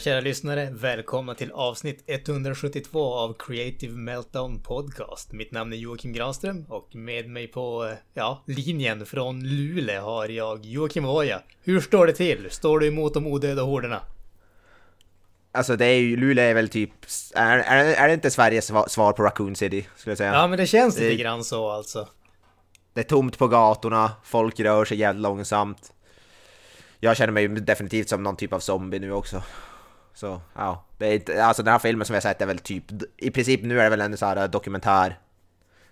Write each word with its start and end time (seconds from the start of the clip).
Tjena 0.00 0.14
kära 0.14 0.20
lyssnare! 0.20 0.70
Välkomna 0.72 1.34
till 1.34 1.52
avsnitt 1.52 2.04
172 2.06 3.14
av 3.14 3.36
Creative 3.38 3.92
Meltdown 3.96 4.62
Podcast. 4.62 5.32
Mitt 5.32 5.52
namn 5.52 5.72
är 5.72 5.76
Joakim 5.76 6.12
Granström 6.12 6.64
och 6.68 6.94
med 6.94 7.28
mig 7.30 7.46
på, 7.48 7.84
eh, 7.84 7.92
ja, 8.14 8.42
linjen 8.46 9.06
från 9.06 9.40
Luleå 9.44 10.02
har 10.02 10.28
jag 10.28 10.64
Joakim 10.64 11.04
Oja. 11.04 11.42
Hur 11.62 11.80
står 11.80 12.06
det 12.06 12.12
till? 12.12 12.46
Står 12.50 12.78
du 12.80 12.86
emot 12.86 13.14
de 13.14 13.26
odöda 13.26 13.62
horderna? 13.62 14.00
Alltså 15.52 15.76
det 15.76 15.86
är 15.86 15.98
ju, 16.00 16.16
Luleå 16.16 16.44
är 16.44 16.54
väl 16.54 16.68
typ, 16.68 16.90
är, 17.34 17.58
är, 17.58 17.84
är 17.94 18.08
det 18.08 18.14
inte 18.14 18.30
Sveriges 18.30 18.70
sva- 18.70 18.88
svar 18.88 19.12
på 19.12 19.22
Raccoon 19.22 19.56
City? 19.56 19.86
Skulle 19.96 20.10
jag 20.10 20.18
säga. 20.18 20.32
Ja 20.34 20.46
men 20.48 20.58
det 20.58 20.66
känns 20.66 20.94
lite 20.98 21.08
Det- 21.08 21.16
grann 21.16 21.44
så 21.44 21.70
alltså. 21.70 22.08
Det 22.94 23.00
är 23.00 23.04
tomt 23.04 23.38
på 23.38 23.48
gatorna, 23.48 24.12
folk 24.24 24.60
rör 24.60 24.84
sig 24.84 24.98
jävligt 24.98 25.22
långsamt. 25.22 25.92
Jag 27.00 27.16
känner 27.16 27.32
mig 27.32 27.48
definitivt 27.48 28.08
som 28.08 28.22
någon 28.22 28.36
typ 28.36 28.52
av 28.52 28.60
zombie 28.60 28.98
nu 28.98 29.12
också. 29.12 29.42
Så, 30.14 30.40
ja. 30.54 30.84
Det 30.98 31.06
är 31.06 31.14
inte, 31.14 31.44
alltså 31.44 31.62
den 31.62 31.72
här 31.72 31.78
filmen 31.78 32.06
som 32.06 32.14
jag 32.14 32.22
sett 32.22 32.42
är 32.42 32.46
väl 32.46 32.58
typ, 32.58 32.84
i 33.16 33.30
princip 33.30 33.62
nu 33.62 33.80
är 33.80 33.84
det 33.84 33.90
väl 33.90 34.00
en 34.00 34.16
sån 34.16 34.28
här 34.28 34.48
dokumentär. 34.48 35.18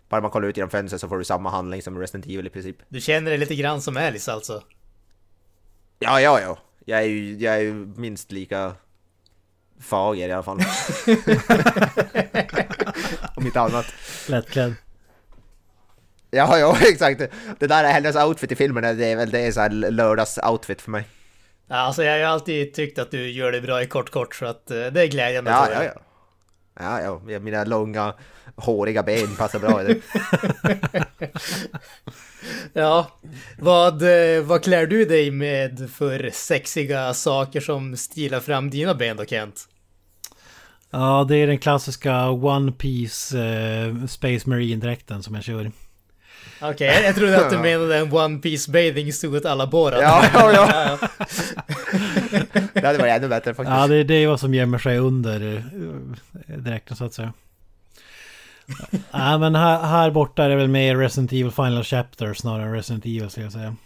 Bara 0.09 0.21
man 0.21 0.31
kollar 0.31 0.49
ut 0.49 0.57
genom 0.57 0.71
fönstret 0.71 1.01
så 1.01 1.09
får 1.09 1.19
du 1.19 1.25
samma 1.25 1.51
handling 1.51 1.83
som 1.83 1.99
Resident 1.99 2.27
Evil 2.27 2.47
i 2.47 2.51
princip. 2.51 2.77
Du 2.89 3.01
känner 3.01 3.31
dig 3.31 3.39
lite 3.39 3.55
grann 3.55 3.83
som 3.83 3.97
Alice 3.97 4.33
alltså? 4.33 4.63
Ja, 5.99 6.21
ja, 6.21 6.41
ja. 6.41 6.59
Jag 6.85 6.99
är 6.99 7.05
ju, 7.05 7.37
jag 7.37 7.55
är 7.55 7.61
ju 7.61 7.75
minst 7.75 8.33
lika 8.33 8.73
fager 9.81 10.29
i 10.29 10.33
alla 10.33 10.43
fall. 10.43 10.59
Om 13.37 13.47
inte 13.47 13.61
annat. 13.61 13.87
Lättklädd. 14.29 14.75
Ja, 16.31 16.59
ja, 16.59 16.77
exakt. 16.93 17.23
Det 17.59 17.67
där 17.67 17.85
är 17.85 17.93
hennes 17.93 18.17
outfit 18.17 18.53
i 18.53 18.57
filmen, 18.57 18.99
det 18.99 19.07
är 19.07 19.17
väl 19.17 19.31
det 19.31 19.41
är 19.41 19.53
så 19.53 19.61
här 19.61 19.71
lördags-outfit 19.71 20.81
för 20.81 20.91
mig. 20.91 21.09
Ja, 21.69 21.77
Alltså 21.77 22.03
jag 22.05 22.13
har 22.13 22.19
ju 22.19 22.25
alltid 22.25 22.75
tyckt 22.75 22.99
att 22.99 23.11
du 23.11 23.31
gör 23.31 23.53
det 23.53 23.61
bra 23.61 23.83
i 23.83 23.87
kort 23.87 24.11
kort 24.11 24.35
så 24.35 24.47
att 24.47 24.71
eh, 24.71 24.87
det 24.87 25.03
är 25.03 25.07
glädjande 25.07 25.51
Ja, 25.51 25.69
ja, 25.73 25.85
ja. 25.85 25.93
Ja, 26.81 27.21
ja, 27.29 27.39
mina 27.39 27.65
långa, 27.65 28.15
håriga 28.57 29.03
ben 29.03 29.37
passar 29.37 29.59
bra 29.59 29.83
i 29.83 29.85
det. 29.85 30.01
Ja, 32.73 33.19
vad, 33.59 34.03
eh, 34.03 34.43
vad 34.43 34.65
klär 34.65 34.87
du 34.87 35.05
dig 35.05 35.31
med 35.31 35.91
för 35.95 36.31
sexiga 36.33 37.15
saker 37.15 37.61
som 37.61 37.97
stilar 37.97 38.41
fram 38.41 38.71
dina 38.71 38.95
ben 38.95 39.17
då 39.17 39.25
Kent? 39.25 39.69
Ja, 40.91 41.27
det 41.29 41.37
är 41.37 41.47
den 41.47 41.59
klassiska 41.59 42.31
One 42.31 42.73
Piece 42.73 43.39
eh, 43.39 44.07
Space 44.07 44.49
Marine-dräkten 44.51 45.23
som 45.23 45.35
jag 45.35 45.45
kör. 45.45 45.71
Okej, 46.61 46.87
jag, 46.87 47.05
jag 47.05 47.15
trodde 47.15 47.45
att 47.47 47.51
du 47.51 47.59
menade 47.59 47.97
en 47.97 48.13
One 48.13 48.39
Piece 48.39 48.71
bathing 48.71 49.13
suit 49.13 49.47
alla 49.47 49.67
Borat. 49.67 50.03
Ja, 50.03 50.25
ja, 50.35 50.53
ja. 50.53 51.09
Det 52.73 52.87
hade 52.87 52.99
varit 52.99 53.13
ännu 53.13 53.29
bättre 53.29 53.55
faktiskt. 53.55 53.77
Ja, 53.77 53.87
det, 53.87 54.05
det 54.05 54.15
är 54.15 54.29
vad 54.29 54.41
som 54.41 54.55
gömmer 54.55 54.79
sig 54.79 54.99
under 54.99 55.57
eh, 56.49 56.59
dräkten 56.59 56.97
så 56.97 57.05
att 57.05 57.15
säga. 57.15 57.33
Ja, 59.11 59.39
men 59.39 59.55
här, 59.55 59.83
här 59.83 60.11
borta 60.11 60.45
är 60.45 60.49
det 60.49 60.57
väl 60.57 60.69
mer 60.69 60.97
Resident 60.97 61.33
Evil 61.33 61.51
Final 61.51 61.85
Chapter 61.85 62.35
snarare 62.35 62.67
än 62.67 62.73
Resident 62.73 63.05
Evil 63.05 63.31
skulle 63.31 63.47
jag 63.47 63.53
säga. 63.53 63.77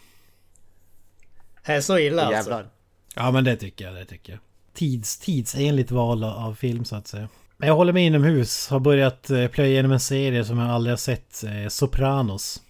Här 1.62 1.76
är 1.76 1.80
så 1.80 1.98
illa 1.98 2.22
alltså. 2.22 2.50
Jävlar. 2.50 2.66
Ja, 3.14 3.30
men 3.30 3.44
det 3.44 3.56
tycker 3.56 3.84
jag, 3.84 3.94
det 3.94 4.04
tycker 4.04 4.32
jag. 4.32 4.40
Tids, 4.74 5.18
tidsenligt 5.18 5.90
val 5.90 6.24
av 6.24 6.54
film 6.54 6.84
så 6.84 6.96
att 6.96 7.06
säga. 7.06 7.28
Men 7.62 7.68
jag 7.68 7.76
håller 7.76 7.92
mig 7.92 8.06
inomhus. 8.06 8.68
Har 8.68 8.80
börjat 8.80 9.30
eh, 9.30 9.46
plöja 9.46 9.70
igenom 9.70 9.92
en 9.92 10.00
serie 10.00 10.44
som 10.44 10.58
jag 10.58 10.70
aldrig 10.70 10.92
har 10.92 10.96
sett. 10.96 11.44
Eh, 11.44 11.68
Sopranos. 11.68 12.62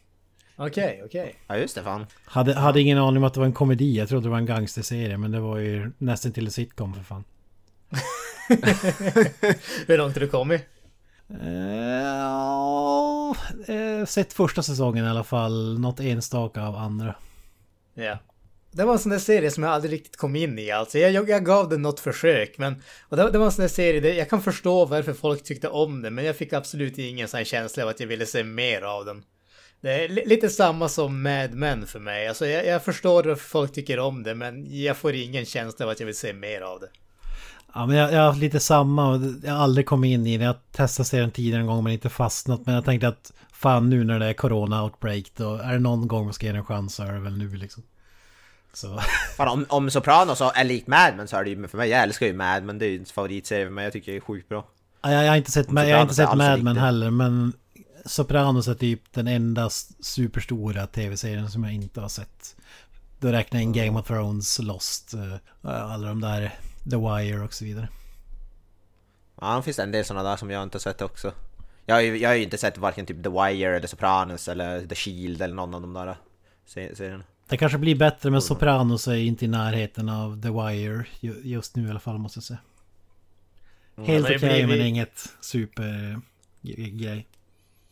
Okej, 0.57 1.03
okej. 1.05 1.35
Ja, 1.47 1.57
just 1.57 1.75
det 1.75 1.83
fan. 1.83 2.07
Hade, 2.25 2.55
hade 2.55 2.81
ingen 2.81 2.99
aning 2.99 3.17
om 3.17 3.25
att 3.25 3.35
det 3.35 3.41
var 3.41 3.47
en 3.47 3.53
komedi. 3.53 3.99
Jag 3.99 4.09
trodde 4.09 4.27
det 4.27 4.31
var 4.31 4.39
en 4.39 4.47
gangsterserie. 4.47 5.19
Men 5.19 5.31
det 5.31 5.41
var 5.41 5.59
ju 5.59 5.93
nästan 5.99 6.33
till 6.33 6.45
en 6.47 6.53
sitcom 6.53 6.95
för 6.95 7.03
fan. 7.03 7.25
Hur 9.87 9.99
långt 9.99 10.15
har 10.15 10.21
du 10.21 10.29
kommit? 10.29 10.63
Ja, 12.03 13.37
eh, 13.67 14.05
sett 14.07 14.33
första 14.33 14.63
säsongen 14.63 15.05
i 15.05 15.09
alla 15.09 15.25
fall. 15.25 15.79
Något 15.79 16.01
enstaka 16.01 16.63
av 16.63 16.77
andra. 16.77 17.15
Ja. 17.95 18.19
Det 18.73 18.85
var 18.85 18.93
en 18.93 18.99
sån 18.99 19.13
där 19.13 19.19
serie 19.19 19.51
som 19.51 19.63
jag 19.63 19.73
aldrig 19.73 19.93
riktigt 19.93 20.17
kom 20.17 20.37
in 20.37 20.59
i 20.59 20.71
alltså. 20.71 20.99
Jag, 20.99 21.13
jag, 21.13 21.29
jag 21.29 21.45
gav 21.45 21.69
den 21.69 21.83
något 21.83 22.01
försök 22.01 22.59
men... 22.59 22.83
Och 23.09 23.17
det, 23.17 23.31
det 23.31 23.39
var 23.39 23.47
en 23.47 23.53
sån 23.53 23.63
där 23.63 23.69
serie, 23.69 24.01
där 24.01 24.13
jag 24.13 24.31
kan 24.31 24.43
förstå 24.43 24.85
varför 24.85 25.13
folk 25.13 25.45
tyckte 25.45 25.69
om 25.69 26.03
den 26.03 26.15
men 26.15 26.25
jag 26.25 26.37
fick 26.37 26.53
absolut 26.53 26.99
ingen 26.99 27.29
sån 27.29 27.39
här 27.39 27.45
känsla 27.45 27.83
av 27.83 27.89
att 27.89 28.01
jag 28.01 28.07
ville 28.07 28.27
se 28.27 28.45
mer 28.45 28.83
av 28.83 29.05
den. 29.05 29.25
Det 29.81 30.05
är 30.05 30.09
lite 30.09 30.49
samma 30.49 30.89
som 30.89 31.23
Mad 31.23 31.55
Men 31.55 31.87
för 31.87 31.99
mig. 31.99 32.29
Alltså 32.29 32.47
jag, 32.47 32.67
jag 32.67 32.85
förstår 32.85 33.25
varför 33.25 33.49
folk 33.49 33.73
tycker 33.73 33.99
om 33.99 34.23
det 34.23 34.35
men 34.35 34.83
jag 34.83 34.97
får 34.97 35.15
ingen 35.15 35.45
känsla 35.45 35.85
av 35.87 35.91
att 35.91 36.01
jag 36.01 36.07
vill 36.07 36.17
se 36.17 36.33
mer 36.33 36.61
av 36.61 36.81
det. 36.81 36.89
Ja, 37.75 37.87
men 37.87 37.97
jag, 37.97 38.13
jag 38.13 38.19
har 38.19 38.27
haft 38.27 38.41
lite 38.41 38.61
samma. 38.61 39.15
och 39.15 39.21
Jag 39.45 39.53
har 39.53 39.63
aldrig 39.63 39.87
kommit 39.87 40.09
in 40.09 40.27
i 40.27 40.39
det. 40.39 40.45
Jag 40.45 40.57
testade 40.73 41.09
serien 41.09 41.31
tidigare 41.31 41.61
en 41.61 41.67
gång 41.67 41.85
men 41.85 41.93
inte 41.93 42.09
fastnat. 42.09 42.67
Men 42.67 42.75
jag 42.75 42.85
tänkte 42.85 43.09
att 43.09 43.33
fan 43.53 43.91
nu 43.91 44.05
när 44.05 44.19
det 44.19 44.27
är 44.27 44.33
corona-outbreak 44.33 45.33
då 45.37 45.55
är 45.55 45.73
det 45.73 45.79
någon 45.79 46.09
gång 46.09 46.25
man 46.25 46.35
ska 46.35 46.47
ge 46.47 46.53
den 46.53 46.61
en 46.61 46.67
chans 46.67 46.95
så 46.95 47.03
är 47.03 47.13
det 47.13 47.21
väl 47.21 47.39
nu 47.39 47.57
liksom. 47.57 47.83
Så. 48.77 49.01
Fan, 49.37 49.49
om, 49.49 49.67
om 49.69 49.91
Sopranos 49.91 50.41
är 50.41 50.65
likt 50.65 50.87
Mad 50.87 51.17
Men 51.17 51.29
så 51.29 51.37
är 51.37 51.45
det 51.45 51.51
ju 51.51 51.69
för 51.69 51.79
mig, 51.79 51.89
jag 51.91 52.03
älskar 52.03 52.27
ju 52.27 52.33
Mad 52.33 52.63
Men, 52.63 52.79
det 52.79 52.87
är 52.87 52.91
ju 52.91 52.99
en 52.99 53.05
favoritserie 53.05 53.65
för 53.67 53.73
mig, 53.73 53.85
jag 53.85 53.93
tycker 53.93 54.13
det 54.13 54.19
är 54.19 54.21
sjukt 54.21 54.49
bra. 54.49 54.67
Ja, 55.03 55.13
Jag, 55.13 55.25
jag 55.25 55.31
har 55.31 55.37
inte 55.37 55.51
sett, 55.51 55.67
jag 55.73 55.97
har 55.97 56.03
inte 56.03 56.15
sett 56.15 56.35
Mad 56.35 56.63
Men 56.63 56.77
heller 56.77 57.11
men 57.11 57.53
Sopranos 58.05 58.69
är 58.69 58.75
typ 58.75 59.13
den 59.13 59.29
enda 59.29 59.71
superstora 60.01 60.87
tv-serien 60.87 61.51
som 61.51 61.65
jag 61.65 61.73
inte 61.73 62.01
har 62.01 62.09
sett. 62.09 62.57
Då 63.19 63.29
räknar 63.29 63.61
jag 63.61 63.65
in 63.65 63.73
Game 63.73 64.01
of 64.01 64.07
Thrones, 64.07 64.59
Lost, 64.59 65.15
eh, 65.15 65.71
alla 65.71 66.09
de 66.09 66.21
där 66.21 66.55
The 66.91 66.97
Wire 66.97 67.41
och 67.45 67.55
så 67.55 67.65
vidare. 67.65 67.89
Ja, 69.41 69.57
det 69.57 69.63
finns 69.63 69.79
en 69.79 69.91
del 69.93 70.05
sådana 70.05 70.31
där 70.31 70.37
som 70.37 70.51
jag 70.51 70.63
inte 70.63 70.75
har 70.77 70.81
sett 70.81 71.03
också. 71.03 71.33
Jag 71.87 71.95
har 71.95 72.03
ju, 72.03 72.19
jag 72.19 72.31
har 72.31 72.35
ju 72.35 72.43
inte 72.43 72.59
sett 72.59 72.79
varken 72.79 73.07
typ 73.07 73.23
The 73.25 73.29
Wire 73.31 73.77
eller 73.77 73.87
Sopranos 73.87 74.49
eller 74.49 74.87
The 74.87 74.95
Shield 74.95 75.43
eller 75.43 75.55
någon 75.55 75.75
av 75.75 75.81
de 75.81 75.93
där 75.93 76.17
se- 76.67 76.97
serierna. 76.97 77.25
Det 77.53 77.57
kanske 77.59 77.79
blir 77.79 77.95
bättre 77.95 78.31
men 78.31 78.43
Sopranos 78.43 79.09
är 79.09 79.15
inte 79.15 79.45
i 79.45 79.49
närheten 79.49 80.09
av 80.09 80.43
The 80.43 80.49
Wire 80.49 81.05
ju- 81.21 81.41
just 81.45 81.77
nu 81.77 81.87
i 81.87 81.91
alla 81.91 82.01
fall 82.01 82.19
måste 82.19 82.37
jag 82.39 82.45
säga. 82.45 82.59
Helt 83.97 84.29
det 84.29 84.37
okej 84.37 84.65
blir- 84.67 84.77
men 84.77 84.87
inget 84.87 85.29
supergrej. 85.41 87.27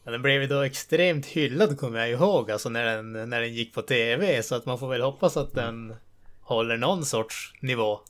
Ja, 0.05 0.11
den 0.13 0.23
blev 0.23 0.43
ju 0.43 0.49
då 0.49 0.61
extremt 0.61 1.27
hyllad 1.27 1.79
kommer 1.79 1.99
jag 1.99 2.11
ihåg, 2.11 2.51
alltså 2.51 2.69
när 2.69 2.85
den, 2.85 3.13
när 3.31 3.41
den 3.41 3.55
gick 3.55 3.75
på 3.75 3.83
tv. 3.83 4.43
Så 4.43 4.55
att 4.55 4.67
man 4.67 4.79
får 4.79 4.89
väl 4.89 5.03
hoppas 5.03 5.37
att 5.37 5.55
den 5.55 5.95
håller 6.41 6.77
någon 6.77 7.05
sorts 7.05 7.55
nivå. 7.61 8.01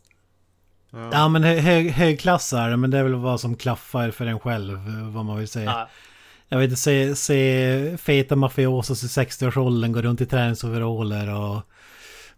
Ja 1.13 1.29
men 1.29 1.43
hö 1.45 1.55
hög, 1.55 1.91
högklass 1.91 2.53
är 2.53 2.71
det 2.71 2.77
men 2.77 2.91
det 2.91 2.99
är 2.99 3.03
väl 3.03 3.15
vad 3.15 3.41
som 3.41 3.57
klaffar 3.57 4.11
för 4.11 4.27
en 4.27 4.41
själv 4.41 4.79
vad 5.15 5.25
man 5.25 5.39
vill 5.39 5.49
säga. 5.49 5.71
Ja, 5.71 5.89
Jag 6.53 6.59
vet 6.59 6.71
inte, 6.71 6.81
se, 6.81 7.17
se 7.17 7.97
feta 7.97 8.37
mafiosos 8.37 9.05
i 9.05 9.07
60-årsåldern 9.07 9.93
gå 9.93 10.03
runt 10.03 10.21
i 10.21 10.27
träningsoveraller 10.27 11.35
och 11.35 11.57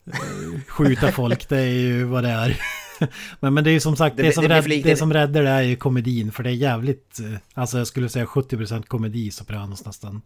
eh, 0.07 0.61
skjuta 0.69 1.13
folk. 1.13 1.49
Det 1.49 1.59
är 1.59 1.67
ju 1.67 2.05
vad 2.05 2.25
det 2.25 2.31
är. 2.31 2.61
men, 3.41 3.55
men 3.55 3.65
det 3.65 3.71
är 3.71 3.73
ju 3.73 3.81
som 3.81 3.97
sagt, 3.97 4.17
Det 4.17 4.23
det, 4.23 4.33
som, 4.33 4.49
det 4.49 4.61
rädd, 4.61 4.83
det 4.85 4.97
som 4.97 5.13
räddar 5.13 5.43
det 5.43 5.51
är 5.51 5.63
ju 5.63 5.77
komedin. 5.77 6.33
För 6.33 6.43
det 6.43 6.51
är 6.51 6.55
jävligt, 6.55 7.21
eh, 7.21 7.39
alltså 7.55 7.79
jag 7.79 7.87
skulle 7.87 8.09
säga 8.09 8.25
70% 8.25 8.87
komedi 8.87 9.31
Sopranos 9.31 9.85
nästan. 9.85 10.23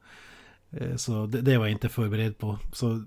Eh, 0.80 0.96
Så 0.96 1.26
det, 1.26 1.40
det 1.40 1.58
var 1.58 1.66
jag 1.66 1.72
inte 1.72 1.88
förberedd 1.88 2.38
på. 2.38 2.58
Så 2.72 3.04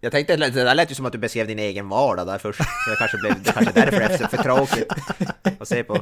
Jag 0.00 0.12
tänkte, 0.12 0.36
det 0.36 0.50
där 0.50 0.74
lät 0.74 0.90
ju 0.90 0.94
som 0.94 1.06
att 1.06 1.12
du 1.12 1.18
beskrev 1.18 1.46
din 1.46 1.58
egen 1.58 1.88
vardag 1.88 2.26
där 2.26 2.38
först. 2.38 2.58
Så 2.58 2.90
det 2.90 2.96
kanske 2.98 3.18
blev, 3.18 3.42
det 3.42 3.52
kanske 3.52 3.80
är 3.80 3.84
därför 3.84 3.98
det 3.98 4.24
är 4.24 4.28
för 4.28 4.42
tråkigt 4.42 4.92
att 5.60 5.68
se 5.68 5.84
på. 5.84 5.98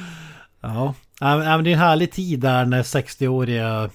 ja, 0.60 0.94
Ja, 1.22 1.36
men 1.36 1.64
det 1.64 1.70
är 1.70 1.72
en 1.72 1.78
härlig 1.78 2.12
tid 2.12 2.40
där 2.40 2.64
när 2.64 2.82
60-åriga 2.82 3.90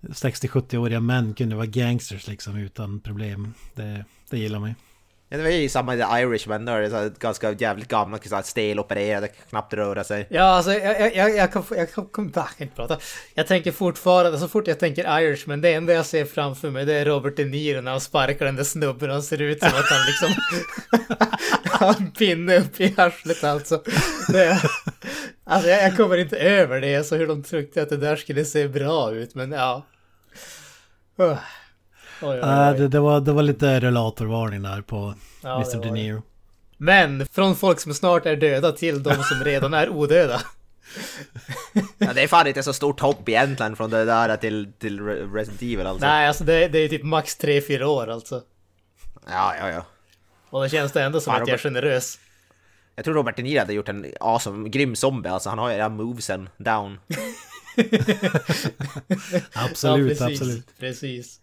60-70-åriga 0.00 1.00
män 1.00 1.34
kunde 1.34 1.56
vara 1.56 1.66
gangsters 1.66 2.28
liksom 2.28 2.56
utan 2.56 3.00
problem. 3.00 3.54
Det, 3.74 4.04
det 4.30 4.38
gillar 4.38 4.58
man 4.58 4.68
ju 4.68 4.74
det 5.36 5.42
var 5.42 5.50
ju 5.50 5.68
samma 5.68 5.94
i 5.94 5.98
The 5.98 6.22
Irishman, 6.22 6.64
då 6.64 6.72
är 6.72 6.80
det 6.80 6.90
så 6.90 7.10
ganska 7.18 7.52
jävligt 7.52 7.88
gamla, 7.88 8.18
så 8.18 8.40
stelopererade, 8.44 9.28
knappt 9.28 9.72
röra 9.74 10.04
sig. 10.04 10.26
Ja, 10.30 10.42
alltså 10.42 10.72
jag, 10.72 11.00
jag, 11.00 11.16
jag, 11.16 11.36
jag 11.36 11.52
kan, 11.52 11.64
jag 11.70 11.92
kan, 11.92 12.06
kom, 12.06 12.32
kan 12.32 12.46
inte 12.58 12.74
prata. 12.76 12.98
Jag 13.34 13.46
tänker 13.46 13.72
fortfarande, 13.72 14.38
så 14.38 14.48
fort 14.48 14.66
jag 14.66 14.78
tänker 14.78 15.20
Irishman, 15.20 15.60
det 15.60 15.72
enda 15.72 15.92
jag 15.92 16.06
ser 16.06 16.24
framför 16.24 16.70
mig 16.70 16.84
det 16.84 16.94
är 16.94 17.04
Robert 17.04 17.36
De 17.36 17.44
Niro 17.44 17.80
när 17.80 17.90
han 17.90 18.00
sparkar 18.00 18.46
den 18.46 18.56
där 18.56 18.64
snubben 18.64 19.08
och 19.08 19.14
han 19.14 19.22
ser 19.22 19.42
ut 19.42 19.58
som 19.58 19.68
att 19.68 19.90
han 19.90 20.06
liksom... 20.06 20.42
har 21.78 21.94
en 21.98 22.10
pinne 22.10 22.58
upp 22.58 22.80
i 22.80 22.94
arslet 22.96 23.44
alltså. 23.44 23.82
Det, 24.28 24.62
alltså 25.44 25.68
jag, 25.70 25.82
jag 25.82 25.96
kommer 25.96 26.16
inte 26.16 26.36
över 26.36 26.80
det, 26.80 27.04
så 27.04 27.16
hur 27.16 27.26
de 27.26 27.42
tyckte 27.42 27.82
att 27.82 27.88
det 27.88 27.96
där 27.96 28.16
skulle 28.16 28.44
se 28.44 28.68
bra 28.68 29.12
ut, 29.12 29.34
men 29.34 29.52
ja. 29.52 29.86
Uh. 31.20 31.38
Oj, 32.22 32.28
oj, 32.28 32.38
Äh, 32.38 32.70
oj. 32.70 32.78
det, 32.78 32.88
det, 32.88 33.00
var, 33.00 33.20
det 33.20 33.32
var 33.32 33.42
lite 33.42 33.80
relatorvarning 33.80 34.62
där 34.62 34.82
på 34.82 35.14
Ja, 35.42 35.54
Mr. 35.54 35.82
De. 35.82 35.90
Niro. 35.90 36.22
Men 36.76 37.26
från 37.26 37.56
folk 37.56 37.80
som 37.80 37.94
snart 37.94 38.26
är 38.26 38.36
döda 38.36 38.72
till 38.72 39.02
de 39.02 39.14
som 39.22 39.44
redan 39.44 39.74
är 39.74 39.88
odöda. 39.88 40.40
Ja, 41.98 42.12
det 42.12 42.22
är 42.22 42.28
fan 42.28 42.46
inte 42.46 42.62
så 42.62 42.72
stort 42.72 43.00
hopp 43.00 43.28
egentligen 43.28 43.76
från 43.76 43.90
det 43.90 44.04
där 44.04 44.36
till, 44.36 44.72
till 44.78 45.00
Re- 45.00 45.34
Resident 45.34 45.62
Evil 45.62 45.86
alltså. 45.86 46.06
Nej, 46.06 46.28
alltså 46.28 46.44
det, 46.44 46.68
det 46.68 46.78
är 46.78 46.88
typ 46.88 47.02
max 47.04 47.38
3-4 47.40 47.82
år 47.82 48.06
alltså. 48.10 48.42
Ja, 49.26 49.54
ja, 49.60 49.70
ja. 49.70 49.86
Och 50.50 50.62
då 50.62 50.68
känns 50.68 50.92
det 50.92 51.02
ändå 51.02 51.20
som 51.20 51.32
Fan, 51.32 51.42
att 51.42 51.48
jag 51.48 51.54
är 51.54 51.58
generös. 51.58 52.18
Jag 52.94 53.04
tror 53.04 53.14
Robert 53.14 53.36
De 53.36 53.42
Niro 53.42 53.58
hade 53.58 53.72
gjort 53.72 53.88
en 53.88 54.06
awesome, 54.20 54.68
grym 54.68 54.96
zombie 54.96 55.28
alltså. 55.28 55.48
Han 55.48 55.58
har 55.58 55.70
ju 55.70 55.74
era 55.76 55.88
movesen 55.88 56.48
down. 56.58 56.98
Absolut, 59.52 60.20
ja, 60.20 60.26
precis, 60.26 60.40
absolut. 60.40 60.66
Precis. 60.78 61.40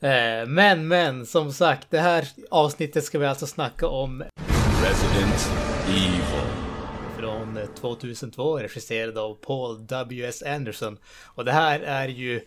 Eh, 0.00 0.46
Men, 0.46 0.88
men, 0.88 1.26
som 1.26 1.52
sagt, 1.52 1.86
det 1.90 2.00
här 2.00 2.28
avsnittet 2.50 3.04
ska 3.04 3.18
vi 3.18 3.26
alltså 3.26 3.46
snacka 3.46 3.88
om 3.88 4.24
Resident 4.84 5.50
Evil. 5.88 6.20
från 7.18 7.56
eh, 7.56 7.66
2002, 7.80 8.58
regisserad 8.58 9.18
av 9.18 9.34
Paul 9.34 9.86
W.S. 9.86 10.42
Anderson. 10.42 10.98
Och 11.34 11.44
det 11.44 11.52
här 11.52 11.80
är 11.80 12.08
ju, 12.08 12.40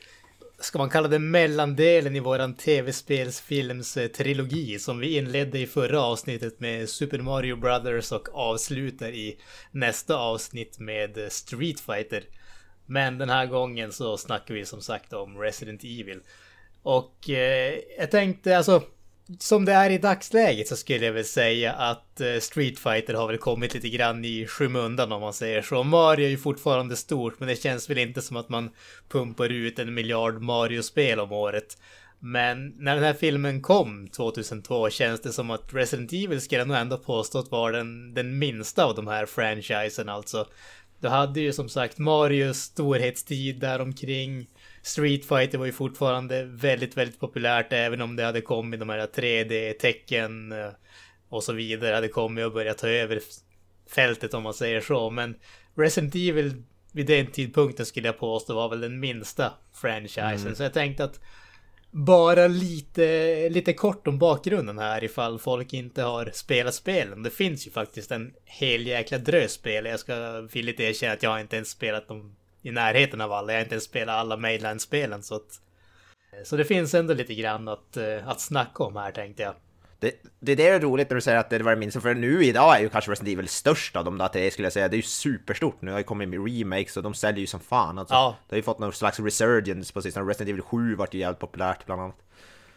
ska 0.59 0.77
man 0.77 0.89
kalla 0.89 1.07
det 1.07 1.19
mellandelen 1.19 2.15
i 2.15 2.19
våran 2.19 2.53
tv-spelsfilms 2.55 3.97
eh, 3.97 4.07
trilogi 4.07 4.79
som 4.79 4.99
vi 4.99 5.17
inledde 5.17 5.59
i 5.59 5.67
förra 5.67 6.01
avsnittet 6.01 6.59
med 6.59 6.89
Super 6.89 7.19
Mario 7.19 7.55
Brothers 7.55 8.11
och 8.11 8.27
avslutar 8.33 9.09
i 9.09 9.39
nästa 9.71 10.15
avsnitt 10.15 10.79
med 10.79 11.17
eh, 11.17 11.29
Street 11.29 11.79
Fighter. 11.79 12.23
Men 12.85 13.17
den 13.17 13.29
här 13.29 13.45
gången 13.45 13.91
så 13.91 14.17
snackar 14.17 14.53
vi 14.53 14.65
som 14.65 14.81
sagt 14.81 15.13
om 15.13 15.37
Resident 15.37 15.83
Evil. 15.83 16.19
Och 16.83 17.29
eh, 17.29 17.79
jag 17.97 18.11
tänkte 18.11 18.57
alltså 18.57 18.83
som 19.39 19.65
det 19.65 19.73
är 19.73 19.89
i 19.89 19.97
dagsläget 19.97 20.67
så 20.67 20.75
skulle 20.75 21.05
jag 21.05 21.13
väl 21.13 21.25
säga 21.25 21.73
att 21.73 22.21
eh, 22.21 22.39
Street 22.39 22.79
Fighter 22.79 23.13
har 23.13 23.27
väl 23.27 23.37
kommit 23.37 23.73
lite 23.73 23.89
grann 23.89 24.25
i 24.25 24.47
skymundan 24.47 25.11
om 25.11 25.21
man 25.21 25.33
säger 25.33 25.61
så. 25.61 25.83
Mario 25.83 26.25
är 26.25 26.29
ju 26.29 26.37
fortfarande 26.37 26.95
stort 26.95 27.39
men 27.39 27.47
det 27.47 27.55
känns 27.55 27.89
väl 27.89 27.97
inte 27.97 28.21
som 28.21 28.37
att 28.37 28.49
man 28.49 28.69
pumpar 29.09 29.49
ut 29.49 29.79
en 29.79 29.93
miljard 29.93 30.41
Mario-spel 30.41 31.19
om 31.19 31.31
året. 31.31 31.77
Men 32.19 32.73
när 32.77 32.95
den 32.95 33.03
här 33.03 33.13
filmen 33.13 33.61
kom 33.61 34.07
2002 34.07 34.89
känns 34.89 35.21
det 35.21 35.33
som 35.33 35.51
att 35.51 35.73
Resident 35.73 36.13
Evil 36.13 36.41
skulle 36.41 36.61
jag 36.61 36.67
nog 36.67 36.77
ändå 36.77 36.97
påstått 36.97 37.51
var 37.51 37.71
den, 37.71 38.13
den 38.13 38.39
minsta 38.39 38.85
av 38.85 38.95
de 38.95 39.07
här 39.07 39.25
franchisen 39.25 40.09
alltså. 40.09 40.47
Du 40.99 41.07
hade 41.07 41.41
ju 41.41 41.53
som 41.53 41.69
sagt 41.69 41.97
Marios 41.97 42.57
storhetstid 42.57 43.59
däromkring. 43.59 44.47
Street 44.83 45.25
Fighter 45.25 45.57
var 45.57 45.65
ju 45.65 45.71
fortfarande 45.71 46.43
väldigt, 46.43 46.97
väldigt 46.97 47.19
populärt 47.19 47.73
även 47.73 48.01
om 48.01 48.15
det 48.15 48.23
hade 48.23 48.41
kommit 48.41 48.79
de 48.79 48.89
här 48.89 49.07
3D-tecken 49.07 50.51
eh, 50.51 50.69
och 51.29 51.43
så 51.43 51.53
vidare 51.53 51.95
hade 51.95 52.07
kommit 52.07 52.45
och 52.45 52.53
börjat 52.53 52.77
ta 52.77 52.87
över 52.87 53.21
fältet 53.89 54.33
om 54.33 54.43
man 54.43 54.53
säger 54.53 54.81
så. 54.81 55.09
Men 55.09 55.35
Resident 55.75 56.15
Evil 56.15 56.63
vid 56.91 57.05
den 57.05 57.27
tidpunkten 57.27 57.85
skulle 57.85 58.07
jag 58.07 58.17
påstå 58.17 58.55
var 58.55 58.69
väl 58.69 58.81
den 58.81 58.99
minsta 58.99 59.53
franchisen. 59.73 60.55
Så 60.55 60.63
jag 60.63 60.73
tänkte 60.73 61.03
att 61.03 61.19
bara 61.91 62.47
lite, 62.47 63.49
lite 63.49 63.73
kort 63.73 64.07
om 64.07 64.19
bakgrunden 64.19 64.79
här 64.79 65.03
ifall 65.03 65.39
folk 65.39 65.73
inte 65.73 66.03
har 66.03 66.31
spelat 66.33 66.75
spelen. 66.75 67.23
Det 67.23 67.29
finns 67.29 67.67
ju 67.67 67.71
faktiskt 67.71 68.11
en 68.11 68.33
hel 68.45 68.87
jäkla 68.87 69.17
drös 69.17 69.51
spel. 69.51 69.85
Jag 69.85 69.99
ska 69.99 70.41
villigt 70.41 70.79
erkänna 70.79 71.13
att 71.13 71.23
jag 71.23 71.41
inte 71.41 71.55
ens 71.55 71.69
spelat 71.69 72.07
dem 72.07 72.35
i 72.63 72.71
närheten 72.71 73.21
av 73.21 73.31
alla. 73.31 73.53
Jag 73.53 73.59
har 73.59 73.63
inte 73.63 73.75
ens 73.75 73.83
spelat 73.83 74.15
alla 74.15 74.37
Mainland-spelen 74.37 75.23
så 75.23 75.35
att... 75.35 75.59
Så 76.43 76.57
det 76.57 76.65
finns 76.65 76.93
ändå 76.93 77.13
lite 77.13 77.35
grann 77.35 77.67
att, 77.67 77.97
eh, 77.97 78.27
att 78.27 78.41
snacka 78.41 78.83
om 78.83 78.95
här 78.95 79.11
tänkte 79.11 79.43
jag. 79.43 79.53
Det, 79.99 80.11
det, 80.39 80.55
det 80.55 80.67
är 80.67 80.79
roligt 80.79 81.09
när 81.09 81.15
du 81.15 81.21
säger 81.21 81.37
att 81.37 81.49
det 81.49 81.59
var 81.59 81.71
det 81.71 81.77
minsta, 81.77 82.01
för 82.01 82.13
nu 82.13 82.45
idag 82.45 82.77
är 82.77 82.81
ju 82.81 82.89
kanske 82.89 83.11
Resident 83.11 83.33
Evil 83.33 83.47
störst 83.47 83.95
av 83.95 84.05
de 84.05 84.17
där 84.17 84.27
tre 84.27 84.51
skulle 84.51 84.65
jag 84.65 84.73
säga. 84.73 84.87
Det 84.87 84.95
är 84.95 84.97
ju 84.97 85.03
superstort. 85.03 85.81
Nu 85.81 85.91
har 85.91 85.97
ju 85.97 86.03
kommit 86.03 86.29
med 86.29 86.47
remakes 86.47 86.97
och 86.97 87.03
de 87.03 87.13
säljer 87.13 87.39
ju 87.39 87.47
som 87.47 87.59
fan 87.59 87.99
alltså. 87.99 88.13
Ja. 88.13 88.35
Det 88.49 88.53
har 88.53 88.57
ju 88.57 88.63
fått 88.63 88.79
någon 88.79 88.93
slags 88.93 89.19
resurgence 89.19 89.93
på 89.93 90.01
sistone. 90.01 90.29
Resident 90.29 90.49
Evil 90.49 90.61
7 90.61 90.95
vart 90.95 91.13
ju 91.13 91.19
jävligt 91.19 91.39
populärt 91.39 91.85
bland 91.85 92.01
annat. 92.01 92.17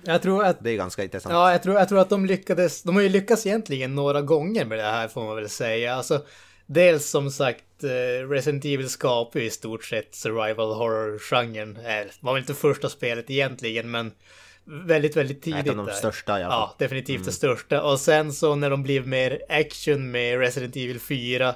Jag 0.03 0.23
tror 0.23 0.45
att 0.45 0.65
Det 0.65 0.71
är 0.71 0.77
ganska 0.77 1.05
intressant. 1.05 1.33
Ja, 1.33 1.53
jag 1.53 1.63
tror, 1.63 1.77
jag 1.77 1.89
tror 1.89 1.99
att 1.99 2.09
de 2.09 2.27
lyckades. 2.27 2.83
De 2.83 2.95
har 2.95 3.03
ju 3.03 3.09
lyckats 3.09 3.47
egentligen 3.47 3.95
några 3.95 4.23
gånger 4.23 4.65
med 4.65 4.79
det 4.79 4.85
här 4.85 5.09
får 5.09 5.25
man 5.25 5.37
väl 5.37 5.49
säga. 5.49 5.95
Alltså, 5.95 6.23
dels 6.67 7.11
som 7.11 7.31
sagt, 7.31 7.65
eh, 7.85 8.29
Resident 8.29 8.65
Evil 8.65 8.89
skapar 8.89 9.41
i 9.41 9.51
stort 9.51 9.85
sett 9.85 10.15
survival 10.15 10.75
horror-genren. 10.75 11.77
Eh, 11.77 12.07
var 12.21 12.33
väl 12.33 12.41
inte 12.41 12.55
första 12.55 12.89
spelet 12.89 13.31
egentligen, 13.31 13.91
men 13.91 14.13
väldigt, 14.65 15.17
väldigt 15.17 15.43
tidigt. 15.43 15.65
Ett 15.65 15.71
av 15.71 15.77
de 15.77 15.87
där. 15.87 15.93
största 15.93 16.41
i 16.41 16.43
alla 16.43 16.53
fall. 16.53 16.61
Ja, 16.61 16.75
definitivt 16.79 17.25
det 17.25 17.33
största. 17.33 17.83
Och 17.83 18.01
sen 18.01 18.33
så 18.33 18.55
när 18.55 18.71
de 18.71 18.83
blev 18.83 19.07
mer 19.07 19.43
action 19.49 20.11
med 20.11 20.39
Resident 20.39 20.77
Evil 20.77 21.01
4 21.01 21.55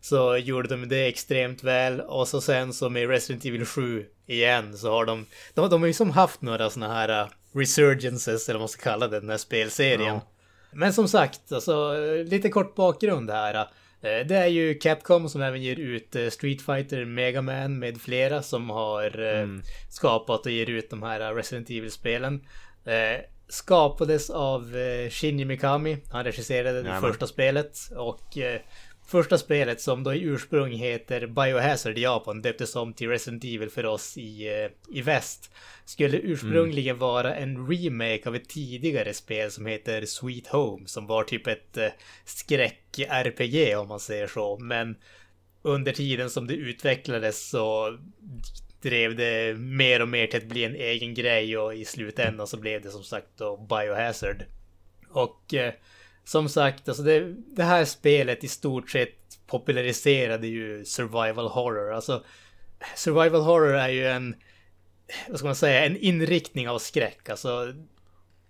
så 0.00 0.36
gjorde 0.36 0.68
de 0.68 0.88
det 0.88 1.06
extremt 1.06 1.64
väl. 1.64 2.00
Och 2.00 2.28
så 2.28 2.40
sen 2.40 2.72
så 2.72 2.90
med 2.90 3.08
Resident 3.08 3.44
Evil 3.44 3.66
7 3.66 4.06
igen 4.26 4.78
så 4.78 4.90
har 4.90 5.04
de... 5.04 5.26
De, 5.54 5.70
de 5.70 5.80
har 5.82 5.86
ju 5.86 5.92
som 5.92 6.10
haft 6.10 6.42
några 6.42 6.70
såna 6.70 6.88
här 6.88 7.24
uh, 7.24 7.30
resurgences, 7.54 8.48
eller 8.48 8.58
vad 8.58 8.62
man 8.62 8.68
ska 8.68 8.82
kalla 8.82 9.08
det, 9.08 9.20
den 9.20 9.30
här 9.30 9.36
spelserien. 9.36 10.14
Ja. 10.14 10.20
Men 10.72 10.92
som 10.92 11.08
sagt, 11.08 11.52
alltså 11.52 11.96
eh, 11.96 12.24
lite 12.24 12.48
kort 12.48 12.74
bakgrund 12.74 13.30
här. 13.30 13.68
Eh. 14.02 14.26
Det 14.26 14.36
är 14.36 14.46
ju 14.46 14.74
Capcom 14.74 15.28
som 15.28 15.42
även 15.42 15.62
ger 15.62 15.76
ut 15.80 16.16
eh, 16.16 16.28
Street 16.28 16.62
Fighter, 16.62 17.04
Mega 17.04 17.42
Man 17.42 17.78
med 17.78 18.00
flera 18.00 18.42
som 18.42 18.70
har 18.70 19.20
eh, 19.20 19.46
skapat 19.90 20.46
och 20.46 20.52
ger 20.52 20.70
ut 20.70 20.90
de 20.90 21.02
här 21.02 21.34
Resident 21.34 21.70
Evil-spelen. 21.70 22.46
Skapades 23.48 24.30
av 24.30 24.74
Shinji 25.10 25.44
Mikami. 25.44 25.96
Han 26.10 26.24
regisserade 26.24 26.82
det 26.82 26.88
Jajamän. 26.88 27.10
första 27.10 27.26
spelet 27.26 27.78
och 27.96 28.38
första 29.12 29.38
spelet 29.38 29.80
som 29.80 30.04
då 30.04 30.14
i 30.14 30.22
ursprung 30.22 30.72
heter 30.72 31.26
Biohazard 31.26 31.98
i 31.98 32.02
Japan 32.02 32.42
döptes 32.42 32.76
om 32.76 32.92
till 32.92 33.08
Resident 33.08 33.44
Evil 33.44 33.70
för 33.70 33.86
oss 33.86 34.18
i, 34.18 34.48
eh, 34.48 34.96
i 34.96 35.02
väst. 35.02 35.50
Skulle 35.84 36.18
ursprungligen 36.18 36.98
vara 36.98 37.34
en 37.34 37.68
remake 37.68 38.28
av 38.28 38.36
ett 38.36 38.48
tidigare 38.48 39.14
spel 39.14 39.50
som 39.50 39.66
heter 39.66 40.06
Sweet 40.06 40.46
Home 40.46 40.88
som 40.88 41.06
var 41.06 41.24
typ 41.24 41.46
ett 41.46 41.76
eh, 41.76 41.88
skräck-RPG 42.24 43.76
om 43.76 43.88
man 43.88 44.00
säger 44.00 44.26
så. 44.26 44.58
Men 44.58 44.96
under 45.62 45.92
tiden 45.92 46.30
som 46.30 46.46
det 46.46 46.54
utvecklades 46.54 47.48
så 47.48 47.98
drev 48.82 49.16
det 49.16 49.58
mer 49.58 50.02
och 50.02 50.08
mer 50.08 50.26
till 50.26 50.38
att 50.38 50.48
bli 50.48 50.64
en 50.64 50.74
egen 50.74 51.14
grej 51.14 51.58
och 51.58 51.74
i 51.74 51.84
slutändan 51.84 52.46
så 52.46 52.56
blev 52.56 52.82
det 52.82 52.90
som 52.90 53.04
sagt 53.04 53.28
då 53.36 53.56
Biohazard. 53.56 54.44
Och 55.08 55.54
eh, 55.54 55.72
som 56.24 56.48
sagt, 56.48 56.88
alltså 56.88 57.02
det, 57.02 57.34
det 57.56 57.64
här 57.64 57.84
spelet 57.84 58.44
i 58.44 58.48
stort 58.48 58.90
sett 58.90 59.18
populariserade 59.46 60.46
ju 60.46 60.84
survival 60.84 61.48
horror. 61.48 61.92
Alltså 61.92 62.24
survival 62.96 63.40
horror 63.40 63.74
är 63.74 63.88
ju 63.88 64.06
en, 64.06 64.34
vad 65.28 65.38
ska 65.38 65.46
man 65.46 65.56
säga, 65.56 65.84
en 65.86 65.96
inriktning 65.96 66.68
av 66.68 66.78
skräck. 66.78 67.28
Alltså 67.28 67.72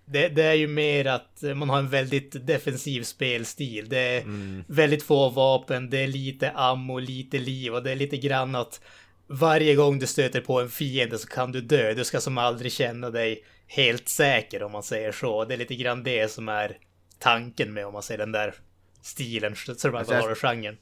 det, 0.05 0.29
det 0.29 0.43
är 0.43 0.55
ju 0.55 0.69
mer 0.69 1.07
att 1.07 1.43
man 1.55 1.71
har 1.71 1.79
en 1.79 1.88
väldigt 1.88 2.47
defensiv 2.47 3.02
spelstil. 3.02 3.88
Det 3.88 3.99
är 3.99 4.25
väldigt 4.67 5.02
få 5.02 5.29
vapen, 5.29 5.91
det 5.91 5.99
är 5.99 6.07
lite 6.07 6.50
ammo, 6.50 6.99
lite 6.99 7.38
liv 7.38 7.75
och 7.75 7.83
det 7.83 7.91
är 7.91 7.97
lite 7.97 8.17
grann 8.17 8.55
att 8.55 8.81
varje 9.26 9.75
gång 9.75 9.99
du 9.99 10.07
stöter 10.07 10.41
på 10.41 10.61
en 10.61 10.69
fiende 10.69 11.19
så 11.19 11.29
kan 11.29 11.52
du 11.52 11.61
dö. 11.61 11.95
Du 11.95 12.05
ska 12.05 12.21
som 12.21 12.38
aldrig 12.38 12.73
känna 12.73 13.11
dig 13.11 13.45
helt 13.67 14.09
säker 14.09 14.62
om 14.62 14.73
man 14.73 14.83
säger 14.83 15.12
så. 15.12 15.45
Det 15.45 15.55
är 15.55 15.59
lite 15.59 15.75
grann 15.75 16.02
det 16.02 16.31
som 16.31 16.49
är 16.49 16.79
tanken 17.23 17.73
med 17.73 17.87
om 17.87 17.93
man 17.93 18.02
säger 18.02 18.19
den 18.19 18.33
där 18.33 18.55
stilen, 19.02 19.57
survival 19.57 19.97
Alltså, 19.99 20.14
horror-genren. 20.14 20.76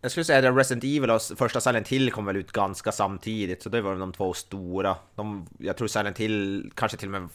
Jag 0.00 0.10
skulle 0.10 0.24
säga 0.24 0.50
att 0.50 0.56
Resident 0.56 0.84
Evil 0.84 1.10
och 1.10 1.22
första 1.22 1.60
Silent 1.60 1.88
Hill 1.88 2.12
kom 2.12 2.24
väl 2.24 2.36
ut 2.36 2.52
ganska 2.52 2.92
samtidigt, 2.92 3.62
så 3.62 3.68
det 3.68 3.80
var 3.80 3.94
de 3.96 4.12
två 4.12 4.32
stora. 4.34 4.96
De, 5.14 5.48
jag 5.58 5.76
tror 5.76 5.88
Silent 5.88 6.18
Hill 6.18 6.70
kanske 6.74 6.98
till 6.98 7.08
och 7.14 7.20
med... 7.20 7.28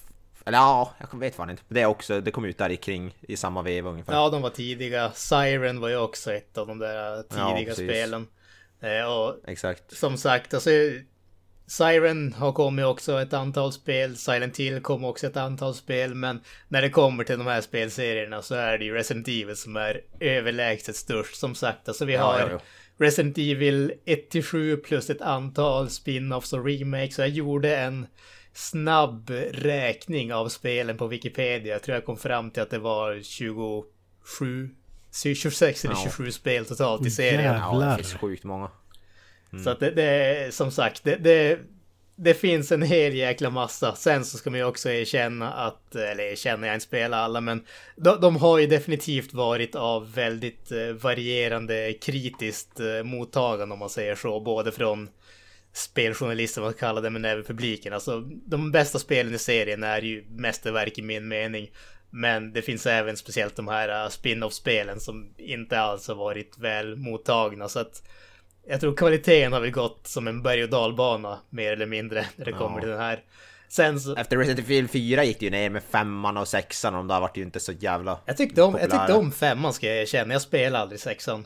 Eller 0.45 0.57
ja, 0.57 0.93
jag 1.11 1.19
vet 1.19 1.35
fan 1.35 1.49
inte. 1.49 1.63
Det 1.67 1.85
också, 1.85 2.21
det 2.21 2.31
kom 2.31 2.45
ut 2.45 2.57
där 2.57 2.69
i 2.69 2.77
kring 2.77 3.15
i 3.21 3.37
samma 3.37 3.61
vev 3.61 3.87
ungefär. 3.87 4.13
Ja, 4.13 4.29
de 4.29 4.41
var 4.41 4.49
tidiga. 4.49 5.11
Siren 5.11 5.79
var 5.79 5.89
ju 5.89 5.97
också 5.97 6.33
ett 6.33 6.57
av 6.57 6.67
de 6.67 6.79
där 6.79 7.15
Ja, 7.15 7.23
tidiga 7.55 7.69
precis. 7.69 7.89
spelen. 7.89 8.27
Eh, 8.79 9.05
och 9.05 9.35
Exakt. 9.47 9.97
som 9.97 10.17
sagt, 10.17 10.53
alltså 10.53 10.69
Siren 11.71 12.33
har 12.33 12.51
kommit 12.51 12.85
också 12.85 13.21
ett 13.21 13.33
antal 13.33 13.73
spel, 13.73 14.17
Silent 14.17 14.57
Hill 14.57 14.81
kom 14.81 15.05
också 15.05 15.27
ett 15.27 15.37
antal 15.37 15.73
spel, 15.73 16.15
men 16.15 16.41
när 16.67 16.81
det 16.81 16.89
kommer 16.89 17.23
till 17.23 17.37
de 17.37 17.47
här 17.47 17.61
spelserierna 17.61 18.41
så 18.41 18.55
är 18.55 18.77
det 18.77 18.85
ju 18.85 18.93
Resident 18.93 19.27
Evil 19.27 19.55
som 19.55 19.75
är 19.75 20.01
överlägset 20.19 20.95
störst. 20.95 21.35
Som 21.35 21.55
sagt, 21.55 21.87
alltså 21.87 22.05
vi 22.05 22.13
Ja, 22.13 22.23
har 22.23 22.39
ja, 22.39 22.47
ja. 22.51 22.59
Resident 22.97 23.37
Evil 23.37 23.93
1-7 24.05 24.75
plus 24.75 25.09
ett 25.09 25.21
antal 25.21 25.89
spin-offs 25.89 26.53
och 26.53 26.65
remakes. 26.65 27.15
Så 27.15 27.21
jag 27.21 27.29
gjorde 27.29 27.77
en 27.77 28.07
snabb 28.53 29.29
räkning 29.51 30.33
av 30.33 30.49
spelen 30.49 30.97
på 30.97 31.07
Wikipedia. 31.07 31.73
Jag 31.73 31.83
tror 31.83 31.95
jag 31.95 32.05
kom 32.05 32.17
fram 32.17 32.51
till 32.51 32.61
att 32.61 32.69
det 32.69 32.79
var 32.79 33.19
27 33.23 34.69
26 35.35 35.85
eller 35.85 35.95
Ja. 35.95 36.01
27 36.03 36.31
spel 36.31 36.65
totalt 36.65 37.07
i 37.07 37.11
serien. 37.11 37.43
Jävlar. 37.43 37.85
Ja, 37.85 37.91
det 37.91 37.95
finns 37.95 38.13
sjukt 38.13 38.43
många. 38.43 38.69
Mm. 39.51 39.63
Så 39.63 39.69
att 39.69 39.79
det, 39.79 39.91
det 39.91 40.03
är 40.03 40.51
som 40.51 40.71
sagt, 40.71 41.03
det, 41.03 41.15
det, 41.15 41.59
det 42.15 42.33
finns 42.33 42.71
en 42.71 42.81
hel 42.81 43.13
jäkla 43.13 43.49
massa. 43.49 43.95
Sen 43.95 44.25
så 44.25 44.37
ska 44.37 44.49
man 44.49 44.59
ju 44.59 44.65
också 44.65 44.89
erkänna 44.89 45.53
att, 45.53 45.95
eller 45.95 46.23
erkänna, 46.23 46.67
jag 46.67 46.75
inte 46.75 46.85
spelar 46.85 47.17
alla, 47.17 47.41
men 47.41 47.65
de, 47.95 48.21
de 48.21 48.35
har 48.35 48.59
ju 48.59 48.67
definitivt 48.67 49.33
varit 49.33 49.75
av 49.75 50.13
väldigt 50.13 50.71
eh, 50.71 50.87
varierande 50.87 51.93
kritiskt 51.93 52.79
eh, 52.79 53.03
mottagande 53.03 53.73
om 53.73 53.79
man 53.79 53.89
säger 53.89 54.15
så. 54.15 54.39
Både 54.39 54.71
från 54.71 55.09
speljournalister, 55.73 56.61
vad 56.61 56.67
man 56.67 56.79
kallar 56.79 57.01
det, 57.01 57.09
men 57.09 57.25
även 57.25 57.43
publiken. 57.43 57.93
Alltså 57.93 58.21
de 58.45 58.71
bästa 58.71 58.99
spelen 58.99 59.35
i 59.35 59.39
serien 59.39 59.83
är 59.83 60.01
ju 60.01 60.25
mästerverk 60.29 60.97
i 60.97 61.01
min 61.01 61.27
mening. 61.27 61.71
Men 62.09 62.53
det 62.53 62.61
finns 62.61 62.85
även 62.85 63.17
speciellt 63.17 63.55
de 63.55 63.67
här 63.67 64.03
eh, 64.03 64.09
spin-off-spelen 64.09 64.99
som 64.99 65.33
inte 65.37 65.79
alls 65.79 66.07
har 66.07 66.15
varit 66.15 66.57
väl 66.57 66.95
mottagna. 66.95 67.69
Så 67.69 67.79
att 67.79 68.03
jag 68.67 68.79
tror 68.81 68.95
kvaliteten 68.95 69.53
har 69.53 69.59
väl 69.59 69.71
gått 69.71 70.07
som 70.07 70.27
en 70.27 70.41
berg 70.43 70.63
och 70.63 70.69
dalbana 70.69 71.39
mer 71.49 71.71
eller 71.73 71.85
mindre 71.85 72.25
när 72.35 72.45
det 72.45 72.51
kommer 72.51 72.77
Ja. 72.77 72.81
till 72.81 72.89
den 72.89 72.99
här. 72.99 73.23
Sen 73.69 73.99
så, 73.99 74.15
Efter 74.15 74.37
Resident 74.37 74.65
Evil 74.65 74.87
4 74.87 75.23
gick 75.23 75.39
det 75.39 75.45
ju 75.45 75.51
ner 75.51 75.69
med 75.69 75.83
femman 75.83 76.37
och 76.37 76.47
sexan 76.47 76.93
och 76.93 76.97
de 76.99 77.07
där 77.07 77.19
vart 77.19 77.37
ju 77.37 77.41
inte 77.41 77.59
så 77.59 77.71
jävla... 77.71 78.19
jag 78.25 78.37
tyckte 78.37 78.61
om, 78.61 78.73
jag 78.73 78.81
populära. 78.81 79.05
tyckte 79.07 79.19
om 79.19 79.31
femman 79.31 79.73
ska 79.73 79.87
jag 79.87 79.97
erkänna. 79.97 80.33
Jag 80.33 80.41
spelade 80.41 80.81
aldrig 80.83 80.99
sexan. 80.99 81.45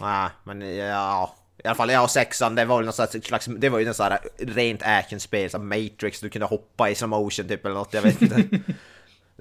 Nej, 0.00 0.28
men 0.44 0.76
ja... 0.76 1.34
I 1.64 1.68
alla 1.68 1.74
fall 1.74 1.90
jag 1.90 2.02
och 2.02 2.10
sexan, 2.10 2.54
det 2.54 2.64
var 2.64 2.76
väl 2.76 2.86
något 2.86 3.24
slags, 3.24 3.46
det 3.46 3.68
var 3.68 3.78
ju 3.78 3.84
något 3.86 3.96
sånt 3.96 4.10
här 4.12 4.20
rent 4.38 4.82
actionspel 4.82 5.50
som 5.50 5.68
Matrix, 5.68 6.20
du 6.20 6.30
kunde 6.30 6.46
hoppa 6.46 6.90
i 6.90 6.94
slow 6.94 7.08
motion 7.08 7.48
typ 7.48 7.64
eller 7.66 7.74
något, 7.74 7.94
jag 7.94 8.02
vet 8.02 8.22
inte. 8.22 8.44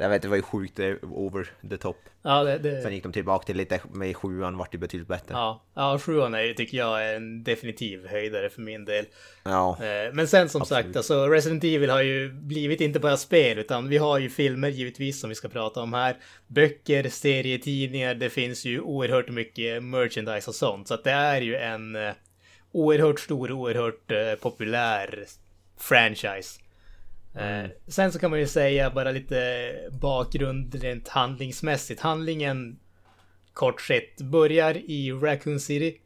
jag 0.02 0.10
vet, 0.10 0.22
det 0.22 0.28
var 0.28 0.36
ju 0.36 0.42
sjukt 0.42 0.80
over 1.02 1.48
the 1.70 1.78
top. 1.78 1.98
Ja, 2.24 2.44
det, 2.44 2.58
det, 2.58 2.82
Sen 2.82 2.94
gick 2.94 3.04
de 3.04 3.12
tillbaka 3.12 3.46
till 3.46 3.58
lite, 3.58 3.80
med 3.92 4.16
sjuan 4.16 4.58
vart 4.58 4.72
det 4.72 4.78
betydligt 4.78 5.08
bättre. 5.08 5.34
ja, 5.34 5.64
ja 5.74 6.00
sjuan 6.00 6.34
är 6.34 6.42
ju, 6.42 6.54
tycker 6.54 6.78
jag, 6.78 7.06
är 7.06 7.16
en 7.16 7.44
definitiv 7.44 8.08
höjdare 8.08 8.50
för 8.50 8.62
min 8.62 8.86
del. 8.86 9.06
Ja. 9.44 9.78
Eh, 9.84 10.14
Men 10.14 10.28
sen 10.28 10.50
som 10.50 10.62
Absolut. 10.62 10.86
sagt, 10.86 10.96
alltså 10.96 11.28
Resident 11.28 11.64
Evil 11.64 11.90
har 11.90 12.02
ju 12.02 12.32
blivit 12.34 12.82
inte 12.82 13.00
bara 13.00 13.18
spel, 13.18 13.60
utan 13.60 13.90
vi 13.90 13.98
har 13.98 14.20
ju 14.20 14.30
filmer 14.30 14.70
givetvis 14.70 15.20
som 15.20 15.30
vi 15.30 15.36
ska 15.36 15.48
prata 15.50 15.82
om 15.82 15.94
här. 15.94 16.18
Böcker, 16.48 17.10
serietidningar, 17.10 18.16
det 18.16 18.30
finns 18.30 18.66
ju 18.66 18.82
oerhört 18.82 19.30
mycket 19.30 19.84
merchandise 19.84 20.50
och 20.50 20.56
sånt. 20.56 20.88
Så 20.88 20.94
att 20.94 21.04
det 21.04 21.12
är 21.12 21.42
ju 21.42 21.56
en 21.56 21.96
eh, 21.96 22.12
oerhört 22.72 23.20
stor, 23.20 23.52
oerhört 23.52 24.12
eh, 24.12 24.36
populär 24.42 25.26
franchise. 25.80 26.61
Eh, 27.36 27.70
sen 27.88 28.12
så 28.12 28.20
kan 28.20 28.30
man 28.30 28.40
ju 28.40 28.48
säga 28.48 28.90
bara 28.90 29.12
lite 29.12 29.72
bakgrund 29.92 30.76
rent 30.76 31.08
handlingsmässigt. 31.08 32.02
Handlingen 32.02 32.80
kort 33.54 33.82
sett 33.82 34.22
börjar 34.22 34.78
i 34.78 35.12
Raccoon 35.12 35.60
City 35.60 35.98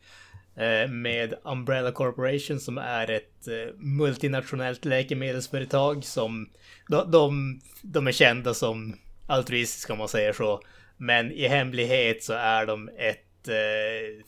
eh, 0.55 0.89
med 0.89 1.33
Umbrella 1.43 1.91
Corporation 1.91 2.59
som 2.59 2.77
är 2.77 3.09
ett 3.09 3.47
eh, 3.47 3.75
multinationellt 3.75 4.85
läkemedelsföretag 4.85 6.03
som 6.03 6.49
de, 6.87 7.11
de, 7.11 7.59
de 7.81 8.07
är 8.07 8.11
kända 8.11 8.53
som 8.53 8.95
altruistiska 9.27 9.93
om 9.93 9.99
man 9.99 10.07
säger 10.07 10.33
så. 10.33 10.61
Men 10.97 11.31
i 11.31 11.47
hemlighet 11.47 12.23
så 12.23 12.33
är 12.33 12.65
de 12.65 12.89
ett 12.97 13.47
eh, 13.47 14.25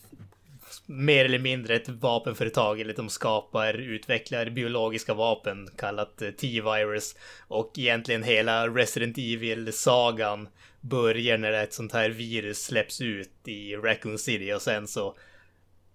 mer 0.90 1.26
eller 1.26 1.40
mindre 1.40 1.76
ett 1.76 1.90
vapenföretag, 1.90 2.82
eller 2.82 2.94
de 2.94 3.10
skapar, 3.10 3.74
utvecklar 3.74 4.50
biologiska 4.50 5.14
vapen 5.14 5.70
kallat 5.78 6.22
eh, 6.22 6.32
T-virus. 6.32 7.16
Och 7.48 7.74
egentligen 7.78 8.24
hela 8.24 8.68
Resident 8.68 9.18
Evil-sagan 9.18 10.48
börjar 10.82 11.38
när 11.38 11.52
ett 11.52 11.74
sånt 11.74 11.94
här 11.94 12.10
virus 12.10 12.64
släpps 12.64 13.02
ut 13.02 13.48
i 13.48 13.76
Raccoon 13.76 14.18
City 14.18 14.54
och 14.54 14.62
sen 14.62 14.88
så 14.88 15.16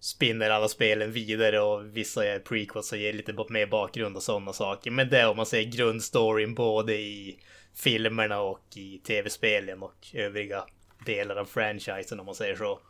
spinner 0.01 0.51
alla 0.51 0.69
spelen 0.69 1.13
vidare 1.13 1.61
och 1.61 1.97
vissa 1.97 2.27
är 2.27 2.39
prequels 2.39 2.93
och 2.93 2.99
ger 2.99 3.13
lite 3.13 3.33
mer 3.49 3.67
bakgrund 3.67 4.17
och 4.17 4.23
sådana 4.23 4.53
saker. 4.53 4.91
Men 4.91 5.09
det 5.09 5.19
är 5.19 5.29
om 5.29 5.37
man 5.37 5.47
säger 5.47 5.71
grundstoryn 5.71 6.55
både 6.55 6.95
i 6.95 7.39
filmerna 7.75 8.41
och 8.41 8.77
i 8.77 8.99
tv-spelen 8.99 9.83
och 9.83 10.07
övriga 10.15 10.65
delar 11.07 11.37
av 11.37 11.45
franchisen 11.45 12.21
om 12.21 12.27
man 12.27 12.35
säger 12.35 12.57
så. 12.57 12.81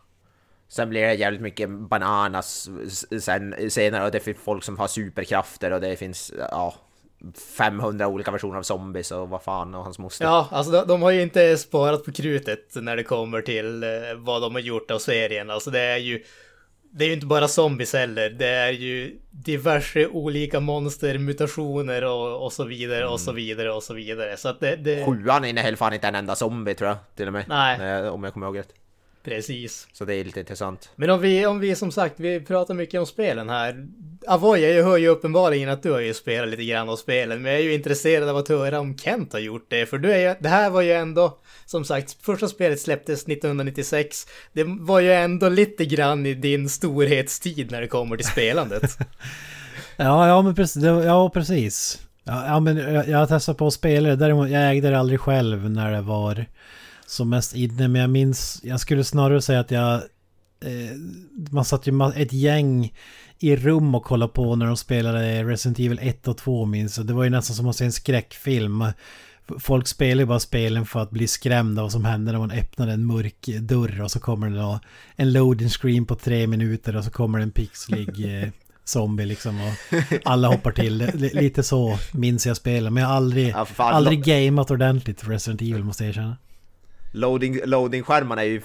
Sen 0.72 0.88
blir 0.88 1.02
det 1.02 1.14
jävligt 1.14 1.40
mycket 1.40 1.70
bananas 1.70 2.68
sen, 3.20 3.70
senare 3.70 4.04
och 4.04 4.10
det 4.10 4.20
finns 4.20 4.38
folk 4.44 4.64
som 4.64 4.78
har 4.78 4.88
superkrafter 4.88 5.70
och 5.70 5.80
det 5.80 5.96
finns, 5.96 6.32
ja... 6.50 6.74
500 7.58 8.08
olika 8.08 8.30
versioner 8.30 8.58
av 8.58 8.62
zombies 8.62 9.10
och 9.10 9.28
vad 9.28 9.42
fan 9.42 9.74
och 9.74 9.84
hans 9.84 9.98
moster. 9.98 10.24
Ja, 10.24 10.48
alltså 10.50 10.72
de, 10.72 10.88
de 10.88 11.02
har 11.02 11.10
ju 11.10 11.22
inte 11.22 11.56
sparat 11.56 12.04
på 12.04 12.12
krutet 12.12 12.74
när 12.74 12.96
det 12.96 13.02
kommer 13.02 13.42
till 13.42 13.82
eh, 13.82 13.88
vad 14.16 14.42
de 14.42 14.54
har 14.54 14.60
gjort 14.60 14.90
av 14.90 14.98
serien. 14.98 15.50
Alltså 15.50 15.70
det 15.70 15.80
är 15.80 15.96
ju... 15.96 16.22
Det 16.90 17.04
är 17.04 17.08
ju 17.08 17.14
inte 17.14 17.26
bara 17.26 17.48
zombies 17.48 17.92
heller. 17.92 18.30
Det 18.30 18.48
är 18.48 18.72
ju 18.72 19.18
diverse 19.30 20.06
olika 20.06 20.60
monster, 20.60 21.18
mutationer 21.18 22.04
och, 22.04 22.44
och 22.44 22.52
så 22.52 22.64
vidare 22.64 23.08
och 23.08 23.20
så 23.20 23.32
vidare 23.32 23.72
och 23.72 23.82
så 23.82 23.94
vidare. 23.94 24.36
Så 24.36 24.48
att 24.48 24.60
det... 24.60 24.76
det 24.76 25.04
Sjuan 25.04 25.44
innehöll 25.44 25.76
fan 25.76 25.92
inte 25.94 26.08
en 26.08 26.14
enda 26.14 26.34
zombie 26.34 26.74
tror 26.74 26.88
jag, 26.88 26.98
till 27.16 27.26
och 27.26 27.32
med. 27.32 27.44
Nej. 27.48 28.08
Om 28.08 28.24
jag 28.24 28.32
kommer 28.32 28.46
ihåg 28.46 28.58
rätt. 28.58 28.74
Precis. 29.22 29.88
Så 29.92 30.04
det 30.04 30.14
är 30.14 30.24
lite 30.24 30.40
intressant. 30.40 30.90
Men 30.96 31.10
om 31.10 31.20
vi, 31.20 31.46
om 31.46 31.60
vi 31.60 31.76
som 31.76 31.92
sagt, 31.92 32.14
vi 32.20 32.40
pratar 32.40 32.74
mycket 32.74 33.00
om 33.00 33.06
spelen 33.06 33.48
här. 33.48 33.86
Avoya, 34.26 34.68
jag 34.68 34.84
hör 34.84 34.96
ju 34.96 35.08
uppenbarligen 35.08 35.68
att 35.68 35.82
du 35.82 35.92
har 35.92 36.00
ju 36.00 36.14
spelat 36.14 36.48
lite 36.48 36.64
grann 36.64 36.88
av 36.88 36.96
spelen, 36.96 37.42
men 37.42 37.52
jag 37.52 37.60
är 37.60 37.64
ju 37.64 37.74
intresserad 37.74 38.28
av 38.28 38.36
att 38.36 38.48
höra 38.48 38.80
om 38.80 38.98
Kent 38.98 39.32
har 39.32 39.40
gjort 39.40 39.66
det, 39.68 39.86
för 39.86 39.98
du 39.98 40.12
är 40.12 40.28
ju, 40.28 40.34
det 40.40 40.48
här 40.48 40.70
var 40.70 40.82
ju 40.82 40.92
ändå, 40.92 41.38
som 41.66 41.84
sagt, 41.84 42.16
första 42.20 42.48
spelet 42.48 42.80
släpptes 42.80 43.22
1996. 43.22 44.26
Det 44.52 44.64
var 44.64 45.00
ju 45.00 45.12
ändå 45.12 45.48
lite 45.48 45.84
grann 45.84 46.26
i 46.26 46.34
din 46.34 46.68
storhetstid 46.68 47.70
när 47.70 47.80
det 47.80 47.88
kommer 47.88 48.16
till 48.16 48.26
spelandet. 48.26 48.98
Ja, 49.96 50.28
ja 50.28 50.42
men 50.42 50.54
precis. 50.54 50.82
Ja, 50.84 51.30
precis. 51.30 52.00
Ja, 52.24 52.60
men 52.60 52.76
jag, 52.76 53.08
jag 53.08 53.18
har 53.18 53.26
testat 53.26 53.58
på 53.58 53.66
att 53.66 53.72
spela 53.72 54.08
det. 54.08 54.16
Däremot, 54.16 54.50
jag 54.50 54.70
ägde 54.70 54.90
det 54.90 54.98
aldrig 54.98 55.20
själv 55.20 55.70
när 55.70 55.92
det 55.92 56.00
var 56.00 56.46
som 57.12 57.30
mest 57.30 57.54
inne. 57.54 57.88
Men 57.88 58.00
jag 58.00 58.10
minns, 58.10 58.60
jag 58.62 58.80
skulle 58.80 59.04
snarare 59.04 59.42
säga 59.42 59.60
att 59.60 59.70
jag... 59.70 59.94
Eh, 60.64 60.96
man 61.50 61.64
satt 61.64 61.86
ju 61.86 62.12
ett 62.16 62.32
gäng 62.32 62.92
i 63.38 63.56
rum 63.56 63.94
och 63.94 64.04
kollade 64.04 64.32
på 64.32 64.56
när 64.56 64.66
de 64.66 64.76
spelade 64.76 65.44
Resident 65.44 65.78
Evil 65.78 65.98
1 66.02 66.28
och 66.28 66.36
2 66.36 66.66
minns 66.66 66.96
jag. 66.96 67.06
Det 67.06 67.12
var 67.12 67.24
ju 67.24 67.30
nästan 67.30 67.56
som 67.56 67.68
att 67.68 67.76
se 67.76 67.84
en 67.84 67.92
skräckfilm. 67.92 68.84
Folk 69.58 69.88
spelar 69.88 70.22
ju 70.22 70.26
bara 70.26 70.40
spelen 70.40 70.86
för 70.86 71.00
att 71.00 71.10
bli 71.10 71.26
skrämda 71.26 71.82
vad 71.82 71.92
som 71.92 72.04
händer 72.04 72.32
när 72.32 72.38
man 72.38 72.50
öppnar 72.50 72.88
en 72.88 73.06
mörk 73.06 73.46
dörr 73.60 74.02
och 74.02 74.10
så 74.10 74.20
kommer 74.20 74.50
det 74.50 74.56
då 74.56 74.80
en 75.16 75.32
loading 75.32 75.68
screen 75.68 76.06
på 76.06 76.14
tre 76.14 76.46
minuter 76.46 76.96
och 76.96 77.04
så 77.04 77.10
kommer 77.10 77.38
det 77.38 77.44
en 77.44 77.50
pixlig 77.50 78.42
eh, 78.42 78.48
zombie 78.84 79.26
liksom 79.26 79.60
och 79.60 79.96
alla 80.24 80.48
hoppar 80.48 80.72
till. 80.72 81.10
Lite 81.14 81.62
så 81.62 81.98
minns 82.12 82.46
jag 82.46 82.56
spelen 82.56 82.94
men 82.94 83.00
jag 83.00 83.08
har 83.08 83.16
aldrig, 83.16 83.48
Ja, 83.48 83.66
aldrig 83.76 84.24
gameat 84.24 84.70
ordentligt 84.70 85.20
för 85.20 85.30
Resident 85.30 85.62
Evil 85.62 85.84
måste 85.84 86.04
jag 86.04 86.08
erkänna. 86.08 86.36
Loading, 87.14 87.60
loading-skärmarna 87.64 88.42
är 88.44 88.46
ju 88.46 88.62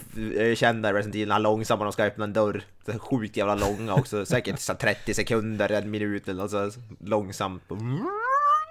eh, 0.52 0.56
kända 0.56 0.90
i 0.90 0.94
Resident 0.94 1.16
Evil, 1.16 1.28
när 1.28 1.40
långsamma 1.40 1.84
de 1.84 1.94
ska 1.94 2.04
öppna 2.04 2.24
en 2.24 2.34
dörr. 2.34 2.62
Det 2.86 2.92
är 2.92 2.98
sjukt 3.00 3.38
jävla 3.38 3.56
långa 3.56 3.94
också, 3.94 4.26
säkert 4.26 4.60
så 4.60 4.74
30 4.74 5.14
sekunder, 5.14 5.72
en 5.72 5.92
minut 5.92 6.28
eller 6.28 6.42
något 6.42 6.52
så 6.52 6.72
långsamt. 7.06 7.64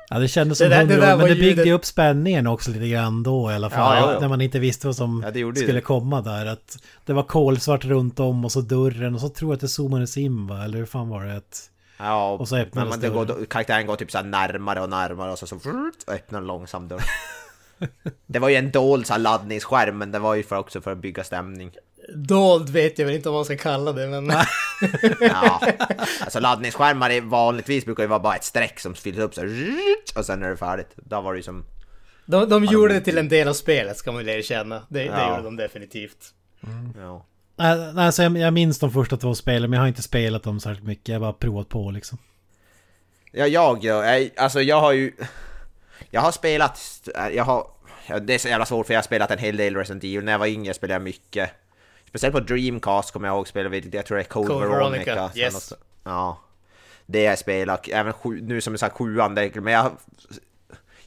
Ja 0.09 0.19
det 0.19 0.29
kändes 0.29 0.59
Det 0.59 0.65
som 0.65 0.71
där- 0.71 0.77
det 0.85 0.95
100 0.95 1.07
där 1.07 1.15
år, 1.15 1.19
var 1.19 1.27
men 1.29 1.35
det 1.37 1.41
byggde 1.41 1.63
ju 1.65 1.73
upp 1.73 1.85
spänningen 1.85 2.47
också 2.47 2.71
lite 2.71 2.89
grann 2.89 3.23
då 3.23 3.51
i 3.51 3.55
alla 3.55 3.71
fall. 3.71 3.97
Ja, 3.97 4.07
ja, 4.07 4.13
ja. 4.15 4.21
När 4.21 4.29
man 4.29 4.41
inte 4.41 4.59
visste 4.59 4.87
vad 4.87 4.97
som 4.97 5.21
det 5.33 5.57
skulle 5.57 5.73
det. 5.73 5.81
komma 5.81 6.21
där. 6.23 6.47
Att 6.47 6.79
det 7.05 7.13
var 7.13 7.23
kolsvart 7.23 7.85
runt 7.85 8.21
om 8.21 8.45
och 8.45 8.53
så 8.53 8.61
dörren 8.61 9.15
och 9.15 9.21
så 9.21 9.29
tror 9.29 9.51
jag 9.51 9.55
att 9.55 9.61
det 9.61 9.69
zoomades 9.69 10.17
in 10.17 10.47
va? 10.47 10.65
Eller 10.65 10.79
hur 10.79 10.87
fan 10.87 11.09
var 11.09 11.25
det? 11.25 11.37
Att... 11.37 11.71
Ja, 11.99 12.31
Och 12.33 12.49
så 12.49 12.57
öppnades 12.57 12.91
men 13.03 13.13
man, 13.15 13.27
det 13.27 13.33
går, 13.35 13.45
karaktären 13.45 13.87
går 13.87 13.97
typ 13.97 14.11
så 14.11 14.19
här 14.19 14.25
närmare 14.25 14.81
och 14.81 14.91
närmare 14.91 15.33
och 15.33 15.39
så, 15.39 15.47
så 15.47 15.57
öppnar 16.09 16.39
en 16.41 16.47
långsam 16.47 16.89
dörr. 16.89 17.01
Det 18.27 18.39
var 18.39 18.49
ju 18.49 18.57
en 18.57 18.71
dold 18.71 19.07
så 19.07 19.17
laddningsskärm, 19.17 19.99
men 19.99 20.11
det 20.13 20.19
var 20.19 20.35
ju 20.35 20.43
för 20.43 20.57
också 20.57 20.81
för 20.81 20.93
att 20.93 20.99
bygga 20.99 21.25
stämning. 21.25 21.71
Dold 22.15 22.69
vet 22.71 22.99
jag 22.99 23.07
väl 23.07 23.15
inte 23.15 23.29
vad 23.29 23.39
man 23.39 23.45
ska 23.45 23.57
kalla 23.57 23.93
det, 23.93 24.07
men... 24.07 24.33
Ja, 25.21 25.61
alltså 26.21 26.41
laddningsskärmar 26.41 27.11
är 27.11 27.21
vanligtvis 27.21 27.85
brukar 27.85 28.03
ju 28.03 28.09
vara 28.09 28.21
bara 28.21 28.37
ett 28.37 28.45
streck 28.45 28.81
som 28.81 28.95
fylls 28.95 29.19
upp 29.19 29.35
så 29.35 29.43
och 30.19 30.25
sen 30.25 30.43
är 30.43 30.51
det 30.51 30.57
färdigt. 30.57 30.89
Då 30.97 31.21
var 31.21 31.33
det 31.33 31.37
ju 31.37 31.43
som... 31.43 31.65
De, 32.27 32.49
de 32.49 32.65
gjorde 32.65 32.95
det 32.95 33.01
till 33.01 33.19
en 33.19 33.29
del 33.29 33.49
av 33.49 33.53
spelet, 33.53 33.97
ska 33.97 34.13
man 34.13 34.25
väl 34.25 34.29
erkänna. 34.39 34.83
Det, 34.89 34.99
det 34.99 35.05
Ja. 35.05 35.31
gjorde 35.31 35.43
de 35.43 35.57
definitivt. 35.57 36.33
Ja. 36.97 37.27
Nej, 37.57 37.93
nej, 37.95 38.13
så 38.13 38.23
jag, 38.23 38.39
jag 38.39 38.53
minns 38.53 38.79
de 38.79 38.91
första 38.93 39.17
två 39.17 39.35
spelen 39.35 39.71
men 39.71 39.77
jag 39.77 39.83
har 39.83 39.89
inte 39.89 40.03
spelat 40.03 40.43
dem 40.43 40.61
särskilt 40.61 40.87
mycket. 40.87 41.09
Jag 41.09 41.15
har 41.15 41.21
bara 41.21 41.33
provat 41.33 41.69
på 41.69 41.91
liksom. 41.91 42.19
Ja, 43.33 43.47
jag, 43.47 43.85
jag, 43.85 44.31
alltså 44.37 44.61
jag 44.61 44.81
har 44.81 44.93
ju... 44.93 45.13
Jag 46.11 46.21
har 46.21 46.33
spelat, 46.33 47.09
jag 47.33 47.45
har... 47.45 47.67
Det 48.21 48.35
är 48.35 48.39
så 48.39 48.49
jävla 48.49 48.67
svårt 48.67 48.87
för 48.87 48.95
jag 48.95 48.99
har 48.99 49.05
spelat 49.05 49.31
en 49.31 49.39
hel 49.39 49.57
del 49.57 49.77
Resident 49.77 50.05
Evil. 50.05 50.25
När 50.25 50.33
jag 50.33 50.39
var 50.39 50.47
yngre 50.47 50.75
spelade 50.75 50.95
jag 50.95 51.03
mycket. 51.03 51.51
Speciellt 52.09 52.35
på 52.35 52.41
Dreamcast 52.41 53.11
kommer 53.11 53.29
jag 53.29 53.37
ihåg 53.37 53.49
spelade 53.49 53.81
vi, 53.81 53.91
jag 53.93 54.07
tror 54.07 54.17
det 54.17 54.23
är 54.23 54.25
Code, 54.25 54.49
Code 54.49 54.69
Veronica. 54.69 55.15
Veronica, 55.15 55.39
yes. 55.39 55.73
Ja. 56.05 56.41
Det 57.07 57.23
jag 57.23 57.39
spelat, 57.39 57.89
även 57.89 58.13
sju, 58.13 58.41
nu 58.43 58.61
som 58.61 58.73
jag 58.73 58.81
sagt 58.81 58.97
sjuan, 58.97 59.35
men 59.35 59.73
jag... 59.73 59.93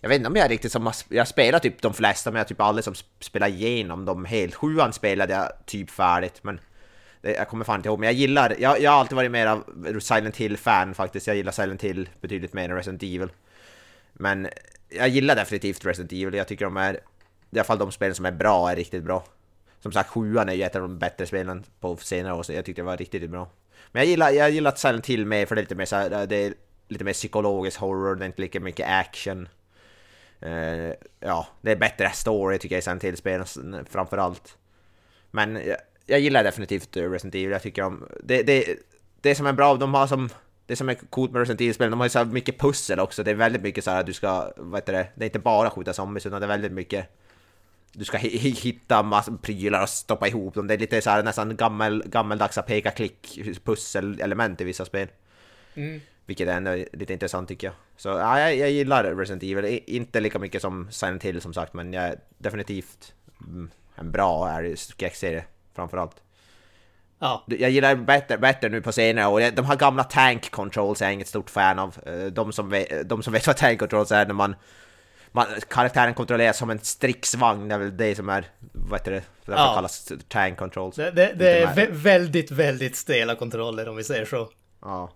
Jag 0.02 0.10
vet 0.10 0.16
inte 0.16 0.30
om 0.30 0.36
jag 0.36 0.46
är 0.46 0.50
riktigt 0.50 0.72
som... 0.72 0.92
Jag 1.10 1.28
spelar 1.28 1.60
typ 1.60 1.82
de 1.82 1.94
flesta, 1.94 2.32
men 2.32 2.38
jag 2.38 2.48
typ 2.48 2.62
aldrig 2.62 2.84
som 2.86 2.96
spelar 3.20 3.48
igenom 3.48 4.06
dem 4.06 4.26
helt. 4.26 4.56
Sjuan 4.56 4.94
spelade 4.94 5.34
jag 5.34 5.52
typ 5.66 5.90
färdigt, 5.90 6.40
men... 6.42 6.60
Det, 7.22 7.32
jag 7.34 7.48
kommer 7.48 7.66
fan 7.66 7.76
inte 7.76 7.90
ihåg, 7.90 8.00
men 8.00 8.08
jag 8.08 8.14
gillar... 8.14 8.56
Jag, 8.60 8.82
jag 8.82 8.92
har 8.92 9.00
alltid 9.00 9.16
varit 9.16 9.32
mer 9.32 9.48
av 9.48 9.64
Silent 10.00 10.38
Hill-fan 10.38 10.94
faktiskt. 10.94 11.28
Jag 11.28 11.36
gillar 11.36 11.52
Silent 11.52 11.82
Hill 11.82 12.10
betydligt 12.22 12.54
mer 12.54 12.70
än 12.70 12.76
Resident 12.76 13.04
Evil. 13.04 13.30
Men 14.14 14.48
jag 14.90 15.10
gillar 15.10 15.36
definitivt 15.36 15.86
Resident 15.86 16.12
Evil. 16.12 16.34
Jag 16.34 16.48
tycker 16.48 16.66
de 16.66 16.78
är... 16.78 16.94
I 16.94 17.58
alla 17.58 17.64
fall 17.64 17.78
de 17.78 17.92
spelen 17.92 18.16
som 18.16 18.26
är 18.26 18.32
bra 18.32 18.72
är 18.72 18.76
riktigt 18.76 19.04
bra. 19.04 19.24
Som 19.80 19.92
sagt, 19.92 20.10
sjuan 20.10 20.50
är 20.50 20.54
ju 20.54 20.64
ett 20.64 20.76
av 20.76 20.82
de 20.82 21.00
bättre 21.00 21.26
spelen 21.26 21.64
på 21.80 21.98
senare 21.98 22.34
år, 22.34 22.44
så 22.44 22.54
jag 22.54 22.66
tyckte 22.66 22.82
det 22.82 22.86
var 22.86 22.98
riktigt 22.98 23.30
bra. 23.30 23.50
Men 23.92 24.02
jag 24.02 24.10
gillar, 24.10 24.30
jag 24.30 24.52
gillar 24.52 24.72
Silent 24.76 25.06
Hill 25.06 25.26
mer 25.26 25.46
för 25.46 25.56
det 25.56 25.60
är 25.60 25.64
lite 25.64 25.76
mer 25.76 25.86
så 25.86 25.96
här, 25.96 26.12
eh, 26.12 26.22
det 26.22 26.36
är 26.36 26.54
lite 26.88 27.04
mer 27.04 27.14
psykologisk 27.14 27.80
horror, 27.80 28.16
det 28.16 28.24
är 28.24 28.28
inte 28.28 28.42
lika 28.42 28.60
mycket 28.60 28.88
action. 28.90 29.50
Uh, 30.44 30.94
ja, 31.20 31.48
det 31.62 31.72
är 31.72 31.76
bättre 31.76 32.12
story 32.12 32.60
tycker 32.60 32.76
jag 32.76 32.80
i 32.80 32.82
Silent 32.82 33.04
Hill-spelen 33.04 33.86
framförallt. 33.90 34.58
Men 35.32 35.56
jag, 35.56 35.78
jag, 36.06 36.20
gillar 36.20 36.44
definitivt 36.44 36.98
eh, 36.98 37.12
Resident 37.12 37.36
Evil, 37.36 37.52
jag 37.52 37.62
tycker 37.62 37.84
om... 37.84 38.08
Det, 38.24 38.44
det, 38.44 38.76
det 39.22 39.36
som 39.36 39.46
är 39.46 39.54
bra, 39.54 39.76
de 39.76 39.94
har 39.94 40.08
som... 40.08 40.30
Det 40.70 40.76
som 40.76 40.90
är 40.90 40.94
coolt 40.94 41.32
med 41.32 41.40
Resident 41.40 41.62
Evil-spelen, 41.62 41.92
de 41.92 42.00
har 42.00 42.06
ju 42.06 42.10
så 42.10 42.26
mycket 42.26 42.60
pussel 42.60 43.00
också. 43.00 43.24
Det 43.24 43.32
är 43.32 43.36
väldigt 43.36 43.62
mycket 43.62 43.84
så 43.84 43.92
här 43.92 44.00
att 44.00 44.06
du 44.06 44.14
ska, 44.14 44.52
vad 44.58 44.82
heter 44.82 44.94
det, 44.94 45.08
det 45.16 45.24
är 45.24 45.26
inte 45.26 45.40
bara 45.40 45.70
skjuta 45.70 45.94
zombies 45.94 46.26
utan 46.26 46.42
det 46.42 46.46
är 46.46 46.48
väldigt 46.48 46.72
mycket 46.72 47.10
du 47.92 48.06
ska 48.06 48.18
hitta 48.18 49.04
massa 49.04 49.38
prylar 49.42 49.84
och 49.84 49.90
stoppa 49.90 50.28
ihop 50.28 50.54
dem. 50.54 50.68
Det 50.68 50.74
är 50.74 50.78
lite 50.78 51.02
så 51.02 51.10
här, 51.10 51.24
nästan 51.24 51.56
gammel, 51.56 52.04
gammeldags 52.06 52.60
peka-klick 52.68 53.40
pusselelement 53.64 54.62
i 54.62 54.64
vissa 54.64 54.86
spel. 54.86 55.08
Mm. 55.74 56.02
Vilket 56.26 56.48
är 56.48 56.54
ändå 56.54 56.86
lite 56.94 57.14
intressant 57.14 57.48
tycker 57.48 57.68
jag. 57.68 57.74
Så 57.98 58.10
ja, 58.10 58.40
jag, 58.40 58.56
jag 58.56 58.72
gillar 58.72 59.16
Resident 59.16 59.44
Evil. 59.44 59.82
Inte 59.88 60.20
lika 60.20 60.40
mycket 60.40 60.62
som 60.62 60.92
Silent 60.92 61.24
Hill 61.24 61.42
som 61.42 61.54
sagt, 61.54 61.74
men 61.74 61.94
jag 61.94 62.04
är 62.04 62.20
definitivt 62.38 63.14
mm, 63.42 63.70
en 63.96 64.12
bra 64.12 64.62
skräckserie 64.76 65.46
framförallt. 65.74 66.24
Ja. 67.20 67.44
Jag 67.48 67.70
gillar 67.70 67.96
bättre, 67.96 68.38
bättre 68.38 68.70
nu 68.70 68.82
på 68.82 68.92
senare 68.92 69.28
år. 69.28 69.52
De 69.52 69.66
här 69.66 69.76
gamla 69.76 70.04
tank 70.04 70.52
controls 70.52 71.02
är 71.02 71.06
jag 71.06 71.14
inget 71.14 71.28
stort 71.28 71.50
fan 71.50 71.80
av. 71.80 71.96
Eh, 72.06 72.26
de 72.26 72.54
som 72.54 72.70
vet, 72.70 73.10
de 73.10 73.24
som 73.24 73.34
vet 73.34 73.48
vad 73.48 73.58
tank 73.58 73.80
controls 73.80 74.12
är 74.12 74.26
när 74.26 74.34
man 74.34 74.56
man, 75.32 75.46
karaktären 75.68 76.14
kontrolleras 76.14 76.58
som 76.58 76.70
en 76.70 76.80
striksvagn, 76.80 77.68
det 77.68 77.76
är 77.76 77.80
väl 77.80 77.98
det 77.98 78.16
som 78.16 78.30
är, 78.30 78.46
vad 78.72 79.00
heter 79.00 79.12
det, 79.12 79.24
därför 79.46 79.64
ja. 79.64 79.76
kallas 79.76 80.12
tank 80.28 80.58
controls. 80.58 80.96
Det, 80.96 81.12
det, 81.12 81.34
det 81.34 81.60
är 81.60 81.76
vä 81.76 81.88
väldigt, 81.92 82.52
väldigt 82.52 82.96
stela 82.96 83.36
kontroller 83.36 83.90
om 83.90 83.96
vi 83.96 84.04
säger 84.04 84.26
så. 84.26 84.50
Ja. 84.82 85.12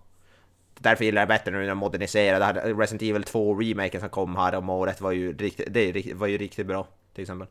Därför 0.78 1.04
gillar 1.04 1.22
jag 1.22 1.28
bättre 1.28 1.50
nu 1.50 1.58
när 1.58 1.68
de 1.68 1.78
moderniserar. 1.78 2.52
Det 2.52 2.60
Resident 2.60 3.02
Evil 3.02 3.24
2-remaken 3.24 4.00
som 4.00 4.08
kom 4.08 4.36
här 4.36 4.54
om 4.54 4.70
året 4.70 5.00
var 5.00 5.12
ju 5.12 5.36
riktigt, 5.36 5.66
det 5.70 6.14
var 6.14 6.26
ju 6.26 6.38
riktigt 6.38 6.66
bra, 6.66 6.86
till 7.14 7.22
exempel. 7.22 7.48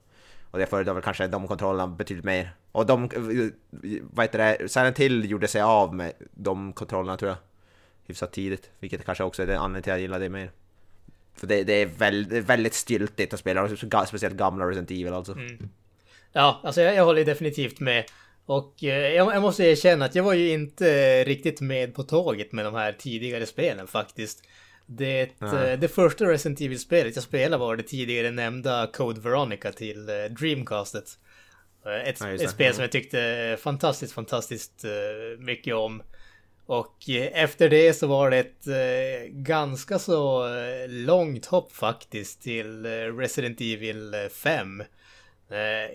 Och 0.54 0.60
det 0.60 0.66
föredrar 0.66 0.94
väl 0.94 1.04
kanske 1.04 1.28
de 1.28 1.48
kontrollerna 1.48 1.88
betydligt 1.88 2.26
mer. 2.26 2.56
Och 2.72 2.86
de, 2.86 3.10
vad 4.02 4.26
heter 4.26 4.38
det, 4.38 4.70
Silent 4.70 5.00
Hill 5.00 5.32
gjorde 5.32 5.48
sig 5.48 5.62
av 5.62 5.96
med 5.96 6.14
de 6.32 6.74
kontrollerna 6.74 7.18
tror 7.18 7.30
jag. 7.30 7.38
Hyfsat 8.06 8.32
tidigt, 8.32 8.70
vilket 8.80 9.06
kanske 9.06 9.24
också 9.24 9.42
är 9.42 9.48
den 9.48 9.58
anledningen 9.58 9.84
till 9.84 9.92
att 9.92 9.98
jag 9.98 10.02
gillar 10.02 10.20
det 10.20 10.30
mer. 10.30 10.52
För 11.36 11.48
det, 11.48 11.64
det 11.64 11.74
är 11.74 11.86
väldigt, 11.86 12.46
väldigt 12.46 12.74
styltigt 12.74 13.34
att 13.34 13.40
spela, 13.40 13.70
speciellt 14.06 14.36
gamla 14.36 14.66
Resident 14.66 14.92
Evil 14.92 15.14
alltså. 15.14 15.32
Mm. 15.32 15.70
Ja, 16.32 16.62
alltså 16.64 16.82
jag, 16.82 16.96
jag 16.96 17.06
håller 17.06 17.26
definitivt 17.26 17.80
med. 17.80 18.06
Och 18.46 18.84
eh, 18.84 19.14
jag, 19.14 19.36
jag, 19.36 19.42
måste 19.42 19.64
erkänna 19.64 20.06
att 20.06 20.16
jag 20.16 20.24
var 20.24 20.34
ju 20.34 20.50
inte 20.50 21.24
riktigt 21.24 21.62
med 21.62 21.96
på 21.96 22.04
tåget 22.04 22.52
med 22.52 22.66
de 22.66 22.74
här 22.74 22.94
tidigare 22.94 23.46
spelen 23.46 23.88
faktiskt. 23.88 24.44
Det, 24.98 25.42
eh, 25.42 25.80
det 25.80 25.88
första 25.88 26.26
Resident 26.26 26.62
Evil-spelet 26.62 27.16
jag 27.16 27.24
spelade 27.24 27.58
var 27.58 27.76
det 27.76 27.84
tidigare 27.84 28.32
nämnda 28.32 28.90
Code 28.94 29.22
Veronica 29.22 29.72
till 29.72 30.10
eh, 30.10 30.16
Dreamcastet. 30.16 31.18
Eh, 31.86 32.10
ett, 32.10 32.18
ja, 32.20 32.30
ett 32.30 32.50
spel 32.50 32.74
som 32.74 32.82
jag 32.82 32.92
tyckte 32.92 33.58
fantastiskt, 33.60 34.14
fantastiskt 34.14 34.86
mycket 35.40 35.76
om. 35.76 36.04
Och 36.66 37.10
efter 37.34 37.70
det 37.70 37.94
så 37.94 38.08
var 38.08 38.30
det 38.30 38.38
ett 38.38 38.66
ganska 39.30 40.00
så 40.00 40.48
långt 40.88 41.46
hopp 41.46 41.72
faktiskt 41.72 42.42
till 42.42 42.86
Resident 43.18 43.62
Evil 43.62 44.16
5. 44.32 44.84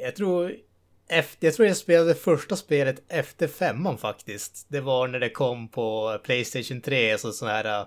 Jag 0.03 0.17
tror, 0.17 0.55
efter, 1.09 1.47
jag 1.47 1.55
tror 1.55 1.69
jag 1.69 1.77
spelade 1.77 2.15
första 2.15 2.57
spelet 2.57 3.03
efter 3.09 3.49
femman 3.49 3.99
faktiskt. 3.99 4.67
Det 4.69 4.81
var 4.81 5.09
när 5.09 5.21
det 5.21 5.31
kom 5.31 5.69
på 5.69 6.19
Playstation 6.25 6.81
3, 6.81 7.13
alltså 7.13 7.33
sån 7.33 7.49
här 7.49 7.87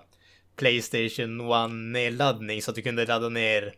Playstation 0.56 1.40
1-nedladdning 1.40 2.62
så 2.62 2.70
att 2.70 2.74
du 2.74 2.82
kunde 2.82 3.06
ladda 3.06 3.28
ner 3.28 3.74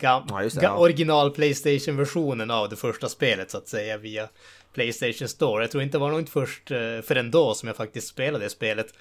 ja, 0.00 0.26
det, 0.28 0.62
ja. 0.62 0.76
original 0.76 1.30
Playstation-versionen 1.30 2.50
av 2.50 2.68
det 2.68 2.76
första 2.76 3.08
spelet 3.08 3.50
så 3.50 3.58
att 3.58 3.68
säga 3.68 3.96
via 3.96 4.28
Playstation 4.74 5.28
Store. 5.28 5.62
Jag 5.62 5.70
tror 5.70 5.82
inte 5.82 5.98
det 5.98 6.00
var 6.00 6.10
nog 6.10 6.20
inte 6.20 6.32
först 6.32 6.70
eh, 6.70 7.00
förrän 7.02 7.30
då 7.30 7.54
som 7.54 7.66
jag 7.66 7.76
faktiskt 7.76 8.08
spelade 8.08 8.44
det 8.44 8.50
spelet. 8.50 8.94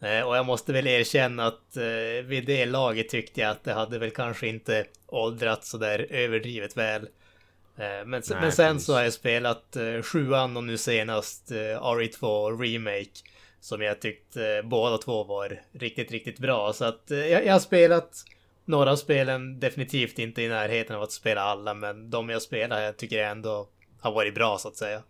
Eh, 0.00 0.20
och 0.20 0.36
jag 0.36 0.46
måste 0.46 0.72
väl 0.72 0.86
erkänna 0.86 1.46
att 1.46 1.76
eh, 1.76 2.24
vid 2.24 2.46
det 2.46 2.66
laget 2.66 3.08
tyckte 3.08 3.40
jag 3.40 3.50
att 3.50 3.64
det 3.64 3.72
hade 3.72 3.98
väl 3.98 4.10
kanske 4.10 4.48
inte 4.48 4.86
åldrats 5.06 5.70
sådär 5.70 6.06
överdrivet 6.10 6.76
väl. 6.76 7.08
Men, 7.78 7.88
Nej, 7.88 8.04
men 8.06 8.22
sen 8.22 8.40
precis. 8.40 8.86
så 8.86 8.94
har 8.94 9.02
jag 9.02 9.12
spelat 9.12 9.76
sjuan 10.02 10.56
och 10.56 10.64
nu 10.64 10.78
senast 10.78 11.50
RE2 11.50 12.58
Remake. 12.62 13.10
Som 13.66 13.82
jag 13.82 14.00
tyckte 14.00 14.62
båda 14.64 14.98
två 14.98 15.24
var 15.24 15.60
riktigt, 15.72 16.10
riktigt 16.10 16.38
bra. 16.38 16.72
Så 16.72 16.84
att 16.84 17.02
jag, 17.08 17.46
jag 17.46 17.52
har 17.52 17.60
spelat 17.60 18.24
några 18.64 18.92
av 18.92 18.96
spelen 18.96 19.60
definitivt 19.60 20.18
inte 20.18 20.42
i 20.42 20.48
närheten 20.48 20.96
av 20.96 21.02
att 21.02 21.12
spela 21.12 21.40
alla, 21.40 21.74
men 21.74 22.10
de 22.10 22.28
jag 22.28 22.42
spelar 22.42 22.80
jag 22.80 22.96
tycker 22.96 23.18
jag 23.18 23.30
ändå 23.30 23.68
har 24.00 24.12
varit 24.12 24.34
bra 24.34 24.58
så 24.58 24.68
att 24.68 24.76
säga. 24.76 25.02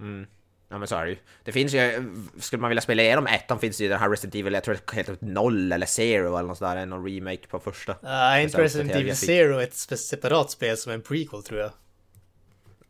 Mm. 0.00 0.26
Ja 0.68 0.78
men 0.78 0.88
så 0.88 0.96
är 0.96 1.04
det 1.04 1.10
ju. 1.10 1.16
Det 1.44 1.52
finns 1.52 1.74
ju, 1.74 2.12
skulle 2.38 2.60
man 2.60 2.68
vilja 2.70 2.82
spela 2.82 3.02
igenom 3.02 3.26
ettan 3.26 3.58
finns 3.58 3.78
det 3.78 3.84
ju 3.84 3.90
den 3.90 3.98
här 4.00 4.10
Resident 4.10 4.34
Evil, 4.34 4.52
jag 4.52 4.64
tror 4.64 4.74
det 4.74 4.96
heter 4.96 5.16
noll 5.20 5.72
eller 5.72 5.86
zero 5.86 6.36
eller 6.36 6.48
något 6.48 6.58
sådär, 6.58 6.86
någon 6.86 7.06
remake 7.06 7.46
på 7.48 7.60
första. 7.60 7.96
Nej, 8.02 8.40
uh, 8.40 8.44
inte 8.44 8.62
Resident 8.62 8.92
Evil 8.92 9.16
Zero 9.16 9.60
ett 9.60 9.74
separat 9.74 10.50
spel 10.50 10.76
som 10.76 10.92
en 10.92 11.02
prequel 11.02 11.42
tror 11.42 11.60
jag. 11.60 11.70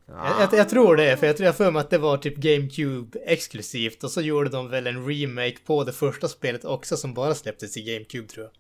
Ja. 0.07 0.41
Jag, 0.41 0.59
jag, 0.59 0.69
tror 0.69 0.97
det, 0.97 1.17
för 1.17 1.27
jag 1.27 1.37
tror 1.37 1.47
jag 1.47 1.57
för 1.57 1.71
mig 1.71 1.81
att 1.81 1.91
det 1.91 1.99
var 1.99 2.17
typ 2.17 2.37
GameCube 2.37 3.19
exklusivt 3.27 4.05
och 4.05 4.11
så 4.11 4.21
gjorde 4.21 4.51
de 4.51 4.69
väl 4.69 4.87
en 4.87 5.07
remake 5.09 5.57
på 5.67 5.85
det 5.85 5.93
första 5.93 6.29
spelet 6.29 6.65
också 6.65 6.97
som 6.97 7.15
bara 7.15 7.35
släpptes 7.35 7.77
i 7.77 7.83
GameCube 7.83 8.29
tror 8.29 8.51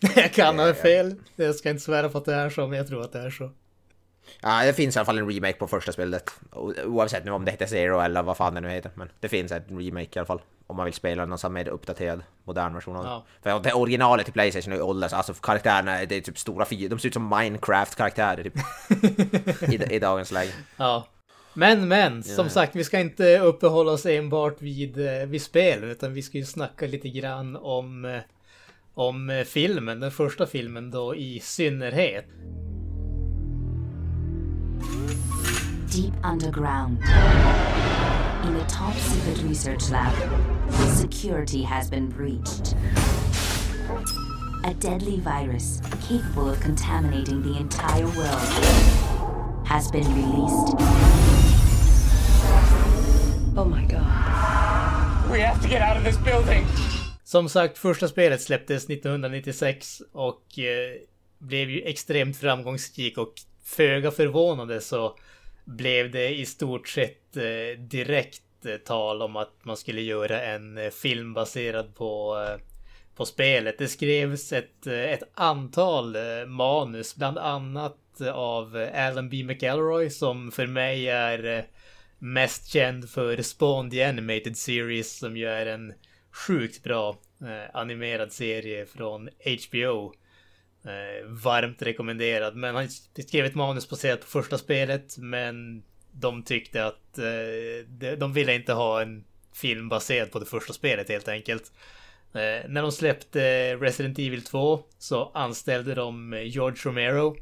jag. 0.00 0.12
jag 0.16 0.32
kan 0.32 0.58
ha 0.58 0.74
fel, 0.74 1.14
jag 1.36 1.54
ska 1.54 1.70
inte 1.70 1.82
svära 1.82 2.08
på 2.08 2.18
att 2.18 2.24
det 2.24 2.34
är 2.34 2.50
så, 2.50 2.66
men 2.66 2.78
jag 2.78 2.88
tror 2.88 3.02
att 3.02 3.12
det 3.12 3.18
är 3.18 3.30
så. 3.30 3.50
Ja, 4.40 4.64
det 4.64 4.72
finns 4.72 4.96
i 4.96 4.98
alla 4.98 5.06
fall 5.06 5.18
en 5.18 5.30
remake 5.30 5.58
på 5.58 5.66
första 5.66 5.92
spelet. 5.92 6.30
Oavsett 6.84 7.24
nu 7.24 7.30
om 7.30 7.44
det 7.44 7.50
heter 7.50 7.66
Zero 7.66 8.00
eller 8.00 8.22
vad 8.22 8.36
fan 8.36 8.54
det 8.54 8.60
nu 8.60 8.68
heter. 8.68 8.90
Men 8.94 9.08
det 9.20 9.28
finns 9.28 9.52
en 9.52 9.62
remake 9.80 10.08
i 10.12 10.18
alla 10.18 10.26
fall. 10.26 10.40
Om 10.66 10.76
man 10.76 10.84
vill 10.84 10.94
spela 10.94 11.26
någon 11.26 11.38
sån 11.38 11.52
mer 11.52 11.68
uppdaterad, 11.68 12.22
modern 12.44 12.74
version 12.74 12.96
av. 12.96 13.04
Ja. 13.04 13.24
För 13.42 13.60
det 13.60 13.72
originalet 13.72 14.26
till 14.26 14.32
Playstation 14.32 14.72
är 14.72 14.82
ålders, 14.82 15.12
alltså 15.12 15.34
karaktärerna, 15.34 16.04
det 16.04 16.16
är 16.16 16.20
typ 16.20 16.38
stora 16.38 16.64
fiender. 16.64 16.88
De 16.88 16.98
ser 16.98 17.08
ut 17.08 17.14
som 17.14 17.34
Minecraft-karaktärer 17.34 18.42
typ. 18.42 18.54
I, 19.90 19.94
I 19.94 19.98
dagens 19.98 20.32
läge. 20.32 20.52
Ja. 20.76 21.06
Men, 21.58 21.88
men, 21.88 22.22
som 22.22 22.46
ja. 22.46 22.50
sagt, 22.50 22.76
vi 22.76 22.84
ska 22.84 23.00
inte 23.00 23.38
uppehålla 23.38 23.92
oss 23.92 24.06
enbart 24.06 24.62
vid, 24.62 25.06
eh, 25.06 25.26
vid 25.26 25.42
spel, 25.42 25.84
utan 25.84 26.12
vi 26.12 26.22
ska 26.22 26.38
ju 26.38 26.44
snacka 26.44 26.86
lite 26.86 27.08
grann 27.08 27.56
om, 27.56 28.04
eh, 28.04 28.20
om 28.94 29.30
eh, 29.30 29.44
filmen, 29.44 30.00
den 30.00 30.10
första 30.10 30.46
filmen 30.46 30.90
då 30.90 31.16
i 31.16 31.40
synnerhet. 31.40 32.26
Deep 35.90 36.14
underground. 36.22 36.98
In 38.44 38.56
a 38.56 38.64
top 38.68 38.94
secret 38.94 39.42
research 39.42 39.90
lab, 39.90 40.14
security 40.94 41.62
has 41.62 41.90
been 41.90 42.08
breached. 42.08 42.74
A 44.64 44.74
deadly 44.74 45.20
virus 45.20 45.80
capable 46.08 46.50
of 46.50 46.60
contaminating 46.60 47.42
the 47.42 47.58
entire 47.58 48.06
world 48.06 48.48
has 49.66 49.90
been 49.90 50.06
released. 50.14 50.76
Oh 53.56 53.64
my 53.64 53.84
god. 53.84 55.30
We 55.30 55.40
have 55.40 55.60
to 55.62 55.68
get 55.68 55.82
out 55.82 55.96
of 55.96 56.04
this 56.04 56.16
building! 56.16 56.66
Som 57.24 57.48
sagt, 57.48 57.78
första 57.78 58.08
spelet 58.08 58.42
släpptes 58.42 58.84
1996 58.84 60.02
och 60.12 60.58
eh, 60.58 61.00
blev 61.38 61.70
ju 61.70 61.82
extremt 61.82 62.36
framgångsrik 62.36 63.18
och 63.18 63.34
föga 63.68 64.10
förvånande 64.10 64.80
så 64.80 65.16
blev 65.64 66.10
det 66.10 66.34
i 66.34 66.46
stort 66.46 66.88
sett 66.88 67.36
eh, 67.36 67.78
direkt 67.78 68.66
eh, 68.66 68.76
tal 68.76 69.22
om 69.22 69.36
att 69.36 69.64
man 69.64 69.76
skulle 69.76 70.00
göra 70.00 70.42
en 70.42 70.78
eh, 70.78 70.90
film 70.90 71.34
baserad 71.34 71.94
på, 71.94 72.36
på 73.16 73.24
spelet. 73.24 73.78
Det 73.78 73.88
skrevs 73.88 74.52
ett, 74.52 74.86
ett 74.86 75.22
antal 75.34 76.16
manus, 76.46 77.16
bland 77.16 77.38
annat 77.38 78.20
av 78.32 78.88
Alan 78.94 79.28
B. 79.28 79.44
McElroy 79.44 80.10
som 80.10 80.52
för 80.52 80.66
mig 80.66 81.08
är 81.08 81.66
mest 82.18 82.72
känd 82.72 83.10
för 83.10 83.42
Spawn 83.42 83.90
the 83.90 84.04
Animated 84.04 84.56
Series 84.56 85.18
som 85.18 85.36
ju 85.36 85.48
är 85.48 85.66
en 85.66 85.92
sjukt 86.32 86.82
bra 86.82 87.16
animerad 87.72 88.32
serie 88.32 88.86
från 88.86 89.28
HBO. 89.28 90.12
Eh, 90.88 91.26
varmt 91.26 91.82
rekommenderad. 91.82 92.56
Men 92.56 92.74
han 92.74 92.88
skrev 93.28 93.44
ett 93.44 93.54
manus 93.54 93.88
baserat 93.88 94.20
på 94.20 94.26
första 94.26 94.58
spelet. 94.58 95.18
Men 95.18 95.82
de 96.12 96.42
tyckte 96.42 96.84
att 96.84 97.18
eh, 97.18 98.16
de, 98.18 98.32
ville 98.32 98.54
inte 98.54 98.72
ha 98.72 99.02
en 99.02 99.24
film 99.52 99.88
baserad 99.88 100.32
på 100.32 100.38
det 100.38 100.46
första 100.46 100.72
spelet 100.72 101.08
helt 101.08 101.28
enkelt. 101.28 101.72
Eh, 102.32 102.68
när 102.68 102.82
de 102.82 102.92
släppte 102.92 103.74
Resident 103.76 104.18
Evil 104.18 104.42
2 104.42 104.82
så 104.98 105.30
anställde 105.34 105.94
de 105.94 106.42
George 106.44 106.78
Romero, 106.84 107.36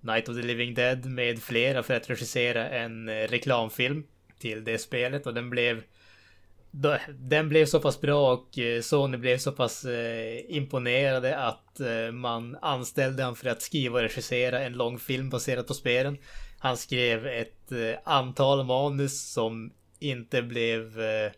Night 0.00 0.28
of 0.28 0.36
the 0.36 0.42
Living 0.42 0.74
Dead 0.74 1.06
med 1.06 1.42
flera 1.42 1.82
för 1.82 1.94
att 1.94 2.10
regissera 2.10 2.68
en 2.68 3.08
eh, 3.08 3.12
reklamfilm 3.12 4.04
till 4.38 4.64
det 4.64 4.78
spelet 4.78 5.26
och 5.26 5.34
den 5.34 5.50
blev 5.50 5.82
den 7.18 7.48
blev 7.48 7.66
så 7.66 7.80
pass 7.80 8.00
bra 8.00 8.32
och 8.32 8.58
eh, 8.58 8.80
Sony 8.80 9.16
blev 9.16 9.38
så 9.38 9.52
pass 9.52 9.84
eh, 9.84 10.56
imponerade 10.56 11.38
att 11.38 11.80
eh, 11.80 12.12
man 12.12 12.56
anställde 12.62 13.22
honom 13.22 13.36
för 13.36 13.48
att 13.48 13.62
skriva 13.62 13.94
och 13.94 14.02
regissera 14.02 14.60
en 14.60 14.72
lång 14.72 14.98
film 14.98 15.30
baserad 15.30 15.66
på 15.66 15.74
spelen. 15.74 16.18
Han 16.58 16.76
skrev 16.76 17.26
ett 17.26 17.72
eh, 17.72 17.98
antal 18.04 18.66
manus 18.66 19.32
som 19.32 19.72
inte 19.98 20.42
blev 20.42 21.00
eh, 21.00 21.32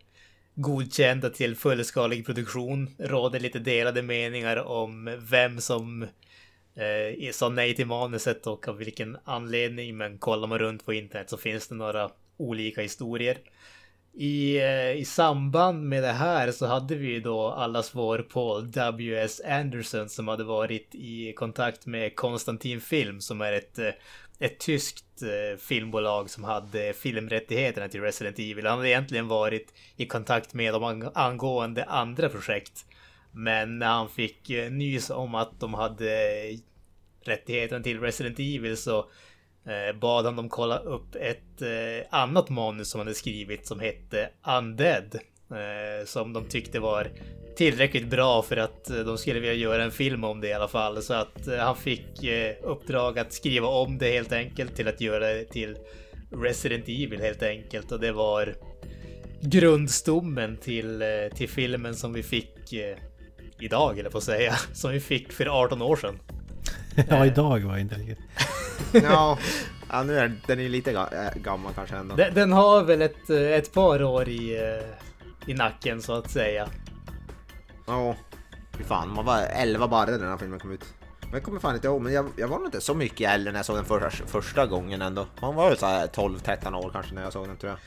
godkända 0.55 1.31
till 1.31 1.57
fullskalig 1.57 2.27
produktion. 2.27 2.91
Råder 2.99 3.41
lite 3.41 3.59
delade 3.59 4.03
meningar 4.03 4.57
om 4.57 5.17
vem 5.19 5.61
som 5.61 6.03
eh, 6.75 7.31
sa 7.33 7.49
nej 7.49 7.75
till 7.75 7.87
manuset 7.87 8.47
och 8.47 8.69
av 8.69 8.77
vilken 8.77 9.19
anledning. 9.25 9.97
Men 9.97 10.19
kollar 10.19 10.49
man 10.49 10.59
runt 10.59 10.85
på 10.85 10.93
internet 10.93 11.31
så 11.31 11.37
finns 11.37 11.69
det 11.69 11.75
några 11.75 12.11
olika 12.37 12.83
historier. 12.83 13.39
I, 14.21 14.59
eh, 14.59 14.93
I 14.93 15.05
samband 15.05 15.89
med 15.89 16.03
det 16.03 16.13
här 16.13 16.51
så 16.53 16.67
hade 16.67 16.95
vi 16.95 17.21
då 17.21 17.49
allas 17.49 17.95
vår 17.95 18.19
Paul 18.19 18.71
W.S. 18.71 19.41
Anderson 19.45 20.09
som 20.09 20.29
hade 20.29 20.45
varit 20.45 20.95
i 20.95 21.33
kontakt 21.33 21.87
med 21.87 22.17
Konstantin 22.17 22.81
Film 22.81 23.21
som 23.21 23.41
är 23.41 23.53
ett, 23.53 23.79
eh, 23.79 23.91
ett 24.39 24.61
tyskt 24.61 25.23
eh, 25.23 25.59
filmbolag 25.59 26.31
som 26.31 26.45
hade 26.45 26.93
filmrättigheterna 26.93 27.89
till 27.89 28.01
Resident 28.01 28.39
Evil. 28.39 28.67
Han 28.67 28.77
hade 28.79 28.89
egentligen 28.89 29.29
varit 29.29 29.75
i 29.97 30.07
kontakt 30.07 30.55
med 30.55 30.75
dem 30.75 31.11
angående 31.15 31.85
andra 31.85 32.29
projekt. 32.29 32.87
Men 33.33 33.79
när 33.79 33.89
han 33.89 34.09
fick 34.09 34.49
nys 34.71 35.11
om 35.11 35.35
att 35.35 35.61
de 35.61 35.75
hade 35.75 36.11
rättigheterna 37.23 37.83
till 37.83 38.01
Resident 38.01 38.39
Evil 38.39 38.77
så 38.77 39.11
bad 40.01 40.25
han 40.25 40.37
dem 40.37 40.49
kolla 40.49 40.79
upp 40.79 41.15
ett 41.15 41.63
eh, 41.63 42.07
annat 42.11 42.49
manus 42.49 42.91
som 42.91 42.99
han 42.99 43.07
hade 43.07 43.15
skrivit 43.15 43.67
som 43.67 43.81
hette 43.81 44.29
Undead. 44.59 45.19
Eh, 45.51 46.07
som 46.07 46.33
de 46.33 46.45
tyckte 46.45 46.81
var 46.81 47.09
tillräckligt 47.57 48.11
bra 48.11 48.43
för 48.43 48.57
att 48.57 48.85
de 48.85 49.19
skulle 49.19 49.41
vilja 49.41 49.55
göra 49.55 49.85
en 49.85 49.91
film 49.91 50.25
om 50.25 50.41
det 50.41 50.49
i 50.49 50.53
alla 50.53 50.69
fall. 50.69 51.03
Så 51.03 51.15
att 51.15 51.49
han 51.59 51.77
fick 51.77 52.25
uppdrag 52.63 53.19
att 53.19 53.33
skriva 53.33 53.69
om 53.69 53.99
det 53.99 54.11
helt 54.11 54.33
enkelt 54.33 54.77
till 54.77 54.89
att 54.89 55.01
göra 55.01 55.27
det 55.27 55.45
till 55.45 55.77
Resident 56.33 56.85
Evil 56.89 57.21
helt 57.21 57.43
enkelt. 57.43 57.93
Och 57.93 58.01
det 58.01 58.13
var 58.13 58.55
grundstommen 59.41 60.57
till, 60.57 61.03
till 61.35 61.49
filmen 61.49 61.95
som 61.95 62.13
vi 62.13 62.23
fick 62.23 62.73
idag, 63.61 63.99
eller 63.99 64.11
på 64.11 64.19
att 64.19 64.25
säga. 64.25 64.55
Som 64.73 64.91
vi 64.91 65.01
fick 65.01 65.33
för 65.33 65.47
18 65.47 65.83
år 65.83 65.97
sedan. 65.97 66.19
ja, 67.09 67.27
idag 67.27 67.61
var 67.61 67.79
inte 67.79 67.95
riktigt. 67.95 68.19
Ja, 68.93 69.39
ja, 69.91 70.03
nu 70.03 70.19
är 70.19 70.41
den 70.47 70.61
är 70.61 70.69
lite 70.69 70.93
äh, 70.93 71.43
gammal 71.43 71.73
kanske 71.75 71.97
ändå. 71.97 72.15
Den, 72.15 72.35
den, 72.35 72.53
har 72.53 72.83
väl 72.83 73.03
ett, 73.03 73.31
eh, 73.31 73.53
ett 73.53 73.73
par 73.73 74.03
år 74.03 74.29
i, 74.29 74.57
eh, 74.57 75.51
i 75.51 75.55
nacken 75.55 76.03
så 76.03 76.13
att 76.13 76.31
säga. 76.31 76.69
Ja, 77.87 78.17
fy 78.79 78.85
fan. 78.85 79.13
Man 79.13 79.25
var 79.25 79.43
11 79.43 79.89
bara 79.89 80.07
när 80.07 80.19
den 80.19 80.29
här 80.29 80.37
filmen 80.37 80.61
kom 80.61 80.73
ut. 80.73 80.85
Men 81.21 81.33
jag 81.33 81.43
kommer 81.43 81.61
fan 81.61 81.75
inte 81.75 81.87
ihåg, 81.87 82.03
men 82.03 82.13
jag, 82.13 82.29
jag 82.37 82.49
var 82.49 82.57
nog 82.57 82.67
inte 82.67 82.81
så 82.81 82.95
mycket 82.95 83.31
äldre 83.31 83.53
när 83.53 83.59
jag 83.59 83.67
såg 83.67 83.77
den 83.77 83.85
första, 83.85 84.27
första 84.27 84.67
gången 84.67 85.03
ändå. 85.03 85.27
Man 85.41 85.55
var 85.55 85.69
väl 85.69 85.79
12-13 85.79 86.75
år 86.75 86.91
kanske 86.93 87.15
när 87.15 87.23
jag 87.23 87.33
såg 87.33 87.49
den 87.49 87.57
tror 87.57 87.71
jag. 87.71 87.79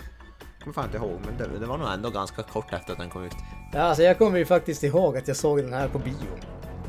Jag 0.57 0.63
kommer 0.63 0.73
fan 0.73 0.85
inte 0.85 0.97
ihåg, 0.97 1.19
men 1.25 1.37
det, 1.37 1.59
det, 1.59 1.65
var 1.65 1.77
nog 1.77 1.91
ändå 1.91 2.09
ganska 2.09 2.43
kort 2.43 2.73
efter 2.73 2.91
att 2.91 2.99
den 2.99 3.09
kom 3.09 3.23
ut. 3.23 3.33
Ja, 3.73 3.79
alltså 3.79 4.03
jag 4.03 4.17
kommer 4.17 4.37
ju 4.37 4.45
faktiskt 4.45 4.83
ihåg 4.83 5.17
att 5.17 5.27
jag 5.27 5.37
såg 5.37 5.57
den 5.57 5.73
här 5.73 5.87
på 5.87 5.99
bio. 5.99 6.15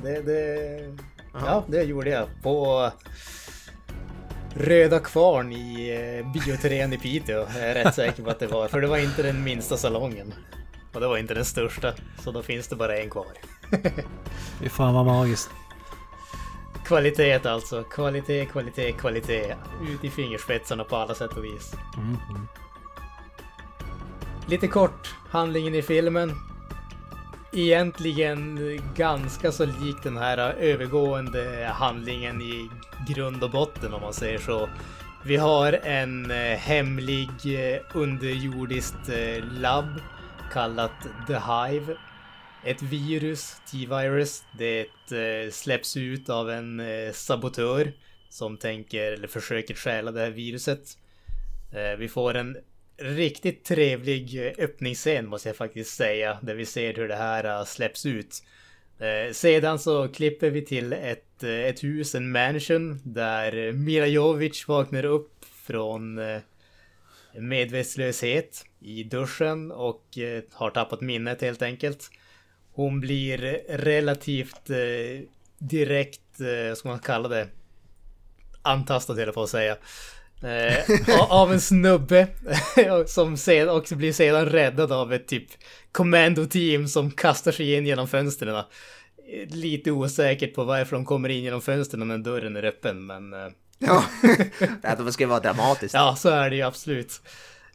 Det, 0.03 0.23
det, 0.23 0.97
ja, 1.33 1.65
det 1.67 1.83
gjorde 1.83 2.11
jag. 2.11 2.29
På 2.43 2.91
Röda 4.55 4.99
Kvarn 4.99 5.53
i 5.53 5.91
eh, 5.91 6.33
bioterren 6.33 6.93
i 6.93 6.99
Piteå. 6.99 7.39
Jag 7.39 7.57
är 7.57 7.75
rätt 7.75 7.95
säker 7.95 8.23
på 8.23 8.31
att 8.31 8.39
det 8.39 8.47
var. 8.47 8.69
För 8.69 8.81
det 8.81 8.87
var 8.87 8.99
inte 8.99 9.23
den 9.23 9.45
minsta 9.45 9.77
salongen. 9.77 10.35
Och 10.93 11.01
det 11.01 11.07
var 11.07 11.19
inte 11.19 11.35
den 11.35 11.45
största. 11.45 11.93
Så 12.25 12.33
då 12.33 12.43
finns 12.43 12.69
det 12.69 12.77
bara 12.77 12.99
en 12.99 13.11
kvar. 13.11 13.27
Fy 14.61 14.69
fan 14.69 14.95
vad 14.95 15.07
magiskt. 15.07 15.51
Kvalitet 16.85 17.47
alltså. 17.47 17.83
Kvalitet, 17.83 18.47
kvalitet, 18.47 18.93
kvalitet. 18.93 19.55
Ut 19.91 20.05
i 20.05 20.11
fingerspetsarna 20.11 20.85
på 20.85 20.97
alla 20.97 21.15
sätt 21.15 21.33
och 21.33 21.45
vis. 21.45 21.75
Mm, 21.97 22.17
mm. 22.31 22.49
Lite 24.47 24.69
kort, 24.69 25.15
handlingen 25.29 25.75
i 25.75 25.83
filmen 25.83 26.35
egentligen 27.53 28.61
ganska 28.97 29.53
så 29.53 29.65
lik 29.65 29.97
den 30.03 30.17
här 30.17 30.39
övergående 30.39 31.71
handlingen 31.75 32.43
i 32.43 32.69
grund 33.09 33.45
och 33.45 33.51
botten 33.51 33.95
om 33.95 34.01
man 34.01 34.13
säger 34.13 34.39
så. 34.39 34.69
Vi 35.25 35.37
har 35.37 35.73
en 35.73 36.31
eh, 36.31 36.57
hemlig 36.59 37.29
eh, 37.45 37.81
underjordiskt 37.95 39.09
eh, 39.09 39.45
labb 39.45 40.01
kallat 40.53 41.07
The 41.27 41.35
Hive. 41.35 41.97
Ett 42.65 42.83
virus, 42.83 43.61
T-virus, 43.71 44.45
det 44.59 44.87
släpps 45.53 45.97
ut 45.97 46.29
av 46.29 46.51
en 46.51 46.83
sabotör 47.13 47.93
som 48.29 48.57
tänker 48.57 49.13
eller 49.13 49.29
försöker 49.29 49.75
stjäla 49.75 50.13
det 50.13 50.21
här 50.21 50.31
viruset. 50.31 50.99
Vi 51.99 52.09
får 52.09 52.35
en 52.35 52.57
riktigt 53.03 53.65
trevlig 53.65 54.55
öppningsscen 54.59 55.29
måste 55.29 55.49
jag 55.49 55.57
faktiskt 55.57 55.95
säga. 55.95 56.39
Där 56.43 56.55
vi 56.55 56.67
ser 56.67 56.95
hur 56.95 57.09
det 57.09 57.17
här 57.17 57.45
äh, 57.59 57.65
släpps 57.65 58.07
ut. 58.07 58.43
Eh, 58.99 59.33
sedan 59.33 59.79
så 59.79 60.09
klipper 60.09 60.51
vi 60.51 60.65
till 60.65 60.93
ett, 60.93 61.43
äh, 61.43 61.51
ett 61.51 61.85
hus, 61.85 62.15
en 62.15 62.31
mansion, 62.31 63.01
där 63.05 63.73
Mila 63.73 64.07
Jovic 64.07 64.69
vaknar 64.69 65.05
upp 65.05 65.45
från 65.67 66.19
äh, 66.19 66.41
medvetslöshet 67.35 68.65
i 68.81 69.05
duschen 69.05 69.73
och 69.73 70.05
har 70.53 70.71
tappat 70.71 71.01
minnet 71.01 71.41
helt 71.43 71.63
enkelt. 71.63 72.11
Hon 72.73 73.01
blir 73.01 73.39
relativt 73.69 74.71
direkt, 75.59 76.41
vad 76.69 76.79
ska 76.79 76.89
man 76.89 76.99
kalla 76.99 77.29
det, 77.29 77.49
antastad 78.63 79.15
höll 79.15 79.27
jag 79.27 79.35
på 79.35 79.43
att 79.43 79.49
säga. 79.49 79.77
Eh, 80.43 81.21
av 81.31 81.53
en 81.53 81.61
snubbe 81.61 82.29
som 83.07 83.37
sen 83.37 83.69
också 83.69 83.97
blir 83.97 84.13
sedan 84.13 84.47
räddad 84.47 84.93
av 84.93 85.13
ett 85.13 85.29
typ 85.29 85.47
kommando-team 85.93 86.89
som 86.89 87.11
kastar 87.11 87.53
sig 87.53 87.75
in 87.75 87.87
genom 87.87 88.09
fönstren. 88.09 88.65
Lite 89.49 89.91
osäkert 89.91 90.55
på 90.55 90.65
varför 90.65 90.97
de 90.97 91.05
kommer 91.05 91.29
in 91.29 91.43
genom 91.43 91.61
fönstren 91.61 92.09
när 92.09 92.19
dörren 92.19 92.57
är 92.57 92.65
öppen, 92.65 93.07
men... 93.07 93.33
Eh... 93.33 93.49
Ja, 93.79 94.05
det 95.05 95.13
ska 95.13 95.27
vara 95.27 95.41
dramatiskt. 95.41 95.95
Ja, 95.95 96.17
så 96.17 96.29
är 96.29 96.51
det 96.51 96.57
ju 96.57 96.63
absolut. 96.63 97.21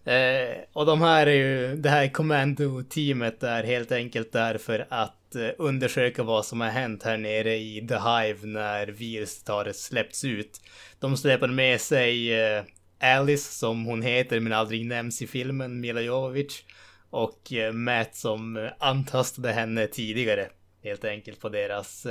Eh, 0.06 0.58
och 0.74 0.86
de 0.86 1.02
här 1.02 1.28
är 1.28 1.32
ju, 1.32 1.76
det 1.76 1.90
här 1.90 2.08
kommando-teamet 2.08 3.44
är 3.44 3.64
helt 3.64 3.92
enkelt 3.92 4.32
därför 4.32 4.88
att 4.90 5.27
eh, 5.36 5.50
undersöka 5.58 6.24
vad 6.24 6.46
som 6.46 6.62
har 6.62 6.70
hänt 6.70 7.04
här 7.04 7.18
nere 7.18 7.56
i 7.56 7.88
The 7.88 7.96
Hive 7.96 8.48
när 8.48 8.88
viruset 8.88 9.48
har 9.48 9.72
släppts 9.72 10.24
ut. 10.24 10.62
De 11.00 11.18
släpper 11.18 11.48
med 11.48 11.82
sig 11.82 12.34
eh, 12.34 12.64
Alice 13.00 13.54
som 13.54 13.86
hon 13.86 14.02
heter 14.02 14.40
men 14.40 14.54
aldrig 14.54 14.86
nämns 14.86 15.22
i 15.22 15.28
filmen, 15.28 15.80
Mila 15.82 16.02
Jovovich. 16.02 16.64
Och 17.10 17.54
eh, 17.54 17.74
Matt 17.74 18.16
som 18.16 18.70
antastade 18.80 19.52
henne 19.52 19.88
tidigare. 19.88 20.50
Helt 20.84 21.06
enkelt 21.06 21.40
på 21.40 21.50
deras 21.50 22.08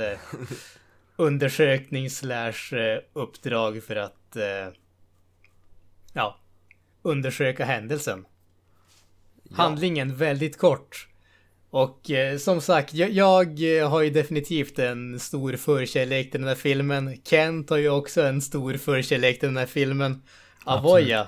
undersökning 1.15 2.09
slash 2.09 2.73
uppdrag 3.13 3.83
för 3.83 3.95
att 3.95 4.37
ja, 6.13 6.39
undersöka 7.01 7.65
händelsen. 7.65 8.25
Ja. 9.43 9.55
Handlingen 9.55 10.15
väldigt 10.15 10.57
kort. 10.57 11.07
Och 11.69 12.11
eh, 12.11 12.37
som 12.37 12.61
sagt, 12.61 12.93
jag, 12.93 13.09
jag, 13.09 13.87
har 13.89 14.01
ju 14.01 14.09
definitivt 14.09 14.79
en 14.79 15.19
stor 15.19 15.55
förkärlek 15.55 16.31
till 16.31 16.39
den 16.39 16.47
här 16.47 16.55
filmen. 16.55 17.21
Kent 17.23 17.69
har 17.69 17.77
ju 17.77 17.89
också 17.89 18.21
en 18.21 18.41
stor 18.41 18.73
förkärlek 18.73 19.39
till 19.39 19.49
den 19.49 19.57
här 19.57 19.65
filmen. 19.65 20.21
Avoya, 20.63 21.27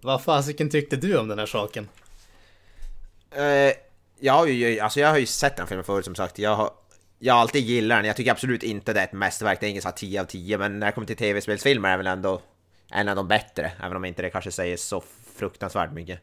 vad 0.00 0.22
fasiken 0.22 0.70
tyckte 0.70 0.96
du 0.96 1.18
om 1.18 1.28
den 1.28 1.38
här 1.38 1.46
saken? 1.46 1.88
Uh, 3.36 3.72
jag, 4.20 4.32
har 4.32 4.46
ju, 4.46 4.80
alltså 4.80 5.00
jag 5.00 5.08
har 5.08 5.18
ju 5.18 5.26
sett 5.26 5.56
den 5.56 5.66
filmen 5.66 5.84
förut 5.84 6.04
som 6.04 6.14
sagt. 6.14 6.38
Jag 6.38 6.56
har, 6.56 6.70
jag 7.18 7.36
alltid 7.36 7.64
gillat 7.64 7.98
den. 7.98 8.04
Jag 8.04 8.16
tycker 8.16 8.30
absolut 8.30 8.62
inte 8.62 8.92
det 8.92 9.00
är 9.00 9.04
ett 9.04 9.12
mästerverk, 9.12 9.60
det 9.60 9.66
är 9.66 9.70
inget 9.70 9.96
10 9.96 10.20
av 10.20 10.24
10. 10.24 10.58
Men 10.58 10.78
när 10.78 10.86
det 10.86 10.92
kommer 10.92 11.06
till 11.06 11.16
tv-spelsfilmer 11.16 11.88
är 11.88 11.92
det 11.92 11.96
väl 11.96 12.06
ändå 12.06 12.42
en 12.90 13.08
av 13.08 13.16
de 13.16 13.28
bättre. 13.28 13.72
Även 13.82 13.96
om 13.96 14.04
inte 14.04 14.22
det 14.22 14.30
kanske 14.30 14.50
säger 14.50 14.76
så 14.76 15.02
fruktansvärt 15.36 15.92
mycket. 15.92 16.20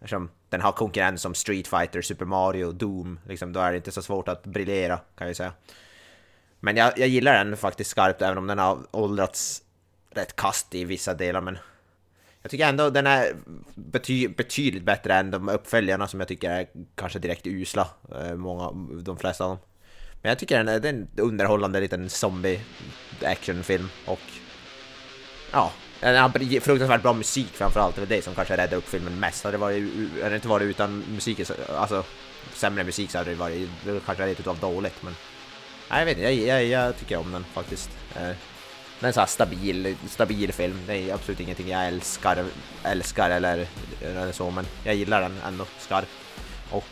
Eftersom 0.00 0.30
den 0.48 0.60
har 0.60 0.72
konkurrens 0.72 1.22
som 1.22 1.34
Street 1.34 1.68
Fighter, 1.68 2.02
Super 2.02 2.24
Mario, 2.24 2.72
Doom. 2.72 3.20
Liksom, 3.26 3.52
då 3.52 3.60
är 3.60 3.70
det 3.70 3.76
inte 3.76 3.92
så 3.92 4.02
svårt 4.02 4.28
att 4.28 4.46
briljera 4.46 5.00
kan 5.18 5.26
jag 5.26 5.36
säga. 5.36 5.52
Men 6.60 6.76
jag, 6.76 6.98
jag 6.98 7.08
gillar 7.08 7.44
den 7.44 7.56
faktiskt 7.56 7.90
skarpt, 7.90 8.22
även 8.22 8.38
om 8.38 8.46
den 8.46 8.58
har 8.58 8.78
åldrats 8.90 9.62
rätt 10.10 10.36
kast 10.36 10.74
i 10.74 10.84
vissa 10.84 11.14
delar. 11.14 11.40
Men 11.40 11.58
jag 12.42 12.50
tycker 12.50 12.68
ändå 12.68 12.90
den 12.90 13.06
är 13.06 13.34
bety 13.74 14.28
betydligt 14.28 14.84
bättre 14.84 15.14
än 15.14 15.30
de 15.30 15.48
uppföljarna 15.48 16.08
som 16.08 16.20
jag 16.20 16.28
tycker 16.28 16.50
är 16.50 16.66
kanske 16.94 17.18
direkt 17.18 17.46
usla. 17.46 17.88
Eh, 18.14 18.34
många, 18.34 18.70
de 19.02 19.18
flesta 19.18 19.44
av 19.44 19.50
dem. 19.50 19.58
Men 20.22 20.28
jag 20.28 20.38
tycker 20.38 20.58
den 20.58 20.68
är, 20.68 20.80
det 20.80 20.88
är 20.88 20.92
en 20.92 21.08
underhållande 21.16 21.80
liten 21.80 22.10
zombie 22.10 22.60
actionfilm 23.24 23.88
och 24.06 24.20
ja, 25.52 25.72
en 26.00 26.32
fruktansvärt 26.32 27.02
bra 27.02 27.12
musik 27.12 27.52
framförallt. 27.52 27.96
Det 27.96 28.02
är 28.02 28.06
det 28.06 28.22
som 28.22 28.34
kanske 28.34 28.56
räddade 28.56 28.76
upp 28.76 28.88
filmen 28.88 29.20
mest. 29.20 29.44
Hade 29.44 29.56
det, 29.56 29.60
varit, 29.60 29.84
hade 30.22 30.28
det 30.28 30.34
inte 30.34 30.48
varit 30.48 30.64
utan 30.64 31.04
musiken, 31.08 31.46
alltså 31.76 32.04
sämre 32.54 32.84
musik 32.84 33.10
så 33.10 33.18
hade 33.18 33.30
det 33.30 33.36
varit, 33.36 33.68
det 33.84 34.00
kanske 34.06 34.26
rent 34.26 34.40
utav 34.40 34.58
dåligt 34.58 35.02
men 35.02 35.14
Nej, 35.90 35.98
jag 35.98 36.06
vet 36.06 36.16
inte, 36.16 36.30
jag, 36.30 36.62
jag, 36.62 36.64
jag 36.64 36.96
tycker 36.96 37.16
om 37.16 37.32
den 37.32 37.44
faktiskt. 37.44 37.90
Det 38.14 38.20
Den 38.20 38.34
är 39.00 39.06
en 39.06 39.12
sån 39.12 39.20
här 39.20 39.26
stabil, 39.26 39.96
stabil 40.08 40.52
film. 40.52 40.80
Det 40.86 40.96
är 40.96 41.14
absolut 41.14 41.40
ingenting 41.40 41.68
jag 41.68 41.86
älskar, 41.86 42.44
älskar 42.84 43.30
eller, 43.30 43.66
eller 44.02 44.32
så, 44.32 44.50
men 44.50 44.66
jag 44.84 44.94
gillar 44.94 45.20
den 45.20 45.36
ändå 45.46 45.66
skarpt. 45.78 46.08
Och 46.70 46.84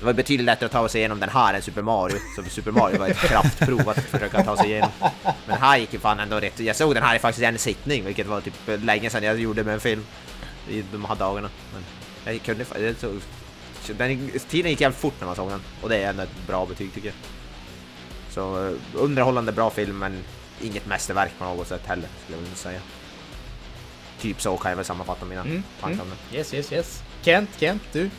det 0.00 0.06
var 0.06 0.12
betydligt 0.12 0.46
lättare 0.46 0.66
att 0.66 0.72
ta 0.72 0.88
sig 0.88 1.00
igenom 1.00 1.20
den 1.20 1.28
här 1.28 1.54
än 1.54 1.62
Super 1.62 1.82
Mario. 1.82 2.16
Så 2.36 2.42
Super 2.50 2.70
Mario 2.70 2.98
var 2.98 3.08
ett 3.08 3.18
kraftprov 3.18 3.88
att 3.88 3.98
försöka 3.98 4.44
ta 4.44 4.56
sig 4.56 4.66
igenom. 4.66 4.90
Men 5.46 5.58
här 5.60 5.78
gick 5.78 5.92
ju 5.92 5.98
fan 5.98 6.20
ändå 6.20 6.40
rätt. 6.40 6.60
Jag 6.60 6.76
såg 6.76 6.94
den 6.94 7.02
här 7.02 7.16
i 7.16 7.18
faktiskt 7.18 7.44
en 7.44 7.58
sittning, 7.58 8.04
vilket 8.04 8.26
var 8.26 8.40
typ 8.40 8.54
länge 8.66 9.10
sedan 9.10 9.22
jag 9.22 9.40
gjorde 9.40 9.64
med 9.64 9.74
en 9.74 9.80
film. 9.80 10.04
I 10.68 10.84
de 10.92 11.04
här 11.04 11.14
dagarna. 11.14 11.48
Men 11.74 12.34
jag 12.34 12.42
kunde 12.42 12.64
så, 13.00 13.12
den, 13.92 14.30
Tiden 14.48 14.70
gick 14.70 14.80
jävligt 14.80 15.00
fort 15.00 15.14
när 15.18 15.26
man 15.26 15.36
såg 15.36 15.50
den. 15.50 15.62
Och 15.82 15.88
det 15.88 15.96
är 15.96 16.10
ändå 16.10 16.22
ett 16.22 16.46
bra 16.46 16.66
betyg 16.66 16.94
tycker 16.94 17.08
jag. 17.08 17.16
Så 18.30 18.66
eh, 18.66 18.72
underhållande 18.94 19.52
bra 19.52 19.70
film 19.70 19.98
men 19.98 20.18
inget 20.60 20.86
mästerverk 20.86 21.30
på 21.38 21.44
något 21.44 21.68
sätt 21.68 21.82
heller 21.86 22.08
skulle 22.22 22.36
jag 22.36 22.42
vilja 22.42 22.56
säga. 22.56 22.80
Typ 24.20 24.42
så 24.42 24.56
kan 24.56 24.70
jag 24.70 24.76
väl 24.76 24.84
sammanfatta 24.84 25.24
mina 25.24 25.40
Mm, 25.40 25.62
tankar 25.80 26.02
om 26.02 26.06
mm. 26.06 26.18
den. 26.28 26.38
Yes, 26.38 26.54
yes, 26.54 26.72
yes. 26.72 27.02
Kent, 27.22 27.50
Kent, 27.58 27.82
du? 27.92 28.10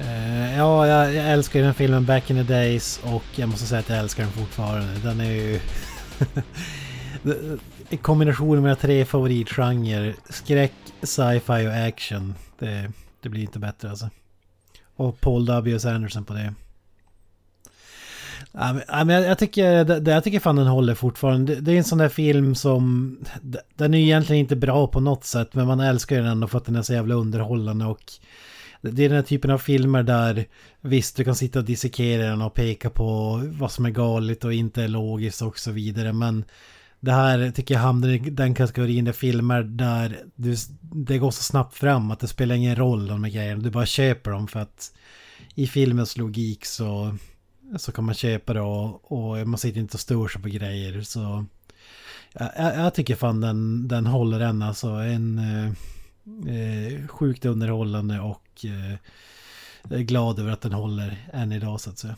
Uh, 0.00 0.56
ja, 0.56 0.86
jag, 0.86 1.14
jag 1.14 1.32
älskar 1.32 1.58
ju 1.58 1.64
den 1.64 1.74
filmen 1.74 2.06
back 2.06 2.30
in 2.30 2.36
the 2.36 2.52
days 2.52 3.00
och 3.04 3.24
jag 3.36 3.48
måste 3.48 3.66
säga 3.66 3.80
att 3.80 3.88
jag 3.88 3.98
älskar 3.98 4.22
den 4.22 4.32
fortfarande. 4.32 4.94
Den 5.04 5.20
är 5.20 5.32
ju... 5.32 5.60
I 7.90 7.96
kombination 7.96 8.54
med 8.54 8.62
mina 8.62 8.76
tre 8.76 9.04
favoritgenrer. 9.04 10.14
Skräck, 10.28 10.72
sci-fi 11.02 11.68
och 11.68 11.86
action. 11.88 12.34
Det, 12.58 12.92
det 13.22 13.28
blir 13.28 13.42
inte 13.42 13.58
bättre 13.58 13.90
alltså. 13.90 14.10
Och 14.96 15.20
Paul 15.20 15.46
W. 15.46 15.76
S. 15.76 15.84
Anderson 15.84 16.24
på 16.24 16.34
det. 16.34 16.54
Ja, 18.52 18.72
men, 19.04 19.08
jag, 19.08 19.24
jag, 19.24 19.38
tycker, 19.38 19.84
det, 19.84 20.10
jag 20.10 20.24
tycker 20.24 20.40
fan 20.40 20.56
den 20.56 20.66
håller 20.66 20.94
fortfarande. 20.94 21.54
Det, 21.54 21.60
det 21.60 21.72
är 21.72 21.78
en 21.78 21.84
sån 21.84 21.98
där 21.98 22.08
film 22.08 22.54
som... 22.54 23.16
Den 23.76 23.94
är 23.94 23.98
ju 23.98 24.04
egentligen 24.04 24.40
inte 24.40 24.56
bra 24.56 24.86
på 24.86 25.00
något 25.00 25.24
sätt 25.24 25.54
men 25.54 25.66
man 25.66 25.80
älskar 25.80 26.16
den 26.16 26.26
ändå 26.26 26.46
för 26.46 26.58
att 26.58 26.64
den 26.64 26.76
är 26.76 26.82
så 26.82 26.92
jävla 26.92 27.14
underhållande 27.14 27.84
och... 27.84 28.02
Det 28.82 29.04
är 29.04 29.08
den 29.08 29.16
här 29.16 29.22
typen 29.22 29.50
av 29.50 29.58
filmer 29.58 30.02
där 30.02 30.46
visst 30.80 31.16
du 31.16 31.24
kan 31.24 31.34
sitta 31.34 31.58
och 31.58 31.64
dissekera 31.64 32.22
den 32.22 32.42
och 32.42 32.54
peka 32.54 32.90
på 32.90 33.40
vad 33.44 33.72
som 33.72 33.86
är 33.86 33.90
galet 33.90 34.44
och 34.44 34.52
inte 34.52 34.82
är 34.82 34.88
logiskt 34.88 35.42
och 35.42 35.58
så 35.58 35.70
vidare 35.70 36.12
men 36.12 36.44
det 37.02 37.12
här 37.12 37.50
tycker 37.50 37.74
jag 37.74 37.80
hamnar 37.80 38.08
i 38.08 38.18
den 38.18 38.54
kategorin 38.54 39.04
där 39.04 39.12
filmer 39.12 39.62
där 39.62 40.18
du, 40.34 40.56
det 40.80 41.18
går 41.18 41.30
så 41.30 41.42
snabbt 41.42 41.74
fram 41.74 42.10
att 42.10 42.20
det 42.20 42.28
spelar 42.28 42.54
ingen 42.54 42.76
roll 42.76 43.06
de 43.06 43.24
här 43.24 43.30
grejerna. 43.30 43.62
Du 43.62 43.70
bara 43.70 43.86
köper 43.86 44.30
dem 44.30 44.48
för 44.48 44.60
att 44.60 44.92
i 45.54 45.66
filmens 45.66 46.16
logik 46.16 46.64
så, 46.64 47.16
så 47.76 47.92
kan 47.92 48.04
man 48.04 48.14
köpa 48.14 48.54
det 48.54 48.60
och, 48.60 49.12
och 49.12 49.48
man 49.48 49.58
sitter 49.58 49.80
inte 49.80 49.94
och 49.96 50.00
stör 50.00 50.28
sig 50.28 50.42
på 50.42 50.48
grejer. 50.48 51.00
Så 51.00 51.44
jag, 52.32 52.50
jag 52.56 52.94
tycker 52.94 53.16
fan 53.16 53.40
den, 53.40 53.88
den 53.88 54.06
håller 54.06 54.40
än 54.40 54.62
alltså. 54.62 54.88
En 54.88 55.38
eh, 55.38 55.66
eh 56.54 57.06
sjukt 57.08 57.44
underhållande 57.44 58.20
och 58.20 58.41
eh, 58.64 58.98
jag 59.90 59.98
är 59.98 60.04
glad 60.04 60.38
över 60.38 60.52
att 60.52 60.60
den 60.60 60.72
håller 60.72 61.16
än 61.32 61.52
idag 61.52 61.80
så 61.80 61.90
att 61.90 61.98
säga. 61.98 62.16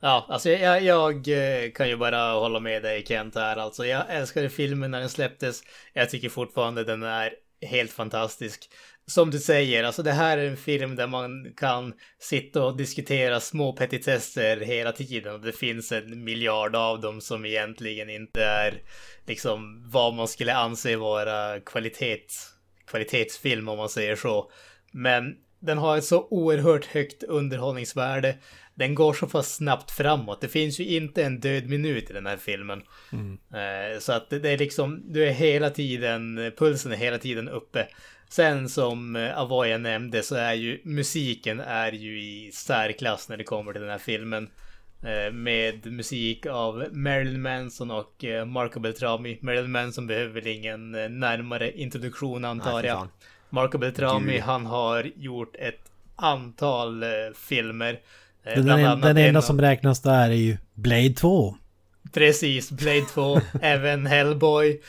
Ja, 0.00 0.26
alltså 0.28 0.50
jag, 0.50 0.82
jag 0.82 1.28
eh, 1.28 1.70
kan 1.70 1.88
ju 1.88 1.96
bara 1.96 2.32
hålla 2.32 2.60
med 2.60 2.82
dig 2.82 3.04
Kent 3.06 3.34
här 3.34 3.56
alltså. 3.56 3.86
Jag 3.86 4.04
älskade 4.08 4.50
filmen 4.50 4.90
när 4.90 5.00
den 5.00 5.08
släpptes. 5.08 5.62
Jag 5.92 6.10
tycker 6.10 6.28
fortfarande 6.28 6.84
den 6.84 7.02
är 7.02 7.32
helt 7.66 7.92
fantastisk. 7.92 8.70
Som 9.06 9.30
du 9.30 9.38
säger, 9.38 9.84
alltså 9.84 10.02
det 10.02 10.12
här 10.12 10.38
är 10.38 10.46
en 10.46 10.56
film 10.56 10.96
där 10.96 11.06
man 11.06 11.54
kan 11.56 11.92
sitta 12.18 12.64
och 12.64 12.76
diskutera 12.76 13.40
små 13.40 13.72
petitesser 13.72 14.56
hela 14.56 14.92
tiden. 14.92 15.42
Det 15.42 15.52
finns 15.52 15.92
en 15.92 16.24
miljard 16.24 16.76
av 16.76 17.00
dem 17.00 17.20
som 17.20 17.44
egentligen 17.44 18.10
inte 18.10 18.44
är 18.44 18.82
liksom 19.26 19.90
vad 19.90 20.14
man 20.14 20.28
skulle 20.28 20.54
anse 20.54 20.96
vara 20.96 21.60
kvalitet, 21.60 22.26
kvalitetsfilm 22.86 23.68
om 23.68 23.78
man 23.78 23.88
säger 23.88 24.16
så. 24.16 24.50
Men 24.94 25.36
den 25.60 25.78
har 25.78 25.96
ett 25.98 26.04
så 26.04 26.26
oerhört 26.30 26.84
högt 26.86 27.22
underhållningsvärde. 27.22 28.36
Den 28.74 28.94
går 28.94 29.12
så 29.12 29.26
pass 29.26 29.54
snabbt 29.54 29.90
framåt. 29.90 30.40
Det 30.40 30.48
finns 30.48 30.80
ju 30.80 30.84
inte 30.96 31.24
en 31.24 31.40
död 31.40 31.68
minut 31.68 32.10
i 32.10 32.12
den 32.12 32.26
här 32.26 32.36
filmen. 32.36 32.82
Eh, 33.54 33.98
Så 34.00 34.12
att 34.12 34.30
det 34.30 34.50
är 34.50 34.58
liksom, 34.58 35.02
du 35.12 35.24
är 35.26 35.32
hela 35.32 35.70
tiden, 35.70 36.52
pulsen 36.56 36.92
är 36.92 36.96
hela 36.96 37.18
tiden 37.18 37.48
uppe. 37.48 37.86
Sen 38.28 38.68
som 38.68 39.16
eh, 39.16 39.38
Avoya 39.38 39.78
nämnde 39.78 40.22
så 40.22 40.34
är 40.34 40.54
ju 40.54 40.80
musiken 40.84 41.60
är 41.60 41.92
ju 41.92 42.22
i 42.22 42.50
särklass 42.52 43.28
när 43.28 43.36
det 43.36 43.44
kommer 43.44 43.72
till 43.72 43.82
den 43.82 43.90
här 43.90 43.98
filmen. 43.98 44.50
Eh, 45.04 45.32
Med 45.32 45.86
musik 45.86 46.46
av 46.46 46.84
Marilyn 46.92 47.42
Manson 47.42 47.90
och 47.90 48.24
Marco 48.46 48.80
Beltrami. 48.80 49.38
Marilyn 49.42 49.72
Manson 49.72 50.06
behöver 50.06 50.34
väl 50.34 50.46
ingen 50.46 50.90
närmare 51.20 51.72
introduktion 51.72 52.44
antar 52.44 52.72
Nej, 52.82 52.86
jag. 52.86 52.98
fan. 52.98 53.08
Marco 53.54 53.78
Beltrami, 53.78 54.32
Gud. 54.32 54.42
han 54.42 54.66
har 54.66 55.10
gjort 55.16 55.56
ett 55.56 55.80
antal 56.16 57.02
eh, 57.02 57.08
filmer. 57.36 58.00
Eh, 58.44 58.54
Den, 58.54 58.64
bland 58.64 59.02
den, 59.02 59.16
en 59.16 59.26
enda 59.28 59.42
som 59.42 59.60
räknas 59.60 60.02
där 60.02 60.30
är 60.30 60.34
ju 60.34 60.56
Blade 60.74 61.14
2. 61.14 61.54
Precis, 62.12 62.70
Blade 62.70 63.04
2, 63.14 63.40
även 63.62 64.06
Hellboy. 64.06 64.80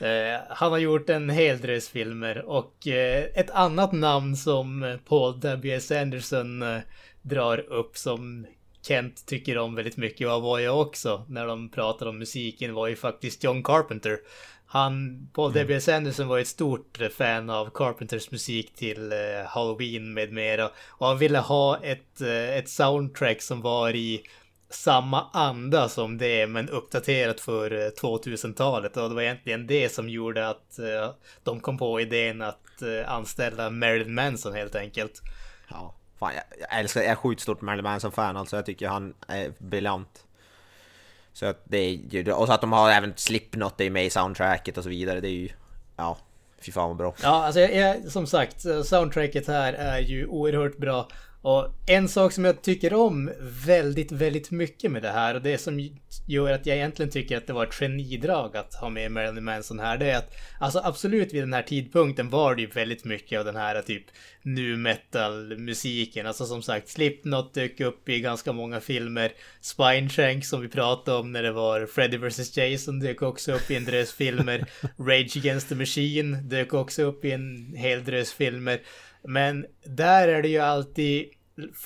Eh, 0.00 0.40
han 0.48 0.72
har 0.72 0.78
gjort 0.78 1.10
en 1.10 1.30
hel 1.30 1.60
drös 1.60 1.88
filmer 1.88 2.44
och 2.44 2.86
eh, 2.86 3.24
ett 3.34 3.50
annat 3.50 3.92
namn 3.92 4.36
som 4.36 4.98
Paul 5.08 5.40
W.S. 5.40 5.90
Anderson 5.90 6.62
eh, 6.62 6.78
drar 7.22 7.58
upp 7.58 7.96
som 7.96 8.46
Kent 8.86 9.26
tycker 9.26 9.58
om 9.58 9.74
väldigt 9.74 9.96
mycket 9.96 10.28
och 10.28 10.42
var 10.42 10.58
jag 10.58 10.80
också 10.80 11.24
när 11.28 11.46
de 11.46 11.68
pratar 11.68 12.06
om 12.06 12.18
musiken 12.18 12.74
var 12.74 12.88
ju 12.88 12.96
faktiskt 12.96 13.44
John 13.44 13.62
Carpenter. 13.62 14.18
Han, 14.68 15.28
Paul 15.32 15.52
W.S. 15.52 15.88
Anderson 15.88 16.28
var 16.28 16.38
ett 16.38 16.48
stort 16.48 17.00
eh, 17.00 17.08
fan 17.08 17.50
av 17.50 17.70
Carpenters 17.74 18.30
musik 18.30 18.74
till 18.74 19.12
eh, 19.12 19.18
Halloween 19.46 20.14
med 20.14 20.32
mera. 20.32 20.70
Och 20.88 21.06
han 21.06 21.18
ville 21.18 21.38
ha 21.38 21.78
ett, 21.82 22.20
eh, 22.20 22.56
ett 22.58 22.68
soundtrack 22.68 23.42
som 23.42 23.60
var 23.60 23.96
i 23.96 24.22
samma 24.70 25.30
anda 25.32 25.88
som 25.88 26.18
det 26.18 26.46
men 26.46 26.68
uppdaterat 26.68 27.40
för 27.40 27.72
eh, 27.72 27.90
2000-talet 28.02 28.96
och 28.96 29.08
det 29.08 29.14
var 29.14 29.22
egentligen 29.22 29.66
det 29.66 29.88
som 29.92 30.08
gjorde 30.08 30.48
att 30.48 30.80
de 31.42 31.60
kom 31.60 31.78
på 31.78 32.00
idén 32.00 32.42
att 32.42 32.82
anställa 33.06 33.70
Marilyn 33.70 34.14
Manson 34.14 34.54
helt 34.54 34.74
enkelt. 34.74 35.22
Ja, 35.68 35.94
fan, 36.18 36.32
jag, 36.34 36.44
jag 36.60 36.80
älskar, 36.80 37.00
jag 37.00 37.10
är 37.10 37.14
sjukt 37.14 37.40
stort 37.40 37.60
Marilyn 37.60 37.84
Manson-fan 37.84 38.36
alltså, 38.36 38.56
jag 38.56 38.66
tycker 38.66 38.88
han 38.88 39.14
är 39.28 39.52
briljant. 39.58 40.25
Så 41.36 41.46
att 41.46 41.62
det 41.64 41.78
är 41.78 41.90
ju, 42.10 42.32
och 42.32 42.46
så 42.46 42.52
att 42.52 42.60
de 42.60 42.72
har 42.72 42.90
även 42.90 43.12
Slipknot, 43.16 43.78
det 43.78 43.84
är 43.84 43.90
med 43.90 44.06
i 44.06 44.10
soundtracket 44.10 44.78
och 44.78 44.84
så 44.84 44.90
vidare, 44.90 45.20
det 45.20 45.28
är 45.28 45.32
ju, 45.32 45.48
ja, 45.96 46.18
fy 46.60 46.72
fan 46.72 46.88
vad 46.88 46.96
bra. 46.96 47.14
Ja, 47.22 47.44
alltså 47.44 47.60
jag, 47.60 47.74
jag, 47.74 48.12
som 48.12 48.26
sagt, 48.26 48.60
soundtracket 48.84 49.48
här 49.48 49.72
är 49.72 49.98
ju 49.98 50.26
oerhört 50.26 50.76
bra. 50.76 51.08
Och 51.46 51.68
en 51.86 52.08
sak 52.08 52.32
som 52.32 52.44
jag 52.44 52.62
tycker 52.62 52.94
om 52.94 53.30
väldigt, 53.66 54.12
väldigt 54.12 54.50
mycket 54.50 54.90
med 54.90 55.02
det 55.02 55.10
här 55.10 55.34
och 55.34 55.42
det 55.42 55.58
som 55.58 55.90
gör 56.26 56.52
att 56.52 56.66
jag 56.66 56.76
egentligen 56.76 57.10
tycker 57.10 57.36
att 57.36 57.46
det 57.46 57.52
var 57.52 57.66
ett 57.66 57.74
genidrag 57.74 58.56
att 58.56 58.74
ha 58.74 58.88
med 58.88 59.12
Marilyn 59.12 59.44
Manson 59.44 59.78
här, 59.78 59.98
det 59.98 60.10
är 60.10 60.18
att 60.18 60.34
alltså 60.60 60.80
absolut 60.84 61.34
vid 61.34 61.42
den 61.42 61.52
här 61.52 61.62
tidpunkten 61.62 62.30
var 62.30 62.54
det 62.54 62.62
ju 62.62 62.68
väldigt 62.68 63.04
mycket 63.04 63.38
av 63.38 63.44
den 63.44 63.56
här 63.56 63.82
typ 63.82 64.04
nu 64.42 64.76
metal 64.76 65.58
musiken. 65.58 66.26
Alltså 66.26 66.46
som 66.46 66.62
sagt, 66.62 66.88
Slipknot 66.88 67.54
dök 67.54 67.80
upp 67.80 68.08
i 68.08 68.20
ganska 68.20 68.52
många 68.52 68.80
filmer. 68.80 69.32
Spineshank 69.60 70.44
som 70.44 70.60
vi 70.60 70.68
pratade 70.68 71.18
om 71.18 71.32
när 71.32 71.42
det 71.42 71.52
var 71.52 71.86
Freddy 71.86 72.16
vs 72.16 72.56
Jason 72.56 73.00
dök 73.00 73.22
också 73.22 73.52
upp 73.52 73.70
i 73.70 73.76
en 73.76 73.84
drös 73.84 74.12
filmer. 74.12 74.66
Rage 74.98 75.36
Against 75.36 75.68
the 75.68 75.74
Machine 75.74 76.38
dök 76.42 76.74
också 76.74 77.02
upp 77.02 77.24
i 77.24 77.30
en 77.30 77.74
hel 77.76 78.04
drös 78.04 78.32
filmer. 78.32 78.80
Men 79.28 79.66
där 79.84 80.28
är 80.28 80.42
det 80.42 80.48
ju 80.48 80.58
alltid 80.58 81.26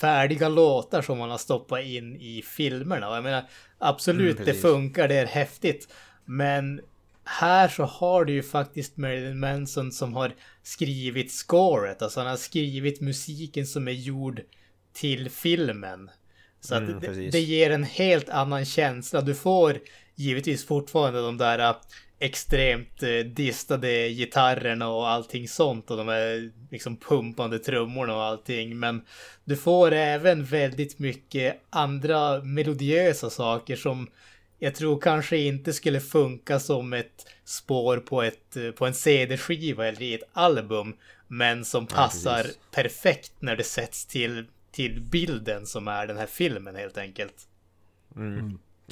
färdiga 0.01 0.49
låtar 0.49 1.03
som 1.03 1.19
man 1.19 1.31
har 1.31 1.39
stoppat 1.39 1.85
in 1.85 2.17
i 2.17 2.43
filmerna. 2.43 3.15
Jag 3.15 3.25
menar, 3.25 3.45
absolut, 3.79 4.37
Mm, 4.37 4.47
det 4.47 4.55
funkar, 4.55 5.09
det 5.09 5.15
är 5.15 5.27
häftigt. 5.27 5.89
Men 6.25 6.81
här 7.25 7.69
så 7.69 7.85
har 7.85 8.25
du 8.25 8.33
ju 8.33 8.43
faktiskt 8.43 8.97
Marilyn 8.97 9.41
Manson 9.41 9.93
som 9.93 10.15
har 10.15 10.35
skrivit 10.63 11.33
scoret. 11.33 12.03
Alltså 12.03 12.21
han 12.21 12.29
har 12.29 12.37
skrivit 12.37 13.01
musiken 13.01 13.67
som 13.67 13.89
är 13.89 13.93
gjord 13.93 14.41
till 14.93 15.31
filmen. 15.31 16.11
Så 16.61 16.75
att 16.75 16.83
Mm, 16.83 17.01
det, 17.01 17.31
det 17.31 17.41
ger 17.41 17.71
en 17.71 17.85
helt 17.85 18.29
annan 18.29 18.65
känsla. 18.65 19.21
Du 19.21 19.35
får 19.35 19.79
givetvis 20.15 20.67
fortfarande 20.67 21.21
de 21.23 21.39
där 21.39 21.59
extremt 22.21 23.03
eh, 23.03 23.19
distade 23.19 24.09
gitarrerna 24.09 24.89
och 24.89 25.09
allting 25.09 25.49
sånt 25.49 25.91
och 25.91 25.97
de 25.97 26.09
här 26.09 26.51
liksom 26.71 26.97
pumpande 26.97 27.59
trummorna 27.59 28.17
och 28.17 28.23
allting. 28.23 28.79
Men 28.79 29.03
du 29.45 29.57
får 29.57 29.93
även 29.93 30.45
väldigt 30.45 30.99
mycket 30.99 31.61
andra 31.71 32.43
melodiösa 32.43 33.31
saker 33.31 33.77
som 33.77 34.09
jag 34.59 34.75
tror 34.75 35.01
kanske 35.01 35.37
inte 35.37 35.73
skulle 35.73 36.01
funka 36.01 36.61
som 36.61 36.93
ett 36.93 37.27
spår 37.45 37.97
på, 37.97 38.23
ett, 38.23 38.57
eh, 38.57 38.71
på 38.71 38.87
en 38.87 38.95
CD-skiva 38.95 39.87
eller 39.87 40.03
i 40.03 40.15
ett 40.15 40.29
album. 40.33 40.97
Men 41.29 41.65
som 41.65 41.87
passar 41.87 42.43
precis. 42.43 42.59
perfekt 42.71 43.33
när 43.39 43.57
det 43.57 43.65
sätts 43.65 44.07
till, 44.07 44.47
till 44.73 45.01
bilden 45.01 45.67
som 45.67 45.89
är 45.89 46.07
den 46.07 46.17
här 46.17 46.27
filmen 46.27 46.77
helt 46.77 46.99
enkelt. 46.99 47.35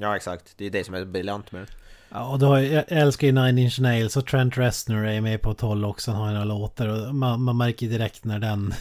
Ja 0.00 0.16
exakt, 0.16 0.54
det 0.56 0.66
är 0.66 0.70
det 0.70 0.84
som 0.84 0.94
är 0.94 1.04
briljant 1.04 1.52
med 1.52 1.62
det. 1.62 1.66
Ja, 2.11 2.28
och 2.28 2.38
då, 2.38 2.61
jag 2.61 2.84
älskar 2.88 3.26
ju 3.26 3.32
Nine 3.32 3.58
Inch 3.58 3.80
Nails 3.80 4.16
och 4.16 4.26
Trent 4.26 4.58
Reznor 4.58 5.06
är 5.06 5.20
med 5.20 5.42
på 5.42 5.50
ett 5.50 5.61
håll 5.61 5.84
också. 5.84 6.11
Han 6.11 6.20
har 6.20 6.32
några 6.32 6.44
låtar 6.44 6.88
och 6.88 7.14
man, 7.14 7.42
man 7.42 7.56
märker 7.56 7.88
direkt 7.88 8.24
när 8.24 8.38
den 8.38 8.74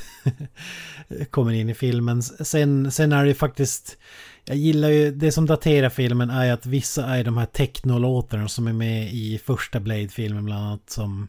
kommer 1.32 1.52
in 1.52 1.70
i 1.70 1.74
filmen. 1.74 2.24
Sen, 2.24 2.92
sen 2.92 3.12
är 3.12 3.22
det 3.24 3.28
ju 3.30 3.36
faktiskt... 3.36 3.98
Jag 4.46 4.58
gillar 4.58 4.90
ju, 4.90 5.12
det 5.12 5.32
som 5.32 5.46
daterar 5.46 5.90
filmen 5.90 6.30
är 6.30 6.46
ju 6.46 6.52
att 6.52 6.66
vissa 6.66 7.06
är 7.06 7.24
de 7.24 7.38
här 7.38 7.46
technolåtarna 7.46 8.48
som 8.48 8.68
är 8.68 8.74
med 8.74 9.14
i 9.14 9.38
första 9.46 9.80
Blade-filmen 9.80 10.46
bland 10.46 10.66
annat 10.66 10.90
som 10.90 11.28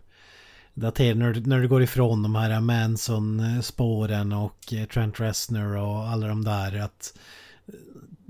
daterar 0.75 1.15
när, 1.15 1.33
du- 1.33 1.41
när 1.41 1.61
du 1.61 1.69
går 1.69 1.83
ifrån 1.83 2.23
de 2.23 2.35
här 2.35 2.61
Manson-spåren 2.61 4.33
och 4.33 4.73
eh, 4.73 4.85
Trent 4.87 5.21
Reznor 5.21 5.77
och 5.77 6.09
alla 6.09 6.27
de 6.29 6.45
där. 6.45 6.79
att 6.81 7.19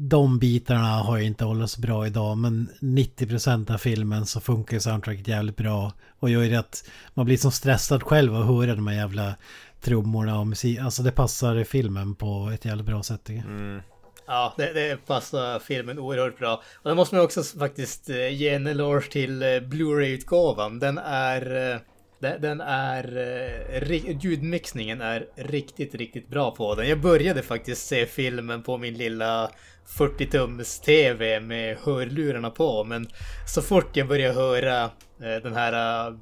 de 0.01 0.39
bitarna 0.39 0.87
har 0.87 1.17
ju 1.17 1.25
inte 1.25 1.45
hållit 1.45 1.71
så 1.71 1.81
bra 1.81 2.07
idag 2.07 2.37
men 2.39 2.69
90% 2.81 3.75
av 3.75 3.79
filmen 3.79 4.27
så 4.27 4.41
funkar 4.41 4.75
ju 4.77 4.81
soundtracket 4.81 5.29
jävligt 5.29 5.57
bra. 5.57 5.93
Och 6.19 6.31
gör 6.31 6.43
ju 6.43 6.51
det 6.51 6.59
att 6.59 6.89
man 7.15 7.27
blir 7.27 7.37
som 7.37 7.53
stressad 7.53 8.03
själv 8.03 8.35
att 8.35 8.47
höra 8.47 8.75
de 8.75 8.87
här 8.87 8.95
jävla 8.95 9.35
trummorna 9.81 10.41
och 10.41 10.47
musik. 10.47 10.79
Alltså 10.79 11.03
det 11.03 11.13
passar 11.13 11.65
filmen 11.65 12.15
på 12.15 12.51
ett 12.55 12.65
jävligt 12.65 12.87
bra 12.87 13.03
sätt 13.03 13.25
tycker 13.25 13.45
jag. 13.49 13.83
Ja, 14.27 14.55
det, 14.57 14.73
det 14.73 15.07
passar 15.07 15.59
filmen 15.59 15.99
oerhört 15.99 16.39
bra. 16.39 16.63
Och 16.83 16.91
det 16.91 16.95
måste 16.95 17.15
man 17.15 17.25
också 17.25 17.43
faktiskt 17.43 18.11
eh, 18.11 18.29
ge 18.29 18.49
en 18.49 18.67
eloge 18.67 19.11
till 19.11 19.43
eh, 19.43 19.61
Blu-ray-utgåvan. 19.61 20.79
Den 20.79 20.99
är... 20.99 21.73
eh, 21.73 21.79
den 22.21 22.61
är... 22.61 23.05
Ljudmixningen 24.23 25.01
är 25.01 25.27
riktigt, 25.37 25.95
riktigt 25.95 26.29
bra 26.29 26.51
på 26.51 26.75
den. 26.75 26.89
Jag 26.89 27.01
började 27.01 27.43
faktiskt 27.43 27.87
se 27.87 28.07
filmen 28.07 28.63
på 28.63 28.79
min 28.79 28.95
lilla 28.95 29.51
40-tums 29.97 30.81
TV 30.81 31.41
med 31.41 31.77
hörlurarna 31.85 32.51
på. 32.51 32.85
Men 32.85 33.09
så 33.47 33.63
fort 33.63 33.97
jag 33.97 34.09
började 34.09 34.35
höra 34.35 34.83
eh, 34.85 35.43
den 35.43 35.55
här 35.55 36.07
eh, 36.07 36.15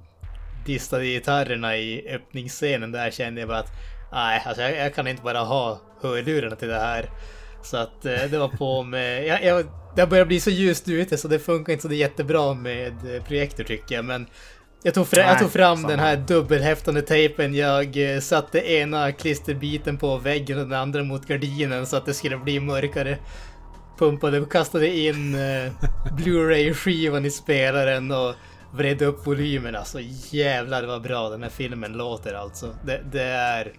distade 0.66 1.06
gitarrerna 1.06 1.76
i 1.76 2.08
öppningsscenen 2.08 2.92
där 2.92 3.10
kände 3.10 3.40
jag 3.40 3.48
bara 3.48 3.58
att 3.58 3.72
nej, 4.12 4.42
alltså 4.46 4.62
jag, 4.62 4.76
jag 4.76 4.94
kan 4.94 5.06
inte 5.06 5.22
bara 5.22 5.40
ha 5.40 5.80
hörlurarna 6.02 6.56
till 6.56 6.68
det 6.68 6.80
här. 6.80 7.10
Så 7.62 7.76
att 7.76 8.06
eh, 8.06 8.22
det 8.30 8.38
var 8.38 8.48
på 8.48 8.82
med, 8.92 9.26
jag, 9.26 9.44
jag, 9.44 9.66
det 9.96 10.06
börjar 10.06 10.24
bli 10.24 10.40
så 10.40 10.50
ljust 10.50 10.88
ute 10.88 11.18
så 11.18 11.28
det 11.28 11.38
funkar 11.38 11.72
inte 11.72 11.82
så 11.82 11.88
det 11.88 11.96
jättebra 11.96 12.54
med 12.54 12.92
projektor 13.26 13.64
tycker 13.64 13.94
jag. 13.94 14.04
Men 14.04 14.26
jag 14.82 14.94
tog, 14.94 15.08
fra, 15.08 15.20
jag 15.20 15.26
Nej, 15.26 15.38
tog 15.38 15.50
fram 15.50 15.82
den 15.82 15.98
här 15.98 16.16
dubbelhäftande 16.16 17.02
tejpen. 17.02 17.54
Jag 17.54 17.98
satte 18.22 18.72
ena 18.72 19.12
klisterbiten 19.12 19.98
på 19.98 20.16
väggen 20.16 20.58
och 20.58 20.68
den 20.68 20.78
andra 20.80 21.02
mot 21.02 21.26
gardinen 21.26 21.86
så 21.86 21.96
att 21.96 22.06
det 22.06 22.14
skulle 22.14 22.36
bli 22.36 22.60
mörkare. 22.60 23.18
Pumpade 23.98 24.40
och 24.40 24.52
kastade 24.52 24.96
in 24.96 25.34
eh, 25.34 25.72
Blu-ray-skivan 26.16 27.24
i 27.24 27.30
spelaren 27.30 28.12
och 28.12 28.34
vred 28.72 29.02
upp 29.02 29.26
volymen. 29.26 29.76
Alltså 29.76 29.98
jävlar 30.30 30.82
vad 30.84 31.02
bra 31.02 31.28
den 31.28 31.42
här 31.42 31.50
filmen 31.50 31.92
låter 31.92 32.34
alltså. 32.34 32.74
Det, 32.84 33.00
det 33.12 33.22
är... 33.22 33.72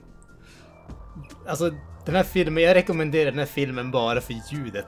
Alltså 1.48 1.72
den 2.06 2.16
här 2.16 2.24
filmen, 2.24 2.64
jag 2.64 2.76
rekommenderar 2.76 3.32
den 3.32 3.40
här 3.40 3.46
filmen 3.46 3.92
bara 3.92 4.22
för 4.22 4.34
ljudet. 4.52 4.88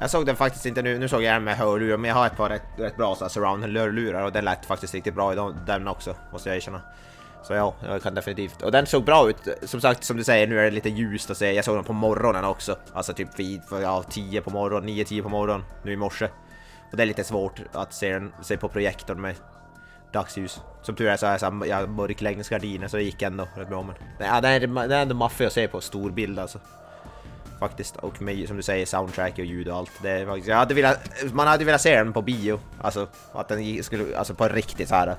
Jag 0.00 0.10
såg 0.10 0.26
den 0.26 0.36
faktiskt 0.36 0.66
inte 0.66 0.82
nu, 0.82 0.98
nu 0.98 1.08
såg 1.08 1.22
jag 1.22 1.34
den 1.34 1.44
med 1.44 1.56
hörlurar 1.56 1.96
men 1.96 2.08
jag 2.08 2.14
har 2.16 2.26
ett 2.26 2.36
par 2.36 2.48
rätt, 2.48 2.62
rätt 2.78 2.96
bra 2.96 3.14
surround-hörlurar 3.14 4.22
och 4.24 4.32
den 4.32 4.44
lät 4.44 4.66
faktiskt 4.66 4.94
riktigt 4.94 5.14
bra 5.14 5.32
i 5.32 5.36
dem- 5.36 5.56
den 5.66 5.88
också, 5.88 6.14
måste 6.32 6.48
jag 6.48 6.56
erkänna. 6.56 6.80
Så 7.42 7.52
ja, 7.52 7.74
jag 7.82 8.02
kan 8.02 8.14
definitivt. 8.14 8.62
Och 8.62 8.72
den 8.72 8.86
såg 8.86 9.04
bra 9.04 9.30
ut, 9.30 9.36
som 9.62 9.80
sagt 9.80 10.04
som 10.04 10.16
du 10.16 10.24
säger 10.24 10.46
nu 10.46 10.60
är 10.60 10.64
det 10.64 10.70
lite 10.70 10.88
ljust 10.88 11.30
att 11.30 11.36
se. 11.36 11.52
Jag 11.52 11.64
såg 11.64 11.76
den 11.76 11.84
på 11.84 11.92
morgonen 11.92 12.44
också. 12.44 12.76
Alltså 12.92 13.12
typ 13.12 13.38
vid, 13.38 13.64
för, 13.64 13.80
ja, 13.82 14.04
10 14.10 14.40
på 14.40 14.50
morgonen, 14.50 14.88
9-10 14.88 15.22
på 15.22 15.28
morgonen 15.28 15.64
nu 15.82 15.92
i 15.92 15.96
morse. 15.96 16.28
Och 16.90 16.96
det 16.96 17.02
är 17.02 17.06
lite 17.06 17.24
svårt 17.24 17.60
att 17.72 17.94
se 17.94 18.12
den, 18.12 18.32
se 18.42 18.56
på 18.56 18.68
projektorn 18.68 19.20
med 19.20 19.34
dagsljus. 20.12 20.60
Som 20.82 20.94
tur 20.94 21.08
är 21.08 21.16
så 21.16 21.26
har 21.26 21.32
jag, 21.32 21.40
så 21.40 21.50
här, 21.50 21.66
jag 21.66 21.76
har 21.76 21.86
mörkläggningsgardiner 21.86 22.88
så 22.88 22.96
det 22.96 23.02
gick 23.02 23.22
ändå 23.22 23.48
rätt 23.56 23.68
bra 23.68 23.82
men... 23.82 23.94
Ja, 24.18 24.40
den 24.40 24.52
är, 24.52 24.60
den 24.60 24.92
är 24.92 25.02
ändå 25.02 25.14
maffig 25.14 25.44
att 25.44 25.52
se 25.52 25.68
på 25.68 25.80
stor 25.80 26.10
bild 26.10 26.38
alltså. 26.38 26.58
Faktiskt, 27.58 27.96
och 27.96 28.22
med 28.22 28.48
som 28.48 28.56
du 28.56 28.62
säger 28.62 28.86
soundtrack 28.86 29.32
och 29.32 29.44
ljud 29.44 29.68
och 29.68 29.76
allt. 29.76 29.90
Det 30.02 30.10
är 30.10 30.26
faktiskt, 30.26 30.48
jag 30.48 30.56
hade 30.56 30.74
velat, 30.74 30.98
man 31.32 31.46
hade 31.46 31.64
velat 31.64 31.80
se 31.80 31.96
den 31.96 32.12
på 32.12 32.22
bio. 32.22 32.60
Alltså 32.80 33.08
att 33.32 33.48
den 33.48 33.84
skulle, 33.84 34.18
alltså 34.18 34.34
på 34.34 34.48
riktigt 34.48 34.88
så 34.88 34.94
här. 34.94 35.16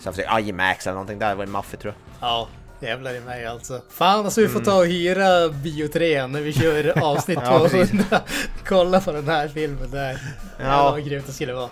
Så 0.00 0.12
för 0.12 0.38
IMAX 0.40 0.86
eller 0.86 0.94
någonting, 0.94 1.18
där 1.18 1.34
var 1.34 1.46
det 1.46 1.52
maffigt 1.52 1.82
tror 1.82 1.94
jag. 1.94 2.28
Ja, 2.28 2.48
jävlar 2.80 3.14
i 3.14 3.20
mig 3.20 3.46
alltså. 3.46 3.80
Fan 3.90 4.24
alltså 4.24 4.40
vi 4.40 4.48
får 4.48 4.60
ta 4.60 4.78
och 4.78 4.86
hyra 4.86 5.48
Bio 5.48 5.88
3 5.88 6.26
när 6.26 6.40
vi 6.40 6.52
kör 6.52 6.98
avsnitt 7.04 7.38
Ja, 7.44 7.58
precis. 7.58 7.90
200. 7.90 8.20
Kolla 8.66 9.00
på 9.00 9.12
den 9.12 9.28
här 9.28 9.48
filmen 9.48 9.90
där. 9.90 10.20
Ja. 10.58 10.64
Ja. 10.64 10.90
vad 10.90 11.04
grymt 11.04 11.26
det 11.26 11.32
skulle 11.32 11.52
vara. 11.52 11.70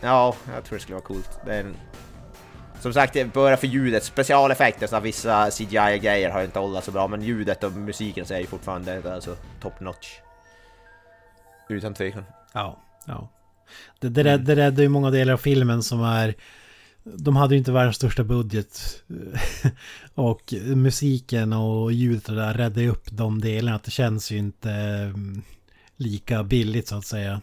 Ja, 0.00 0.34
jag 0.54 0.64
tror 0.64 0.76
det 0.78 0.82
skulle 0.82 0.94
vara 0.94 1.04
coolt. 1.06 1.40
Det 1.46 1.54
är 1.54 1.60
en... 1.60 1.76
Som 2.80 2.92
sagt, 2.92 3.12
det 3.12 3.20
är 3.20 3.24
bara 3.24 3.56
för 3.56 3.66
ljudet, 3.66 4.04
specialeffekter, 4.04 4.86
så 4.86 5.00
vissa 5.00 5.50
CGI-grejer 5.50 6.30
har 6.30 6.42
inte 6.42 6.58
hållit 6.58 6.84
så 6.84 6.90
bra, 6.90 7.08
men 7.08 7.22
ljudet 7.22 7.64
och 7.64 7.72
musiken 7.72 8.26
så 8.26 8.34
är 8.34 8.38
ju 8.38 8.46
fortfarande 8.46 9.14
alltså, 9.14 9.36
top 9.60 9.80
notch. 9.80 10.08
Utan 11.68 11.94
tvekan. 11.94 12.24
Ja, 12.52 12.82
ja. 13.06 13.28
Det, 14.00 14.08
det, 14.08 14.24
rädd, 14.24 14.40
det 14.40 14.56
räddar 14.56 14.82
ju 14.82 14.88
många 14.88 15.10
delar 15.10 15.32
av 15.32 15.36
filmen 15.38 15.82
som 15.82 16.02
är... 16.02 16.34
De 17.16 17.36
hade 17.36 17.54
ju 17.54 17.58
inte 17.58 17.72
världens 17.72 17.96
största 17.96 18.24
budget. 18.24 19.02
och 20.14 20.54
musiken 20.74 21.52
och 21.52 21.92
ljudet 21.92 22.26
där 22.26 22.54
räddar 22.54 22.82
ju 22.82 22.90
upp 22.90 23.10
de 23.10 23.40
delarna. 23.40 23.76
Att 23.76 23.84
det 23.84 23.90
känns 23.90 24.30
ju 24.30 24.36
inte 24.36 24.70
mm, 24.70 25.42
lika 25.96 26.44
billigt 26.44 26.88
så 26.88 26.96
att 26.96 27.06
säga. 27.06 27.40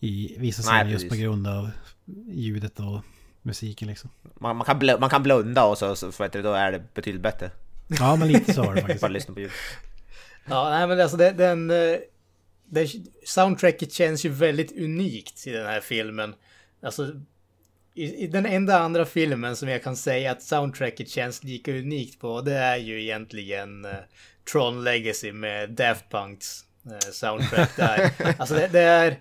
I 0.00 0.36
vissa 0.38 0.62
scener 0.62 0.90
just 0.90 1.08
på 1.08 1.14
grund 1.14 1.46
av 1.46 1.70
ljudet 2.32 2.80
och 2.80 3.00
musiken 3.42 3.88
liksom. 3.88 4.10
Man, 4.40 4.56
man, 4.56 4.64
kan, 4.66 4.78
blunda, 4.78 5.00
man 5.00 5.10
kan 5.10 5.22
blunda 5.22 5.64
och 5.64 5.78
så, 5.78 5.96
så 5.96 6.12
för 6.12 6.24
att 6.24 6.32
då 6.32 6.52
är 6.52 6.72
det 6.72 6.94
betydligt 6.94 7.22
bättre. 7.22 7.50
Ja, 7.88 8.16
men 8.16 8.28
lite 8.28 8.54
så 8.54 8.62
var 8.62 8.74
det 8.74 8.80
faktiskt. 8.80 9.00
Bara 9.00 9.08
lyssna 9.08 9.34
på 9.34 9.40
ljud. 9.40 9.50
Ja, 10.46 10.70
nej 10.70 10.86
men 10.86 11.00
alltså 11.00 11.16
det, 11.16 11.30
den... 11.30 11.70
eh, 11.70 11.96
Det, 12.66 12.90
soundtracket 13.26 13.92
känns 13.92 14.24
ju 14.24 14.28
väldigt 14.28 14.78
unikt 14.78 15.46
i 15.46 15.50
den 15.50 15.66
här 15.66 15.80
filmen. 15.80 16.34
Alltså... 16.82 17.20
I, 17.94 18.24
I 18.24 18.26
den 18.26 18.46
enda 18.46 18.78
andra 18.78 19.04
filmen 19.04 19.56
som 19.56 19.68
jag 19.68 19.82
kan 19.82 19.96
säga 19.96 20.32
att 20.32 20.42
soundtracket 20.42 21.08
känns 21.08 21.44
lika 21.44 21.72
unikt 21.72 22.20
på, 22.20 22.40
det 22.40 22.54
är 22.54 22.76
ju 22.76 23.02
egentligen 23.02 23.84
eh, 23.84 23.90
Tron 24.52 24.84
Legacy 24.84 25.32
med 25.32 25.70
Daft 25.70 26.10
Punks 26.10 26.64
eh, 26.86 27.10
soundtrack 27.12 27.76
där. 27.76 28.10
alltså 28.38 28.54
det, 28.54 28.68
det 28.72 28.80
är... 28.80 29.18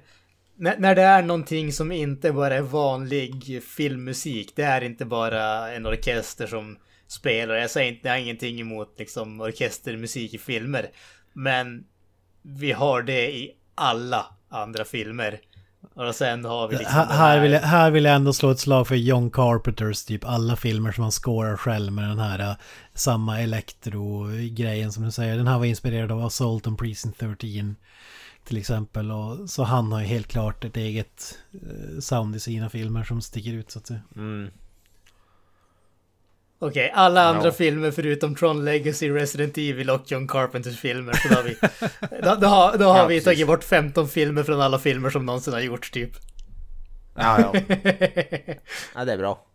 När, 0.56 0.78
när 0.78 0.96
det 0.96 1.02
är 1.02 1.22
någonting 1.22 1.74
som 1.74 1.92
inte 1.92 2.32
bara 2.32 2.56
är 2.56 2.62
vanlig 2.62 3.64
filmmusik, 3.64 4.56
det 4.56 4.64
är 4.64 4.82
inte 4.84 5.06
bara 5.06 5.72
en 5.72 5.86
orkester 5.86 6.48
som 6.48 6.78
spelar. 7.08 7.56
Jag 7.56 7.72
säger 7.72 7.92
inte, 7.92 8.08
jag 8.08 8.14
har 8.14 8.20
ingenting 8.20 8.62
emot 8.62 8.96
liksom 9.00 9.42
orkestermusik 9.42 10.34
i 10.34 10.38
filmer. 10.38 10.90
Men 11.34 11.84
vi 12.42 12.72
har 12.72 13.02
det 13.02 13.32
i 13.32 13.56
alla 13.76 14.26
andra 14.50 14.86
filmer. 14.86 15.40
Och 15.94 16.16
sen 16.16 16.46
har 16.46 16.68
vi 16.68 16.78
liksom 16.78 16.96
Här, 16.96 17.06
här, 17.06 17.40
vill 17.40 17.52
jag, 17.52 17.62
här 17.62 17.92
vill 17.92 18.06
jag 18.06 18.16
ändå 18.16 18.34
slå 18.34 18.52
ett 18.52 18.60
slag 18.60 18.88
för 18.88 18.96
John 18.96 19.32
Carpenters 19.32 20.06
typ 20.06 20.26
alla 20.26 20.56
filmer 20.56 20.92
som 20.92 21.02
han 21.02 21.12
skårar 21.12 21.58
själv 21.58 21.94
med 21.94 22.10
den 22.10 22.20
här 22.20 22.50
uh, 22.50 22.56
samma 22.94 23.42
elektro-grejen 23.42 24.92
som 24.92 25.04
du 25.04 25.12
säger. 25.12 25.38
Den 25.38 25.48
här 25.48 25.58
var 25.58 25.66
inspirerad 25.66 26.12
av 26.12 26.26
Assault 26.26 26.68
on 26.68 26.78
Precinct 26.78 27.20
13 27.20 27.76
till 28.44 28.58
exempel. 28.58 29.12
Och, 29.12 29.50
så 29.50 29.64
han 29.64 29.92
har 29.92 30.00
ju 30.00 30.06
helt 30.06 30.28
klart 30.28 30.66
ett 30.66 30.78
eget 30.78 31.38
uh, 31.56 32.00
sound 32.00 32.36
i 32.36 32.40
sina 32.40 32.70
filmer 32.70 33.04
som 33.04 33.22
sticker 33.22 33.54
ut 33.54 33.72
så 33.72 33.80
att 33.80 33.88
säga. 33.88 34.02
Mm. 34.16 34.50
Okej, 36.68 36.92
alla 36.96 37.22
andra 37.22 37.46
Ja. 37.46 37.52
filmer 37.52 37.92
förutom 37.92 38.36
Tron 38.36 38.66
Legacy, 38.66 39.10
Resident 39.10 39.58
Evil 39.58 39.90
och 39.90 40.02
John 40.12 40.28
Carpenters 40.28 40.80
filmer. 40.80 41.14
Så 41.14 41.28
då 41.30 41.36
har 41.36 41.44
vi, 41.44 41.56
då, 42.24 42.36
då 42.36 42.48
har, 42.48 42.78
då 42.78 42.86
har 42.86 42.98
Ja, 42.98 43.08
vi 43.08 43.16
precis. 43.16 43.26
tagit 43.26 43.48
bort 43.48 43.64
15 43.64 44.08
filmer 44.08 44.44
från 44.44 44.62
alla 44.62 44.80
filmer 44.80 45.10
som 45.10 45.26
någonsin 45.26 45.54
har 45.54 45.60
gjorts 45.60 45.92
typ. 45.92 46.12
Ja, 47.16 47.40
ja. 47.40 47.54
ja, 48.96 49.06
det 49.06 49.14
är 49.14 49.18
bra. 49.18 49.46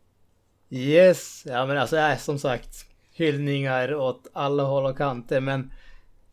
Yes, 0.71 1.43
ja 1.47 1.67
men 1.67 1.79
alltså 1.79 1.97
äh, 1.97 2.17
som 2.19 2.39
sagt 2.39 2.69
hyllningar 3.15 3.95
åt 3.95 4.27
alla 4.33 4.63
håll 4.63 4.85
och 4.87 4.97
kanter 4.99 5.41
men 5.41 5.73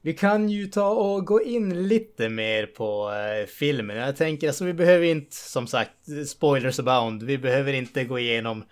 Vi 0.01 0.13
kan 0.13 0.49
ju 0.49 0.67
ta 0.67 0.89
och 0.89 1.26
gå 1.26 1.41
in 1.41 1.88
lite 1.88 2.30
mer 2.30 2.65
på 2.65 3.11
eh, 3.11 3.47
filmen. 3.47 3.97
Jag 3.97 4.15
tänker 4.15 4.47
alltså 4.47 4.65
vi 4.65 4.73
behöver 4.73 5.05
inte, 5.05 5.36
som 5.36 5.67
sagt, 5.67 5.91
spoilers 6.28 6.80
abound. 6.80 7.23
Vi 7.23 7.38
behöver 7.38 7.73
inte 7.73 8.03
gå 8.03 8.19
igenom 8.19 8.63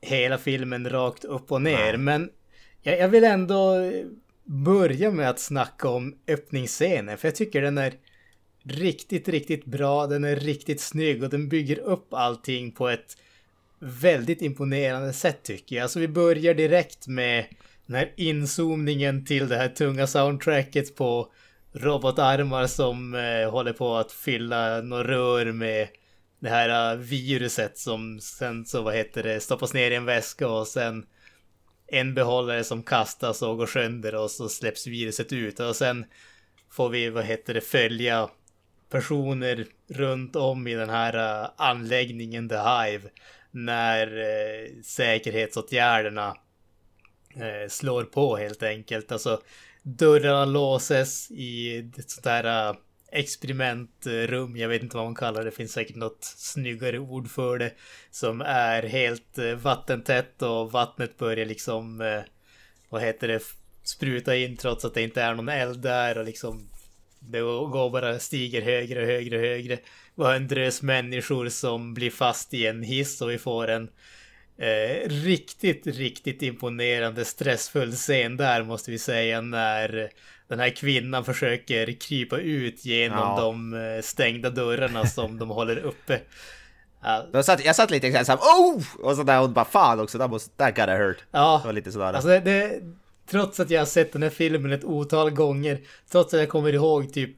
hela 0.00 0.38
filmen 0.38 0.90
rakt 0.90 1.24
upp 1.24 1.52
och 1.52 1.62
ner. 1.62 1.76
Nej. 1.76 1.96
Men 1.96 2.30
jag, 2.82 2.98
jag 2.98 3.08
vill 3.08 3.24
ändå 3.24 3.92
börja 4.44 5.10
med 5.10 5.30
att 5.30 5.40
snacka 5.40 5.88
om 5.88 6.16
öppningsscenen. 6.28 7.18
För 7.18 7.28
jag 7.28 7.34
tycker 7.34 7.62
den 7.62 7.78
är 7.78 7.94
riktigt, 8.64 9.28
riktigt 9.28 9.64
bra. 9.64 10.06
Den 10.06 10.24
är 10.24 10.36
riktigt 10.36 10.80
snygg 10.80 11.22
och 11.22 11.30
den 11.30 11.48
bygger 11.48 11.78
upp 11.78 12.14
allting 12.14 12.72
på 12.72 12.88
ett 12.88 13.16
väldigt 13.78 14.42
imponerande 14.42 15.12
sätt 15.12 15.42
tycker 15.42 15.76
jag. 15.76 15.82
Alltså 15.82 15.98
vi 15.98 16.08
börjar 16.08 16.54
direkt 16.54 17.06
med 17.06 17.46
den 17.86 17.96
här 17.96 18.12
inzoomningen 18.16 19.24
till 19.24 19.48
det 19.48 19.56
här 19.56 19.68
tunga 19.68 20.06
soundtracket 20.06 20.96
på 20.96 21.32
robotarmar 21.72 22.66
som 22.66 23.14
eh, 23.14 23.50
håller 23.50 23.72
på 23.72 23.96
att 23.96 24.12
fylla 24.12 24.80
några 24.80 25.04
rör 25.04 25.52
med 25.52 25.88
det 26.38 26.48
här 26.48 26.92
äh, 26.92 26.98
viruset 26.98 27.78
som 27.78 28.20
sen 28.20 28.66
så 28.66 28.82
vad 28.82 28.94
heter 28.94 29.22
det 29.22 29.40
stoppas 29.40 29.74
ner 29.74 29.90
i 29.90 29.94
en 29.94 30.04
väska 30.04 30.48
och 30.48 30.66
sen 30.66 31.06
en 31.86 32.14
behållare 32.14 32.64
som 32.64 32.82
kastas 32.82 33.42
och 33.42 33.56
går 33.56 33.66
sönder 33.66 34.14
och 34.14 34.30
så 34.30 34.48
släpps 34.48 34.86
viruset 34.86 35.32
ut 35.32 35.60
och 35.60 35.76
sen 35.76 36.04
får 36.70 36.88
vi 36.88 37.10
vad 37.10 37.24
heter 37.24 37.54
det 37.54 37.60
följa 37.60 38.28
personer 38.90 39.66
runt 39.88 40.36
om 40.36 40.66
i 40.66 40.74
den 40.74 40.90
här 40.90 41.42
äh, 41.42 41.50
anläggningen 41.56 42.48
The 42.48 42.56
Hive 42.56 43.10
när 43.50 44.18
eh, 44.18 44.82
säkerhetsåtgärderna 44.82 46.36
eh, 47.36 47.68
slår 47.68 48.04
på 48.04 48.36
helt 48.36 48.62
enkelt. 48.62 49.12
Alltså 49.12 49.40
dörrarna 49.82 50.44
låses 50.44 51.30
i 51.30 51.78
ett 51.98 52.10
sånt 52.10 52.26
här 52.26 52.68
eh, 52.68 52.76
experimentrum. 53.16 54.56
Jag 54.56 54.68
vet 54.68 54.82
inte 54.82 54.96
vad 54.96 55.06
man 55.06 55.14
kallar 55.14 55.44
det. 55.44 55.50
Det 55.50 55.56
finns 55.56 55.72
säkert 55.72 55.96
något 55.96 56.24
snyggare 56.24 56.98
ord 56.98 57.30
för 57.30 57.58
det. 57.58 57.72
Som 58.10 58.40
är 58.40 58.82
helt 58.82 59.38
eh, 59.38 59.54
vattentätt 59.54 60.42
och 60.42 60.72
vattnet 60.72 61.18
börjar 61.18 61.46
liksom, 61.46 62.00
eh, 62.00 62.20
vad 62.88 63.02
heter 63.02 63.28
det, 63.28 63.42
spruta 63.82 64.36
in 64.36 64.56
trots 64.56 64.84
att 64.84 64.94
det 64.94 65.02
inte 65.02 65.22
är 65.22 65.34
någon 65.34 65.48
eld 65.48 65.80
där 65.80 66.18
och 66.18 66.24
liksom 66.24 66.68
det 67.20 67.40
går 67.40 67.90
bara 67.90 68.18
stiger 68.18 68.62
högre 68.62 69.00
och 69.00 69.06
högre 69.06 69.36
och 69.36 69.42
högre. 69.42 69.78
Vi 70.14 70.24
har 70.24 70.34
en 70.34 70.48
drös 70.48 70.82
människor 70.82 71.48
som 71.48 71.94
blir 71.94 72.10
fast 72.10 72.54
i 72.54 72.66
en 72.66 72.82
hiss 72.82 73.22
och 73.22 73.30
vi 73.30 73.38
får 73.38 73.68
en 73.68 73.88
eh, 74.58 75.08
riktigt, 75.08 75.86
riktigt 75.86 76.42
imponerande 76.42 77.24
stressfull 77.24 77.92
scen 77.92 78.36
där 78.36 78.62
måste 78.62 78.90
vi 78.90 78.98
säga 78.98 79.40
när 79.40 80.10
den 80.48 80.58
här 80.58 80.70
kvinnan 80.70 81.24
försöker 81.24 81.92
krypa 82.00 82.38
ut 82.38 82.84
genom 82.84 83.18
Ja. 83.18 83.40
de 83.40 83.74
eh, 83.74 84.02
stängda 84.02 84.50
dörrarna 84.50 85.06
som 85.06 85.38
de 85.38 85.48
håller 85.50 85.76
uppe. 85.78 86.20
Ja, 87.02 87.26
Jag 87.32 87.44
satt, 87.44 87.64
jag 87.64 87.76
satt 87.76 87.90
lite 87.90 88.24
såhär 88.24 88.38
oh! 88.38 88.82
Och 89.02 89.16
sådär 89.16 89.40
och 89.40 89.50
bara 89.50 89.64
fan 89.64 90.00
också, 90.00 90.18
that, 90.18 90.30
was, 90.30 90.50
that 90.56 90.76
gotta 90.76 90.96
hurt. 90.96 91.18
ja 91.30 91.58
Det 91.62 91.68
var 91.68 91.72
lite 91.72 91.92
sådär. 91.92 92.12
Alltså 92.12 92.28
det, 92.28 92.40
det, 92.40 92.80
trots 93.30 93.60
att 93.60 93.70
jag 93.70 93.80
har 93.80 93.86
sett 93.86 94.12
den 94.12 94.22
här 94.22 94.30
filmen 94.30 94.72
ett 94.72 94.84
otal 94.84 95.30
gånger, 95.30 95.78
trots 96.10 96.34
att 96.34 96.40
jag 96.40 96.48
kommer 96.48 96.72
ihåg 96.72 97.12
typ 97.12 97.30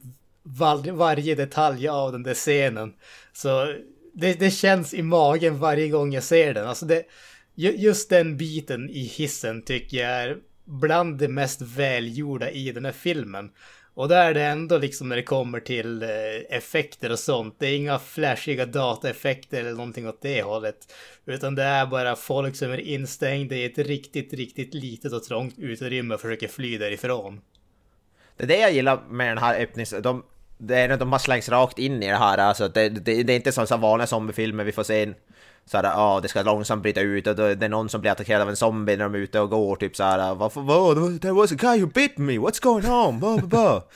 var, 0.43 0.91
varje 0.91 1.35
detalj 1.35 1.87
av 1.87 2.11
den 2.11 2.23
där 2.23 2.33
scenen, 2.33 2.93
så 3.33 3.65
det, 4.13 4.33
det 4.39 4.51
känns 4.51 4.93
i 4.93 5.01
magen 5.01 5.59
varje 5.59 5.87
gång 5.87 6.13
jag 6.13 6.23
ser 6.23 6.53
den. 6.53 6.67
Alltså 6.67 6.85
det, 6.85 7.03
ju- 7.55 7.75
just 7.77 8.09
den 8.09 8.37
biten 8.37 8.89
i 8.89 8.99
hissen 9.03 9.61
tycker 9.61 9.97
jag 9.97 10.09
är 10.11 10.37
bland 10.69 11.17
det 11.17 11.27
mest 11.27 11.61
välgjorda 11.61 12.51
i 12.51 12.71
den 12.71 12.85
här 12.85 12.91
filmen. 12.91 13.51
Och 13.93 14.07
där 14.07 14.29
är 14.29 14.33
det 14.33 14.43
ändå 14.43 14.77
liksom 14.77 15.09
när 15.09 15.15
det 15.15 15.23
kommer 15.23 15.59
till 15.59 16.03
eh, 16.03 16.09
effekter 16.49 17.11
och 17.11 17.19
sånt. 17.19 17.55
Det 17.59 17.67
är 17.67 17.77
inga 17.77 17.99
flashiga 17.99 18.65
dataeffekter 18.65 19.59
eller 19.59 19.71
någonting 19.71 20.07
åt 20.07 20.21
det 20.21 20.41
hållet. 20.41 20.93
Utan 21.25 21.55
det 21.55 21.63
är 21.63 21.85
bara 21.85 22.15
folk 22.15 22.55
som 22.55 22.71
är 22.71 22.79
instängda 22.79 23.55
i 23.55 23.65
ett 23.65 23.77
riktigt, 23.77 24.33
riktigt 24.33 24.73
litet 24.73 25.13
och 25.13 25.23
trångt 25.23 25.59
utrymme 25.59 26.13
och 26.13 26.21
försöker 26.21 26.47
fly 26.47 26.77
därifrån. 26.77 27.41
Det 28.37 28.43
är 28.43 28.47
det 28.47 28.59
jag 28.59 28.71
gillar 28.71 29.01
med 29.09 29.27
den 29.27 29.37
här 29.37 29.61
öppnings... 29.61 29.93
De, 30.03 30.23
det 30.57 30.75
är 30.75 30.87
när 30.87 30.97
de 30.97 31.11
har 31.11 31.19
slängts 31.19 31.49
rakt 31.49 31.79
in 31.79 32.03
i 32.03 32.07
det 32.07 32.15
här, 32.15 32.37
alltså 32.37 32.67
det, 32.67 32.89
det, 32.89 33.23
det 33.23 33.33
är 33.33 33.35
inte 33.35 33.51
som 33.51 33.67
så 33.67 33.77
vanliga 33.77 34.07
zombiefilmer 34.07 34.63
vi 34.63 34.71
får 34.71 34.83
se 34.83 35.03
en 35.03 35.15
såhär, 35.69 35.83
ja 35.83 35.93
ah, 35.95 36.19
det 36.19 36.27
ska 36.27 36.41
långsamt 36.41 36.83
bryta 36.83 37.01
ut 37.01 37.27
och 37.27 37.35
då, 37.35 37.55
det 37.55 37.65
är 37.65 37.69
någon 37.69 37.89
som 37.89 38.01
blir 38.01 38.11
attackerad 38.11 38.41
av 38.41 38.49
en 38.49 38.55
zombie 38.55 38.97
när 38.97 39.03
de 39.03 39.15
är 39.15 39.19
ute 39.19 39.39
och 39.39 39.49
går 39.49 39.75
typ 39.75 39.95
såhär, 39.95 40.35
varför, 40.35 40.61
vad, 40.61 41.21
there 41.21 41.33
was 41.33 41.51
a 41.51 41.55
guy 41.55 41.81
who 41.81 41.87
bit 41.87 42.17
me, 42.17 42.33
what's 42.33 42.63
going 42.63 42.89
on, 42.89 43.19
blah, 43.19 43.35
blah, 43.35 43.49
blah. 43.49 43.81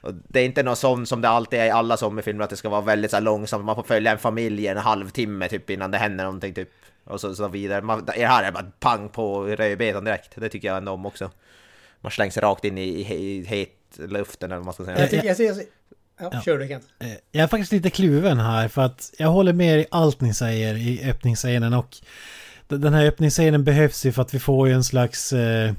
Och 0.00 0.14
det 0.14 0.40
är 0.40 0.44
inte 0.44 0.62
något 0.62 0.78
sånt 0.78 1.08
som 1.08 1.20
det 1.20 1.28
alltid 1.28 1.60
är 1.60 1.66
i 1.66 1.70
alla 1.70 1.96
zombiefilmer, 1.96 2.44
att 2.44 2.50
det 2.50 2.56
ska 2.56 2.68
vara 2.68 2.80
väldigt 2.80 3.10
så 3.10 3.16
här 3.16 3.22
långsamt, 3.22 3.64
man 3.64 3.76
får 3.76 3.82
följa 3.82 4.12
en 4.12 4.18
familj 4.18 4.64
i 4.64 4.66
en 4.66 4.76
halvtimme 4.76 5.48
typ 5.48 5.70
innan 5.70 5.90
det 5.90 5.98
händer 5.98 6.24
någonting 6.24 6.54
typ. 6.54 6.70
Och 7.04 7.20
så, 7.20 7.34
så 7.34 7.48
vidare. 7.48 7.82
Man, 7.82 7.98
I 8.16 8.20
det 8.20 8.26
här 8.26 8.42
är 8.42 8.46
det 8.46 8.52
bara 8.52 8.70
pang 8.80 9.08
på 9.08 9.46
rödbetan 9.46 10.04
direkt, 10.04 10.32
det 10.34 10.48
tycker 10.48 10.68
jag 10.68 10.76
ändå 10.76 10.92
om 10.92 11.06
också. 11.06 11.30
Man 12.00 12.12
slängs 12.12 12.36
rakt 12.36 12.64
in 12.64 12.78
i, 12.78 12.82
i, 12.82 13.38
i 13.38 13.44
het 13.44 13.84
luften 13.96 14.50
eller 14.50 14.56
vad 14.56 14.64
man 14.64 14.74
ska 14.74 14.84
säga. 14.84 15.00
Jag 15.00 15.10
tycker, 15.10 15.26
jag, 15.26 15.40
jag, 15.40 15.64
ja, 16.20 16.30
Ja. 16.32 16.42
kör 16.42 16.58
du 16.58 16.68
Kent. 16.68 16.84
Eh, 16.98 17.08
Jag 17.32 17.42
är 17.42 17.46
faktiskt 17.46 17.72
lite 17.72 17.90
kluven 17.90 18.38
här 18.40 18.68
för 18.68 18.82
att 18.82 19.12
jag 19.18 19.28
håller 19.28 19.52
med 19.52 19.80
i 19.80 19.86
allt 19.90 20.20
ni 20.20 20.34
säger 20.34 20.74
i 20.74 21.10
öppningsscenen 21.10 21.74
och 21.74 21.96
den 22.68 22.94
här 22.94 23.06
öppningsscenen 23.06 23.64
behövs 23.64 24.06
ju 24.06 24.12
för 24.12 24.22
att 24.22 24.34
vi 24.34 24.38
får 24.38 24.68
ju 24.68 24.74
en 24.74 24.84
slags 24.84 25.32
eh, 25.32 25.72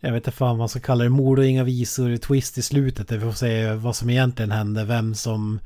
jag 0.00 0.12
vet 0.12 0.20
inte 0.26 0.30
fan 0.36 0.48
vad 0.48 0.58
man 0.58 0.68
ska 0.68 0.80
kalla 0.80 1.04
det, 1.04 1.10
mord 1.10 1.38
och 1.38 1.46
inga 1.46 1.64
visor, 1.64 2.16
twist 2.16 2.58
i 2.58 2.62
slutet 2.62 3.08
där 3.08 3.16
vi 3.16 3.24
får 3.24 3.32
se 3.32 3.72
vad 3.72 3.96
som 3.96 4.10
egentligen 4.10 4.50
hände, 4.50 4.84
vem 4.84 5.14
som 5.14 5.60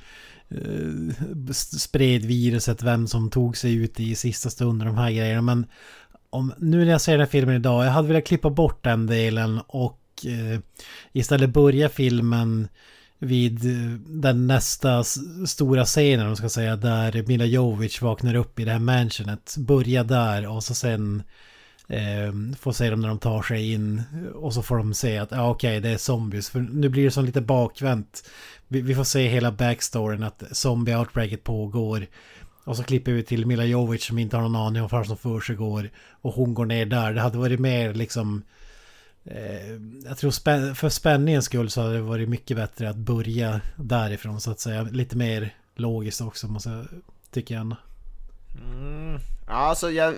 eh, 0.48 1.14
spred 1.78 2.24
viruset, 2.24 2.82
vem 2.82 3.06
som 3.06 3.30
tog 3.30 3.56
sig 3.56 3.74
ut 3.74 4.00
i 4.00 4.14
sista 4.14 4.50
stunden, 4.50 4.88
de 4.88 4.98
här 4.98 5.10
grejerna. 5.10 5.42
Men 5.42 5.66
om, 6.30 6.52
nu 6.58 6.84
när 6.84 6.92
jag 6.92 7.00
ser 7.00 7.12
den 7.12 7.20
här 7.20 7.26
filmen 7.26 7.54
idag, 7.56 7.86
jag 7.86 7.90
hade 7.90 8.08
velat 8.08 8.24
klippa 8.26 8.50
bort 8.50 8.84
den 8.84 9.06
delen 9.06 9.60
och 9.66 10.00
eh, 10.26 10.60
istället 11.12 11.50
börja 11.50 11.88
filmen 11.88 12.68
vid 13.22 13.64
eh, 13.66 13.90
den 14.06 14.46
nästa 14.46 15.04
stora 15.46 15.84
scenen, 15.84 16.28
om 16.28 16.36
ska 16.36 16.48
säga, 16.48 16.76
där 16.76 17.24
Mila 17.26 17.44
Jovic 17.44 18.02
vaknar 18.02 18.34
upp 18.34 18.60
i 18.60 18.64
det 18.64 18.72
här 18.72 18.78
mansionet. 18.78 19.54
Börja 19.58 20.04
där 20.04 20.48
och 20.48 20.64
så 20.64 20.74
sen 20.74 21.22
eh, 21.88 22.56
får 22.60 22.72
se 22.72 22.90
dem 22.90 23.00
när 23.00 23.08
de 23.08 23.18
tar 23.18 23.42
sig 23.42 23.72
in 23.72 24.02
och 24.34 24.54
så 24.54 24.62
får 24.62 24.76
de 24.76 24.94
se 24.94 25.18
att 25.18 25.30
ja, 25.30 25.50
okej, 25.50 25.80
det 25.80 25.88
är 25.88 25.96
zombies. 25.96 26.50
För 26.50 26.60
nu 26.60 26.88
blir 26.88 27.04
det 27.04 27.10
som 27.10 27.24
lite 27.24 27.40
bakvänt. 27.40 28.30
Vi, 28.68 28.80
vi 28.80 28.94
får 28.94 29.04
se 29.04 29.28
hela 29.28 29.52
backstoryn 29.52 30.22
att 30.22 30.42
zombie-outbreaket 30.52 31.44
pågår. 31.44 32.06
Och 32.64 32.76
så 32.76 32.82
klipper 32.82 33.12
vi 33.12 33.22
till 33.22 33.46
Mila 33.46 33.64
Jovic 33.64 34.04
som 34.04 34.18
inte 34.18 34.36
har 34.36 34.42
någon 34.42 34.56
aning 34.56 34.82
om 34.82 34.88
vad 34.88 35.06
som 35.06 35.16
för 35.16 35.40
sig 35.40 35.56
går. 35.56 35.90
Och 36.20 36.34
hon 36.34 36.54
går 36.54 36.66
ner 36.66 36.86
där. 36.86 37.12
Det 37.12 37.20
hade 37.20 37.38
varit 37.38 37.60
mer 37.60 37.94
liksom... 37.94 38.42
Eh, 39.24 39.70
jag 40.04 40.18
tror 40.18 40.30
spän- 40.30 40.74
för 40.74 40.88
spänningens 40.88 41.44
skull 41.44 41.70
så 41.70 41.80
hade 41.80 41.94
det 41.94 42.00
varit 42.00 42.28
mycket 42.28 42.56
bättre 42.56 42.90
att 42.90 42.96
börja 42.96 43.60
därifrån 43.76 44.40
så 44.40 44.50
att 44.50 44.60
säga. 44.60 44.82
Lite 44.82 45.16
mer 45.16 45.54
logiskt 45.74 46.20
också 46.20 46.48
måste 46.48 46.70
jag 46.70 46.86
tycker 47.30 47.54
jag. 47.54 47.62
Mm, 47.62 49.18
ja, 49.46 49.52
alltså 49.52 49.90
jag... 49.90 50.14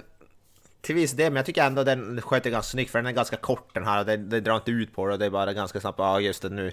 Till 0.81 0.95
viss 0.95 1.13
del, 1.13 1.33
men 1.33 1.37
jag 1.37 1.47
tycker 1.47 1.63
ändå 1.65 1.85
den 1.85 2.21
sköter 2.23 2.51
ganska 2.51 2.71
snyggt 2.71 2.91
för 2.91 2.99
den 2.99 3.07
är 3.07 3.13
ganska 3.13 3.37
kort 3.37 3.75
den 3.75 3.85
här 3.85 4.01
och 4.01 4.07
det, 4.07 4.17
det 4.17 4.41
drar 4.41 4.57
inte 4.57 4.71
ut 4.71 4.95
på 4.95 5.07
det. 5.07 5.17
Det 5.17 5.27
är 5.27 5.31
bara 5.31 5.53
ganska 5.53 5.81
snabbt, 5.81 5.99
ja 5.99 6.21
just 6.21 6.43
det 6.43 6.49
nu 6.49 6.73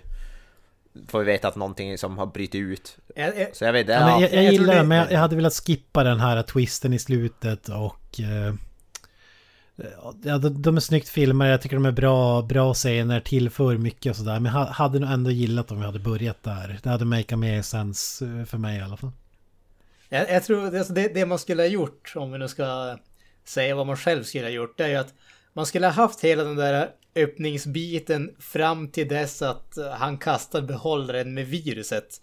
får 1.08 1.20
vi 1.20 1.26
veta 1.26 1.48
att 1.48 1.56
någonting 1.56 1.98
som 1.98 2.18
har 2.18 2.26
brutit 2.26 2.56
ut. 2.56 2.98
Jag, 3.16 3.38
jag, 3.40 3.56
Så 3.56 3.66
jag 3.66 3.74
vet, 3.74 3.88
Ja, 3.88 3.94
ja, 3.94 4.06
men 4.06 4.22
jag, 4.22 4.34
jag, 4.34 4.52
gillar 4.54 4.76
det- 4.76 4.84
men 4.84 4.98
jag, 4.98 5.12
jag 5.12 5.20
hade 5.20 5.36
velat 5.36 5.54
skippa 5.54 6.04
den 6.04 6.20
här 6.20 6.44
twisten 6.44 6.94
i 6.94 7.00
slutet 7.00 7.70
och... 7.70 8.20
Eh, 8.20 8.54
ja, 10.24 10.38
de, 10.38 10.62
de 10.62 10.76
är 10.78 10.82
snyggt 10.82 11.10
filmade, 11.10 11.52
jag 11.52 11.62
tycker 11.62 11.76
de 11.76 11.86
är 11.86 11.92
bra, 11.92 12.42
bra 12.42 12.74
scener, 12.74 13.20
tillför 13.20 13.78
mycket 13.78 14.10
och 14.10 14.16
sådär. 14.16 14.40
Men 14.40 14.46
jag 14.46 14.60
ha- 14.60 14.72
hade 14.72 15.00
nog 15.00 15.10
ändå 15.10 15.32
gillat 15.32 15.72
om 15.72 15.80
vi 15.80 15.86
hade 15.86 16.00
börjat 16.00 16.44
där. 16.44 16.80
Det 16.84 16.90
hade 16.90 17.06
make 17.06 17.36
mer 17.36 17.62
sens 17.62 18.22
eh, 18.22 18.46
för 18.46 18.58
mig 18.58 18.78
i 18.78 18.82
alla 18.82 18.98
fall. 18.98 19.12
Jag, 20.10 20.30
jag 20.30 20.44
tror 20.44 20.78
alltså 20.78 20.94
det, 20.94 21.14
det 21.14 21.26
man 21.26 21.40
skulle 21.40 21.62
ha 21.62 21.68
gjort, 21.68 22.14
om 22.16 22.32
vi 22.32 22.38
nu 22.38 22.48
ska 22.48 22.98
säga 23.46 23.76
vad 23.76 23.88
man 23.88 23.98
själv 23.98 24.24
skulle 24.24 24.46
ha 24.46 24.50
gjort, 24.50 24.78
det 24.78 24.84
är 24.84 24.88
ju 24.90 24.96
att 24.96 25.14
man 25.54 25.66
skulle 25.66 25.88
ha 25.88 25.94
haft 25.94 26.22
hela 26.24 26.44
den 26.44 26.56
där 26.56 26.90
öppningsbiten 27.16 28.36
fram 28.40 28.88
till 28.88 29.08
dess 29.08 29.42
att 29.42 29.78
han 29.98 30.18
kastar 30.18 30.62
behållaren 30.62 31.34
med 31.34 31.48
viruset. 31.48 32.22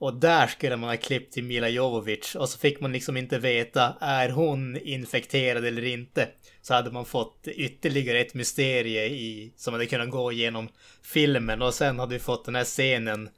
Och 0.00 0.14
där 0.14 0.46
skulle 0.46 0.76
man 0.76 0.90
ha 0.90 0.96
klippt 0.96 1.32
till 1.32 1.44
Mila 1.44 1.68
Jovovich 1.68 2.36
och 2.36 2.48
så 2.48 2.58
fick 2.58 2.80
man 2.80 2.92
liksom 2.92 3.16
inte 3.16 3.38
veta, 3.38 3.94
är 4.00 4.28
hon 4.28 4.76
infekterad 4.76 5.64
eller 5.64 5.84
inte? 5.84 6.28
Så 6.62 6.74
hade 6.74 6.90
man 6.90 7.04
fått 7.04 7.48
ytterligare 7.48 8.20
ett 8.20 8.34
mysterie 8.34 9.04
i, 9.06 9.52
som 9.56 9.74
hade 9.74 9.86
kunnat 9.86 10.10
gå 10.10 10.32
igenom 10.32 10.68
filmen 11.02 11.62
och 11.62 11.74
sen 11.74 11.98
hade 11.98 12.14
vi 12.14 12.18
fått 12.20 12.44
den 12.44 12.54
här 12.54 12.64
scenen 12.64 13.28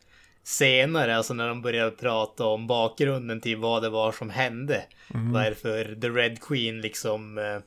senare, 0.45 1.17
alltså 1.17 1.35
när 1.35 1.49
de 1.49 1.63
började 1.63 1.91
prata 1.91 2.47
om 2.47 2.67
bakgrunden 2.67 3.41
till 3.41 3.57
vad 3.57 3.83
det 3.83 3.89
var 3.89 4.13
som 4.13 4.31
hände. 4.31 4.85
Varför 5.33 5.99
The 6.01 6.09
Red 6.09 6.41
Queen 6.43 6.81
liksom 6.81 7.39
eh, 7.39 7.59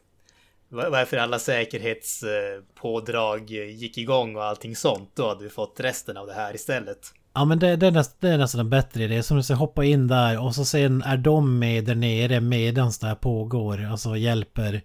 va- 0.70 0.89
varför 0.89 1.18
alla 1.18 1.39
säkerhetspådrag 1.39 3.50
gick 3.52 3.98
igång 3.98 4.36
och 4.36 4.44
allting 4.44 4.76
sånt. 4.76 5.12
Då 5.16 5.28
hade 5.28 5.44
vi 5.44 5.50
fått 5.50 5.80
resten 5.80 6.18
av 6.18 6.28
det 6.28 6.34
här 6.34 6.56
istället. 6.56 7.14
Ja 7.36 7.45
men 7.45 7.59
det, 7.59 7.75
det, 7.75 7.88
är, 7.88 7.91
näst, 7.91 8.15
det 8.19 8.29
är 8.29 8.38
nästan 8.38 8.59
en 8.59 8.69
bättre 8.69 9.03
idé. 9.03 9.23
Som 9.23 9.38
du 9.38 9.43
säger, 9.43 9.57
hoppa 9.57 9.86
in 9.86 10.07
där 10.07 10.39
och 10.39 10.55
så 10.55 10.65
sen 10.65 11.01
är 11.01 11.17
de 11.17 11.59
med 11.59 11.86
där 11.86 11.95
nere 11.95 12.41
medan 12.41 12.91
det 13.01 13.07
här 13.07 13.15
pågår. 13.15 13.86
Alltså 13.86 14.17
hjälper 14.17 14.81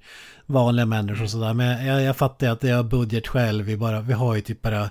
vanliga 0.46 0.86
människor 0.86 1.24
och 1.24 1.30
sådär. 1.30 1.54
Men 1.54 1.86
jag, 1.86 2.02
jag 2.02 2.16
fattar 2.16 2.48
att 2.48 2.60
det 2.60 2.70
är 2.70 2.82
budget 2.82 3.28
själv. 3.28 3.64
Vi, 3.64 3.76
bara, 3.76 4.00
vi 4.00 4.12
har 4.12 4.34
ju 4.34 4.40
typ 4.40 4.62
bara, 4.62 4.90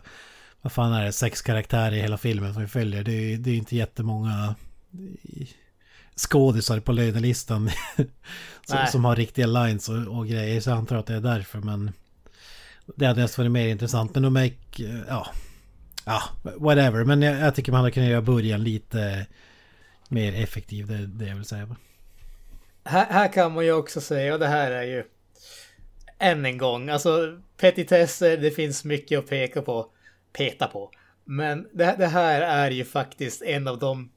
vad 0.61 0.71
fan 0.71 0.93
är 0.93 1.05
det, 1.05 1.11
sex 1.11 1.41
karaktärer 1.41 1.91
i 1.91 2.01
hela 2.01 2.17
filmen 2.17 2.53
som 2.53 2.61
vi 2.61 2.67
följer. 2.67 3.03
Det 3.03 3.11
är 3.11 3.37
det 3.37 3.51
är 3.51 3.55
inte 3.55 3.75
jättemånga 3.75 4.55
skådisar 6.15 6.79
på 6.79 6.91
lönelistan 6.91 7.69
som, 8.65 8.77
som 8.91 9.05
har 9.05 9.15
riktiga 9.15 9.47
lines 9.47 9.89
och, 9.89 10.17
och 10.17 10.27
grejer. 10.27 10.61
Så 10.61 10.69
jag 10.69 10.77
antar 10.77 10.95
att 10.95 11.05
det 11.05 11.15
är 11.15 11.21
därför 11.21 11.59
men 11.59 11.91
det 12.95 13.05
hade 13.05 13.21
nästan 13.21 13.45
varit 13.45 13.51
mer 13.51 13.67
intressant. 13.67 14.13
Men 14.13 14.23
de 14.23 14.33
make, 14.33 14.55
ja, 15.07 15.27
ja, 16.07 16.23
whatever. 16.43 17.03
Men 17.03 17.21
jag, 17.21 17.39
jag 17.39 17.55
tycker 17.55 17.71
man 17.71 17.81
hade 17.81 17.91
kunnat 17.91 18.09
göra 18.09 18.21
början 18.21 18.63
lite 18.63 19.25
mer 20.09 20.43
effektiv. 20.43 20.87
Det 20.87 20.93
är 20.93 21.07
det 21.07 21.25
jag 21.25 21.35
vill 21.35 21.45
säga. 21.45 21.75
Här, 22.83 23.05
här 23.05 23.33
kan 23.33 23.53
man 23.53 23.65
ju 23.65 23.73
också 23.73 24.01
säga, 24.01 24.33
och 24.33 24.39
det 24.39 24.47
här 24.47 24.71
är 24.71 24.83
ju 24.83 25.03
än 26.19 26.45
en 26.45 26.57
gång, 26.57 26.89
alltså 26.89 27.39
petitesser, 27.57 28.37
det 28.37 28.51
finns 28.51 28.85
mycket 28.85 29.19
att 29.19 29.29
peka 29.29 29.61
på, 29.61 29.87
peta 30.33 30.67
på. 30.67 30.91
Men 31.25 31.67
det, 31.73 31.95
det 31.97 32.07
här 32.07 32.41
är 32.41 32.71
ju 32.71 32.85
faktiskt 32.85 33.41
en 33.41 33.67
av 33.67 33.79
de, 33.79 34.11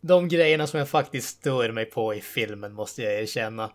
de 0.00 0.28
grejerna 0.28 0.66
som 0.66 0.78
jag 0.78 0.88
faktiskt 0.88 1.28
stör 1.28 1.72
mig 1.72 1.84
på 1.84 2.14
i 2.14 2.20
filmen, 2.20 2.72
måste 2.72 3.02
jag 3.02 3.22
erkänna. 3.22 3.70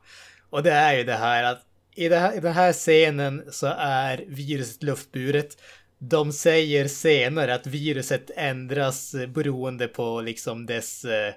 Och 0.50 0.64
det 0.64 0.72
är 0.72 0.98
ju 0.98 1.04
det 1.04 1.14
här 1.14 1.44
att 1.44 1.62
i, 1.96 2.10
det 2.10 2.18
här, 2.18 2.38
i 2.38 2.40
den 2.40 2.54
här 2.54 2.74
scenen 2.74 3.44
så 3.52 3.68
är 3.78 4.26
viruset 4.28 4.84
luftburet. 4.84 5.58
De 5.98 6.32
säger 6.34 6.88
senare 6.88 7.56
att 7.56 7.68
viruset 7.68 8.32
ändras 8.36 9.16
beroende 9.28 9.88
på 9.88 10.22
liksom 10.22 10.66
dess 10.66 11.06
eh, 11.06 11.34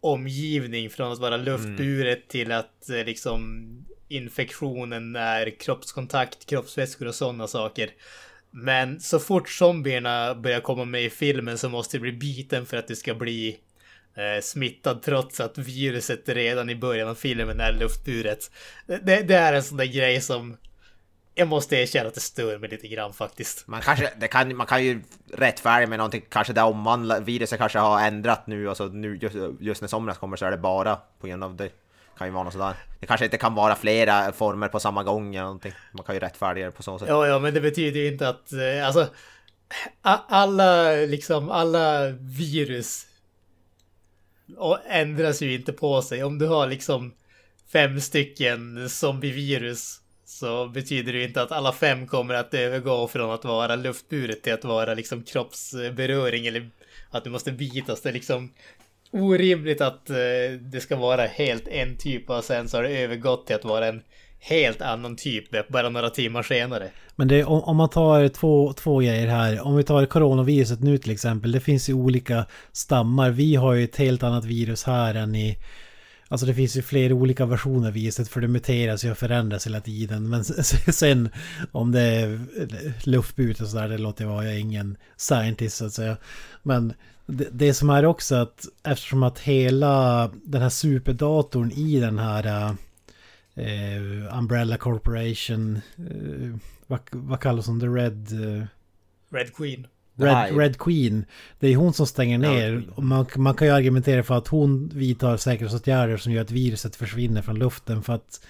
omgivning 0.00 0.90
från 0.90 1.12
att 1.12 1.18
vara 1.18 1.36
luftburet 1.36 2.28
till 2.28 2.52
att 2.52 2.90
eh, 2.90 3.04
liksom 3.04 3.68
infektionen 4.08 5.16
är 5.16 5.50
kroppskontakt, 5.50 6.46
kroppsvätskor 6.46 7.08
och 7.08 7.14
sådana 7.14 7.46
saker. 7.46 7.90
Men 8.50 9.00
så 9.00 9.18
fort 9.18 9.48
zombierna 9.48 10.34
börjar 10.34 10.60
komma 10.60 10.84
med 10.84 11.04
i 11.04 11.10
filmen 11.10 11.58
så 11.58 11.68
måste 11.68 11.96
det 11.96 12.00
bli 12.00 12.12
biten 12.12 12.66
för 12.66 12.76
att 12.76 12.88
det 12.88 12.96
ska 12.96 13.14
bli 13.14 13.58
eh, 14.14 14.42
smittad 14.42 15.02
trots 15.02 15.40
att 15.40 15.58
viruset 15.58 16.28
redan 16.28 16.70
i 16.70 16.74
början 16.74 17.08
av 17.08 17.14
filmen 17.14 17.60
är 17.60 17.72
luftburet. 17.72 18.50
Det, 18.86 19.22
det 19.22 19.34
är 19.34 19.52
en 19.52 19.62
sån 19.62 19.76
där 19.76 19.84
grej 19.84 20.20
som 20.20 20.56
jag 21.34 21.48
måste 21.48 21.76
erkänna 21.76 22.08
att 22.08 22.14
det 22.14 22.20
stör 22.20 22.58
mig 22.58 22.68
lite 22.68 22.88
grann 22.88 23.12
faktiskt. 23.12 23.66
Man, 23.66 23.80
kanske, 23.80 24.12
det 24.16 24.28
kan, 24.28 24.56
man 24.56 24.66
kan 24.66 24.84
ju 24.84 25.00
rättfärdiga 25.32 25.88
med 25.88 25.98
någonting, 25.98 26.22
kanske 26.28 26.52
det 26.52 26.62
omvandlar, 26.62 27.20
viruset 27.20 27.58
kanske 27.58 27.78
har 27.78 28.00
ändrat 28.00 28.46
nu, 28.46 28.68
alltså 28.68 28.86
nu 28.86 29.18
just, 29.22 29.36
just 29.60 29.80
när 29.80 29.88
somras 29.88 30.18
kommer 30.18 30.36
så 30.36 30.46
är 30.46 30.50
det 30.50 30.58
bara 30.58 30.96
på 31.20 31.26
grund 31.26 31.44
av 31.44 31.56
det. 31.56 31.70
Kan 32.18 32.26
ju 32.26 32.32
vara 32.32 32.44
något 32.44 32.52
sådär. 32.52 32.74
Det 33.00 33.06
kanske 33.06 33.24
inte 33.24 33.36
kan 33.36 33.54
vara 33.54 33.74
flera 33.74 34.32
former 34.32 34.68
på 34.68 34.80
samma 34.80 35.02
gång 35.02 35.34
eller 35.34 35.44
någonting. 35.44 35.72
Man 35.92 36.04
kan 36.04 36.14
ju 36.14 36.20
rättfärdiga 36.20 36.66
det 36.66 36.72
på 36.72 36.82
så 36.82 36.98
sätt. 36.98 37.08
Ja, 37.08 37.26
ja, 37.26 37.38
men 37.38 37.54
det 37.54 37.60
betyder 37.60 38.00
ju 38.00 38.08
inte 38.08 38.28
att, 38.28 38.52
eh, 38.52 38.86
alltså, 38.86 39.06
alla, 40.02 40.92
liksom, 40.92 41.50
alla 41.50 42.08
virus 42.20 43.06
och 44.56 44.78
ändras 44.88 45.42
ju 45.42 45.54
inte 45.54 45.72
på 45.72 46.02
sig. 46.02 46.24
Om 46.24 46.38
du 46.38 46.46
har 46.46 46.66
liksom 46.66 47.14
fem 47.72 48.00
stycken 48.00 48.88
zombievirus 48.88 50.00
så 50.34 50.68
betyder 50.68 51.12
det 51.12 51.18
ju 51.18 51.24
inte 51.24 51.42
att 51.42 51.52
alla 51.52 51.72
fem 51.72 52.06
kommer 52.06 52.34
att 52.34 52.54
övergå 52.54 53.08
från 53.08 53.30
att 53.30 53.44
vara 53.44 53.76
luftburet 53.76 54.42
till 54.42 54.52
att 54.52 54.64
vara 54.64 54.94
liksom 54.94 55.22
kroppsberöring 55.22 56.46
eller 56.46 56.70
att 57.10 57.24
du 57.24 57.30
måste 57.30 57.52
bitas. 57.52 58.00
Det 58.00 58.08
är 58.08 58.12
liksom 58.12 58.52
orimligt 59.10 59.80
att 59.80 60.10
eh, 60.10 60.16
det 60.60 60.80
ska 60.80 60.96
vara 60.96 61.22
helt 61.26 61.68
en 61.68 61.96
typ 61.96 62.30
och 62.30 62.44
sen 62.44 62.68
så 62.68 62.76
har 62.76 62.82
det 62.82 62.98
övergått 62.98 63.46
till 63.46 63.56
att 63.56 63.64
vara 63.64 63.86
en 63.86 64.02
helt 64.38 64.82
annan 64.82 65.16
typ 65.16 65.68
bara 65.68 65.88
några 65.88 66.10
timmar 66.10 66.42
senare. 66.42 66.90
Men 67.16 67.28
det, 67.28 67.40
är- 67.40 67.48
om, 67.48 67.60
om 67.62 67.76
man 67.76 67.90
tar 67.90 68.28
två, 68.28 68.72
två 68.72 68.98
grejer 68.98 69.26
här. 69.26 69.66
Om 69.66 69.76
vi 69.76 69.84
tar 69.84 70.06
coronaviruset 70.06 70.80
nu 70.80 70.98
till 70.98 71.12
exempel. 71.12 71.52
Det 71.52 71.60
finns 71.60 71.88
ju 71.88 71.94
olika 71.94 72.46
stammar. 72.72 73.30
Vi 73.30 73.54
har 73.54 73.74
ju 73.74 73.84
ett 73.84 73.96
helt 73.96 74.22
annat 74.22 74.44
virus 74.44 74.84
här 74.84 75.14
än 75.14 75.34
i... 75.34 75.58
Alltså 76.28 76.46
det 76.46 76.54
finns 76.54 76.76
ju 76.76 76.82
flera 76.82 77.14
olika 77.14 77.46
versioner 77.46 77.88
av 77.88 77.94
viruset 77.94 78.28
för 78.28 78.40
det 78.40 78.48
muteras 78.48 79.04
ju 79.04 79.10
och 79.10 79.18
förändras 79.18 79.66
hela 79.66 79.80
tiden. 79.80 80.28
Men 80.28 80.44
sen 80.44 81.28
om 81.72 81.92
det 81.92 82.00
är 82.00 82.32
eh, 82.32 82.92
luftbut 83.02 83.60
och 83.60 83.68
sådär, 83.68 83.88
det 83.88 83.98
låter 83.98 84.24
jag 84.24 84.32
vara. 84.32 84.44
Jag 84.44 84.54
är 84.54 84.58
ingen 84.58 84.96
scientist 85.16 85.76
så 85.76 85.86
att 85.86 85.92
säga. 85.92 86.16
Men 86.62 86.92
det, 87.26 87.48
det 87.52 87.74
som 87.74 87.90
är 87.90 88.04
också 88.04 88.34
att 88.34 88.66
eftersom 88.82 89.22
att 89.22 89.38
hela 89.38 90.30
den 90.44 90.62
här 90.62 90.68
superdatorn 90.68 91.70
i 91.70 92.00
den 92.00 92.18
här 92.18 92.76
eh, 93.54 94.38
Umbrella 94.38 94.76
Corporation, 94.76 95.80
eh, 95.96 96.56
vad, 96.86 97.00
vad 97.10 97.40
kallas 97.40 97.66
hon? 97.66 97.80
The 97.80 97.86
Red... 97.86 98.28
Eh, 98.32 98.66
Red 99.30 99.54
Queen. 99.54 99.86
Red. 100.16 100.58
Red 100.58 100.78
Queen. 100.78 101.24
Det 101.60 101.68
är 101.68 101.76
hon 101.76 101.92
som 101.92 102.06
stänger 102.06 102.38
ner. 102.38 102.84
Man, 102.96 103.26
man 103.36 103.54
kan 103.54 103.68
ju 103.68 103.74
argumentera 103.74 104.22
för 104.22 104.34
att 104.34 104.48
hon 104.48 104.88
vidtar 104.94 105.36
säkerhetsåtgärder 105.36 106.16
som 106.16 106.32
gör 106.32 106.42
att 106.42 106.50
viruset 106.50 106.96
försvinner 106.96 107.42
från 107.42 107.58
luften. 107.58 108.02
För 108.02 108.12
att 108.12 108.46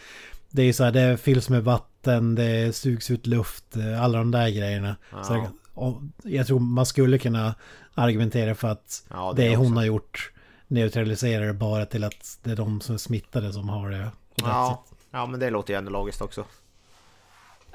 det 0.51 0.63
är 0.63 0.73
så 0.73 0.85
här, 0.85 0.93
det 0.93 1.17
fylls 1.17 1.49
med 1.49 1.65
vatten, 1.65 2.35
det 2.35 2.77
sugs 2.77 3.11
ut 3.11 3.27
luft, 3.27 3.77
eh, 3.77 4.03
alla 4.03 4.19
de 4.19 4.31
där 4.31 4.49
grejerna. 4.49 4.97
Så 5.11 5.35
Ja. 5.35 5.37
jag, 5.37 5.49
och 5.75 6.03
jag 6.23 6.47
tror 6.47 6.59
man 6.61 6.87
skulle 6.87 7.19
kunna 7.19 7.55
argumentera 7.95 8.55
för 8.55 8.69
att 8.69 9.05
Ja, 9.11 9.33
det, 9.37 9.49
det 9.49 9.57
hon 9.57 9.67
också. 9.67 9.77
har 9.79 9.85
gjort 9.85 10.31
neutraliserar 10.69 11.47
det 11.47 11.53
bara 11.53 11.87
till 11.87 12.05
att 12.05 12.39
det 12.43 12.51
är 12.51 12.57
de 12.57 12.81
som 12.81 12.95
är 12.95 12.99
smittade 12.99 13.53
som 13.53 13.69
har 13.69 13.91
det. 13.91 14.11
Ja, 14.35 14.85
ja, 15.11 15.27
men 15.27 15.41
det 15.41 15.51
låter 15.51 15.75
ju 15.75 15.79
ändå 15.79 15.91
logiskt 15.91 16.21
också. 16.23 16.45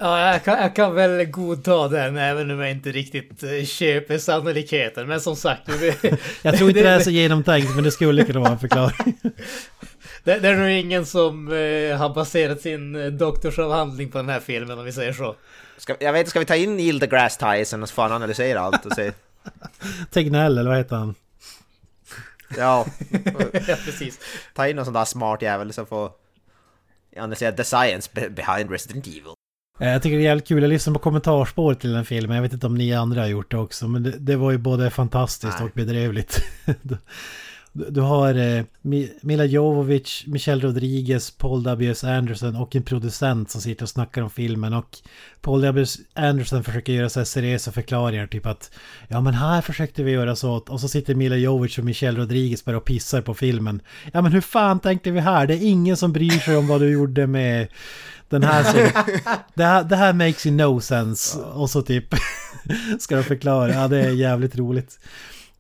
Ja, 0.02 0.32
jag 0.32 0.43
kan, 0.43 0.58
jag 0.62 0.76
kan 0.76 0.95
väl 0.95 1.26
godta 1.26 1.88
den 1.88 2.18
även 2.18 2.52
om 2.52 2.60
jag 2.60 2.72
inte 2.72 2.91
riktigt 2.91 3.43
eh, 3.43 3.66
köper 3.66 4.18
sannolikheten. 4.18 5.08
Men 5.08 5.22
som 5.22 5.36
sagt, 5.36 5.66
det, 5.66 6.04
Jag 6.41 6.58
tror 6.58 6.70
inte 6.70 6.82
det, 6.84 6.89
är 6.89 6.97
det, 6.97 7.04
så 7.04 7.10
genomtänkt 7.10 7.76
men 7.76 7.84
det 7.84 7.91
skulle 7.91 8.26
kunna 8.26 8.39
vara 8.39 8.52
en 8.52 8.60
förklaring. 8.60 9.18
det, 10.24 10.39
det 10.39 10.47
är 10.47 10.56
nog 10.56 10.70
ingen 10.70 11.06
som 11.06 11.47
eh, 11.47 11.97
har 11.97 12.14
baserat 12.16 12.62
sin 12.62 12.95
eh, 12.95 13.06
doktorsavhandling 13.06 14.12
på 14.12 14.18
den 14.18 14.30
här 14.30 14.39
filmen 14.39 14.80
om 14.80 14.86
vi 14.86 14.91
säger 14.91 15.14
så. 15.14 15.36
Ska, 15.78 15.95
jag 16.00 16.14
vet 16.14 16.28
ska 16.30 16.39
vi 16.39 16.45
ta 16.45 16.56
in 16.56 16.78
Neil 16.78 17.00
deGrasse 17.00 17.39
Tyson 17.58 17.84
och 17.84 17.89
fan 17.89 18.12
analysera 18.12 18.60
allt 18.60 18.86
och 18.86 18.93
se? 18.93 19.12
Tegnell 20.12 20.58
eller 20.58 20.70
vad 20.70 20.78
heter 20.78 20.95
han? 20.95 21.16
Ja, 22.58 22.86
ja, 23.68 23.76
precis. 23.86 24.20
ta 24.54 24.68
in 24.68 24.76
någon 24.76 24.86
sån 24.86 24.93
där 24.93 25.06
smart 25.06 25.41
jävel 25.41 25.74
som 25.74 25.86
får 25.86 26.12
analysera 27.18 27.52
the 27.52 27.64
science 27.64 28.10
be- 28.14 28.30
behind 28.30 28.72
Resident 28.72 29.08
Evil. 29.08 29.34
Eh, 29.80 29.89
Jag 29.89 30.01
tycker 30.01 30.17
det 30.17 30.21
är 30.23 30.25
jävligt 30.25 30.47
kul. 30.47 30.61
Jag 30.61 30.69
lyssnade 30.69 30.93
på 30.99 31.03
kommentarspår 31.03 31.73
till 31.73 31.91
den 31.91 32.05
filmen. 32.05 32.36
Jag 32.36 32.41
vet 32.43 32.53
inte 32.53 32.67
om 32.67 32.75
ni 32.75 32.93
andra 32.93 33.21
har 33.21 33.27
gjort 33.27 33.51
det 33.51 33.57
också. 33.57 33.88
Men 33.88 34.03
det, 34.03 34.13
det 34.19 34.36
var 34.36 34.51
ju 34.51 34.57
både 34.57 34.89
fantastiskt 34.89 35.55
Nej. 35.59 35.65
och 35.65 35.71
bedrövligt. 35.75 36.41
du, 36.82 36.97
du 37.89 38.01
har 38.01 38.30
eh, 38.34 38.63
Mi- 38.82 39.09
Mila 39.21 39.45
Jovovich, 39.45 40.23
Michelle 40.27 40.61
Rodriguez, 40.63 41.32
Paul 41.32 41.63
W.S. 41.63 42.03
Anderson 42.03 42.55
och 42.55 42.75
en 42.75 42.84
producent 42.84 43.49
som 43.51 43.61
sitter 43.61 43.84
och 43.84 43.89
snackar 43.89 44.21
om 44.21 44.30
filmen. 44.30 44.73
Och 44.73 44.97
Paul 45.41 45.61
W.S. 45.61 45.97
Anderson 46.13 46.63
försöker 46.63 46.93
göra 46.93 47.09
så 47.09 47.19
här 47.19 47.25
seriösa 47.25 47.71
förklaringar. 47.71 48.27
Typ 48.27 48.45
att 48.45 48.71
ja 49.07 49.21
men 49.21 49.34
här 49.34 49.61
försökte 49.61 50.03
vi 50.03 50.11
göra 50.11 50.36
så. 50.36 50.51
Och 50.53 50.82
så 50.82 50.88
sitter 50.88 51.15
Mila 51.15 51.36
Jovovich 51.36 51.80
och 51.80 51.86
Michelle 51.86 52.19
Rodriguez 52.19 52.65
bara 52.65 52.77
och 52.77 52.86
pissar 52.86 53.21
på 53.21 53.34
filmen. 53.34 53.82
Ja 54.13 54.21
men 54.21 54.32
hur 54.32 54.41
fan 54.41 54.80
tänkte 54.80 55.11
vi 55.11 55.19
här? 55.19 55.47
Det 55.47 55.53
är 55.53 55.63
ingen 55.69 55.97
som 55.97 56.13
bryr 56.13 56.30
sig 56.39 56.57
om 56.57 56.67
vad 56.67 56.82
du 56.82 56.91
gjorde 56.91 57.27
med 57.27 57.67
den 58.30 58.43
här 58.43 58.63
serien. 58.63 58.91
Det 59.53 59.63
här, 59.63 59.84
det 59.84 59.95
här 59.95 60.13
makes 60.13 60.45
you 60.45 60.55
no 60.55 60.82
sense. 60.82 61.39
Och 61.39 61.69
så 61.69 61.82
typ 61.82 62.05
ska 62.99 63.15
de 63.15 63.23
förklara. 63.23 63.73
Ja, 63.73 63.88
det 63.88 64.01
är 64.01 64.09
jävligt 64.09 64.55
roligt. 64.55 64.99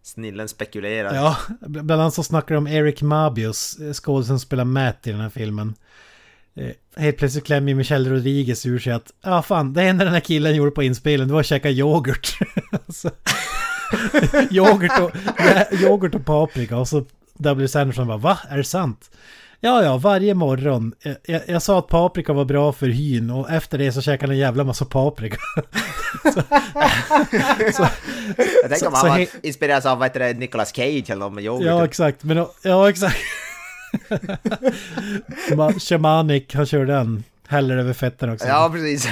Snillen 0.03 0.47
spekulerar. 0.47 1.15
Ja, 1.15 1.37
bland 1.59 2.01
annat 2.01 2.13
så 2.13 2.23
snackar 2.23 2.55
de 2.55 2.57
om 2.57 2.67
Eric 2.67 3.01
Mabius, 3.01 3.79
eh, 3.79 3.93
skådespelaren 3.93 4.25
som 4.25 4.39
spelar 4.39 4.65
Matt 4.65 5.07
i 5.07 5.11
den 5.11 5.19
här 5.19 5.29
filmen. 5.29 5.75
Eh, 6.55 6.71
Helt 6.95 7.17
plötsligt 7.17 7.45
klämmer 7.45 7.73
Michelle 7.73 8.09
Rodriguez 8.09 8.65
ur 8.65 8.79
sig 8.79 8.93
att 8.93 9.11
ja 9.21 9.41
fan, 9.41 9.73
det 9.73 9.83
enda 9.83 10.05
den 10.05 10.13
här 10.13 10.19
killen 10.19 10.55
gjorde 10.55 10.71
på 10.71 10.83
inspelningen 10.83 11.27
det 11.27 11.33
var 11.33 11.39
att 11.39 11.45
käka 11.45 11.69
yoghurt. 11.69 12.37
Alltså, 12.71 13.11
yoghurt, 14.51 14.99
och, 14.99 15.11
yoghurt 15.81 16.15
och 16.15 16.25
paprika 16.25 16.77
och 16.77 16.87
så 16.87 17.05
W. 17.37 17.67
Sanderson 17.67 18.07
bara 18.07 18.17
va? 18.17 18.39
Är 18.49 18.57
det 18.57 18.63
sant? 18.63 19.11
Ja, 19.61 19.83
ja, 19.83 19.97
varje 19.97 20.33
morgon. 20.33 20.93
Jag, 21.03 21.15
jag, 21.25 21.41
jag 21.47 21.61
sa 21.61 21.79
att 21.79 21.87
paprika 21.87 22.33
var 22.33 22.45
bra 22.45 22.73
för 22.73 22.87
hyn 22.87 23.29
och 23.29 23.51
efter 23.51 23.77
det 23.77 23.91
så 23.91 24.01
käkade 24.01 24.25
han 24.27 24.31
en 24.31 24.37
jävla 24.39 24.63
massa 24.63 24.85
paprika. 24.85 25.37
Jag 26.23 26.33
tänker 28.69 28.75
Så- 28.77 28.87
om 28.87 28.93
han 28.93 29.01
så 29.01 29.07
var 29.07 29.25
inspirerad 29.43 29.85
av 29.85 29.97
vad 29.97 30.07
heter 30.07 30.19
det, 30.19 30.33
Nicolas 30.33 30.75
Cage 30.75 31.03
eller 31.09 31.19
något 31.19 31.33
med 31.33 31.43
yoghurt. 31.43 31.65
Ja, 31.65 31.85
exakt. 31.85 32.23
Men, 32.23 32.45
ja, 32.63 32.89
exakt. 32.89 33.17
Ma- 35.49 35.79
Shamanic, 35.79 36.43
han 36.53 36.65
kör 36.65 36.85
den. 36.85 37.23
Häller 37.47 37.77
över 37.77 37.93
fetten 37.93 38.33
också. 38.33 38.47
Ja, 38.47 38.69
precis. 38.73 39.07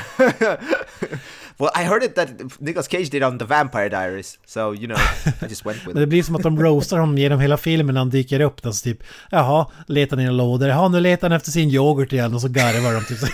Well, 1.60 1.70
I 1.76 1.84
heard 1.84 2.04
it 2.04 2.16
that 2.16 2.30
Nicolas 2.60 2.88
Cage 2.88 3.10
did 3.10 3.24
on 3.24 3.40
The 3.40 3.46
Vampire 3.46 3.90
Diaries, 3.90 4.40
so 4.46 4.74
you 4.74 4.88
know, 4.88 4.98
I 5.42 5.46
just 5.50 5.66
went 5.66 5.78
with 5.86 5.88
Men 5.88 5.96
det 5.96 6.04
it. 6.04 6.10
blir 6.10 6.24
som 6.24 6.36
att 6.36 6.44
de 6.44 6.64
roastar 6.64 6.98
honom 6.98 7.18
genom 7.18 7.40
hela 7.40 7.58
filmen 7.58 7.94
när 7.94 8.02
han 8.02 8.10
dyker 8.10 8.40
upp. 8.40 8.66
Alltså 8.66 8.84
typ, 8.84 9.04
jaha, 9.32 9.66
letar 9.88 10.18
ner 10.18 10.32
lådor. 10.32 10.70
Jaha, 10.70 10.88
nu 10.88 11.00
letar 11.00 11.30
han 11.30 11.38
efter 11.38 11.52
sin 11.52 11.70
yoghurt 11.70 12.14
igen 12.14 12.34
och 12.34 12.42
så 12.42 12.48
garvar 12.48 12.94
de 12.94 13.06
typ. 13.06 13.20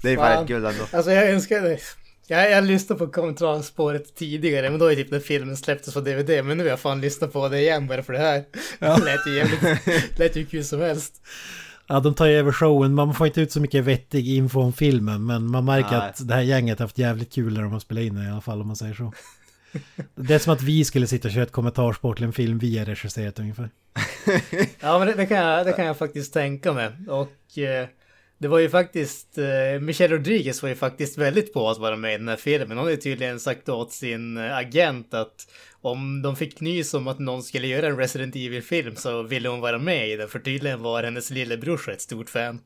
Det 0.00 0.10
är 0.12 0.16
Fan. 0.16 0.34
fan 0.36 0.46
kul 0.46 0.64
ändå. 0.64 0.84
Alltså 0.92 1.10
jag 1.12 1.30
önskar 1.30 1.60
det. 1.60 1.78
Jag, 2.26 2.50
jag 2.50 2.64
lyssnade 2.64 2.98
på 2.98 3.12
kommentarspåret 3.12 4.14
tidigare, 4.16 4.70
men 4.70 4.78
då 4.78 4.86
är 4.92 4.96
typ 4.96 5.10
när 5.10 5.20
filmen 5.20 5.56
släpptes 5.56 5.94
på 5.94 6.00
DVD. 6.00 6.44
Men 6.44 6.56
nu 6.58 6.62
har 6.64 6.70
jag 6.70 6.80
fan 6.80 7.00
lyssnat 7.00 7.32
på 7.32 7.48
det 7.48 7.60
igen 7.60 7.86
bara 7.86 8.02
för 8.02 8.12
det 8.12 8.18
här. 8.18 8.44
Ja. 8.78 8.96
Det 8.96 9.04
lät 9.04 9.26
ju 9.26 9.34
jävligt, 9.36 10.18
lät 10.18 10.36
ju 10.36 10.46
kul 10.46 10.64
som 10.64 10.80
helst. 10.80 11.12
Ja, 11.86 12.00
de 12.00 12.14
tar 12.14 12.26
ju 12.26 12.32
över 12.32 12.52
showen. 12.52 12.94
Man 12.94 13.14
får 13.14 13.26
inte 13.26 13.40
ut 13.40 13.52
så 13.52 13.60
mycket 13.60 13.84
vettig 13.84 14.28
info 14.28 14.60
om 14.60 14.72
filmen. 14.72 15.26
Men 15.26 15.50
man 15.50 15.64
märker 15.64 15.98
Nej. 15.98 16.08
att 16.08 16.28
det 16.28 16.34
här 16.34 16.42
gänget 16.42 16.78
har 16.78 16.84
haft 16.86 16.98
jävligt 16.98 17.32
kul 17.32 17.54
när 17.54 17.62
de 17.62 17.72
har 17.72 17.80
spelat 17.80 18.02
in 18.02 18.14
den 18.14 18.24
i 18.24 18.30
alla 18.30 18.40
fall 18.40 18.60
om 18.60 18.66
man 18.66 18.76
säger 18.76 18.94
så. 18.94 19.12
Det 20.14 20.34
är 20.34 20.38
som 20.38 20.52
att 20.52 20.62
vi 20.62 20.84
skulle 20.84 21.06
sitta 21.06 21.28
och 21.28 21.34
köra 21.34 21.42
ett 21.42 21.52
kommentarspår 21.52 22.14
till 22.14 22.24
en 22.24 22.32
film 22.32 22.58
vi 22.58 22.78
har 22.78 22.84
regisserat 22.84 23.38
ungefär. 23.38 23.70
Ja, 24.80 24.98
men 24.98 25.08
det, 25.08 25.14
det, 25.14 25.26
kan 25.26 25.36
jag, 25.36 25.66
det 25.66 25.72
kan 25.72 25.86
jag 25.86 25.98
faktiskt 25.98 26.32
tänka 26.32 26.72
mig. 26.72 26.90
Och 27.08 27.58
eh, 27.58 27.88
det 28.38 28.48
var 28.48 28.58
ju 28.58 28.68
faktiskt, 28.68 29.38
eh, 29.38 29.80
Michelle 29.80 30.14
Rodriguez 30.14 30.62
var 30.62 30.68
ju 30.68 30.74
faktiskt 30.74 31.18
väldigt 31.18 31.52
på 31.52 31.70
att 31.70 31.78
vara 31.78 31.96
med 31.96 32.14
i 32.14 32.18
den 32.18 32.28
här 32.28 32.36
filmen. 32.36 32.76
Hon 32.76 32.86
har 32.86 32.90
ju 32.90 32.96
tydligen 32.96 33.40
sagt 33.40 33.68
åt 33.68 33.92
sin 33.92 34.36
eh, 34.36 34.56
agent 34.56 35.14
att 35.14 35.46
om 35.84 36.22
de 36.22 36.36
fick 36.36 36.60
nys 36.60 36.94
om 36.94 37.08
att 37.08 37.18
någon 37.18 37.42
skulle 37.42 37.66
göra 37.66 37.86
en 37.86 37.96
Resident 37.96 38.36
Evil-film 38.36 38.96
så 38.96 39.22
ville 39.22 39.48
hon 39.48 39.60
vara 39.60 39.78
med 39.78 40.08
i 40.08 40.16
den. 40.16 40.28
För 40.28 40.38
tydligen 40.38 40.82
var 40.82 41.02
hennes 41.02 41.30
lillebrorsa 41.30 41.92
ett 41.92 42.00
stort 42.00 42.30
fan. 42.30 42.60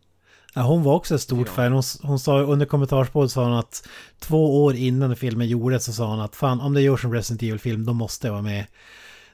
Ja, 0.55 0.63
hon 0.63 0.83
var 0.83 0.95
också 0.95 1.15
ett 1.15 1.21
stort 1.21 1.49
fan. 1.49 1.73
Hon, 1.73 1.83
hon 2.03 2.19
sa 2.19 2.41
under 2.41 2.67
kommentarspåret 2.67 3.31
sa 3.31 3.45
hon 3.45 3.59
att 3.59 3.89
två 4.19 4.65
år 4.65 4.75
innan 4.75 5.17
filmen 5.17 5.49
gjordes 5.49 5.85
så 5.85 5.93
sa 5.93 6.07
hon 6.07 6.21
att 6.21 6.37
fan 6.37 6.61
om 6.61 6.75
det 6.75 6.83
görs 6.83 7.05
en 7.05 7.13
Resident 7.13 7.43
Evil-film 7.43 7.85
då 7.85 7.93
måste 7.93 8.27
jag 8.27 8.33
vara 8.33 8.43
med. 8.43 8.67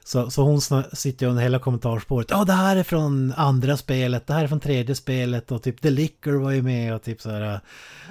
Så, 0.07 0.31
så 0.31 0.41
hon 0.43 0.61
sitter 0.93 1.25
ju 1.25 1.29
under 1.29 1.43
hela 1.43 1.59
kommentarspåret. 1.59 2.27
Ja, 2.29 2.43
det 2.43 2.53
här 2.53 2.75
är 2.75 2.83
från 2.83 3.33
andra 3.37 3.77
spelet, 3.77 4.27
det 4.27 4.33
här 4.33 4.43
är 4.43 4.47
från 4.47 4.59
tredje 4.59 4.95
spelet 4.95 5.51
och 5.51 5.63
typ 5.63 5.81
The 5.81 5.89
Licker 5.89 6.31
var 6.31 6.51
ju 6.51 6.61
med 6.61 6.95
och 6.95 7.03
typ 7.03 7.21
så 7.21 7.29
här. 7.29 7.59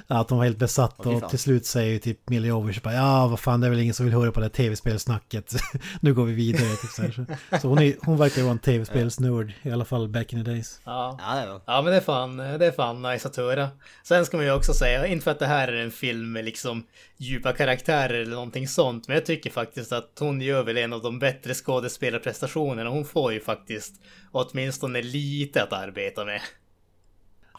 ja, 0.06 0.20
Att 0.20 0.28
de 0.28 0.38
var 0.38 0.44
helt 0.44 0.58
besatt 0.58 1.06
och 1.06 1.20
fan. 1.20 1.30
till 1.30 1.38
slut 1.38 1.66
säger 1.66 1.92
ju 1.92 1.98
typ 1.98 2.28
Milla 2.28 2.46
Jovovich 2.46 2.82
bara 2.82 2.94
ja 2.94 3.26
vad 3.26 3.40
fan 3.40 3.60
det 3.60 3.66
är 3.66 3.70
väl 3.70 3.80
ingen 3.80 3.94
som 3.94 4.06
vill 4.06 4.14
höra 4.14 4.32
på 4.32 4.40
det 4.40 4.46
här 4.46 4.50
tv-spelsnacket. 4.50 5.54
nu 6.00 6.14
går 6.14 6.24
vi 6.24 6.32
vidare 6.32 6.68
typ 6.68 6.90
så 6.90 7.02
här. 7.02 7.10
Så, 7.50 7.58
så 7.60 7.68
hon, 7.68 7.78
är, 7.78 7.94
hon 8.00 8.16
verkar 8.16 8.42
vara 8.42 8.52
en 8.52 8.58
tv-spelsnörd 8.58 9.52
i 9.62 9.70
alla 9.70 9.84
fall 9.84 10.08
back 10.08 10.32
in 10.32 10.44
the 10.44 10.50
days. 10.50 10.80
Ja. 10.84 11.18
Ja, 11.66 11.82
men 11.82 11.92
det 11.92 11.96
är 11.96 12.00
fan, 12.00 12.36
det 12.36 12.66
är 12.66 12.72
fan 12.72 13.02
nice 13.02 13.28
att 13.28 13.36
höra. 13.36 13.68
Sen 14.04 14.26
ska 14.26 14.36
man 14.36 14.46
ju 14.46 14.52
också 14.52 14.72
säga, 14.72 15.06
inte 15.06 15.24
för 15.24 15.30
att 15.30 15.38
det 15.38 15.46
här 15.46 15.68
är 15.68 15.84
en 15.84 15.90
film 15.90 16.32
med 16.32 16.44
liksom 16.44 16.86
djupa 17.16 17.52
karaktärer 17.52 18.14
eller 18.14 18.34
någonting 18.34 18.68
sånt, 18.68 19.08
men 19.08 19.14
jag 19.14 19.26
tycker 19.26 19.50
faktiskt 19.50 19.92
att 19.92 20.16
hon 20.20 20.40
gör 20.40 20.62
väl 20.62 20.76
en 20.76 20.92
av 20.92 21.02
de 21.02 21.18
bättre 21.18 21.54
skådespelarprestationerna. 21.88 22.90
Hon 22.90 23.04
får 23.04 23.32
ju 23.32 23.40
faktiskt 23.40 23.94
åtminstone 24.32 25.02
lite 25.02 25.62
att 25.62 25.72
arbeta 25.72 26.24
med. 26.24 26.40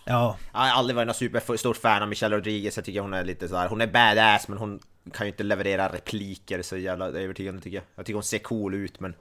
Ja, 0.05 0.37
Jag 0.53 0.59
har 0.59 0.67
aldrig 0.67 0.95
varit 0.95 1.07
någon 1.07 1.15
superstort 1.15 1.77
fan 1.77 2.01
av 2.03 2.09
Michelle 2.09 2.35
Rodriguez, 2.35 2.75
jag 2.77 2.85
tycker 2.85 2.99
hon 2.99 3.13
är 3.13 3.23
lite 3.23 3.47
sådär, 3.47 3.67
hon 3.67 3.81
är 3.81 3.87
badass 3.87 4.47
men 4.47 4.57
hon 4.57 4.79
kan 5.13 5.25
ju 5.25 5.31
inte 5.31 5.43
leverera 5.43 5.89
repliker 5.93 6.61
så 6.61 6.77
jävla 6.77 7.05
övertygande 7.05 7.61
tycker 7.61 7.77
jag. 7.77 7.83
Jag 7.95 8.05
tycker 8.05 8.13
hon 8.15 8.23
ser 8.23 8.37
cool 8.39 8.73
ut 8.73 8.99
men 8.99 9.15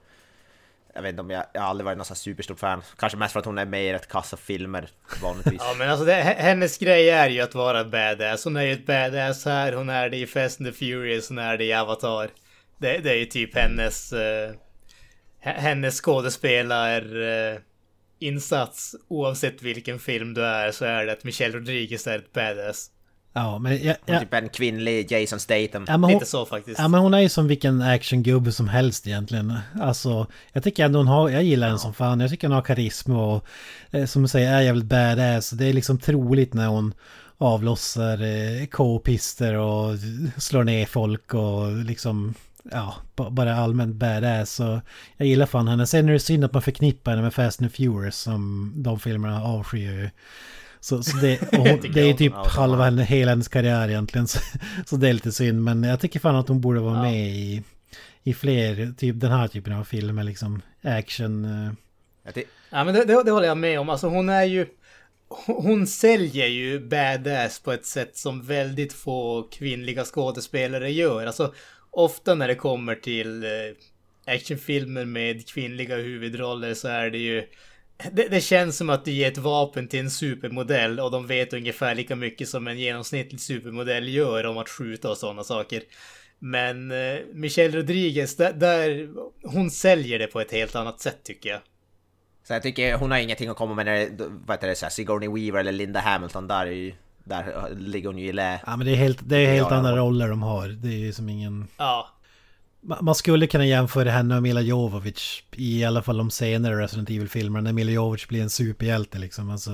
jag 0.94 1.02
vet 1.02 1.10
inte 1.10 1.20
om 1.22 1.30
jag, 1.30 1.44
jag 1.52 1.60
har 1.60 1.68
aldrig 1.68 1.84
varit 1.84 1.98
någon 1.98 2.04
superstort 2.16 2.58
fan. 2.58 2.82
Kanske 2.98 3.18
mest 3.18 3.32
för 3.32 3.40
att 3.40 3.46
hon 3.46 3.58
är 3.58 3.64
med 3.66 3.84
i 3.84 3.92
rätt 3.92 4.08
kassa 4.08 4.36
filmer 4.36 4.88
vanligtvis. 5.22 5.62
Ja 5.64 5.74
men 5.78 5.90
alltså 5.90 6.04
det, 6.04 6.14
hennes 6.14 6.78
grej 6.78 7.10
är 7.10 7.28
ju 7.28 7.40
att 7.40 7.54
vara 7.54 7.84
badass. 7.84 8.44
Hon 8.44 8.56
är 8.56 8.62
ju 8.62 8.72
ett 8.72 8.86
badass 8.86 9.44
här, 9.44 9.72
hon 9.72 9.88
är 9.90 10.08
det 10.10 10.16
i 10.16 10.26
Fast 10.26 10.60
and 10.60 10.68
the 10.68 10.72
Furious, 10.78 11.28
hon 11.28 11.38
är 11.38 11.58
det 11.58 11.64
i 11.64 11.74
Avatar. 11.74 12.30
Det, 12.78 12.98
det 12.98 13.10
är 13.10 13.16
ju 13.16 13.26
typ 13.26 13.54
hennes... 13.56 14.12
eh, 14.12 14.50
h- 14.50 14.56
hennes 15.44 16.00
skådespelar... 16.00 17.22
eh, 17.22 17.58
insats 18.18 18.94
oavsett 19.08 19.62
vilken 19.62 19.98
film 19.98 20.34
du 20.34 20.44
är 20.44 20.72
så 20.72 20.84
är 20.84 21.06
det 21.06 21.12
att 21.12 21.24
Michelle 21.24 21.56
Rodriguez 21.56 22.06
är 22.06 22.18
ett 22.18 22.32
badass. 22.32 22.90
ja 23.32 23.58
men 23.58 23.84
jag, 23.84 23.96
jag, 24.06 24.20
typ 24.20 24.34
en 24.34 24.48
kvinnlig 24.48 25.12
Jason 25.12 25.40
Statham. 25.40 25.84
ja, 25.88 25.96
men 25.96 26.02
hon, 26.02 26.12
Lite 26.12 26.26
så 26.26 26.46
faktiskt. 26.46 26.78
Ja 26.78 26.88
men 26.88 27.00
hon 27.00 27.14
är 27.14 27.18
ju 27.18 27.28
som 27.28 27.48
vilken 27.48 27.82
actiongubbe 27.82 28.52
som 28.52 28.68
helst 28.68 29.06
egentligen. 29.06 29.54
Alltså, 29.80 30.26
jag 30.52 30.62
tycker 30.62 30.84
ändå 30.84 30.98
hon 30.98 31.06
har, 31.08 31.28
jag 31.30 31.42
gillar 31.42 31.66
henne 31.66 31.78
som 31.78 31.94
fan. 31.94 32.20
Jag 32.20 32.30
tycker 32.30 32.48
hon 32.48 32.54
har 32.54 32.62
karisma 32.62 33.34
och 33.34 33.46
eh, 33.90 34.06
som 34.06 34.22
du 34.22 34.28
säger 34.28 34.54
är 34.54 34.60
jävligt 34.60 34.84
badass. 34.84 35.50
Det 35.50 35.66
är 35.66 35.72
liksom 35.72 35.98
troligt 35.98 36.54
när 36.54 36.66
hon 36.66 36.94
avlossar 37.38 38.22
eh, 38.22 38.66
k-pister 38.66 39.54
och 39.54 39.98
slår 40.38 40.64
ner 40.64 40.86
folk 40.86 41.34
och 41.34 41.72
liksom 41.72 42.34
ja, 42.72 42.94
ba- 43.16 43.30
bara 43.30 43.56
allmänt 43.56 43.94
badass. 43.96 44.50
Så 44.54 44.80
jag 45.16 45.28
gillar 45.28 45.46
fan 45.46 45.68
henne. 45.68 45.86
Sen 45.86 46.08
är 46.08 46.12
det 46.12 46.18
synd 46.20 46.44
att 46.44 46.52
man 46.52 46.62
förknippar 46.62 47.10
henne 47.12 47.22
med 47.22 47.34
Fast 47.34 47.62
and 47.62 47.72
Furious 47.74 48.16
som 48.16 48.72
de 48.76 49.00
filmerna 49.00 49.42
avskyr 49.44 49.90
ju. 49.92 50.10
Så, 50.80 51.02
så 51.02 51.16
det, 51.16 51.42
och 51.42 51.88
det 51.94 52.00
är 52.10 52.14
typ 52.14 52.32
halva 52.34 52.84
henne, 52.84 53.02
hela 53.04 53.30
hennes 53.32 53.48
karriär 53.48 53.88
egentligen. 53.88 54.26
Så, 54.28 54.38
så 54.86 54.96
det 54.96 55.08
är 55.08 55.12
lite 55.12 55.32
synd. 55.32 55.64
Men 55.64 55.82
jag 55.82 56.00
tycker 56.00 56.20
fan 56.20 56.36
att 56.36 56.48
hon 56.48 56.60
borde 56.60 56.80
vara 56.80 56.94
Ja. 56.96 57.02
med 57.02 57.26
i, 57.28 57.62
i 58.22 58.34
fler, 58.34 58.92
typ 58.96 59.20
den 59.20 59.30
här 59.32 59.48
typen 59.48 59.72
av 59.72 59.84
filmer 59.84 60.24
liksom. 60.24 60.62
Action. 60.82 61.44
eh. 61.44 61.72
Ja 62.70 62.84
men 62.84 62.94
det, 62.94 63.04
det, 63.04 63.22
det 63.24 63.30
håller 63.30 63.46
jag 63.48 63.56
med 63.58 63.80
om. 63.80 63.88
Alltså 63.88 64.08
hon 64.08 64.28
är 64.28 64.44
ju... 64.44 64.66
Hon 65.46 65.64
hon 65.66 65.86
säljer 65.86 66.46
ju 66.46 66.80
badass 66.88 67.60
på 67.60 67.72
ett 67.72 67.86
sätt 67.86 68.16
som 68.16 68.42
väldigt 68.42 68.92
få 68.92 69.42
kvinnliga 69.52 70.04
skådespelare 70.04 70.90
gör. 70.92 71.26
Alltså 71.26 71.54
ofta 71.94 72.34
när 72.34 72.48
det 72.48 72.54
kommer 72.54 72.94
till 72.94 73.44
eh, 73.44 73.50
actionfilmer 74.34 75.04
med 75.04 75.48
kvinnliga 75.48 75.96
huvudroller 75.96 76.74
så 76.74 76.88
är 76.88 77.10
det 77.10 77.18
ju... 77.18 77.48
Det, 78.12 78.28
det 78.28 78.40
känns 78.40 78.76
som 78.76 78.90
att 78.90 79.04
du 79.04 79.10
ger 79.10 79.28
ett 79.28 79.38
vapen 79.38 79.88
till 79.88 80.00
en 80.00 80.10
supermodell 80.10 81.00
och 81.00 81.10
de 81.10 81.26
vet 81.26 81.52
ungefär 81.52 81.94
lika 81.94 82.16
mycket 82.16 82.48
som 82.48 82.68
en 82.68 82.78
genomsnittlig 82.78 83.40
supermodell 83.40 84.08
gör 84.08 84.46
om 84.46 84.58
att 84.58 84.68
skjuta 84.68 85.10
och 85.10 85.18
sådana 85.18 85.44
saker. 85.44 85.82
Men 86.38 86.90
eh, 86.90 87.18
Michelle 87.32 87.78
Rodriguez, 87.78 88.36
där, 88.36 88.52
där, 88.52 89.08
hon 89.42 89.70
säljer 89.70 90.18
det 90.18 90.26
på 90.26 90.40
ett 90.40 90.52
helt 90.52 90.74
annat 90.74 91.00
sätt 91.00 91.18
tycker 91.24 91.50
jag. 91.50 91.60
Så 92.46 92.52
jag 92.52 92.62
tycker 92.62 92.96
hon 92.96 93.10
har 93.10 93.18
ingenting 93.18 93.48
att 93.48 93.56
komma 93.56 93.74
med 93.74 93.86
när 93.86 93.98
det, 93.98 94.10
vad 94.28 94.56
heter 94.56 94.68
det, 94.68 94.74
så 94.74 94.84
här, 94.84 94.90
Sigourney 94.90 95.28
Weaver 95.28 95.60
eller 95.60 95.72
Linda 95.72 96.00
Hamilton, 96.00 96.48
där, 96.48 96.66
är 96.66 96.70
ju, 96.70 96.92
där 97.24 97.68
ligger 97.76 98.08
hon 98.08 98.18
ju 98.18 98.26
i 98.26 98.32
lä. 98.32 98.60
Ja 98.66 98.76
men 98.76 98.86
det 98.86 98.92
är 98.92 98.96
helt, 98.96 99.18
det 99.24 99.36
är 99.36 99.46
helt 99.54 99.70
Ja, 99.70 99.76
andra 99.76 99.96
roller 99.96 100.28
de 100.28 100.42
har. 100.42 100.68
Det 100.68 100.88
är 100.88 100.98
ju 100.98 101.12
som 101.12 101.28
ingen... 101.28 101.68
Ja, 101.76 102.08
Ma- 102.80 103.02
Man 103.02 103.14
skulle 103.14 103.46
kunna 103.46 103.66
jämföra 103.66 104.10
henne 104.10 104.36
och 104.36 104.42
Mila 104.42 104.60
Jovovich 104.60 105.44
i 105.52 105.84
alla 105.84 106.02
fall 106.02 106.16
de 106.18 106.30
senare 106.30 106.82
Resident 106.82 107.10
Evil-filmerna 107.10 107.60
när 107.64 107.72
Mila 107.72 107.90
Jovovich 107.92 108.28
blir 108.28 108.42
en 108.42 108.50
superhjälte 108.50 109.18
liksom. 109.18 109.50
Alltså, 109.50 109.70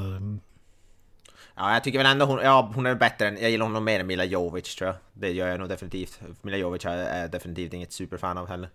Ja, 1.56 1.72
jag 1.72 1.84
tycker 1.84 1.98
väl 1.98 2.06
ändå 2.06 2.24
hon, 2.26 2.38
ja, 2.42 2.70
hon 2.74 2.86
är 2.86 2.94
bättre 2.94 3.28
än, 3.28 3.38
jag 3.40 3.50
gillar 3.50 3.66
honom 3.66 3.84
mer 3.84 4.00
än 4.00 4.06
Mila 4.06 4.24
Jovovich 4.24 4.74
tror 4.76 4.88
jag. 4.88 4.96
Det 5.12 5.30
gör 5.32 5.48
jag 5.48 5.60
nog 5.60 5.68
definitivt. 5.68 6.20
Mila 6.42 6.56
Jovovich 6.56 6.86
är, 6.86 7.28
definitivt 7.28 7.72
inget 7.72 7.92
superfan 7.92 8.38
av 8.38 8.48
heller. 8.48 8.68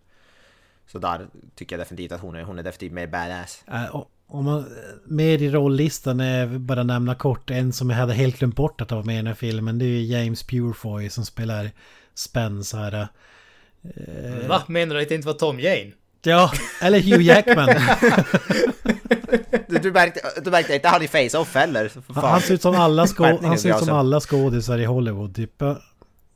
Så 0.87 0.99
där 0.99 1.27
tycker 1.55 1.75
jag 1.77 1.81
definitivt 1.85 2.11
att 2.11 2.21
hon 2.21 2.35
är, 2.35 2.43
hon 2.43 2.59
är 2.59 2.63
definitivt 2.63 2.91
mer 2.93 3.07
badass. 3.07 3.63
äh, 3.67 3.85
och- 3.95 4.11
om 4.27 4.45
man, 4.45 4.65
med 5.05 5.41
i 5.41 5.49
rolllistan 5.49 6.19
är 6.19 6.47
bara 6.47 6.83
nämna 6.83 7.15
kort 7.15 7.49
en 7.51 7.73
som 7.73 7.89
jag 7.89 7.97
hade 7.97 8.13
helt 8.13 8.39
glömt 8.39 8.55
bort 8.55 8.81
att 8.81 8.89
ha 8.91 9.03
med 9.03 9.13
i 9.13 9.17
den 9.17 9.27
här 9.27 9.33
filmen. 9.33 9.79
Det 9.79 9.85
är 9.85 10.01
James 10.01 10.43
Purefoy 10.43 11.09
som 11.09 11.25
spelar 11.25 11.71
Spence 12.15 12.77
här. 12.77 12.93
Eh, 13.83 14.47
Va? 14.47 14.61
Menar 14.67 14.95
du 14.95 15.01
att 15.01 15.09
det 15.09 15.15
inte 15.15 15.27
var 15.27 15.33
Tom 15.33 15.59
Jane? 15.59 15.91
Ja, 16.23 16.51
eller 16.81 16.99
Hugh 16.99 17.21
Jackman. 17.21 17.69
Du, 19.67 19.77
du 19.79 19.91
märkte, 19.91 20.19
du 20.43 20.51
märkte 20.51 20.73
inte 20.75 20.87
han 20.87 21.01
i 21.03 21.07
Face-Off 21.07 21.55
heller? 21.55 21.91
Han, 22.13 22.41
ser 22.41 22.53
ut 22.53 22.61
som 22.61 22.75
alla, 22.75 23.07
skå, 23.07 23.23
Skärpning, 23.23 23.49
han 23.49 23.57
ser 23.59 23.69
ut 23.69 23.75
som 23.75 23.79
Grasen. 23.87 23.95
alla 23.99 24.19
skådisar 24.19 24.77
i 24.77 24.85
Hollywood. 24.85 25.35
Typ. 25.35 25.61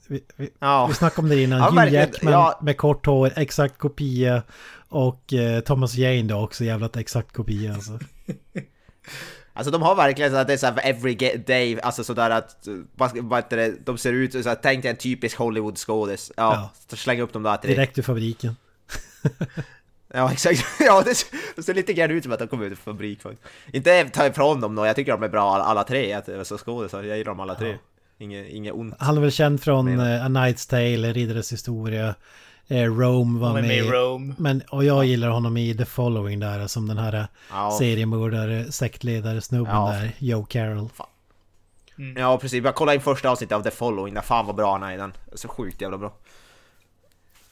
Vi, 0.07 0.23
vi, 0.35 0.49
Ja. 0.59 0.87
vi 0.87 0.93
snackade 0.93 1.21
om 1.25 1.29
det 1.29 1.43
innan. 1.43 1.59
Ja, 1.59 1.81
Hugh. 1.81 1.93
Jackman 1.93 2.33
Ja. 2.33 2.59
med 2.61 2.77
kort 2.77 3.05
hår, 3.05 3.31
exakt 3.35 3.77
kopia. 3.77 4.41
Och 4.89 5.33
eh, 5.33 5.59
Thomas 5.59 5.95
Jane 5.95 6.23
då 6.23 6.35
också, 6.35 6.63
jävla 6.63 6.89
exakt 6.95 7.33
kopia 7.33 7.73
alltså. 7.73 7.99
Alltså 9.53 9.71
de 9.71 9.81
har 9.81 9.95
verkligen 9.95 10.31
så 10.31 10.37
att 10.37 10.47
det 10.47 10.53
är 10.53 10.57
så 10.57 10.65
här 10.65 10.73
för 10.73 10.81
every 10.81 11.15
day, 11.47 11.79
alltså 11.81 12.03
sådär 12.03 12.29
att, 12.29 12.67
vad, 12.95 13.17
vad 13.17 13.39
heter 13.39 13.57
det, 13.57 13.73
de 13.85 13.97
ser 13.97 14.13
ut 14.13 14.31
så 14.31 14.49
här, 14.49 14.59
tänk 14.61 14.83
dig 14.83 14.91
en 14.91 14.97
typisk 14.97 15.37
Hollywood-skådis. 15.37 16.31
Ja, 16.37 16.69
så 16.89 16.95
släng 16.95 17.21
upp 17.21 17.33
dem 17.33 17.43
där 17.43 17.57
till 17.57 17.69
Direkt 17.69 17.97
ur 17.97 18.03
fabriken. 18.03 18.55
Ja 20.13 20.31
exakt, 20.31 20.65
ja 20.79 21.01
det, 21.05 21.25
det 21.55 21.63
ser 21.63 21.73
lite 21.73 21.93
grann 21.93 22.11
ut 22.11 22.23
som 22.23 22.31
att 22.31 22.39
de 22.39 22.47
kommer 22.47 22.65
ut 22.65 22.71
ur 22.71 22.75
fabrik 22.75 23.21
faktiskt. 23.21 23.43
Inte 23.73 24.09
ta 24.09 24.27
ifrån 24.27 24.61
dem 24.61 24.75
då, 24.75 24.85
jag 24.85 24.95
tycker 24.95 25.11
de 25.11 25.23
är 25.23 25.29
bra 25.29 25.53
alla, 25.53 25.63
alla 25.63 25.83
tre, 25.83 26.13
alltså 26.13 26.57
skådisar, 26.57 27.03
jag 27.03 27.17
gillar 27.17 27.31
dem 27.31 27.39
alla 27.39 27.55
tre. 27.55 27.77
Inget, 28.17 28.49
inget 28.49 28.73
ont. 28.73 28.95
Han 28.99 29.17
är 29.17 29.21
väl 29.21 29.31
känd 29.31 29.61
från 29.61 29.99
eh, 29.99 30.25
A 30.25 30.27
Knight's 30.27 30.69
Tale, 30.69 31.13
Riddares 31.13 31.53
historia. 31.53 32.15
Eh, 32.71 32.83
Rome 32.95 33.39
var 33.39 33.47
Han 33.47 33.57
är 33.57 33.61
med 33.61 33.77
i 33.77 33.81
med. 33.81 33.91
Rome. 33.91 34.33
Men, 34.37 34.61
och 34.69 34.83
jag 34.85 35.05
gillar 35.05 35.29
honom 35.29 35.57
i 35.57 35.75
The 35.77 35.85
Following 35.85 36.39
där, 36.39 36.67
som 36.67 36.87
den 36.87 36.97
här 36.97 37.27
Ja, 37.51 37.75
seriemördare, 37.79 38.71
sektledare, 38.71 39.41
snubben 39.41 39.75
Ja. 39.75 39.89
där, 39.91 40.11
Joe 40.19 40.45
Carroll. 40.45 40.89
ja 42.17 42.37
precis. 42.37 42.63
Jag 42.63 42.75
kollade 42.75 42.95
in 42.95 43.01
första 43.01 43.29
avsnittet 43.29 43.55
av 43.55 43.63
The 43.63 43.71
Following, 43.71 44.13
där 44.13 44.21
fan 44.21 44.45
vad 44.45 44.55
bra 44.55 44.71
han 44.71 44.83
är 44.83 44.93
i 44.93 44.97
den. 44.97 45.13
Så 45.33 45.47
sjukt 45.47 45.81
jävla 45.81 45.97
bra. 45.97 46.13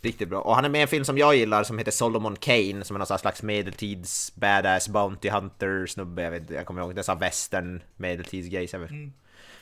Riktigt 0.02 0.30
bra. 0.30 0.42
Och 0.42 0.56
han 0.56 0.66
är 0.66 0.70
med 0.70 0.80
i 0.80 0.82
en 0.82 0.88
film 0.88 1.06
som 1.06 1.18
jag 1.18 1.36
gillar 1.36 1.64
som 1.64 1.78
heter 1.78 1.92
Solomon 1.92 2.36
Kane 2.36 2.84
som 2.84 2.96
är 2.96 2.98
någon 2.98 3.20
slags 3.20 3.44
medeltids 3.44 4.36
badass 4.36 4.90
Bounty 4.90 5.30
Hunter 5.30 5.86
snubbe. 5.88 6.22
Jag 6.22 6.32
vet 6.32 6.42
inte, 6.42 6.54
jag 6.54 6.66
kommer 6.66 6.82
ihåg. 6.82 6.96
Det 6.96 7.02
är 7.02 7.04
sån 7.04 7.16
här 7.18 7.20
western 7.20 7.82
medeltidsgrej. 7.96 8.70
Mm. 8.74 9.14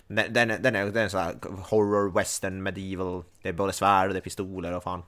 Den, 0.07 0.33
den, 0.33 0.51
är- 0.51 0.57
den 0.59 0.75
är, 0.75 0.85
den 0.85 1.03
är 1.03 1.07
sån 1.09 1.19
här 1.19 1.35
horror 1.69 2.11
western 2.11 2.63
medieval. 2.63 3.23
Det 3.41 3.49
är 3.49 3.53
både 3.53 3.73
svärd 3.73 4.07
och 4.07 4.13
det 4.13 4.19
är 4.19 4.21
pistoler 4.21 4.73
och 4.73 4.83
fan. 4.83 5.03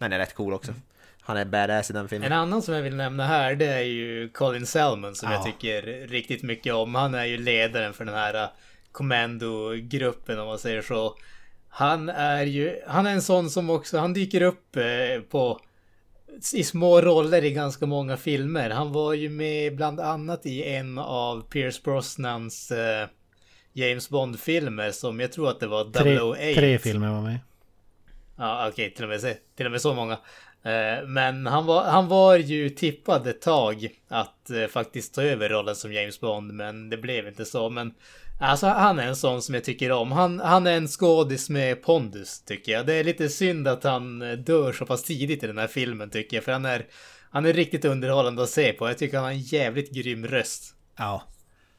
Den 0.00 0.12
är 0.12 0.18
rätt 0.18 0.34
cool 0.34 0.52
också. 0.52 0.72
Han 1.20 1.36
är 1.36 1.44
badass 1.44 1.90
i 1.90 1.92
den 1.92 2.02
En 2.02 2.08
filmen. 2.08 2.32
annan 2.32 2.62
som 2.62 2.74
jag 2.74 2.82
vill 2.82 2.96
nämna 2.96 3.26
här 3.26 3.54
det 3.54 3.66
är 3.66 3.80
ju 3.82 4.28
Colin 4.28 4.66
Salmon 4.66 5.14
som 5.14 5.30
Ja. 5.30 5.34
jag 5.36 5.44
tycker 5.44 5.82
riktigt 6.08 6.42
mycket 6.42 6.74
om. 6.74 6.94
Han 6.94 7.14
är 7.14 7.24
ju 7.24 7.38
ledaren 7.38 7.92
för 7.92 8.04
den 8.04 8.14
här 8.14 8.34
uh, 8.34 8.48
kommandogruppen 8.92 10.38
om 10.40 10.46
man 10.46 10.58
säger 10.58 10.82
så. 10.82 11.16
Han 11.68 12.08
är 12.08 12.42
ju, 12.44 12.80
han 12.86 13.06
är 13.06 13.10
en 13.12 13.22
sån 13.22 13.50
som 13.50 13.70
också, 13.70 13.98
han 13.98 14.12
dyker 14.12 14.40
upp 14.42 14.76
eh, 14.76 15.20
på 15.30 15.60
i 16.54 16.64
små 16.64 17.00
roller 17.00 17.44
i 17.44 17.50
ganska 17.50 17.86
många 17.86 18.16
filmer. 18.16 18.70
Han 18.70 18.92
var 18.92 19.14
ju 19.14 19.28
med 19.28 19.76
bland 19.76 20.00
annat 20.00 20.46
i 20.46 20.64
en 20.64 20.98
av 20.98 21.42
Pierce 21.50 21.82
Brosnans 21.84 22.70
eh, 22.70 23.08
James 23.72 24.08
Bond-filmer 24.10 24.90
som 24.90 25.20
jag 25.20 25.32
tror 25.32 25.50
att 25.50 25.60
det 25.60 25.66
var 25.66 25.84
Tre, 25.84 26.18
008. 26.20 26.38
tre 26.60 26.78
filmer 26.78 27.08
var 27.10 27.20
med. 27.22 27.38
Ja, 28.40 28.68
okej, 28.68 28.94
till, 28.94 29.04
och 29.04 29.10
med, 29.10 29.36
till 29.56 29.66
och 29.66 29.72
med 29.72 29.80
så 29.80 29.94
många. 29.94 30.12
Eh, 30.62 31.06
Men 31.06 31.46
han 31.46 31.66
var, 31.66 31.84
han 31.84 32.08
var 32.08 32.36
ju 32.36 32.70
tippad 32.70 33.26
ett 33.26 33.42
tag 33.42 33.88
att 34.08 34.50
eh, 34.50 34.66
faktiskt 34.66 35.14
ta 35.14 35.22
över 35.22 35.48
rollen 35.48 35.76
som 35.76 35.92
James 35.92 36.20
Bond, 36.20 36.52
men 36.52 36.90
det 36.90 36.96
blev 36.96 37.28
inte 37.28 37.44
så. 37.44 37.70
Men 37.70 37.94
alltså, 38.40 38.66
han 38.66 38.98
är 38.98 39.06
en 39.06 39.16
sån 39.16 39.42
som 39.42 39.54
jag 39.54 39.64
tycker 39.64 39.92
om. 39.92 40.12
Han, 40.12 40.40
han 40.40 40.66
är 40.66 40.72
en 40.76 40.88
skådis 40.88 41.50
med 41.50 41.82
pondus, 41.82 42.42
tycker 42.44 42.72
jag. 42.72 42.86
Det 42.86 42.94
är 42.94 43.04
lite 43.04 43.28
synd 43.28 43.68
att 43.68 43.84
han 43.84 44.22
eh, 44.22 44.32
dör 44.32 44.72
så 44.72 44.86
pass 44.86 45.02
tidigt 45.02 45.42
i 45.42 45.46
den 45.46 45.58
här 45.58 45.66
filmen, 45.68 46.10
tycker 46.10 46.36
jag. 46.36 46.44
För 46.44 46.52
han 46.52 46.64
är, 46.64 46.86
han 47.30 47.46
är 47.46 47.52
riktigt 47.52 47.84
underhållande 47.84 48.42
att 48.42 48.50
se 48.50 48.72
på. 48.72 48.88
Jag 48.88 48.98
tycker 48.98 49.16
han 49.16 49.24
har 49.24 49.32
en 49.32 49.40
jävligt 49.40 49.90
grym 49.94 50.26
röst. 50.26 50.74
Ja, 50.98 51.22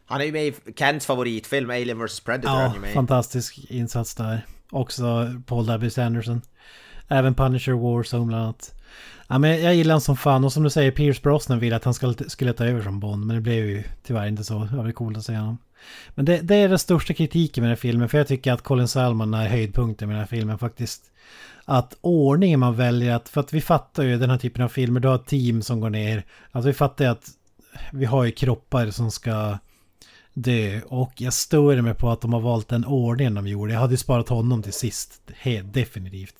Han 0.05 0.21
är 0.21 0.25
ju 0.25 0.31
med 0.31 0.47
i 0.47 0.53
Kents 0.75 1.05
favoritfilm 1.05 1.69
Alien 1.69 2.05
vs 2.05 2.19
Predator. 2.19 2.81
ja 2.85 2.93
fantastisk 2.93 3.59
insats 3.69 4.15
där. 4.15 4.45
Också 4.71 5.33
Paul 5.45 5.65
W. 5.65 6.01
Anderson. 6.01 6.41
Även 7.07 7.35
Punisher 7.35 7.71
Warzone 7.71 8.25
bland 8.25 8.43
annat. 8.43 8.73
Ja, 9.27 9.37
men 9.37 9.61
jag 9.61 9.75
gillar 9.75 9.93
honom 9.93 10.01
som 10.01 10.17
fan 10.17 10.43
och 10.43 10.53
som 10.53 10.63
du 10.63 10.69
säger 10.69 10.91
Pierce 10.91 11.21
Brosnan 11.21 11.59
ville 11.59 11.75
att 11.75 11.83
han 11.83 11.93
skulle, 11.93 12.29
skulle 12.29 12.53
ta 12.53 12.65
över 12.65 12.81
som 12.81 12.99
Bond 12.99 13.25
men 13.25 13.35
det 13.35 13.41
blev 13.41 13.65
ju 13.65 13.83
tyvärr 14.03 14.27
inte 14.27 14.43
så. 14.43 14.59
Det 14.63 14.75
var 14.75 14.83
väl 14.83 14.93
coolt 14.93 15.17
att 15.17 15.25
se 15.25 15.35
honom. 15.35 15.57
Men 16.15 16.25
det, 16.25 16.37
det 16.37 16.55
är 16.55 16.69
den 16.69 16.79
största 16.79 17.13
kritiken 17.13 17.61
med 17.61 17.69
den 17.69 17.75
här 17.75 17.81
filmen 17.81 18.09
för 18.09 18.17
jag 18.17 18.27
tycker 18.27 18.53
att 18.53 18.61
Colin 18.61 18.87
Salman 18.87 19.33
är 19.33 19.47
höjdpunkten 19.47 20.07
med 20.07 20.15
den 20.15 20.19
här 20.19 20.27
filmen 20.27 20.57
faktiskt. 20.57 21.03
Att 21.65 21.97
ordningen 22.01 22.59
man 22.59 22.75
väljer 22.75 23.15
att, 23.15 23.29
för 23.29 23.41
att 23.41 23.53
vi 23.53 23.61
fattar 23.61 24.03
ju 24.03 24.17
den 24.17 24.29
här 24.29 24.37
typen 24.37 24.63
av 24.63 24.69
filmer, 24.69 24.99
du 24.99 25.07
har 25.07 25.15
ett 25.15 25.25
team 25.25 25.61
som 25.61 25.79
går 25.79 25.89
ner. 25.89 26.25
Alltså 26.51 26.67
vi 26.67 26.73
fattar 26.73 27.05
ju 27.05 27.11
att 27.11 27.29
vi 27.91 28.05
har 28.05 28.23
ju 28.23 28.31
kroppar 28.31 28.91
som 28.91 29.11
ska 29.11 29.57
dö 30.33 30.81
och 30.87 31.13
jag 31.17 31.33
stör 31.33 31.81
mig 31.81 31.93
på 31.93 32.09
att 32.11 32.21
de 32.21 32.33
har 32.33 32.39
valt 32.41 32.67
den 32.69 32.85
ordningen 32.85 33.33
de 33.33 33.47
gjorde. 33.47 33.73
Jag 33.73 33.79
hade 33.79 33.93
ju 33.93 33.97
sparat 33.97 34.29
honom 34.29 34.63
till 34.63 34.73
sist, 34.73 35.21
helt 35.35 35.73
definitivt. 35.73 36.35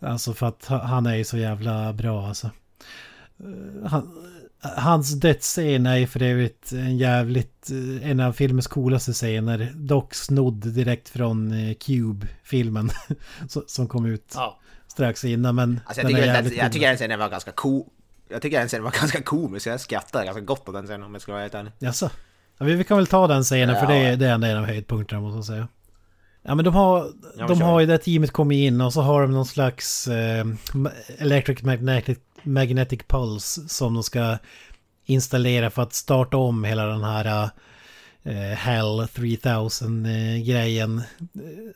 Alltså 0.00 0.34
för 0.34 0.46
att 0.46 0.64
ha- 0.64 0.84
han 0.84 1.06
är 1.06 1.14
ju 1.14 1.24
så 1.24 1.36
jävla 1.38 1.92
bra 1.92 2.26
alltså. 2.26 2.50
Eh, 3.40 3.88
Han, 3.90 4.18
hans 4.60 5.12
dödsscen 5.20 5.86
är 5.86 6.06
för 6.06 6.22
övrigt 6.22 6.72
en 6.72 6.96
jävligt, 6.98 7.70
eh, 7.70 8.10
en 8.10 8.20
av 8.20 8.32
filmens 8.32 8.66
coolaste 8.66 9.12
scener. 9.12 9.72
Dock 9.74 10.14
snodd 10.14 10.54
direkt 10.74 11.08
från 11.08 11.52
eh, 11.52 11.74
Cube-filmen. 11.74 12.90
som- 13.66 13.88
kom 13.88 14.06
ut 14.06 14.32
Ja, 14.34 14.58
strax 14.88 15.24
innan 15.24 15.54
men 15.54 15.80
Alltså 15.86 16.02
jag 16.02 16.10
den 16.10 16.16
är 16.16 16.20
tycker, 16.20 16.26
den, 16.26 16.34
jävligt 16.34 16.58
jag 16.58 16.72
tycker 16.72 16.86
den 16.88 16.96
scenen 16.96 17.18
var 17.18 17.28
ganska 17.30 17.52
cool. 17.52 17.84
Jag 18.28 18.42
tycker 18.42 18.58
den 18.58 18.68
scenen 18.68 18.84
var 18.84 18.90
ganska 19.00 19.22
komisk, 19.22 19.66
jag 19.66 19.80
skrattade 19.80 20.24
ganska 20.24 20.40
gott 20.40 20.68
åt 20.68 20.74
den 20.74 20.84
scenen 20.86 21.02
om 21.02 21.12
jag 21.14 21.22
ska 21.22 21.32
vara 21.32 21.42
helt 21.42 21.54
ärlig. 21.54 21.72
Jaså? 21.78 22.10
Ja, 22.58 22.64
vi 22.66 22.84
kan 22.84 22.96
väl 22.96 23.06
ta 23.06 23.26
den 23.26 23.42
scenen 23.42 23.76
för 23.80 23.86
det, 23.86 23.98
Ja. 23.98 24.08
är- 24.08 24.16
det 24.16 24.26
är 24.26 24.32
en 24.34 24.56
av 24.58 24.64
höjdpunkterna 24.64 25.20
måste 25.20 25.36
jag 25.36 25.44
säga. 25.44 25.68
Ja 26.42 26.54
men 26.54 26.64
de 26.64 26.74
har, 26.74 27.06
de 27.48 27.60
ju 27.80 27.86
det 27.86 27.98
teamet 27.98 28.32
kommit 28.32 28.56
in 28.56 28.80
och 28.80 28.92
så 28.92 29.00
har 29.02 29.22
de 29.22 29.30
någon 29.30 29.46
slags 29.46 30.08
eh, 30.08 30.46
Electric 31.18 31.62
Magnetic, 31.62 32.18
Magnetic 32.42 33.00
Pulse 33.08 33.68
som 33.68 33.94
de 33.94 34.02
ska 34.02 34.38
installera 35.04 35.70
för 35.70 35.82
att 35.82 35.94
starta 35.94 36.36
om 36.36 36.64
hela 36.64 36.86
den 36.86 37.04
här 37.04 37.50
eh, 38.22 38.56
Hell 38.56 39.08
3000 39.08 40.06
eh. 40.06 40.10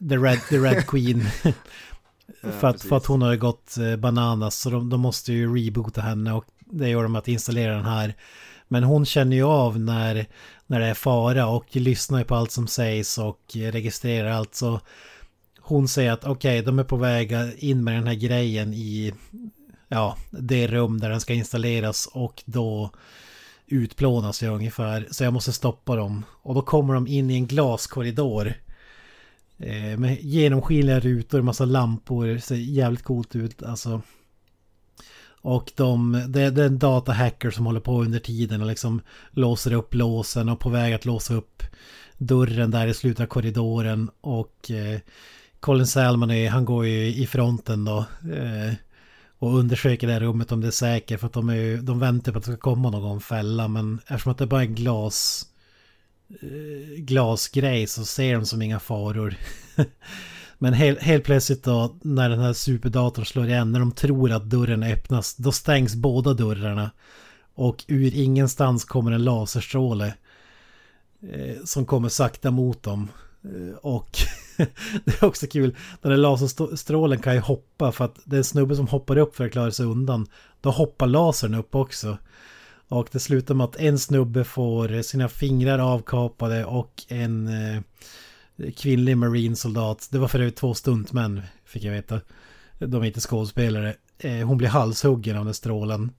The 0.08 0.16
Red, 0.16 0.38
the 0.50 0.58
Red 0.58 0.86
Queen. 0.86 1.24
för, 2.60 2.68
att, 2.68 2.82
för 2.82 2.96
att 2.96 3.06
hon 3.06 3.22
har 3.22 3.32
ju 3.32 3.38
gått 3.38 3.78
eh, 3.78 3.96
bananas 3.96 4.56
så 4.60 4.70
de, 4.70 4.90
de 4.90 5.00
måste 5.00 5.32
ju 5.32 5.56
reboota 5.56 6.00
henne 6.00 6.32
och 6.32 6.44
det 6.58 6.88
gör 6.88 7.02
de 7.02 7.16
att 7.16 7.28
installera 7.28 7.74
den 7.76 7.84
här. 7.84 8.14
Men 8.68 8.84
hon 8.84 9.06
känner 9.06 9.36
ju 9.36 9.42
av 9.42 9.80
när, 9.80 10.26
när 10.68 10.80
det 10.80 10.86
är 10.86 10.94
fara 10.94 11.46
och 11.46 11.76
lyssnar 11.76 12.24
på 12.24 12.34
allt 12.34 12.50
som 12.50 12.66
sägs 12.66 13.18
och 13.18 13.40
registrerar 13.54 14.30
allt 14.30 14.54
så 14.54 14.80
hon 15.60 15.88
säger 15.88 16.12
att 16.12 16.24
okej, 16.24 16.62
de 16.62 16.78
är 16.78 16.84
på 16.84 16.96
väg 16.96 17.32
in 17.58 17.84
med 17.84 17.94
den 17.94 18.06
här 18.06 18.14
grejen 18.14 18.74
i 18.74 19.12
ja, 19.88 20.16
det 20.30 20.66
rum 20.66 21.00
där 21.00 21.10
den 21.10 21.20
ska 21.20 21.34
installeras 21.34 22.06
och 22.06 22.42
då 22.44 22.90
utplånas 23.66 24.42
jag 24.42 24.54
ungefär. 24.54 25.08
Så 25.10 25.24
jag 25.24 25.32
måste 25.32 25.52
stoppa 25.52 25.96
dem. 25.96 26.24
Och 26.42 26.54
då 26.54 26.62
kommer 26.62 26.94
de 26.94 27.06
in 27.06 27.30
i 27.30 27.34
en 27.34 27.46
glaskorridor. 27.46 28.54
Eh, 29.58 29.98
med 29.98 30.18
genomskinliga 30.20 31.00
rutor, 31.00 31.42
massa 31.42 31.64
lampor, 31.64 32.38
ser 32.38 32.56
jävligt 32.56 33.02
coolt 33.02 33.36
ut 33.36 33.62
alltså. 33.62 34.02
Och 35.40 35.72
de, 35.76 36.24
det, 36.28 36.50
det 36.50 36.62
är 36.62 36.66
en 36.66 36.78
datahacker 36.78 37.50
som 37.50 37.66
håller 37.66 37.80
på 37.80 38.02
under 38.02 38.18
tiden 38.18 38.60
och 38.60 38.66
liksom 38.66 39.00
låser 39.30 39.72
upp 39.72 39.94
låsen 39.94 40.48
och 40.48 40.60
på 40.60 40.68
väg 40.68 40.94
att 40.94 41.04
låsa 41.04 41.34
upp 41.34 41.62
dörren 42.18 42.70
där 42.70 42.86
i 42.86 42.94
slutet 42.94 43.20
av 43.20 43.26
korridoren. 43.26 44.10
Och 44.20 44.70
eh, 44.70 45.00
Colin 45.60 45.86
Salmon 45.86 46.30
är, 46.30 46.50
han 46.50 46.64
går 46.64 46.86
ju 46.86 47.06
i 47.14 47.26
fronten 47.26 47.84
då. 47.84 47.98
Eh, 48.32 48.74
och 49.38 49.58
undersöker 49.58 50.06
det 50.06 50.12
här 50.12 50.20
rummet 50.20 50.52
om 50.52 50.60
det 50.60 50.66
är 50.66 50.70
säkert 50.70 51.20
för 51.20 51.26
att 51.26 51.32
de, 51.32 51.48
är, 51.48 51.76
de 51.76 51.98
väntar 51.98 52.32
på 52.32 52.38
att 52.38 52.44
det 52.44 52.52
ska 52.52 52.60
komma 52.60 52.90
någon 52.90 53.20
fälla 53.20 53.68
men 53.68 54.00
eftersom 54.06 54.32
att 54.32 54.38
det 54.38 54.46
bara 54.46 54.62
är 54.62 54.66
glas 54.66 55.46
eh, 56.28 56.96
glasgrej 56.98 57.86
så 57.86 58.04
ser 58.04 58.34
de 58.34 58.46
som 58.46 58.62
inga 58.62 58.80
faror. 58.80 59.34
men 60.58 60.72
helt, 60.72 61.02
helt 61.02 61.24
plötsligt 61.24 61.64
då 61.64 61.96
när 62.02 62.30
den 62.30 62.40
här 62.40 62.52
superdatorn 62.52 63.24
slår 63.24 63.46
igen 63.46 63.72
när 63.72 63.80
de 63.80 63.92
tror 63.92 64.32
att 64.32 64.50
dörren 64.50 64.82
öppnas 64.82 65.36
då 65.36 65.52
stängs 65.52 65.94
båda 65.94 66.34
dörrarna 66.34 66.90
och 67.54 67.84
ur 67.88 68.14
ingenstans 68.14 68.84
kommer 68.84 69.12
en 69.12 69.24
laserstråle 69.24 70.14
eh, 71.32 71.64
som 71.64 71.86
kommer 71.86 72.08
sakta 72.08 72.50
mot 72.50 72.82
dem. 72.82 73.08
Eh, 73.44 73.76
och 73.76 74.10
det 75.04 75.22
är 75.22 75.24
också 75.24 75.46
kul, 75.46 75.76
den 76.02 76.10
här 76.10 76.18
laserstrålen 76.18 77.18
kan 77.18 77.34
ju 77.34 77.40
hoppa 77.40 77.92
för 77.92 78.04
att 78.04 78.18
det 78.24 78.36
är 78.36 78.38
en 78.38 78.44
snubbe 78.44 78.76
som 78.76 78.86
hoppar 78.86 79.18
upp 79.18 79.36
för 79.36 79.46
att 79.46 79.52
klara 79.52 79.70
sig 79.70 79.86
undan. 79.86 80.26
Då 80.60 80.70
hoppar 80.70 81.06
lasern 81.06 81.54
upp 81.54 81.74
också. 81.74 82.18
Och 82.88 83.08
det 83.12 83.18
slutar 83.18 83.54
med 83.54 83.64
att 83.64 83.76
en 83.76 83.98
snubbe 83.98 84.44
får 84.44 85.02
sina 85.02 85.28
fingrar 85.28 85.78
avkapade 85.78 86.64
och 86.64 87.04
en 87.08 87.48
eh, 87.48 87.80
kvinnlig 88.76 89.16
marinsoldat. 89.16 90.08
Det 90.12 90.18
var 90.18 90.28
för 90.28 90.38
övrigt 90.38 90.56
två 90.56 90.74
stuntmän 90.74 91.42
fick 91.64 91.84
jag 91.84 91.92
veta. 91.92 92.20
De 92.78 93.02
är 93.02 93.06
inte 93.06 93.20
skådespelare. 93.20 93.94
Eh, 94.18 94.46
hon 94.46 94.58
blir 94.58 94.68
halshuggen 94.68 95.36
av 95.36 95.44
den 95.44 95.54
strålen. 95.54 96.10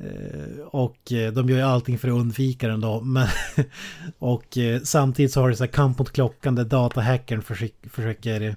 Eh, 0.00 0.60
och 0.60 1.12
eh, 1.12 1.32
de 1.32 1.48
gör 1.48 1.56
ju 1.56 1.64
allting 1.64 1.98
för 1.98 2.08
att 2.08 2.14
undvika 2.14 2.68
den 2.68 2.80
då. 2.80 3.00
Men 3.00 3.28
och 4.18 4.58
samtidigt 4.84 5.32
så 5.32 5.40
har 5.40 5.50
det 5.50 5.56
så 5.56 5.64
här 5.64 5.72
kamp 5.72 5.98
mot 5.98 6.12
klockan 6.12 6.54
där 6.54 6.64
datahackern 6.64 7.42
försöker, 7.90 8.56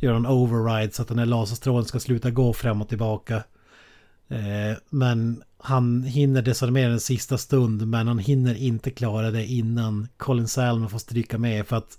göra 0.00 0.16
en 0.16 0.26
override 0.26 0.94
så 0.94 1.02
att 1.02 1.08
den 1.08 1.18
här 1.18 1.26
laserstrålen 1.26 1.84
ska 1.84 2.00
sluta 2.00 2.30
gå 2.30 2.52
fram 2.52 2.82
och 2.82 2.88
tillbaka. 2.88 3.42
Eh, 4.32 4.76
men 4.90 5.42
han 5.58 6.02
hinner 6.02 6.42
desarmera 6.42 6.88
den 6.88 7.00
sista 7.00 7.38
stund 7.38 7.86
men 7.86 8.08
han 8.08 8.18
hinner 8.18 8.54
inte 8.54 8.90
klara 8.90 9.30
det 9.30 9.46
innan 9.46 10.08
Colin 10.16 10.48
Salmon 10.48 10.90
får 10.90 10.98
stryka 10.98 11.38
med 11.38 11.66
för 11.66 11.76
att 11.76 11.98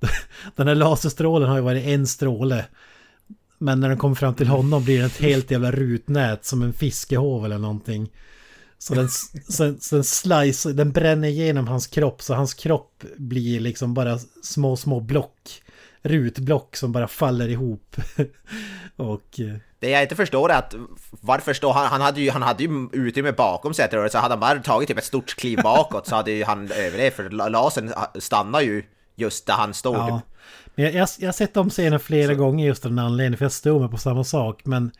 den 0.56 0.68
här 0.68 0.74
laserstrålen 0.74 1.48
har 1.48 1.56
ju 1.56 1.62
varit 1.62 1.84
en 1.84 2.06
stråle. 2.06 2.64
Men 3.58 3.80
när 3.80 3.88
den 3.88 3.98
kommer 3.98 4.14
fram 4.14 4.34
till 4.34 4.48
honom 4.48 4.84
blir 4.84 4.98
det 4.98 5.04
ett 5.04 5.20
helt 5.20 5.50
jävla 5.50 5.72
rutnät 5.72 6.44
som 6.44 6.62
en 6.62 6.72
fiskehov 6.72 7.44
eller 7.44 7.58
någonting. 7.58 8.12
Så 8.78 8.94
den, 8.94 9.08
så, 9.48 9.74
så 9.80 9.94
den 9.94 10.04
slice, 10.04 10.72
den 10.72 10.92
bränner 10.92 11.28
igenom 11.28 11.68
hans 11.68 11.86
kropp 11.86 12.22
så 12.22 12.34
hans 12.34 12.54
kropp 12.54 13.04
blir 13.16 13.60
liksom 13.60 13.94
bara 13.94 14.18
små, 14.42 14.76
små 14.76 15.00
block. 15.00 15.62
Rutblock 16.08 16.76
som 16.76 16.92
bara 16.92 17.08
faller 17.08 17.48
ihop. 17.48 17.96
och... 18.96 19.40
eh, 19.40 19.54
Det 19.78 19.90
jag 19.90 20.02
inte 20.02 20.16
förstår 20.16 20.50
är 20.50 20.58
att 20.58 20.74
varför 21.10 21.52
står 21.54 21.72
han, 21.72 21.86
han 21.86 22.00
hade 22.00 22.20
ju, 22.20 22.30
han 22.30 22.42
hade 22.42 22.62
ju 22.64 22.88
utrymme 22.92 23.32
bakom 23.32 23.74
sig 23.74 23.90
tror 23.90 24.02
jag, 24.02 24.12
så 24.12 24.18
hade 24.18 24.32
han 24.32 24.40
bara 24.40 24.58
tagit 24.58 24.88
typ 24.88 24.98
ett 24.98 25.04
stort 25.04 25.34
kliv 25.36 25.58
bakåt 25.62 26.06
så 26.06 26.14
hade 26.16 26.30
ju 26.30 26.44
han 26.44 26.70
överlevt 26.72 27.14
för 27.14 27.30
la- 27.30 27.48
lasern 27.48 27.92
stannar 28.18 28.60
ju 28.60 28.82
just 29.16 29.46
där 29.46 29.54
han 29.54 29.74
står. 29.74 29.96
Ja. 29.96 30.20
Typ. 30.20 30.36
Men 30.74 30.84
jag, 30.84 30.94
jag, 30.94 31.08
jag 31.18 31.28
har 31.28 31.32
sett 31.32 31.54
de 31.54 31.70
scenerna 31.70 31.98
flera 31.98 32.34
gånger 32.34 32.66
just 32.66 32.84
av 32.84 32.90
den 32.90 32.98
anledningen 32.98 33.38
för 33.38 33.44
jag 33.44 33.52
stod 33.52 33.80
med 33.80 33.90
på 33.90 33.98
samma 33.98 34.24
sak. 34.24 34.60
Men 34.64 34.90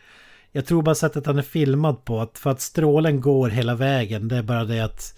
jag 0.52 0.66
tror 0.66 0.82
bara 0.82 0.94
sättet 0.94 1.26
han 1.26 1.38
är 1.38 1.42
filmad 1.42 2.04
på 2.04 2.20
att 2.20 2.38
för 2.38 2.50
att 2.50 2.60
strålen 2.60 3.20
går 3.20 3.48
hela 3.48 3.74
vägen 3.74 4.28
det 4.28 4.36
är 4.36 4.42
bara 4.42 4.64
det 4.64 4.80
att 4.80 5.14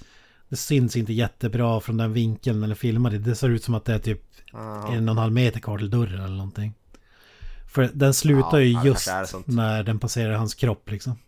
det 0.49 0.57
syns 0.57 0.96
inte 0.96 1.12
jättebra 1.12 1.80
från 1.80 1.96
den 1.96 2.12
vinkeln 2.12 2.62
eller 2.62 2.74
filmade. 2.74 3.18
Det 3.18 3.34
ser 3.34 3.49
ut 3.49 3.64
som 3.64 3.74
att 3.74 3.84
det 3.84 3.94
är 3.94 3.99
typ 3.99 4.22
en 4.92 5.09
och 5.09 5.12
en 5.12 5.18
halv 5.18 5.32
meter 5.32 5.61
kvar 5.61 5.78
till 5.78 5.90
dörren 5.90 6.20
eller 6.24 6.36
någonting. 6.36 6.74
För 7.72 7.90
den 7.92 8.14
slutar 8.14 8.59
Ja, 8.59 8.61
ju 8.61 8.72
ja, 8.72 8.84
just 8.84 9.11
när 9.44 9.82
den 9.82 9.99
passerar 9.99 10.32
hans 10.34 10.55
kropp 10.55 10.90
liksom. 10.90 11.18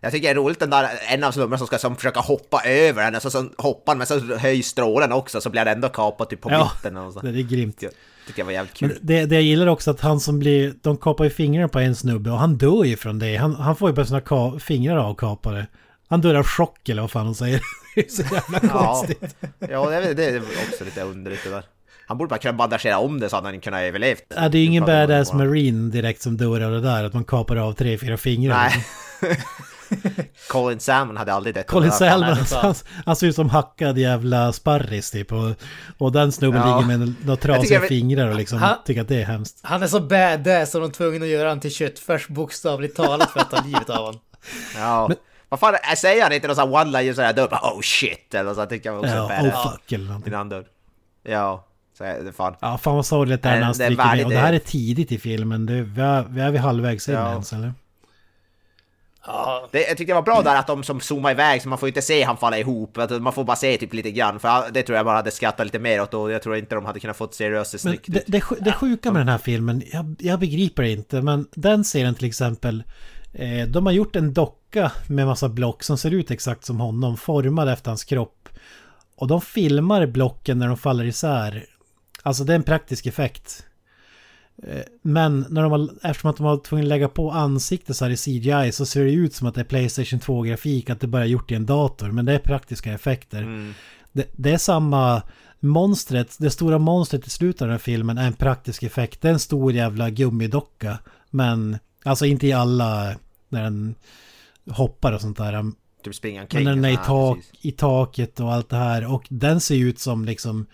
Jag 0.00 0.12
tycker 0.12 0.28
det 0.28 0.32
är 0.32 0.34
roligt 0.44 0.58
den 0.58 0.70
där, 0.70 0.88
en 1.12 1.24
av 1.24 1.32
snubbarna 1.32 1.58
som 1.58 1.66
ska 1.66 1.78
som 1.78 1.96
försöka 1.96 2.20
hoppa 2.20 2.62
över 2.64 3.02
henne, 3.02 3.20
så, 3.20 3.30
så 3.30 3.48
hoppar 3.58 3.96
men 3.96 4.06
så 4.06 4.36
höjs 4.36 4.66
strålen 4.66 5.12
också 5.12 5.40
så 5.40 5.50
blir 5.50 5.60
han 5.60 5.68
ändå 5.68 5.88
kapad 5.88 6.28
typ 6.28 6.40
på 6.40 6.50
Ja, 6.50 6.72
mitten 6.74 6.96
och 6.96 7.12
så. 7.12 7.20
Det 7.20 7.28
är 7.28 7.42
grymt. 7.42 7.82
Jag 7.82 7.92
tycker 8.26 8.40
jag 8.40 8.46
var 8.46 8.52
jävligt 8.52 8.80
Men 8.80 8.90
kul. 8.90 8.98
det, 9.02 9.26
det 9.26 9.34
jag 9.34 9.42
gillar 9.42 9.66
också 9.66 9.90
att 9.90 10.00
han 10.00 10.20
som 10.20 10.38
blir... 10.38 10.74
De 10.82 10.96
kapar 10.96 11.24
ju 11.24 11.30
fingrarna 11.30 11.68
på 11.68 11.78
en 11.78 11.96
snubbe 11.96 12.30
och 12.30 12.38
han 12.38 12.56
dör 12.56 12.84
ju 12.84 12.96
från 12.96 13.18
det. 13.18 13.36
Han, 13.36 13.54
han 13.54 13.76
får 13.76 13.90
ju 13.90 13.94
bara 13.96 14.06
sina 14.06 14.58
fingrar 14.60 14.96
avkapade. 14.96 15.66
Han 16.08 16.20
dör 16.20 16.34
av 16.34 16.44
chock 16.46 16.88
eller 16.88 17.02
vad 17.02 17.10
fan 17.10 17.24
de 17.24 17.34
säger. 17.34 17.60
Det 17.94 18.06
är 18.06 18.10
så 18.10 18.22
jävla 18.22 18.60
Ja, 18.62 18.68
konstigt. 18.94 19.36
ja 19.68 19.90
det, 19.90 19.96
är- 19.96 20.14
det 20.14 20.24
är 20.24 20.42
också 20.70 20.84
lite 20.84 21.02
underligt 21.02 21.44
det 21.44 21.50
där. 21.50 21.62
Han 22.06 22.18
borde 22.18 22.28
bara 22.28 22.38
kunna 22.38 22.52
bandagera 22.52 22.98
om 22.98 23.20
det 23.20 23.28
så 23.28 23.36
hade 23.36 23.48
han 23.48 23.60
kunnat 23.60 23.80
överlevt. 23.80 24.22
Ja, 24.36 24.48
det 24.48 24.58
är 24.58 24.60
ju 24.60 24.66
ingen 24.66 24.84
badass 24.84 25.32
marine 25.32 25.90
direkt 25.90 26.22
som 26.22 26.36
dör 26.36 26.60
av 26.60 26.70
det 26.72 26.80
där. 26.80 27.04
Att 27.04 27.12
man 27.14 27.24
kapar 27.24 27.56
av 27.56 27.72
tre, 27.72 27.98
fyra 27.98 28.16
fingrar. 28.16 28.54
Nej. 29.22 29.38
Colin 30.48 30.80
Salmon 30.80 31.16
hade 31.16 31.32
aldrig 31.32 31.54
dött. 31.54 31.66
Colin. 31.66 31.92
Salmon, 31.92 32.36
han, 32.52 32.74
han 33.06 33.16
ser 33.16 33.26
ut 33.26 33.34
som 33.34 33.48
hackad 33.50 33.98
jävla 33.98 34.52
sparris 34.52 35.10
typ. 35.10 35.32
Och, 35.32 35.54
och 35.98 36.12
den 36.12 36.32
snubben 36.32 36.60
Ja. 36.60 36.80
ligger 36.80 36.98
med 36.98 37.14
några 37.24 37.36
trasiga 37.36 37.80
jag- 37.80 37.88
fingrar 37.88 38.28
och 38.28 38.36
liksom 38.36 38.58
Han- 38.58 38.76
tycker 38.86 39.00
att 39.00 39.08
det 39.08 39.20
är 39.22 39.24
hemskt. 39.24 39.58
Han 39.62 39.82
är 39.82 39.86
så 39.86 40.00
badass 40.00 40.70
så 40.70 40.78
de 40.78 40.88
är 40.88 40.92
tvungna 40.92 41.24
att 41.24 41.30
göra 41.30 41.48
han 41.48 41.60
till 41.60 41.70
köttfärs 41.74 42.28
bokstavligt 42.28 42.96
talat 42.96 43.30
för 43.30 43.40
att 43.40 43.50
ta 43.50 43.62
livet 43.64 43.90
av 43.90 43.96
honom. 44.06 44.20
Ja. 44.76 45.10
Vad 45.48 45.60
fan, 45.60 45.74
jag 45.88 45.98
säger 45.98 46.22
han 46.22 46.32
inte 46.32 46.46
någon 46.46 46.56
sån 46.56 46.68
här 46.72 46.84
one-liner 46.84 47.12
sådär 47.14 47.32
dör 47.32 47.48
bara 47.48 47.60
oh 47.74 47.80
shit 47.80 48.34
eller 48.34 48.54
så, 48.54 48.66
tycker 48.66 48.90
jag 48.90 48.98
också 48.98 49.10
Ja, 49.14 49.30
är 49.32 49.42
badass. 49.42 49.64
oh 49.66 49.72
fuck 49.72 49.92
eller 49.92 50.06
någonting. 50.06 50.32
Innan. 50.32 50.64
Ja, 51.22 51.64
så 51.98 52.04
är 52.04 52.22
det 52.24 52.32
fan. 52.32 52.54
Ja, 52.60 52.78
fan 52.78 52.94
vad 52.94 53.06
sorgligt 53.06 53.42
det 53.42 53.48
är 53.48 53.54
när 53.54 53.62
han 53.62 53.68
det 53.72 53.74
stryker 53.74 54.04
värdigt 54.04 54.24
Och 54.26 54.30
det 54.32 54.38
här 54.38 54.50
det. 54.52 54.56
är 54.56 54.60
tidigt 54.60 55.12
i 55.12 55.18
filmen. 55.18 55.66
Det, 55.66 55.82
vi, 55.82 56.00
är, 56.02 56.22
vi 56.30 56.40
är 56.40 56.50
vid 56.50 56.60
halvvägs 56.60 57.08
in 57.08 57.14
Ja. 57.14 57.30
ens 57.32 57.52
eller? 57.52 57.72
Ja, 59.26 59.68
Det, 59.72 59.78
jag 59.80 59.88
tyckte 59.88 60.04
det 60.04 60.14
var 60.14 60.22
bra 60.22 60.42
där 60.42 60.56
att 60.56 60.66
de 60.66 60.82
som 60.82 61.00
zoomar 61.00 61.30
iväg 61.30 61.62
så 61.62 61.68
man 61.68 61.78
får 61.78 61.88
inte 61.88 62.02
se 62.02 62.22
han 62.22 62.36
falla 62.36 62.58
ihop. 62.58 62.98
Att 62.98 63.22
man 63.22 63.32
får 63.32 63.44
bara 63.44 63.56
se 63.56 63.76
typ 63.76 63.94
lite 63.94 64.10
grann. 64.10 64.38
För 64.40 64.70
det 64.70 64.82
tror 64.82 64.96
jag 64.96 65.06
bara 65.06 65.16
hade 65.16 65.30
skrattat 65.30 65.66
lite 65.66 65.78
mer 65.78 66.00
åt 66.02 66.14
och 66.14 66.30
jag 66.32 66.42
tror 66.42 66.56
inte 66.56 66.74
de 66.74 66.84
hade 66.84 67.00
kunnat 67.00 67.16
fått 67.16 67.34
seriöst 67.34 67.72
Men 67.72 67.78
snyggt 67.78 68.04
det, 68.08 68.22
det, 68.26 68.42
det 68.60 68.72
sjuka 68.72 69.12
med 69.12 69.20
den 69.20 69.28
här 69.28 69.38
filmen, 69.38 69.82
jag, 69.92 70.14
jag 70.18 70.40
begriper 70.40 70.82
det 70.82 70.90
inte, 70.90 71.22
men 71.22 71.46
den 71.54 71.84
serien 71.84 72.14
till 72.14 72.26
exempel, 72.28 72.82
eh, 73.32 73.66
de 73.68 73.86
har 73.86 73.92
gjort 73.92 74.16
en 74.16 74.32
docka 74.68 74.92
med 75.06 75.26
massa 75.26 75.48
block 75.48 75.82
som 75.82 75.98
ser 75.98 76.10
ut 76.10 76.30
exakt 76.30 76.64
som 76.64 76.80
honom, 76.80 77.16
formad 77.16 77.68
efter 77.68 77.90
hans 77.90 78.04
kropp. 78.04 78.48
Och 79.16 79.28
de 79.28 79.40
filmar 79.40 80.06
blocken 80.06 80.58
när 80.58 80.68
de 80.68 80.76
faller 80.76 81.04
isär. 81.04 81.64
Alltså 82.22 82.44
det 82.44 82.52
är 82.52 82.56
en 82.56 82.62
praktisk 82.62 83.06
effekt. 83.06 83.64
Eh, 84.62 84.82
Men 85.02 85.46
när 85.50 85.62
de 85.62 85.72
har, 85.72 85.88
eftersom 86.02 86.30
att 86.30 86.36
de 86.36 86.46
har 86.46 86.56
tvungna 86.56 86.84
att 86.84 86.88
lägga 86.88 87.08
på 87.08 87.30
ansiktet 87.30 87.96
så 87.96 88.04
här 88.04 88.12
i 88.12 88.16
CGI 88.16 88.72
så 88.72 88.86
ser 88.86 89.04
det 89.04 89.12
ut 89.12 89.34
som 89.34 89.46
att 89.46 89.54
det 89.54 89.60
är 89.60 89.64
Playstation 89.64 90.20
2-grafik, 90.20 90.90
att 90.90 91.00
det 91.00 91.06
bara 91.06 91.22
är 91.22 91.28
gjort 91.28 91.50
i 91.50 91.54
en 91.54 91.66
dator. 91.66 92.10
Men 92.10 92.24
det 92.24 92.32
är 92.32 92.38
praktiska 92.38 92.92
effekter. 92.92 93.42
Mm. 93.42 93.74
Det, 94.12 94.26
det 94.32 94.52
är 94.52 94.58
samma 94.58 95.22
monstret, 95.60 96.36
det 96.38 96.50
stora 96.50 96.78
monstret 96.78 97.26
i 97.26 97.30
slutet 97.30 97.62
av 97.62 97.68
den 97.68 97.72
här 97.72 97.78
filmen 97.78 98.18
är 98.18 98.26
en 98.26 98.32
praktisk 98.32 98.82
effekt. 98.82 99.22
Det 99.22 99.28
är 99.28 99.32
en 99.32 99.38
stor 99.38 99.72
jävla 99.72 100.10
gummidocka. 100.10 100.98
Men, 101.30 101.78
alltså 102.04 102.26
inte 102.26 102.46
i 102.46 102.52
alla, 102.52 103.14
när 103.48 103.62
den 103.62 103.94
hoppar 104.70 105.12
och 105.12 105.20
sånt 105.20 105.36
där. 105.36 105.72
Typ 106.04 106.14
springa 106.14 106.42
omkring. 106.42 106.64
Men 106.64 106.82
den 106.82 106.84
är 106.84 106.92
i, 106.92 107.06
tak, 107.06 107.38
i 107.60 107.72
taket 107.72 108.40
och 108.40 108.52
allt 108.52 108.68
det 108.68 108.76
här. 108.76 109.12
Och 109.12 109.26
den 109.28 109.60
ser 109.60 109.76
ut 109.76 109.98
som 109.98 110.24
liksom... 110.24 110.66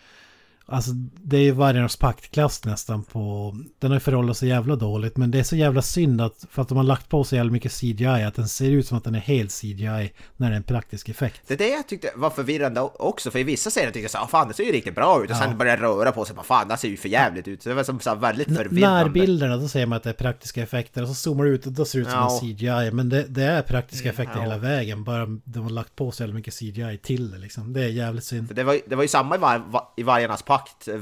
Alltså 0.67 0.91
det 1.23 1.37
är 1.37 1.41
ju 1.41 1.51
Vargarnas 1.51 1.97
paktklass 1.97 2.65
nästan 2.65 3.03
på... 3.03 3.55
Den 3.79 3.91
har 3.91 3.97
ju 3.97 4.01
förhållit 4.01 4.37
sig 4.37 4.49
jävla 4.49 4.77
dåligt. 4.77 5.17
Men 5.17 5.31
det 5.31 5.39
är 5.39 5.43
så 5.43 5.57
jävla 5.57 5.83
synd 5.83 6.21
att... 6.21 6.45
För 6.51 6.63
att 6.63 6.69
de 6.69 6.77
har 6.77 6.85
lagt 6.85 7.09
på 7.09 7.25
så 7.25 7.37
jävla 7.37 7.53
mycket 7.53 7.73
CGI. 7.81 8.07
Att 8.07 8.35
den 8.35 8.49
ser 8.49 8.71
ut 8.71 8.87
som 8.87 8.99
att 8.99 9.05
den 9.05 9.15
är 9.15 9.19
helt 9.21 9.61
CGI. 9.61 10.13
När 10.37 10.49
det 10.51 10.55
är 10.55 10.57
en 10.57 10.63
praktisk 10.63 11.09
effekt. 11.09 11.41
Det 11.47 11.55
är 11.55 11.59
det 11.59 11.69
jag 11.69 11.89
tyckte 11.89 12.11
var 12.17 12.31
förvirrande 12.31 12.81
också, 12.81 13.31
för 13.31 13.39
i 13.39 13.43
vissa 13.43 13.71
scener 13.71 13.87
tyckte 13.87 14.01
jag 14.01 14.11
så 14.11 14.19
ah, 14.19 14.27
fan 14.27 14.49
det 14.49 14.55
ser 14.55 14.65
ju 14.65 14.73
riktigt 14.73 14.95
bra 14.95 15.25
ut 15.25 15.31
och 15.31 15.37
sen 15.37 15.59
började 15.59 15.83
det 15.83 15.89
röra 15.89 16.13
på 16.13 16.25
sig, 16.25 16.37
fan 16.45 16.69
det 16.69 16.77
ser 16.77 16.89
ju 16.89 16.97
för 16.97 17.09
jävligt 17.09 17.49
ut. 17.49 17.63
Så 17.63 17.69
det 17.69 17.75
var 17.75 17.83
som 17.83 18.01
så 18.01 18.15
väldigt 18.15 18.57
förvirrande. 18.57 19.05
Närbilderna, 19.05 19.57
då 19.57 19.69
ser 19.69 19.87
man 19.87 19.97
att 19.97 20.03
det 20.03 20.11
är 20.11 20.15
praktiska 20.15 20.63
effekter. 20.63 21.03
Och 21.03 21.09
så 21.09 21.15
zoomar 21.15 21.45
det 21.45 21.51
ut 21.51 21.67
och 21.67 21.73
då 21.73 21.85
ser 21.85 21.99
det 21.99 22.03
ut 22.03 22.11
som 22.11 22.19
Ja. 22.19 22.41
en 22.43 22.57
CGI. 22.57 22.91
Men 22.97 23.09
det, 23.09 23.23
det 23.29 23.43
är 23.43 23.63
praktiska 23.63 24.09
effekter 24.09 24.37
ja. 24.37 24.43
hela 24.43 24.59
vägen. 24.59 25.05
Bara 25.05 25.27
de 25.45 25.63
har 25.63 25.71
lagt 25.71 25.97
på 25.97 26.11
så 26.11 26.23
jävla 26.23 26.35
mycket 26.35 26.55
CGI 26.55 26.99
till 27.03 27.31
det 27.31 27.39
liksom. 27.39 27.73
Det 27.73 27.85
är 27.85 27.89
jävligt 27.89 28.25
synd. 28.25 28.55
Det, 28.55 28.65
var, 28.65 28.79
det 28.87 28.97
var 28.97 29.03
ju 29.03 29.09
samma 29.09 29.35
i, 29.35 29.39
var, 29.39 29.59
va- 29.59 29.93
i 29.97 30.03
Vargarnas 30.03 30.43
pakt, 30.43 30.54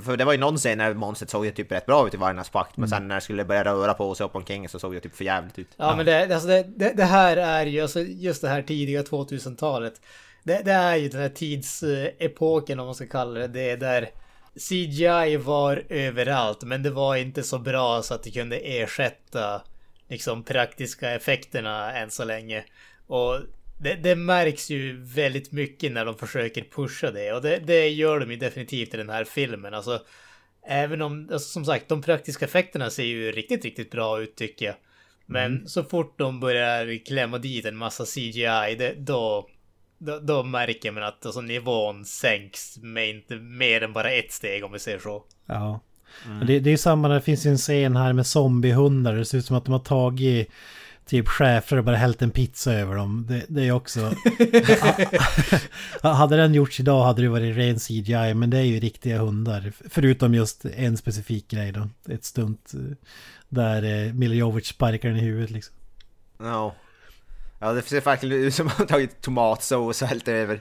för 0.04 0.16
det 0.16 0.24
var 0.24 0.32
ju 0.32 0.38
någon 0.38 0.56
scen 0.56 0.78
när 0.78 0.94
monstret 0.94 1.30
såg 1.30 1.44
ju 1.44 1.50
typ 1.50 1.72
rätt 1.72 1.86
bra 1.86 2.06
ut 2.06 2.14
i 2.14 2.16
Vargarnas 2.16 2.50
pakt, 2.50 2.76
men 2.76 2.88
sen 2.88 3.08
när 3.08 3.14
det 3.14 3.20
skulle 3.20 3.44
börja 3.44 3.64
röra 3.64 3.94
på 3.94 4.14
sig 4.14 4.26
upp 4.26 4.36
omkring 4.36 4.68
så 4.68 4.78
såg 4.78 4.94
det 4.94 5.00
typ 5.00 5.16
för 5.16 5.24
jävligt 5.24 5.58
ut. 5.58 5.68
ja 5.76 5.96
men 5.96 6.06
det, 6.06 6.34
alltså 6.34 6.48
det, 6.48 6.62
det, 6.76 6.92
det 6.96 7.04
här 7.04 7.36
är 7.36 7.66
ju, 7.66 7.80
alltså 7.80 8.00
just 8.00 8.42
det 8.42 8.48
här 8.48 8.62
tidiga 8.62 9.02
2000-talet. 9.02 10.00
Det, 10.42 10.62
det 10.64 10.72
är 10.72 10.96
ju 10.96 11.08
den 11.08 11.20
här 11.20 11.28
tidsepoken 11.28 12.80
om 12.80 12.86
man 12.86 12.94
ska 12.94 13.06
kalla 13.06 13.40
det. 13.40 13.46
Det 13.48 13.70
är 13.70 13.76
där 13.76 14.10
CGI 14.54 15.36
var 15.36 15.84
överallt 15.88 16.62
men 16.62 16.82
det 16.82 16.90
var 16.90 17.16
inte 17.16 17.42
så 17.42 17.58
bra 17.58 18.02
så 18.02 18.14
att 18.14 18.22
det 18.22 18.30
kunde 18.30 18.56
ersätta 18.56 19.62
liksom 20.08 20.42
praktiska 20.42 21.10
effekterna 21.10 21.92
än 21.92 22.10
så 22.10 22.24
länge. 22.24 22.64
Och 23.06 23.38
det, 23.82 23.94
det 23.94 24.16
märks 24.16 24.70
ju 24.70 25.02
väldigt 25.02 25.52
mycket 25.52 25.92
när 25.92 26.04
de 26.04 26.18
försöker 26.18 26.64
pusha 26.74 27.10
det 27.10 27.32
och 27.32 27.42
det, 27.42 27.58
det 27.58 27.88
gör 27.88 28.20
de 28.20 28.30
ju 28.30 28.36
definitivt 28.36 28.94
i 28.94 28.96
den 28.96 29.10
här 29.10 29.24
filmen. 29.24 29.74
Alltså, 29.74 30.00
även 30.66 31.02
om, 31.02 31.28
alltså, 31.32 31.48
som 31.48 31.64
sagt, 31.64 31.88
de 31.88 32.02
praktiska 32.02 32.44
effekterna 32.44 32.90
ser 32.90 33.04
ju 33.04 33.32
riktigt, 33.32 33.64
riktigt 33.64 33.90
bra 33.90 34.22
ut 34.22 34.36
tycker 34.36 34.66
jag. 34.66 34.74
Men 35.26 35.68
så 35.68 35.84
fort 35.84 36.18
de 36.18 36.40
börjar 36.40 37.04
klämma 37.06 37.38
dit 37.38 37.64
en 37.64 37.76
massa 37.76 38.04
CGI, 38.04 38.76
det, 38.78 38.94
då, 38.98 39.48
då, 39.98 40.18
då 40.18 40.42
märker 40.42 40.92
man 40.92 41.02
att 41.02 41.26
alltså, 41.26 41.40
nivån 41.40 42.04
sänks 42.04 42.78
med 42.78 43.10
inte 43.10 43.36
mer 43.36 43.82
än 43.82 43.92
bara 43.92 44.10
ett 44.10 44.32
steg 44.32 44.64
om 44.64 44.72
vi 44.72 44.78
säger 44.78 44.98
så. 44.98 45.24
Ja. 45.46 45.80
Men 46.26 46.46
Det, 46.46 46.60
det 46.60 46.68
är 46.68 46.72
ju 46.72 46.78
samma, 46.78 47.08
det 47.08 47.20
finns 47.20 47.46
ju 47.46 47.50
en 47.50 47.58
scen 47.58 47.96
här 47.96 48.12
med 48.12 48.26
zombiehundar. 48.26 49.14
Det 49.14 49.24
ser 49.24 49.38
ut 49.38 49.46
som 49.46 49.56
att 49.56 49.64
de 49.64 49.72
har 49.72 49.80
tagit 49.80 50.50
typ 51.12 51.28
chefer 51.28 51.76
och 51.76 51.84
bara 51.84 51.96
hällt 51.96 52.22
en 52.22 52.30
pizza 52.30 52.72
över 52.72 52.94
dem. 52.96 53.26
Det, 53.28 53.44
det 53.48 53.68
är 53.68 53.72
också... 53.72 54.00
hade 56.02 56.36
den 56.36 56.54
gjorts 56.54 56.80
idag 56.80 57.04
hade 57.04 57.22
det 57.22 57.28
varit 57.28 57.56
ren 57.56 57.78
CGI, 57.78 58.34
men 58.34 58.50
det 58.50 58.58
är 58.58 58.62
ju 58.62 58.80
riktiga 58.80 59.18
hundar. 59.18 59.72
Förutom 59.90 60.34
just 60.34 60.64
en 60.64 60.96
specifik 60.96 61.48
grej 61.48 61.72
då. 61.72 61.88
Ett 62.08 62.24
stunt 62.24 62.74
eh, 62.74 62.96
där 63.48 63.82
eh, 63.82 64.12
Mila 64.12 64.34
Jovovich 64.34 64.66
sparkar 64.66 65.08
den 65.08 65.18
i 65.18 65.20
huvudet 65.20 65.50
liksom. 65.50 65.74
Ja. 66.38 66.74
Ja, 67.62 67.72
det 67.72 67.82
ser 67.82 68.00
verkligen 68.00 68.44
ut 68.44 68.54
som 68.54 68.66
att 68.66 68.78
har 68.78 68.86
tagit 68.86 69.20
tomatsås 69.20 70.02
och 70.02 70.08
hällt 70.08 70.28
över. 70.28 70.60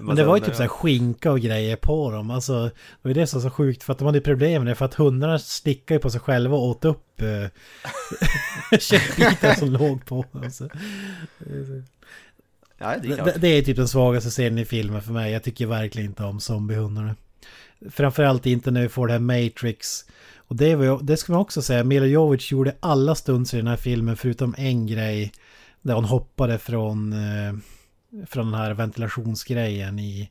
Men, 0.00 0.16
det 0.16 0.24
var 0.24 0.36
ju 0.36 0.44
typ 0.44 0.54
så 0.54 0.62
här 0.62 0.68
skinka 0.68 1.32
och 1.32 1.40
grejer 1.40 1.76
på 1.76 2.10
dem. 2.10 2.30
Alltså, 2.30 2.62
det 2.62 2.72
var 3.02 3.08
ju 3.08 3.14
det 3.14 3.26
som 3.26 3.40
var 3.40 3.50
så 3.50 3.54
sjukt. 3.54 3.82
För 3.82 3.92
att 3.92 3.98
de 3.98 4.04
hade 4.04 4.20
problem 4.20 4.64
med 4.64 4.70
det. 4.70 4.74
För 4.74 4.84
att 4.84 4.94
hundarna 4.94 5.38
stickade 5.38 5.94
ju 5.94 6.02
på 6.02 6.10
sig 6.10 6.20
själva 6.20 6.56
och 6.56 6.68
åt 6.68 6.84
upp 6.84 7.22
eh, 7.22 8.78
köttbitar 8.78 9.54
som 9.54 9.70
låg 9.70 10.04
på 10.04 10.24
dem. 10.32 10.50
Ja, 12.78 12.94
det 13.02 13.08
är 13.08 13.24
Det, 13.24 13.34
det 13.38 13.48
är 13.48 13.62
typ 13.62 13.76
den 13.76 13.88
svagaste 13.88 14.30
scenen 14.30 14.58
i 14.58 14.64
filmen 14.64 15.02
för 15.02 15.12
mig. 15.12 15.32
Jag 15.32 15.42
tycker 15.42 15.66
verkligen 15.66 16.10
inte 16.10 16.24
om 16.24 16.40
zombiehundarna. 16.40 17.14
Framförallt 17.90 18.46
inte 18.46 18.70
när 18.70 18.82
vi 18.82 18.88
får 18.88 19.06
det 19.06 19.12
här 19.12 19.20
Matrix. 19.20 20.04
Och 20.36 20.56
det, 20.56 20.74
var, 20.74 21.00
det 21.02 21.16
ska 21.16 21.32
man 21.32 21.40
också 21.40 21.62
säga, 21.62 21.84
Mila 21.84 22.06
Jovovich 22.06 22.52
gjorde 22.52 22.74
alla 22.80 23.14
stunts 23.14 23.54
i 23.54 23.56
den 23.56 23.66
här 23.66 23.76
filmen 23.76 24.16
förutom 24.16 24.54
en 24.58 24.86
grej. 24.86 25.32
Där 25.86 25.94
hon 25.94 26.04
hoppade 26.04 26.58
från, 26.58 27.12
eh, 27.12 27.54
från 28.26 28.50
den 28.50 28.60
här 28.60 28.74
ventilationsgrejen 28.74 29.98
i, 29.98 30.30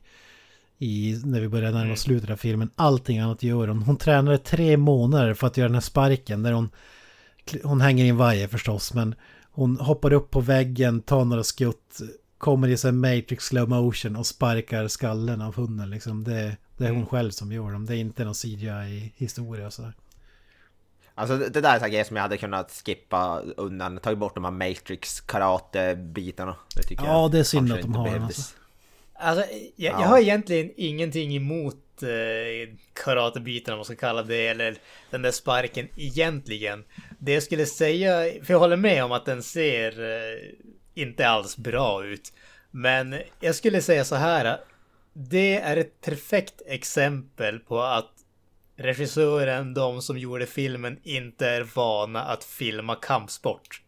i, 0.78 1.20
när 1.24 1.40
vi 1.40 1.48
började 1.48 1.78
närma 1.78 1.92
oss 1.92 2.00
slutet 2.00 2.30
av 2.30 2.36
filmen. 2.36 2.70
Allting 2.76 3.18
annat 3.18 3.42
gör 3.42 3.68
hon. 3.68 3.82
Hon 3.82 3.96
tränade 3.96 4.38
tre 4.38 4.76
månader 4.76 5.34
för 5.34 5.46
att 5.46 5.56
göra 5.56 5.68
den 5.68 5.74
här 5.74 5.80
sparken 5.80 6.42
där 6.42 6.52
hon, 6.52 6.70
hon 7.62 7.80
hänger 7.80 8.04
i 8.04 8.08
en 8.08 8.16
vajer 8.16 8.48
förstås, 8.48 8.94
men 8.94 9.14
hon 9.50 9.76
hoppar 9.76 10.12
upp 10.12 10.30
på 10.30 10.40
väggen, 10.40 11.02
tar 11.02 11.24
några 11.24 11.44
skutt, 11.44 12.00
kommer 12.38 12.68
i 12.68 12.88
en 12.88 13.00
Matrix 13.00 13.44
slow 13.44 13.68
motion 13.68 14.16
och 14.16 14.26
sparkar 14.26 14.88
skallen 14.88 15.40
av 15.40 15.54
hunden 15.56 15.90
liksom. 15.90 16.24
Det, 16.24 16.56
det 16.76 16.84
är 16.84 16.88
hon 16.88 16.96
Mm. 16.96 17.06
själv 17.06 17.30
som 17.30 17.52
gör 17.52 17.72
dem. 17.72 17.86
Det 17.86 17.96
är 17.96 17.98
inte 17.98 18.24
någon 18.24 18.34
CGI-historia 18.34 19.70
så. 19.70 19.92
Alltså 21.18 21.36
det 21.36 21.60
där 21.60 21.80
är 21.80 21.84
en 21.84 21.90
grej 21.90 22.04
som 22.04 22.16
jag 22.16 22.22
hade 22.22 22.36
kunnat 22.36 22.82
skippa 22.86 23.42
undan, 23.56 23.98
tagit 23.98 24.18
bort 24.18 24.34
de 24.34 24.44
här 24.44 24.50
Matrix 24.50 25.20
karate-bitarna. 25.20 26.56
Ja, 26.90 27.22
jag 27.22 27.30
det 27.32 27.38
är 27.38 27.42
synd 27.42 27.72
att 27.72 27.80
de 27.80 27.86
inte 27.86 27.98
har 27.98 28.10
den, 28.10 28.22
alltså. 28.22 28.54
Alltså, 29.14 29.44
jag, 29.76 29.92
jag 29.92 30.00
Ja. 30.00 30.06
har 30.06 30.18
egentligen 30.18 30.70
ingenting 30.76 31.36
emot 31.36 32.02
eh, 32.02 32.74
karatebiten 33.04 33.74
om 33.74 33.78
man 33.78 33.84
ska 33.84 33.94
kalla 33.96 34.22
det, 34.22 34.46
eller 34.48 34.76
den 35.10 35.22
där 35.22 35.30
sparken 35.30 35.88
egentligen. 35.96 36.84
Det 37.18 37.32
jag 37.32 37.42
skulle 37.42 37.66
säga, 37.66 38.10
för 38.44 38.52
jag 38.52 38.58
håller 38.58 38.76
med 38.76 39.04
om 39.04 39.12
att 39.12 39.24
den 39.24 39.42
ser 39.42 40.00
eh, 40.00 40.38
inte 40.94 41.28
alls 41.28 41.56
bra 41.56 42.04
ut. 42.04 42.32
Men 42.70 43.16
jag 43.40 43.54
skulle 43.54 43.82
säga 43.82 44.04
så 44.04 44.14
här. 44.14 44.58
Det 45.12 45.56
är 45.60 45.76
ett 45.76 46.00
perfekt 46.00 46.62
exempel 46.66 47.58
på 47.58 47.82
att 47.82 48.12
regissören, 48.76 49.74
de 49.74 50.02
som 50.02 50.18
gjorde 50.18 50.46
filmen, 50.46 50.98
inte 51.02 51.48
är 51.48 51.62
vana 51.74 52.22
att 52.22 52.44
filma 52.44 52.94
kampsport. 52.94 53.82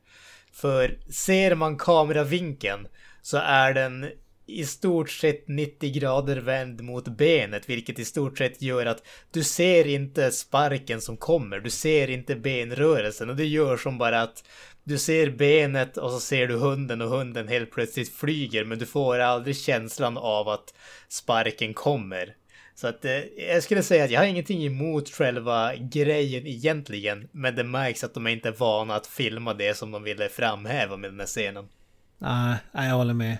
För 0.52 0.98
ser 1.10 1.54
man 1.54 1.76
kameravinkeln 1.78 2.88
så 3.22 3.36
är 3.36 3.74
den 3.74 4.10
i 4.46 4.64
stort 4.64 5.10
sett 5.10 5.48
90 5.48 5.92
grader 5.92 6.36
vänd 6.36 6.80
mot 6.80 7.08
benet, 7.08 7.68
vilket 7.68 7.98
i 7.98 8.04
stort 8.04 8.38
sett 8.38 8.62
gör 8.62 8.86
att 8.86 9.06
du 9.30 9.44
ser 9.44 9.86
inte 9.86 10.30
sparken 10.30 11.00
som 11.00 11.16
kommer, 11.16 11.60
du 11.60 11.70
ser 11.70 12.10
inte 12.10 12.36
benrörelsen 12.36 13.30
och 13.30 13.36
det 13.36 13.46
gör 13.46 13.76
som 13.76 13.98
bara 13.98 14.22
att 14.22 14.44
du 14.84 14.98
ser 14.98 15.30
benet 15.30 15.96
och 15.96 16.10
så 16.10 16.20
ser 16.20 16.46
du 16.46 16.56
hunden 16.56 17.00
och 17.02 17.08
hunden 17.08 17.48
helt 17.48 17.70
plötsligt 17.70 18.16
flyger, 18.16 18.64
men 18.64 18.78
du 18.78 18.86
får 18.86 19.18
aldrig 19.18 19.56
känslan 19.56 20.18
av 20.18 20.48
att 20.48 20.74
sparken 21.08 21.74
kommer. 21.74 22.34
Så 22.80 22.86
att 22.86 23.04
eh, 23.04 23.12
jag 23.36 23.62
skulle 23.62 23.82
säga 23.82 24.04
att 24.04 24.10
jag 24.10 24.20
har 24.20 24.26
ingenting 24.26 24.66
emot 24.66 25.08
själva 25.10 25.76
grejen 25.76 26.46
egentligen, 26.46 27.28
men 27.32 27.54
det 27.54 27.64
märks 27.64 28.04
att 28.04 28.14
de 28.14 28.26
är 28.26 28.30
inte 28.30 28.50
vana 28.50 28.94
att 28.94 29.06
filma 29.06 29.54
det 29.54 29.76
som 29.76 29.90
de 29.90 30.02
ville 30.02 30.28
framhäva 30.28 30.96
med 30.96 31.10
den 31.10 31.20
här 31.20 31.26
scenen. 31.26 31.68
Nej, 32.18 32.56
nej, 32.72 32.88
jag 32.88 32.96
håller 32.96 33.14
med. 33.14 33.38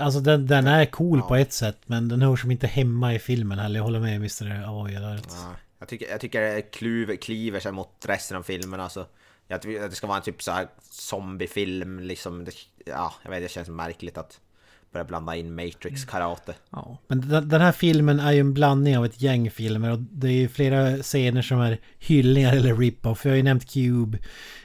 Alltså 0.00 0.20
den, 0.20 0.46
den 0.46 0.66
är 0.66 0.86
cool 0.86 1.22
på 1.22 1.36
ett 1.36 1.52
sätt 1.52 1.78
men 1.86 2.08
den 2.08 2.22
hör 2.22 2.36
som 2.36 2.50
inte 2.50 2.66
hemma 2.66 3.14
i 3.14 3.18
filmen 3.18 3.58
heller. 3.58 3.76
Jag 3.76 3.84
håller 3.84 4.00
med 4.00 4.16
Mr. 4.16 4.68
Avoya 4.68 5.00
där. 5.00 5.20
Ja, 5.28 5.54
jag, 5.78 5.88
tycker, 5.88 6.10
jag 6.10 6.20
tycker 6.20 6.40
det 6.40 6.62
kluver, 6.62 7.16
kliver 7.16 7.60
sig 7.60 7.72
mot 7.72 8.04
resten 8.06 8.36
av 8.36 8.42
filmen 8.42 8.80
alltså. 8.80 9.06
Jag 9.48 9.56
att 9.56 9.90
det 9.90 9.96
ska 9.96 10.06
vara 10.06 10.18
en 10.18 10.22
typ 10.22 10.42
så 10.42 10.52
här 10.52 10.68
zombiefilm 10.90 12.00
liksom. 12.00 12.44
Det, 12.44 12.52
ja, 12.86 13.14
jag 13.24 13.30
vet 13.30 13.42
det 13.42 13.48
känns 13.48 13.68
märkligt 13.68 14.18
att 14.18 14.40
börja 14.94 15.04
blanda 15.04 15.36
in 15.36 15.54
Matrix 15.54 16.04
karate. 16.04 16.54
Ja, 16.70 16.98
men 17.08 17.48
den, 17.48 17.60
här 17.60 17.72
filmen 17.72 18.20
är 18.20 18.32
ju 18.32 18.40
en 18.40 18.54
blandning 18.54 18.98
av 18.98 19.04
ett 19.04 19.20
gäng 19.20 19.50
filmer 19.50 19.90
och 19.90 19.98
det 19.98 20.28
är 20.28 20.32
ju 20.32 20.48
flera 20.48 20.96
scener 20.96 21.42
som 21.42 21.60
är 21.60 21.78
hyllningar 21.98 22.56
eller 22.56 22.74
rip-off. 22.74 23.26
Vi 23.26 23.30
har 23.30 23.36
ju 23.36 23.42
nämnt 23.42 23.72
Cube. 23.72 24.18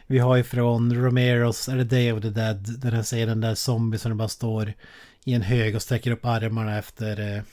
Vi 0.07 0.19
har 0.19 0.35
ju 0.35 0.43
från 0.43 0.95
Romeros, 0.95 1.65
det 1.65 1.83
Day 1.83 2.11
of 2.11 2.21
the 2.21 2.29
Dead, 2.29 2.79
den 2.79 2.93
här 2.93 3.03
scenen 3.03 3.41
där 3.41 3.55
zombiesarna 3.55 4.15
bara 4.15 4.27
står 4.27 4.73
i 5.25 5.33
en 5.33 5.41
hög 5.41 5.75
och 5.75 5.81
sträcker 5.81 6.11
upp 6.11 6.25
armarna 6.25 6.77
efter 6.77 7.37
eh, 7.37 7.43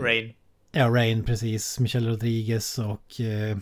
Rain. 0.00 0.32
Ja, 0.72 0.88
Rain 0.88 1.22
precis. 1.24 1.78
Michelle 1.78 2.10
Rodriguez 2.10 2.78
och 2.78 3.20
eh, 3.20 3.56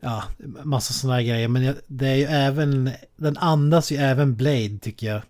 ja, 0.00 0.24
massa 0.64 0.92
sådana 0.92 1.16
här 1.16 1.22
grejer. 1.22 1.48
Men 1.48 1.74
det 1.86 2.08
är 2.08 2.16
ju 2.16 2.24
även, 2.24 2.90
den 3.16 3.36
andas 3.36 3.92
ju 3.92 3.96
även 3.96 4.36
Blade 4.36 4.78
tycker 4.78 5.06
jag. 5.06 5.22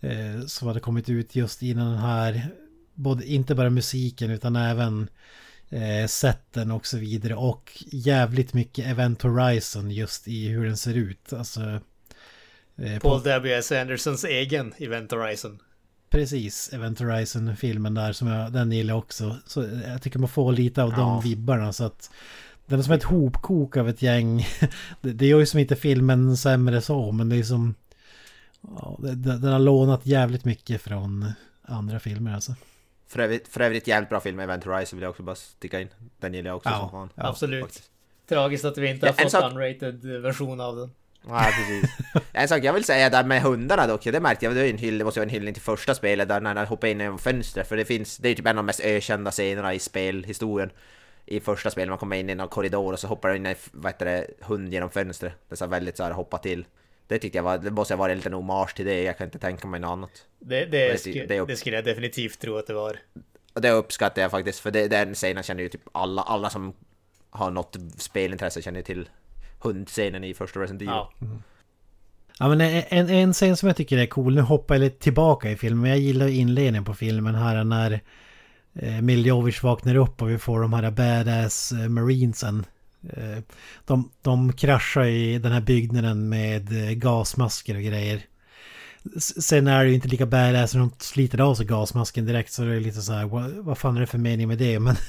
Eh, 0.00 0.46
som 0.46 0.68
hade 0.68 0.80
kommit 0.80 1.08
ut 1.08 1.36
just 1.36 1.62
innan 1.62 1.90
den 1.90 2.00
här, 2.00 2.48
både, 2.94 3.26
inte 3.26 3.54
bara 3.54 3.70
musiken 3.70 4.30
utan 4.30 4.56
även 4.56 5.08
eh, 5.68 6.06
sätten 6.06 6.70
och 6.70 6.86
så 6.86 6.98
vidare. 6.98 7.34
Och 7.34 7.84
jävligt 7.92 8.54
mycket 8.54 8.86
Event 8.86 9.22
Horizon 9.22 9.90
just 9.90 10.28
i 10.28 10.48
hur 10.48 10.64
den 10.64 10.76
ser 10.76 10.94
ut. 10.94 11.32
Alltså... 11.32 11.80
Eh, 12.76 12.98
Paul 13.00 13.22
W.S. 13.24 13.72
Andersons 13.72 14.24
egen 14.24 14.72
Event 14.78 15.10
Horizon. 15.12 15.58
Precis, 16.10 16.70
Event 16.72 16.98
Horizon-filmen 17.00 17.94
där 17.94 18.12
som 18.12 18.28
jag, 18.28 18.52
den 18.52 18.72
gillar 18.72 18.94
också. 18.94 19.36
Så 19.46 19.68
jag 19.86 20.02
tycker 20.02 20.18
man 20.18 20.28
får 20.28 20.52
lite 20.52 20.82
av 20.82 20.90
de 20.90 21.00
Ja. 21.00 21.20
vibbarna 21.24 21.72
så 21.72 21.84
att 21.84 22.10
den 22.66 22.78
är 22.78 22.82
som 22.82 22.92
ett 22.94 23.02
hopkok 23.04 23.76
av 23.76 23.88
ett 23.88 24.02
gäng. 24.02 24.46
Det, 25.00 25.12
det 25.12 25.26
gör 25.26 25.38
ju 25.40 25.46
som 25.46 25.60
inte 25.60 25.76
filmen 25.76 26.36
sämre 26.36 26.80
så, 26.80 27.12
men 27.12 27.28
det 27.28 27.36
är 27.36 27.42
som... 27.42 27.74
Ja, 28.60 28.96
den 29.00 29.44
har 29.52 29.58
lånat 29.58 30.06
jävligt 30.06 30.44
mycket 30.44 30.82
från 30.82 31.32
andra 31.62 32.00
filmer 32.00 32.34
alltså. 32.34 32.54
För 33.06 33.18
övrigt, 33.20 33.48
för 33.48 33.60
övrigt 33.60 33.86
jävligt 33.88 34.08
bra 34.08 34.20
film, 34.20 34.40
Event 34.40 34.64
Horizon 34.64 34.96
vill 34.96 35.02
jag 35.02 35.10
också 35.10 35.22
bara 35.22 35.34
sticka 35.36 35.80
in. 35.80 35.88
Den 36.20 36.34
gillar 36.34 36.50
jag 36.50 36.56
också 36.56 36.68
Ja, 36.68 36.78
som 36.78 36.90
fan. 36.90 37.08
ja, 37.14 37.28
Absolut. 37.28 37.62
faktiskt. 37.64 37.90
Tragiskt 38.28 38.64
att 38.64 38.78
vi 38.78 38.90
inte 38.90 39.06
Ja, 39.06 39.12
har 39.12 39.18
en 39.18 39.22
fått 39.22 39.32
sak- 39.32 39.52
unrated 39.52 40.04
version 40.22 40.60
av 40.60 40.76
den. 40.76 40.90
Nej 41.28 41.52
precis. 41.52 41.90
En 42.32 42.48
sak 42.48 42.64
jag 42.64 42.72
vill 42.72 42.84
säga 42.84 43.10
där 43.10 43.24
med 43.24 43.42
hundarna 43.42 43.86
dock, 43.86 44.04
det 44.04 44.20
märkte 44.20 44.44
jag, 44.44 44.54
det, 44.54 44.70
en 44.70 44.78
hyll, 44.78 44.98
det 44.98 45.04
måste 45.04 45.20
vara 45.20 45.24
en 45.26 45.30
hyllning 45.30 45.54
till 45.54 45.62
första 45.62 45.94
spelet 45.94 46.28
där 46.28 46.40
när 46.40 46.54
han 46.54 46.66
hoppar 46.66 46.88
in 46.88 47.00
genom 47.00 47.18
fönstret. 47.18 47.68
För 47.68 47.76
det 47.76 47.84
finns, 47.84 48.16
det 48.16 48.28
är 48.28 48.34
typ 48.34 48.46
en 48.46 48.50
av 48.50 48.56
de 48.56 48.66
mest 48.66 48.80
ökända 48.80 49.30
scenerna 49.30 49.74
i 49.74 49.78
spelhistorien. 49.78 50.70
I 51.26 51.40
första 51.40 51.70
spelet, 51.70 51.88
man 51.88 51.98
kommer 51.98 52.16
in 52.16 52.30
i 52.30 52.34
någon 52.34 52.48
korridor 52.48 52.92
och 52.92 52.98
så 52.98 53.06
hoppar 53.06 53.28
det 53.28 53.36
in 53.36 53.46
en 53.46 53.54
vad 53.72 53.92
heter 53.92 54.06
det, 54.06 54.26
hund 54.40 54.72
genom 54.72 54.90
fönstret. 54.90 55.32
Det 55.48 55.54
är 55.54 55.56
så 55.56 55.66
väldigt 55.66 55.96
så 55.96 56.02
här 56.04 56.10
hoppa 56.10 56.38
till. 56.38 56.64
Det 57.10 57.18
tyckte 57.18 57.38
jag 57.38 57.42
var, 57.42 57.58
det 57.58 57.70
måste 57.70 57.94
ha 57.94 57.98
varit 57.98 58.12
en 58.12 58.16
liten 58.18 58.32
hommage 58.32 58.74
till 58.76 58.86
det, 58.86 59.02
jag 59.02 59.18
kan 59.18 59.26
inte 59.26 59.38
tänka 59.38 59.68
mig 59.68 59.80
något 59.80 59.88
annat. 59.90 60.10
Det, 60.38 60.64
det, 60.64 60.66
Det- 60.88 60.94
sk- 60.94 61.26
det 61.28 61.40
upp- 61.40 61.48
det 61.48 61.56
skulle 61.56 61.76
jag 61.76 61.84
definitivt 61.84 62.38
tro 62.40 62.56
att 62.56 62.66
det 62.66 62.74
var. 62.74 62.96
Och 63.54 63.60
det 63.60 63.70
uppskattar 63.70 64.22
jag 64.22 64.30
faktiskt, 64.30 64.60
för 64.60 64.70
det, 64.70 64.88
den 64.88 65.14
scenen 65.14 65.42
känner 65.42 65.62
ju 65.62 65.68
typ 65.68 65.80
alla, 65.92 66.22
alla 66.22 66.50
som 66.50 66.72
har 67.30 67.50
något 67.50 67.76
spelintresse 67.96 68.62
känner 68.62 68.82
till 68.82 69.08
hundscenen 69.60 70.24
i 70.24 70.34
första 70.34 70.60
Resident 70.60 70.82
Evil. 70.82 70.90
Ja. 70.94 71.12
Ja 72.38 72.48
men 72.48 72.60
en, 72.60 73.08
en 73.10 73.32
scen 73.32 73.56
som 73.56 73.66
jag 73.66 73.76
tycker 73.76 73.98
är 73.98 74.06
cool, 74.06 74.34
nu 74.34 74.40
hoppar 74.40 74.74
jag 74.74 74.80
lite 74.80 74.98
tillbaka 75.02 75.50
i 75.50 75.56
filmen, 75.56 75.80
men 75.82 75.90
jag 75.90 75.98
gillar 76.00 76.26
ju 76.28 76.34
inledningen 76.36 76.84
på 76.84 76.94
filmen 76.94 77.34
här 77.34 77.64
när 77.64 78.00
eh, 78.74 79.00
Miljovic 79.02 79.62
vaknar 79.62 79.94
upp 79.94 80.22
och 80.22 80.30
vi 80.30 80.38
får 80.38 80.60
de 80.60 80.72
här 80.72 80.90
badass 80.90 81.72
eh, 81.72 81.88
marinesen. 81.88 82.66
Eh, 83.08 83.38
de, 83.86 84.10
de 84.22 84.52
kraschar 84.52 85.04
i 85.04 85.38
den 85.38 85.52
här 85.52 85.60
byggnaden 85.60 86.28
med 86.28 86.72
eh, 86.72 86.90
gasmasker 86.90 87.76
och 87.76 87.82
grejer. 87.82 88.20
Sen 89.18 89.66
är 89.66 89.84
det 89.84 89.88
ju 89.88 89.94
inte 89.94 90.08
lika 90.08 90.26
badass 90.26 90.74
när 90.74 90.80
de 90.80 90.90
sliter 90.98 91.40
av 91.40 91.54
sig 91.54 91.66
gasmasken 91.66 92.26
direkt 92.26 92.52
så 92.52 92.62
det 92.62 92.74
är 92.74 92.80
lite 92.80 93.02
så 93.02 93.12
här, 93.12 93.26
vad, 93.26 93.50
vad 93.50 93.78
fan 93.78 93.96
är 93.96 94.00
det 94.00 94.06
för 94.06 94.18
mening 94.18 94.48
med 94.48 94.58
det? 94.58 94.80
Men 94.80 94.96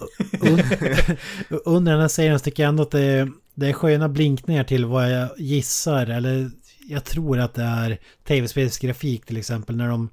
under 1.64 1.92
den 1.92 2.00
här 2.00 2.08
serien 2.08 2.40
tycker 2.40 2.62
jag 2.62 2.68
ändå 2.68 2.82
att 2.82 2.90
det, 2.90 3.28
det 3.54 3.68
är 3.68 3.72
sköna 3.72 4.08
blinkningar 4.08 4.64
till 4.64 4.84
vad 4.84 5.12
jag 5.12 5.28
gissar 5.38 6.06
eller 6.06 6.50
jag 6.88 7.04
tror 7.04 7.38
att 7.38 7.54
det 7.54 7.62
är 7.62 7.98
tv-spelsgrafik 8.24 9.26
till 9.26 9.36
exempel 9.36 9.76
när 9.76 9.88
de, 9.88 10.08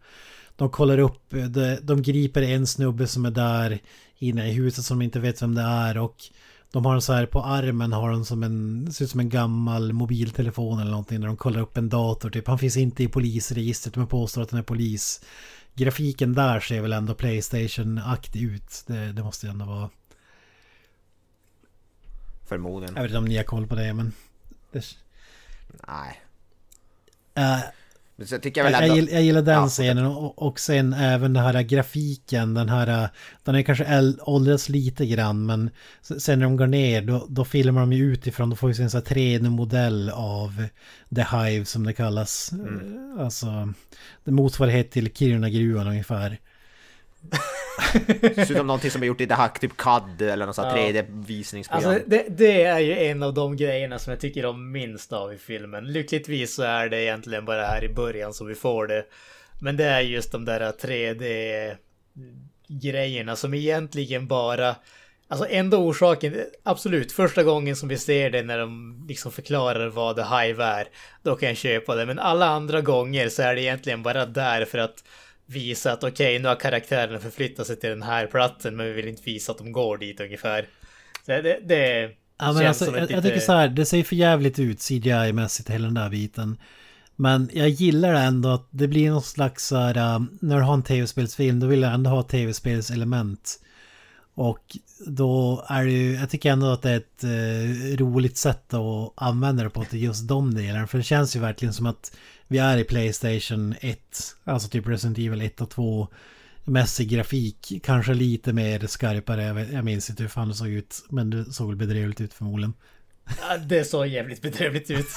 de 0.56 0.70
kollar 0.70 0.98
upp, 0.98 1.34
eh, 1.34 1.44
de, 1.46 1.78
de 1.82 2.02
griper 2.02 2.42
en 2.42 2.68
snubbe 2.68 3.08
som 3.08 3.26
är 3.26 3.32
där 3.32 3.80
inne 4.20 4.50
i 4.50 4.54
huset 4.54 4.86
som 4.86 5.00
de 5.00 5.06
inte 5.06 5.20
vet 5.20 5.42
vem 5.42 5.56
det 5.56 5.62
är 5.62 5.98
och 5.98 6.16
de 6.72 6.86
har 6.86 6.96
en 6.96 7.02
så 7.02 7.14
här 7.14 7.26
på 7.26 7.44
armen 7.44 7.94
har 7.94 8.12
de 8.12 8.26
som 8.26 8.44
en, 8.44 8.94
ser 8.94 9.06
ut 9.06 9.12
som 9.12 9.20
en 9.20 9.30
gammal 9.30 9.94
mobiltelefon 9.94 10.80
eller 10.80 10.92
någonting 10.92 11.20
när 11.20 11.28
de 11.28 11.38
kollar 11.38 11.62
upp 11.62 11.78
en 11.78 11.90
dator 11.90 12.30
typ. 12.30 12.48
Han 12.48 12.60
finns 12.60 12.78
inte 12.78 13.04
i 13.04 13.08
polisregistret 13.08 13.96
men 13.96 14.08
påstår 14.08 14.42
att 14.42 14.52
han 14.52 14.60
är 14.60 14.64
polis. 14.64 15.22
Grafiken 15.74 16.34
där 16.34 16.60
ser 16.60 16.82
väl 16.82 16.94
ändå 16.94 17.14
Playstation-aktig 17.14 18.42
ut. 18.42 18.84
Det, 18.88 19.14
det 19.14 19.24
måste 19.24 19.46
ju 19.46 19.50
ändå 19.50 19.66
vara. 19.66 19.90
Förmodligen. 22.46 22.96
Jag 22.96 23.02
vet 23.02 23.10
inte 23.10 23.18
om 23.18 23.26
ni 23.26 23.38
har 23.38 23.44
koll 23.44 23.68
på 23.68 23.76
det 23.76 23.94
men... 23.94 24.14
Det, 24.72 24.86
Nej. 25.88 26.22
Men 27.34 27.62
så 28.26 28.38
tycker 28.38 28.62
jag 28.62 28.72
väl 28.72 28.74
jag, 28.74 28.84
ändå... 28.84 28.96
jag, 28.96 29.04
gill- 29.04 29.14
jag 29.14 29.24
gillar 29.24 29.42
den 29.42 29.54
Ja, 29.54 29.68
scenen 29.68 30.06
och, 30.06 30.42
och 30.42 30.60
sen 30.60 30.94
även 30.94 31.34
den 31.34 31.44
här 31.44 31.62
grafiken, 31.62 32.54
den 32.54 32.70
här, 32.70 33.10
den 33.44 33.56
är 33.56 33.62
kanske 33.62 34.14
åldrats 34.22 34.70
lite 34.70 35.06
grann 35.06 35.46
men 35.46 35.70
sen 36.02 36.40
när 36.40 36.46
de 36.46 36.58
går 36.58 36.68
ner 36.68 37.02
då, 37.02 37.26
då 37.30 37.46
filmar 37.46 37.82
de 37.82 37.94
ju 37.94 38.14
utifrån, 38.14 38.50
då 38.50 38.56
får 38.56 38.68
vi 38.68 38.74
se 38.74 38.84
en 38.84 38.90
sån 38.90 39.02
här 39.08 39.16
3D-modell 39.16 40.10
av 40.10 40.66
The 41.16 41.22
Hive 41.22 41.66
som 41.66 41.86
det 41.86 41.94
kallas. 41.94 42.52
Mm. 42.52 43.20
Alltså, 43.20 43.74
det 44.24 44.32
motsvarighet 44.32 44.92
till 44.92 45.14
Kiruna-gruvan 45.14 45.88
ungefär. 45.88 46.40
Det 48.08 48.36
ser 48.36 48.42
ut 48.42 48.58
som 48.58 48.68
någonting 48.68 48.92
som 48.92 49.04
är 49.04 49.08
gjort 49.08 49.22
i 49.22 49.26
det 49.26 49.36
här 49.36 49.48
typ 49.48 49.78
CAD 49.78 50.22
eller 50.22 50.46
något 50.46 50.56
sånt 50.56 50.68
Ja. 50.72 50.78
3D-visningsprogram. 50.78 51.90
Alltså 51.90 52.10
det, 52.10 52.26
det 52.30 52.64
är 52.64 52.80
ju 52.80 52.98
en 52.98 53.24
av 53.24 53.34
de 53.34 53.58
grejerna 53.58 54.00
som 54.00 54.12
jag 54.12 54.20
tycker 54.20 54.46
om 54.46 54.72
minst 54.72 55.14
av 55.14 55.34
i 55.34 55.38
filmen. 55.38 55.86
Lyckligtvis 55.92 56.56
så 56.56 56.64
är 56.64 56.90
det 56.90 57.04
egentligen 57.04 57.46
bara 57.46 57.66
här 57.66 57.84
i 57.84 57.90
början 57.94 58.34
som 58.34 58.48
vi 58.48 58.56
får 58.56 58.88
det. 58.88 59.06
Men 59.62 59.78
det 59.78 59.86
är 59.86 60.02
just 60.02 60.32
de 60.32 60.46
där 60.46 60.72
3D 60.72 61.76
grejerna 62.68 63.36
som 63.36 63.54
egentligen 63.54 64.28
bara 64.28 64.76
Alltså 65.30 65.48
enda 65.50 65.78
orsaken, 65.78 66.36
absolut, 66.64 67.12
första 67.12 67.44
gången 67.44 67.76
som 67.76 67.90
vi 67.90 67.98
ser 67.98 68.30
det 68.30 68.44
när 68.44 68.60
de 68.60 69.04
liksom 69.08 69.32
förklarar 69.32 69.88
vad 69.88 70.16
The 70.16 70.22
Hive 70.22 70.64
är, 70.64 70.88
då 71.24 71.36
kan 71.36 71.50
jag 71.50 71.58
köpa 71.58 71.96
det. 71.96 72.06
Men 72.06 72.20
alla 72.20 72.46
andra 72.46 72.82
gånger 72.82 73.30
så 73.30 73.42
är 73.42 73.56
det 73.56 73.62
egentligen 73.62 74.04
bara 74.04 74.26
där 74.26 74.66
för 74.66 74.78
att 74.78 75.04
visa 75.48 75.92
att 75.92 76.04
okej, 76.04 76.12
okay, 76.12 76.40
nu 76.40 76.48
har 76.48 76.56
karaktärerna 76.56 77.20
förflyttat 77.20 77.68
sig 77.68 77.80
till 77.80 77.90
den 77.90 78.02
här 78.02 78.28
platsen, 78.28 78.76
men 78.76 78.86
vi 78.86 78.92
vill 78.92 79.08
inte 79.08 79.24
visa 79.26 79.52
att 79.52 79.58
de 79.58 79.72
går 79.72 79.98
dit 79.98 80.20
ungefär. 80.20 80.68
Så 81.26 81.32
det, 81.32 81.60
det 81.66 82.12
ja, 82.38 82.54
men 82.54 82.68
alltså, 82.68 82.86
jag, 82.86 83.02
lite... 83.02 83.14
jag 83.14 83.24
tycker 83.24 83.40
så 83.40 83.54
här, 83.54 83.68
det 83.68 83.86
ser 83.86 84.04
för 84.04 84.16
jävligt 84.16 84.60
ut 84.60 84.80
CGI-mässigt 84.80 85.72
hela 85.72 85.86
den 85.86 85.94
där 85.94 86.10
biten. 86.10 86.58
Men 87.16 87.50
jag 87.54 87.70
gillar 87.70 88.14
ändå 88.14 88.50
att 88.50 88.68
det 88.72 88.88
blir 88.88 89.12
någon 89.12 89.22
slags 89.22 89.68
så 89.68 89.76
här, 89.76 89.98
äh, 89.98 90.22
när 90.42 90.58
du 90.58 90.64
har 90.64 90.74
en 90.74 90.84
tv-spelsfilm, 90.84 91.60
då 91.60 91.68
vill 91.68 91.82
jag 91.82 91.94
ändå 91.94 92.10
ha 92.10 92.24
tv-spelselement. 92.24 93.60
Och 94.34 94.78
då 95.08 95.66
är 95.68 95.86
det 95.86 95.92
ju, 95.92 96.14
jag 96.14 96.30
tycker 96.30 96.52
ändå 96.52 96.68
att 96.68 96.82
det 96.82 96.92
är 96.92 96.98
ett 96.98 97.24
eh, 97.24 97.98
roligt 97.98 98.38
sätt 98.38 98.74
att 98.74 99.14
använda 99.16 99.64
det 99.64 99.70
på 99.70 99.84
till 99.84 100.04
just 100.04 100.28
de 100.28 100.54
delarna. 100.54 100.88
För 100.88 100.98
det 100.98 101.04
känns 101.04 101.36
ju 101.36 101.40
verkligen 101.40 101.74
som 101.74 101.86
att 101.86 102.12
vi 102.48 102.58
är 102.58 102.78
i 102.78 102.84
Playstation 102.84 103.76
1, 103.82 104.00
alltså 104.44 104.70
typ 104.70 104.88
Resident 104.88 105.18
Evil 105.18 105.42
1 105.42 105.62
och 105.62 105.70
2 105.70 106.08
mässig 106.64 107.10
grafik. 107.10 107.74
Kanske 107.84 108.14
lite 108.14 108.54
mer 108.54 108.88
skarpare, 108.88 109.44
jag, 109.44 109.74
jag 109.74 109.86
minns 109.86 110.10
inte 110.10 110.24
hur 110.24 110.30
fan 110.30 110.48
det 110.48 110.54
såg 110.54 110.68
ut. 110.68 111.06
Men 111.10 111.30
det 111.30 111.46
såg 111.46 111.68
väl 111.68 111.76
bedrövligt 111.76 112.22
ut 112.22 112.34
förmodligen. 112.34 112.74
Ja, 113.42 113.58
det 113.58 113.84
såg 113.84 114.08
jävligt 114.08 114.42
bedrövligt 114.42 114.92
ut. 114.92 115.08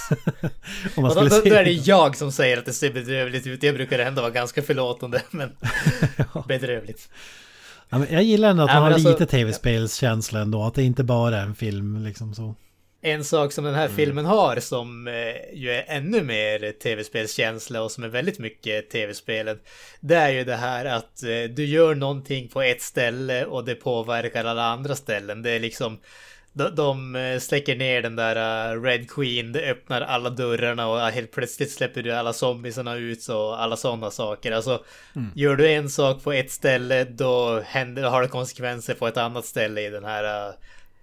och 0.97 1.03
då, 1.03 1.15
då, 1.15 1.29
då, 1.29 1.55
är 1.55 1.65
det 1.65 1.73
jag 1.73 2.17
som 2.17 2.33
säger 2.33 2.59
att 2.59 2.67
det 2.67 2.73
ser 2.73 2.93
bedrövligt 2.93 3.47
ut. 3.47 3.63
Jag 3.63 3.75
brukar 3.75 3.99
ändå 3.99 4.23
vara 4.23 4.33
ganska 4.33 4.63
förlåtande, 4.63 5.23
men 5.31 5.51
bedrövligt. 6.49 7.09
Ja, 7.89 7.99
men 7.99 8.09
jag 8.11 8.23
gillar 8.23 8.51
ändå 8.51 8.63
att 8.63 8.75
man 8.75 8.83
har 8.83 8.91
alltså, 8.91 9.09
lite 9.09 9.27
tv-spelskänsla 9.27 10.41
ändå. 10.41 10.63
Att 10.63 10.75
det 10.75 10.83
inte 10.83 11.05
bara 11.05 11.39
är 11.39 11.43
en 11.43 11.55
film 11.55 12.05
liksom 12.05 12.35
så. 12.35 12.55
En 13.03 13.25
sak 13.25 13.53
som 13.53 13.65
den 13.65 13.75
här 13.75 13.85
mm. 13.85 13.97
filmen 13.97 14.25
har 14.25 14.61
som 14.61 15.09
eh, 15.09 15.55
ju 15.55 15.71
är 15.71 15.85
ännu 15.89 16.23
mer 16.23 16.73
tv-spelskänsla 16.73 17.83
och 17.83 17.91
som 17.91 18.05
är 18.05 18.09
väldigt 18.09 18.39
mycket 18.39 18.91
tv-spelen. 18.91 19.59
Det 20.01 20.15
är 20.15 20.31
ju 20.31 20.45
det 20.45 20.57
här 20.57 20.85
att 20.85 21.23
eh, 21.23 21.43
du 21.51 21.65
gör 21.65 21.95
någonting 21.95 22.49
på 22.49 22.63
ett 22.63 22.83
ställe 22.83 23.45
och 23.45 23.65
det 23.65 23.75
påverkar 23.75 24.45
alla 24.45 24.65
andra 24.65 24.97
ställen. 24.97 25.43
Det 25.43 25.51
är 25.51 25.61
liksom 25.61 25.99
de, 26.53 26.75
de 26.75 27.17
eh, 27.17 27.39
släcker 27.39 27.77
ner 27.77 28.03
den 28.03 28.17
där 28.17 28.77
Red 28.81 29.11
Queen, 29.11 29.53
det 29.53 29.71
öppnar 29.71 30.01
alla 30.01 30.31
dörrarna 30.31 30.89
och 30.89 31.01
helt 31.01 31.33
plötsligt 31.33 31.71
släpper 31.71 32.03
du 32.03 32.13
alla 32.13 32.33
zombiesarna 32.33 32.97
ut 32.97 33.29
och 33.29 33.63
alla 33.63 33.77
sådana 33.77 34.11
saker. 34.11 34.53
Alltså, 34.53 34.85
mm. 35.17 35.31
gör 35.35 35.57
du 35.57 35.71
en 35.71 35.91
sak 35.91 36.25
på 36.25 36.33
ett 36.33 36.51
ställe 36.51 37.05
då 37.05 37.61
händer, 37.61 38.03
har 38.03 38.23
det 38.23 38.29
konsekvenser 38.29 38.95
på 38.95 39.09
ett 39.09 39.17
annat 39.17 39.47
ställe 39.47 39.81
i 39.81 39.91
den 39.91 40.05
här 40.05 40.53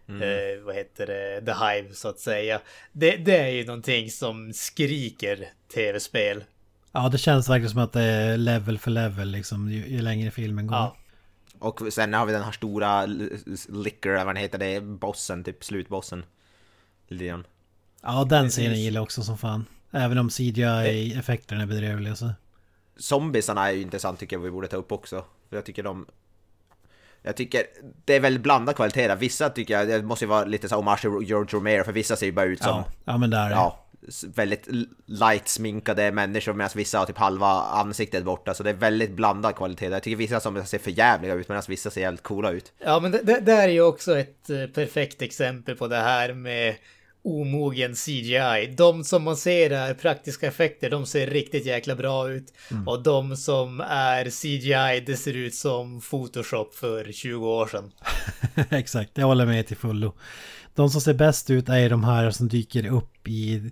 Mm. 0.10 0.22
Eh, 0.22 0.64
vad 0.64 0.76
heter 0.76 1.08
det? 1.08 1.41
The 1.45 1.51
Hive 1.51 1.93
så 1.93 2.08
att 2.08 2.20
säga. 2.20 2.62
Det, 2.91 3.18
det 3.18 3.38
är 3.38 3.49
ju 3.49 3.66
någonting 3.66 4.12
som 4.12 4.53
skriker 4.53 5.49
tv-spel. 5.74 6.43
Ja, 6.91 7.10
det 7.10 7.18
känns 7.18 7.49
verkligen 7.49 7.70
som 7.70 7.82
att 7.82 7.93
det 7.93 8.01
är 8.01 8.38
level 8.38 8.80
för 8.80 8.91
level 8.91 9.32
liksom 9.32 9.72
ju, 9.72 9.88
ju 9.88 10.01
längre 10.01 10.32
filmen 10.32 10.68
går. 10.68 10.78
Ja. 10.78 10.95
Och 11.60 11.82
sen 11.93 12.14
har 12.14 12.26
vi 12.26 12.34
den 12.34 12.43
här 12.43 12.51
stora 12.51 13.05
licker, 13.70 14.16
vad 14.16 14.28
den 14.28 14.36
heter, 14.36 14.58
det 14.58 14.82
bossen, 14.82 15.43
typ 15.43 15.64
slutbossen. 15.64 16.26
Leon. 17.08 17.47
Ja, 18.01 18.24
den 18.30 18.49
scenen 18.49 18.82
gillar 18.82 18.97
jag 18.97 19.03
också 19.03 19.24
som 19.24 19.38
fan. 19.38 19.66
Även 19.91 20.18
om 20.18 20.30
CGI-effekterna 20.30 21.62
är 21.62 21.66
bedrövliga 21.66 22.16
så. 22.16 22.30
Zombiesarna 22.97 23.68
är 23.68 23.72
ju 23.72 23.82
intressant 23.82 24.20
tycker 24.20 24.36
jag 24.36 24.41
vi 24.41 24.51
borde 24.51 24.68
ta 24.68 24.78
upp 24.78 24.91
också. 24.91 25.26
För 25.49 25.58
jag 25.58 25.66
tycker 25.66 25.84
de... 25.84 26.05
Jag 27.28 27.36
tycker 27.36 27.63
det 28.05 28.15
är 28.15 28.19
väldigt 28.19 28.43
blandad 28.43 28.75
kvalitet 28.75 29.15
Vissa 29.15 29.49
tycker 29.49 29.73
jag, 29.73 29.88
det 29.88 30.01
måste 30.01 30.25
ju 30.25 30.30
vara 30.30 30.45
lite 30.45 30.69
så 30.69 30.75
homage 30.75 31.01
till 31.01 31.09
George 31.09 31.57
Romero, 31.57 31.84
för 31.84 31.91
vissa 31.91 32.15
ser 32.15 32.25
ju 32.25 32.32
bara 32.32 32.45
ut 32.45 32.63
som... 32.63 32.69
Ja, 32.69 32.86
ja 33.05 33.17
men 33.17 33.30
där 33.30 33.45
är 33.45 33.49
ja, 33.49 33.86
väldigt 34.36 34.67
light 35.05 35.47
sminkade 35.47 36.11
människor 36.11 36.53
medan 36.53 36.69
vissa 36.75 36.99
har 36.99 37.05
typ 37.05 37.17
halva 37.17 37.47
ansiktet 37.61 38.23
borta. 38.23 38.53
Så 38.53 38.63
det 38.63 38.69
är 38.69 38.73
väldigt 38.73 39.11
blandad 39.11 39.55
kvalitet. 39.55 39.89
Jag 39.89 40.03
tycker 40.03 40.17
vissa 40.17 40.39
som 40.39 40.65
ser 40.65 40.78
för 40.78 40.91
jävliga 40.91 41.34
ut 41.34 41.49
medan 41.49 41.63
vissa 41.67 41.89
ser 41.89 42.01
helt 42.01 42.23
coola 42.23 42.51
ut. 42.51 42.73
Ja 42.80 42.99
men 42.99 43.11
det, 43.11 43.21
det, 43.23 43.39
det 43.39 43.53
är 43.53 43.67
ju 43.67 43.82
också 43.82 44.17
ett 44.17 44.49
eh, 44.49 44.65
perfekt 44.65 45.21
exempel 45.21 45.75
på 45.75 45.88
det 45.88 45.97
här 45.97 46.34
med 46.34 46.75
omogen 47.28 47.95
CGI. 47.95 48.73
De 48.78 49.03
som 49.03 49.23
man 49.23 49.38
ser 49.38 49.69
är 49.69 49.93
praktiska 49.93 50.47
effekter, 50.47 50.89
de 50.89 51.05
ser 51.05 51.28
riktigt 51.28 51.65
jäkla 51.65 51.95
bra 51.95 52.30
ut. 52.30 52.53
Mm. 52.71 52.88
Och 52.88 53.03
de 53.03 53.36
som 53.36 53.82
är 53.89 54.25
CGI, 54.25 55.03
det 55.05 55.17
ser 55.17 55.34
ut 55.34 55.55
som 55.55 56.01
Photoshop 56.01 56.75
för 56.75 57.11
20 57.11 57.47
år 57.47 57.67
sedan. 57.67 57.91
Exakt, 58.69 59.11
jag 59.13 59.28
håller 59.28 59.45
med 59.45 59.67
till 59.67 59.78
fullo. 59.78 60.13
De 60.75 60.89
som 60.89 61.01
ser 61.01 61.13
bäst 61.13 61.49
ut 61.49 61.69
är 61.69 61.89
de 61.89 62.03
här 62.03 62.32
som 62.32 62.47
dyker 62.47 62.88
upp 62.88 63.28
i 63.28 63.71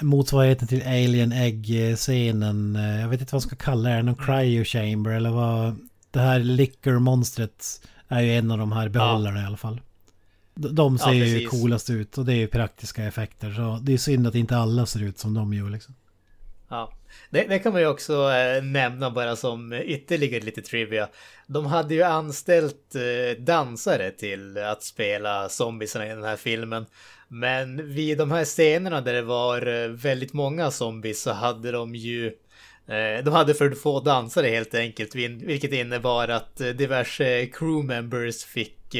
motsvarigheten 0.00 0.68
till 0.68 0.82
Alien 0.82 1.32
Egg-scenen. 1.32 2.74
Jag 3.00 3.08
vet 3.08 3.20
inte 3.20 3.34
vad 3.34 3.42
man 3.42 3.48
ska 3.48 3.56
kalla 3.56 3.90
det, 3.90 4.02
någon 4.02 4.14
cryo 4.14 4.64
chamber 4.64 5.10
eller 5.10 5.30
vad. 5.30 5.76
Det 6.10 6.20
här 6.20 6.38
liquor-monstret 6.38 7.80
är 8.08 8.20
ju 8.20 8.36
en 8.36 8.50
av 8.50 8.58
de 8.58 8.72
här 8.72 8.88
behållarna 8.88 9.38
ja. 9.38 9.44
i 9.44 9.46
alla 9.46 9.56
fall. 9.56 9.80
De 10.54 10.98
ser 10.98 11.12
ja, 11.12 11.24
ju 11.24 11.46
coolast 11.48 11.90
ut 11.90 12.18
och 12.18 12.24
det 12.24 12.32
är 12.32 12.36
ju 12.36 12.46
praktiska 12.46 13.04
effekter. 13.04 13.52
Så 13.52 13.78
det 13.82 13.92
är 13.92 13.98
synd 13.98 14.26
att 14.26 14.34
inte 14.34 14.56
alla 14.56 14.86
ser 14.86 15.02
ut 15.02 15.18
som 15.18 15.34
de 15.34 15.54
gör 15.54 15.70
liksom. 15.70 15.94
Ja, 16.68 16.92
det, 17.30 17.44
det 17.48 17.58
kan 17.58 17.72
man 17.72 17.80
ju 17.80 17.88
också 17.88 18.30
äh, 18.30 18.62
nämna 18.62 19.10
bara 19.10 19.36
som 19.36 19.72
ytterligare 19.72 20.44
lite 20.44 20.62
trivia. 20.62 21.08
De 21.46 21.66
hade 21.66 21.94
ju 21.94 22.02
anställt 22.02 22.94
äh, 22.94 23.42
dansare 23.42 24.10
till 24.10 24.58
att 24.58 24.82
spela 24.82 25.48
zombiesarna 25.48 26.06
i 26.06 26.08
den 26.08 26.24
här 26.24 26.36
filmen. 26.36 26.86
Men 27.28 27.94
vid 27.94 28.18
de 28.18 28.30
här 28.30 28.44
scenerna 28.44 29.00
där 29.00 29.12
det 29.12 29.22
var 29.22 29.66
äh, 29.66 29.88
väldigt 29.88 30.32
många 30.32 30.70
zombies 30.70 31.22
så 31.22 31.32
hade 31.32 31.72
de 31.72 31.94
ju 31.94 32.32
de 33.24 33.30
hade 33.32 33.54
för 33.54 33.70
få 33.70 34.00
dansare 34.00 34.46
helt 34.46 34.74
enkelt, 34.74 35.14
vilket 35.14 35.72
innebar 35.72 36.28
att 36.28 36.56
diverse 36.56 37.46
crewmembers 37.46 38.44
fick 38.44 38.94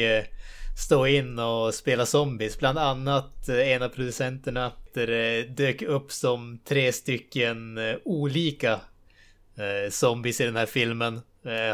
stå 0.75 1.07
in 1.07 1.39
och 1.39 1.73
spela 1.73 2.05
zombies. 2.05 2.59
Bland 2.59 2.77
annat 2.77 3.49
eh, 3.49 3.71
en 3.71 3.83
av 3.83 3.89
producenterna 3.89 4.71
där 4.93 5.07
det 5.07 5.39
eh, 5.39 5.45
dök 5.45 5.81
upp 5.81 6.11
som 6.11 6.59
tre 6.65 6.93
stycken 6.93 7.77
eh, 7.77 7.95
olika 8.05 8.79
zombies 9.89 10.41
i 10.41 10.45
den 10.45 10.55
här 10.55 10.65
filmen. 10.65 11.21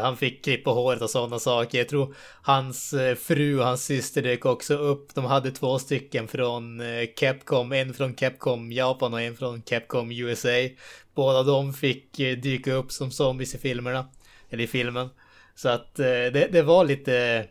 Han 0.02 0.16
fick 0.16 0.44
klippa 0.44 0.70
håret 0.70 1.02
och 1.02 1.10
sådana 1.10 1.38
saker. 1.38 1.78
Jag 1.78 1.88
tror 1.88 2.14
hans 2.42 2.94
fru 3.18 3.58
och 3.58 3.64
hans 3.64 3.84
syster 3.84 4.22
dök 4.22 4.46
också 4.46 4.74
upp. 4.74 5.14
De 5.14 5.24
hade 5.24 5.50
två 5.50 5.78
stycken 5.78 6.28
från 6.28 6.82
Capcom. 7.16 7.72
En 7.72 7.94
från 7.94 8.14
Capcom 8.14 8.72
Japan 8.72 9.14
och 9.14 9.20
en 9.20 9.36
från 9.36 9.62
Capcom 9.62 10.12
USA. 10.12 10.68
Båda 11.14 11.42
de 11.42 11.72
fick 11.72 12.16
dyka 12.16 12.72
upp 12.72 12.92
som 12.92 13.10
zombies 13.10 13.54
i 13.54 13.58
filmerna. 13.58 14.08
Eller 14.50 14.64
i 14.64 14.66
filmen. 14.66 15.08
Så 15.54 15.68
att 15.68 15.94
det, 15.94 16.48
det 16.52 16.62
var 16.62 16.84
lite 16.84 17.46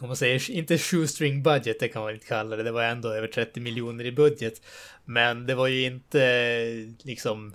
om 0.00 0.06
man 0.06 0.16
säger 0.16 0.50
inte 0.50 0.78
shoestring 0.78 1.42
budget, 1.42 1.80
det 1.80 1.88
kan 1.88 2.02
man 2.02 2.14
inte 2.14 2.26
kalla 2.26 2.56
det. 2.56 2.62
Det 2.62 2.72
var 2.72 2.82
ändå 2.82 3.08
över 3.08 3.28
30 3.28 3.60
miljoner 3.60 4.04
i 4.04 4.12
budget. 4.12 4.62
Men 5.04 5.46
det 5.46 5.54
var 5.54 5.66
ju 5.66 5.84
inte 5.84 6.94
liksom 7.02 7.54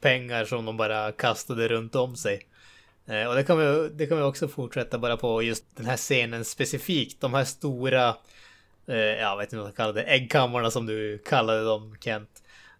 pengar 0.00 0.44
som 0.44 0.64
de 0.64 0.76
bara 0.76 1.12
kastade 1.12 1.68
runt 1.68 1.94
om 1.94 2.16
sig. 2.16 2.46
Eh, 3.06 3.28
och 3.28 3.34
det 3.34 3.42
kan, 3.42 3.58
vi, 3.58 3.88
det 3.94 4.06
kan 4.06 4.16
vi 4.16 4.22
också 4.22 4.48
fortsätta 4.48 4.98
bara 4.98 5.16
på 5.16 5.42
just 5.42 5.76
den 5.76 5.86
här 5.86 5.96
scenen 5.96 6.44
specifikt. 6.44 7.20
De 7.20 7.34
här 7.34 7.44
stora, 7.44 8.16
eh, 8.86 8.96
jag 8.96 9.36
vet 9.36 9.46
inte 9.46 9.56
vad 9.56 9.66
jag 9.66 9.76
kallar 9.76 9.92
det, 9.92 10.02
äggkammarna 10.02 10.70
som 10.70 10.86
du 10.86 11.18
kallade 11.18 11.64
dem 11.64 11.96
Kent. 12.00 12.35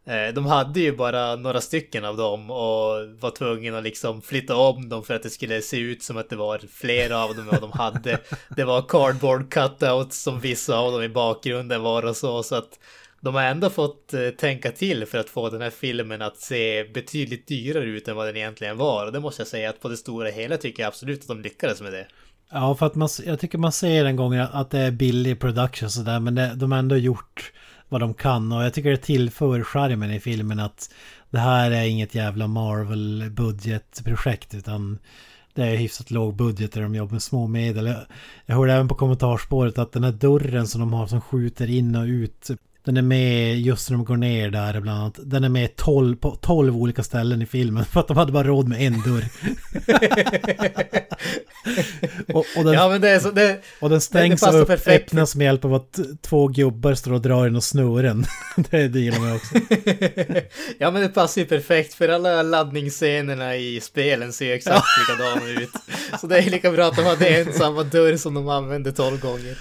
Eh, 0.06 0.34
de 0.34 0.46
hade 0.46 0.80
ju 0.80 0.96
bara 0.96 1.36
några 1.36 1.60
stycken 1.60 2.04
av 2.04 2.16
dem 2.16 2.50
och 2.50 3.08
var 3.20 3.30
tvungna 3.30 3.78
att 3.78 3.84
liksom 3.84 4.22
flytta 4.22 4.56
om 4.56 4.88
dem 4.88 5.04
för 5.04 5.14
att 5.14 5.22
det 5.22 5.30
skulle 5.30 5.62
se 5.62 5.78
ut 5.78 6.02
som 6.02 6.16
att 6.16 6.30
det 6.30 6.36
var 6.36 6.58
flera 6.72 7.24
av 7.24 7.36
dem 7.36 7.46
vad 7.46 7.60
de 7.60 7.72
hade. 7.72 8.18
Det 8.56 8.64
var 8.64 8.82
cardboard 8.82 9.50
cutouts 9.52 10.22
som 10.22 10.40
vissa 10.40 10.78
av 10.78 10.92
dem 10.92 11.02
i 11.02 11.08
bakgrunden 11.08 11.82
var 11.82 12.02
och 12.02 12.16
så, 12.16 12.42
så 12.42 12.54
att 12.54 12.78
de 13.20 13.34
har 13.34 13.42
ändå 13.42 13.70
fått 13.70 14.14
eh, 14.14 14.28
tänka 14.28 14.72
till 14.72 15.06
för 15.06 15.18
att 15.18 15.28
få 15.28 15.50
den 15.50 15.60
här 15.60 15.70
filmen 15.70 16.22
att 16.22 16.36
se 16.36 16.84
betydligt 16.84 17.46
dyrare 17.46 17.84
ut 17.84 18.08
än 18.08 18.16
vad 18.16 18.26
den 18.26 18.36
egentligen 18.36 18.76
var. 18.76 19.06
Och 19.06 19.12
det 19.12 19.20
måste 19.20 19.40
jag 19.40 19.48
säga 19.48 19.70
att 19.70 19.80
på 19.80 19.88
det 19.88 19.96
stora 19.96 20.30
hela 20.30 20.56
tycker 20.56 20.82
jag 20.82 20.88
absolut 20.88 21.20
att 21.20 21.28
de 21.28 21.40
lyckades 21.40 21.80
med 21.80 21.92
det. 21.92 22.06
Ja, 22.50 22.74
för 22.74 22.86
att 22.86 22.94
man, 22.94 23.08
jag 23.24 23.40
tycker 23.40 23.58
man 23.58 23.72
ser 23.72 24.04
en 24.04 24.16
gång 24.16 24.34
att 24.34 24.70
det 24.70 24.78
är 24.78 24.90
billig 24.90 25.40
production 25.40 25.90
sådär, 25.90 26.20
men 26.20 26.34
det, 26.34 26.52
de 26.54 26.72
har 26.72 26.78
ändå 26.78 26.96
gjort 26.96 27.52
vad 27.88 28.00
de 28.00 28.14
kan. 28.14 28.52
Och 28.52 28.64
jag 28.64 28.74
tycker 28.74 28.90
det 28.90 28.96
tillför 28.96 29.62
charmen 29.62 30.10
i 30.10 30.20
filmen 30.20 30.60
att 30.60 30.90
det 31.30 31.38
här 31.38 31.70
är 31.70 31.84
inget 31.84 32.14
jävla 32.14 32.46
Marvel 32.46 33.30
budgetprojekt 33.30 34.54
utan 34.54 34.98
det 35.54 35.64
är 35.64 35.76
hyfsat 35.76 36.10
låg 36.10 36.36
budget 36.36 36.72
där 36.72 36.82
de 36.82 36.94
jobbar 36.94 37.12
med 37.12 37.22
små 37.22 37.46
medel. 37.46 37.94
Jag 38.46 38.56
hörde 38.56 38.72
även 38.72 38.88
på 38.88 38.94
kommentarspåret 38.94 39.78
att 39.78 39.92
den 39.92 40.04
här 40.04 40.12
dörren 40.12 40.66
som 40.66 40.80
de 40.80 40.92
har 40.92 41.06
som 41.06 41.20
skjuter 41.20 41.70
in 41.70 41.96
och 41.96 42.04
ut 42.04 42.50
den 42.86 42.96
är 42.96 43.02
med 43.02 43.60
just 43.60 43.90
när 43.90 43.96
de 43.96 44.04
går 44.04 44.16
ner 44.16 44.50
där 44.50 44.80
bland 44.80 45.00
annat. 45.00 45.18
Den 45.24 45.44
är 45.44 45.48
med 45.48 45.76
12, 45.76 46.16
på 46.16 46.36
12 46.36 46.76
olika 46.76 47.02
ställen 47.02 47.42
i 47.42 47.46
filmen 47.46 47.84
för 47.92 48.00
att 48.00 48.08
de 48.08 48.16
hade 48.16 48.32
bara 48.32 48.44
råd 48.44 48.68
med 48.68 48.80
en 48.80 49.02
dörr. 49.02 49.24
och, 52.34 52.46
och, 52.56 52.64
den, 52.64 52.74
Ja 52.74 52.88
men 52.88 53.00
det 53.00 53.08
är 53.08 53.18
så, 53.18 53.30
det, 53.30 53.60
och 53.80 53.90
den 53.90 54.00
stängs 54.00 54.40
passar 54.40 54.62
och 54.62 54.70
upp, 54.70 54.86
öppnas 54.86 55.36
med 55.36 55.44
hjälp 55.44 55.64
av 55.64 55.74
att 55.74 55.98
två 56.22 56.48
gubbar 56.48 56.94
står 56.94 57.12
och 57.12 57.20
drar 57.20 57.46
i 57.46 57.50
några 57.50 57.60
snören. 57.60 58.24
det, 58.70 58.88
det 58.88 59.00
gillar 59.00 59.18
man 59.18 59.36
också. 59.36 59.54
ja 60.78 60.90
men 60.90 61.02
det 61.02 61.08
passar 61.08 61.40
ju 61.40 61.46
perfekt 61.46 61.94
för 61.94 62.08
alla 62.08 62.42
laddningsscenerna 62.42 63.56
i 63.56 63.80
spelen 63.80 64.32
ser 64.32 64.46
ju 64.46 64.52
exakt 64.52 64.86
likadana 64.98 65.60
ut. 65.60 65.70
Så 66.20 66.26
det 66.26 66.38
är 66.38 66.50
lika 66.50 66.70
bra 66.70 66.86
att 66.86 66.96
de 66.96 67.04
hade 67.04 67.28
en 67.28 67.52
samma 67.52 67.82
dörr 67.82 68.16
som 68.16 68.34
de 68.34 68.48
använde 68.48 68.92
12 68.92 69.20
gånger. 69.20 69.56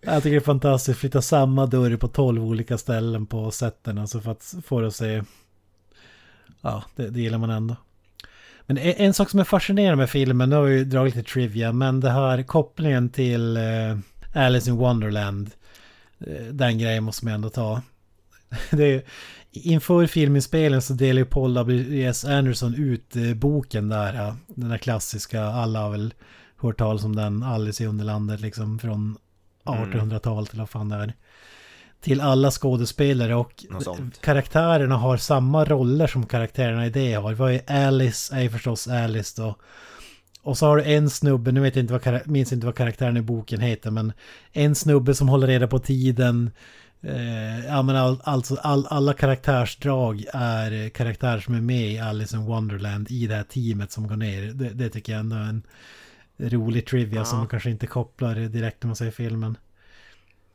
Jag 0.00 0.22
tycker 0.22 0.30
det 0.30 0.36
är 0.36 0.40
fantastiskt. 0.40 0.98
Flytta 0.98 1.22
samma 1.22 1.66
dörr 1.66 1.96
på 1.96 2.08
12 2.08 2.44
olika 2.44 2.78
ställen 2.78 3.26
på 3.26 3.50
sätten. 3.50 3.98
Alltså 3.98 4.20
för 4.20 4.30
att 4.30 4.54
få 4.64 4.80
det 4.80 4.86
att 4.86 4.94
se... 4.94 5.22
Ja, 6.60 6.84
det, 6.96 7.10
det 7.10 7.20
gillar 7.20 7.38
man 7.38 7.50
ändå. 7.50 7.76
Men 8.66 8.78
en, 8.78 8.94
en 8.96 9.14
sak 9.14 9.30
som 9.30 9.40
är 9.40 9.44
fascinerande 9.44 9.96
med 9.96 10.10
filmen, 10.10 10.50
nu 10.50 10.56
har 10.56 10.62
vi 10.62 10.74
ju 10.78 10.84
dragit 10.84 11.16
lite 11.16 11.30
trivia, 11.30 11.72
men 11.72 12.00
det 12.00 12.10
här 12.10 12.42
kopplingen 12.42 13.08
till 13.08 13.56
eh, 13.56 13.98
Alice 14.34 14.70
in 14.70 14.76
Wonderland. 14.76 15.50
Eh, 16.18 16.46
den 16.46 16.78
grejen 16.78 17.04
måste 17.04 17.24
man 17.24 17.34
ändå 17.34 17.48
ta. 17.48 17.82
Det 18.70 18.94
är, 18.94 19.02
inför 19.50 20.06
filminspelningen 20.06 20.82
så 20.82 20.92
delar 20.92 21.18
ju 21.18 21.24
Paul 21.24 21.54
W.S. 21.54 22.24
Anderson 22.24 22.74
ut 22.74 23.16
eh, 23.16 23.34
boken 23.34 23.88
där. 23.88 24.34
Den 24.46 24.68
där 24.68 24.78
klassiska, 24.78 25.42
alla 25.42 25.80
har 25.80 25.90
väl 25.90 26.14
hört 26.56 26.78
talas 26.78 27.04
om 27.04 27.16
den, 27.16 27.42
Alice 27.42 27.84
i 27.84 27.86
Underlandet 27.86 28.40
liksom 28.40 28.78
från 28.78 29.16
1800-talet 29.64 30.52
eller 30.52 30.62
vad 30.62 30.70
fan 30.70 30.88
det 30.88 30.96
är. 30.96 31.12
Till 32.00 32.20
alla 32.20 32.50
skådespelare 32.50 33.34
och 33.34 33.64
karaktärerna 34.20 34.96
har 34.96 35.16
samma 35.16 35.64
roller 35.64 36.06
som 36.06 36.26
karaktärerna 36.26 36.86
i 36.86 36.90
det 36.90 37.14
har. 37.14 37.34
Vad 37.34 37.52
är 37.52 37.86
Alice 37.86 38.36
är 38.36 38.40
ju 38.40 38.50
förstås 38.50 38.88
Alice 38.88 39.42
då. 39.42 39.56
Och 40.42 40.58
så 40.58 40.66
har 40.66 40.76
du 40.76 40.84
en 40.84 41.10
snubbe, 41.10 41.52
nu 41.52 41.60
vet 41.60 41.76
jag 41.76 41.82
inte 41.82 41.92
vad, 41.92 42.28
minns 42.28 42.52
inte 42.52 42.66
vad 42.66 42.76
karaktären 42.76 43.16
i 43.16 43.22
boken 43.22 43.60
heter, 43.60 43.90
men 43.90 44.12
en 44.52 44.74
snubbe 44.74 45.14
som 45.14 45.28
håller 45.28 45.46
reda 45.46 45.66
på 45.66 45.78
tiden. 45.78 46.50
Eh, 47.02 47.66
ja 47.66 47.82
men 47.82 47.96
all, 47.96 48.20
alltså 48.24 48.56
all, 48.56 48.86
alla 48.86 49.12
karaktärsdrag 49.12 50.24
är 50.32 50.88
karaktärer 50.88 51.40
som 51.40 51.54
är 51.54 51.60
med 51.60 51.92
i 51.92 51.98
Alice 51.98 52.36
in 52.36 52.44
Wonderland 52.44 53.10
i 53.10 53.26
det 53.26 53.34
här 53.34 53.42
teamet 53.42 53.92
som 53.92 54.08
går 54.08 54.16
ner. 54.16 54.42
Det, 54.42 54.68
det 54.68 54.88
tycker 54.88 55.12
jag 55.12 55.20
ändå 55.20 55.36
är 55.36 55.40
en 55.40 55.62
rolig 56.38 56.86
trivia 56.86 57.24
som 57.24 57.38
man 57.38 57.48
kanske 57.48 57.70
inte 57.70 57.86
kopplar 57.86 58.34
direkt 58.34 58.82
när 58.82 58.86
man 58.88 58.96
säger 58.96 59.12
filmen. 59.12 59.58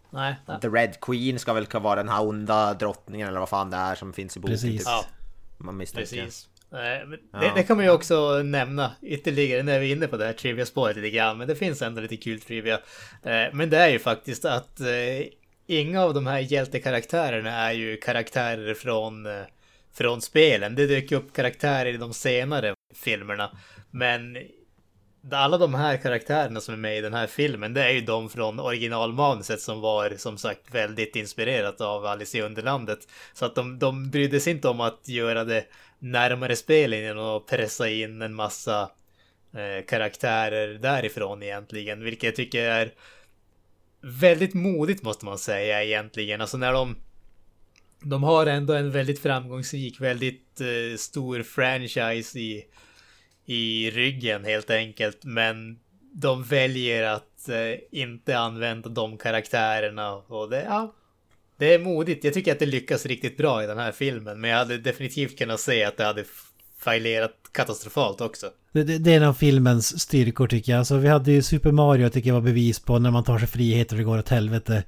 Nej, 0.09 0.35
nej. 0.47 0.61
The 0.61 0.67
Red 0.67 0.99
Queen 1.01 1.39
ska 1.39 1.53
väl 1.53 1.65
vara 1.71 1.95
den 1.95 2.09
här 2.09 2.21
onda 2.27 2.73
drottningen 2.73 3.27
eller 3.27 3.39
vad 3.39 3.49
fan 3.49 3.69
det 3.69 3.77
är 3.77 3.95
som 3.95 4.13
finns 4.13 4.37
i 4.37 4.39
boken. 4.39 4.53
Precis. 4.53 4.77
Typ. 4.77 4.85
Ja, 4.87 5.05
Man 5.57 5.77
misstänker. 5.77 6.15
precis. 6.23 6.49
Nej, 6.69 7.05
Ja. 7.31 7.39
det, 7.39 7.51
det 7.55 7.63
kan 7.63 7.77
man 7.77 7.85
ju 7.85 7.91
också 7.91 8.41
nämna 8.43 8.91
ytterligare 9.01 9.63
när 9.63 9.79
vi 9.79 9.91
är 9.91 9.95
inne 9.95 10.07
på 10.07 10.17
det 10.17 10.25
här 10.25 10.33
trivia-spåret 10.33 10.95
lite 10.97 11.09
grann. 11.09 11.37
Men 11.37 11.47
det 11.47 11.55
finns 11.55 11.81
ändå 11.81 12.01
lite 12.01 12.17
kul 12.17 12.41
trivia. 12.41 12.73
Eh, 13.23 13.45
Men 13.53 13.69
det 13.69 13.77
är 13.77 13.89
ju 13.89 13.99
faktiskt 13.99 14.45
att 14.45 14.79
eh, 14.79 14.87
inga 15.67 16.01
av 16.01 16.13
de 16.13 16.27
här 16.27 16.39
hjältekaraktärerna 16.39 17.51
är 17.51 17.71
ju 17.71 17.97
karaktärer 17.97 18.73
från, 18.73 19.25
eh, 19.25 19.41
från 19.93 20.21
spelen. 20.21 20.75
Det 20.75 20.87
dök 20.87 21.11
upp 21.11 21.33
karaktärer 21.35 21.93
i 21.93 21.97
de 21.97 22.13
senare 22.13 22.73
filmerna. 22.95 23.57
Men 23.91 24.37
alla 25.31 25.57
de 25.57 25.73
här 25.73 25.97
karaktärerna 25.97 26.61
som 26.61 26.73
är 26.73 26.77
med 26.77 26.97
i 26.97 27.01
den 27.01 27.13
här 27.13 27.27
filmen, 27.27 27.73
det 27.73 27.83
är 27.83 27.89
ju 27.89 28.01
de 28.01 28.29
från 28.29 28.59
originalmanuset 28.59 29.61
som 29.61 29.81
var 29.81 30.13
som 30.17 30.37
sagt 30.37 30.75
väldigt 30.75 31.15
inspirerat 31.15 31.81
av 31.81 32.05
Alice 32.05 32.37
i 32.37 32.41
Underlandet. 32.41 33.07
Så 33.33 33.45
att 33.45 33.55
de, 33.55 33.79
de 33.79 34.09
brydde 34.09 34.39
sig 34.39 34.53
inte 34.53 34.67
om 34.67 34.81
att 34.81 35.07
göra 35.07 35.43
det 35.43 35.65
närmare 35.99 36.55
spelen 36.55 36.99
genom 36.99 37.25
att 37.25 37.47
pressa 37.47 37.89
in 37.89 38.21
en 38.21 38.35
massa 38.35 38.91
eh, 39.53 39.85
karaktärer 39.87 40.73
därifrån 40.73 41.43
egentligen, 41.43 42.03
vilket 42.03 42.23
jag 42.23 42.35
tycker 42.35 42.63
är 42.63 42.93
väldigt 44.01 44.53
modigt 44.53 45.03
måste 45.03 45.25
man 45.25 45.37
säga 45.37 45.83
egentligen. 45.83 46.41
Alltså 46.41 46.57
när 46.57 46.73
de 46.73 46.95
de 48.05 48.23
har 48.23 48.45
ändå 48.45 48.73
en 48.73 48.91
väldigt 48.91 49.19
framgångsrik, 49.19 50.01
väldigt 50.01 50.61
eh, 50.61 50.97
stor 50.97 51.43
franchise 51.43 52.39
i, 52.39 52.65
i 53.45 53.91
ryggen 53.91 54.45
helt 54.45 54.69
enkelt. 54.69 55.23
Men 55.23 55.79
de 56.13 56.43
väljer 56.43 57.03
att 57.03 57.49
eh, 57.49 57.99
inte 57.99 58.37
använda 58.37 58.89
de 58.89 59.17
karaktärerna 59.17 60.13
och 60.13 60.49
det, 60.49 60.63
ja, 60.63 60.93
det 61.57 61.73
är 61.73 61.79
modigt. 61.79 62.23
Jag 62.23 62.33
tycker 62.33 62.51
att 62.51 62.59
det 62.59 62.65
lyckas 62.65 63.05
riktigt 63.05 63.37
bra 63.37 63.63
i 63.63 63.67
den 63.67 63.77
här 63.77 63.91
filmen. 63.91 64.41
Men 64.41 64.49
jag 64.49 64.57
hade 64.57 64.77
definitivt 64.77 65.37
kunnat 65.37 65.59
se 65.59 65.83
att 65.83 65.97
det 65.97 66.03
hade 66.03 66.23
fallerat 66.23 66.53
failerat 66.83 67.33
katastrofalt 67.51 68.21
också. 68.21 68.49
Det, 68.71 68.83
det, 68.83 68.97
det 68.97 69.13
är 69.13 69.17
en 69.17 69.23
av 69.23 69.33
filmens 69.33 69.99
styrkor 69.99 70.47
tycker 70.47 70.71
jag. 70.71 70.79
Alltså, 70.79 70.97
vi 70.97 71.07
hade 71.07 71.31
ju 71.31 71.41
Super 71.41 71.71
Mario 71.71 72.09
tycker 72.09 72.29
jag 72.29 72.35
var 72.35 72.41
bevis 72.41 72.79
på 72.79 72.99
när 72.99 73.11
man 73.11 73.23
tar 73.23 73.39
sig 73.39 73.47
friheter 73.47 73.95
och 73.95 73.97
det 73.97 74.03
går 74.03 74.17
åt 74.17 74.29
helvete. 74.29 74.83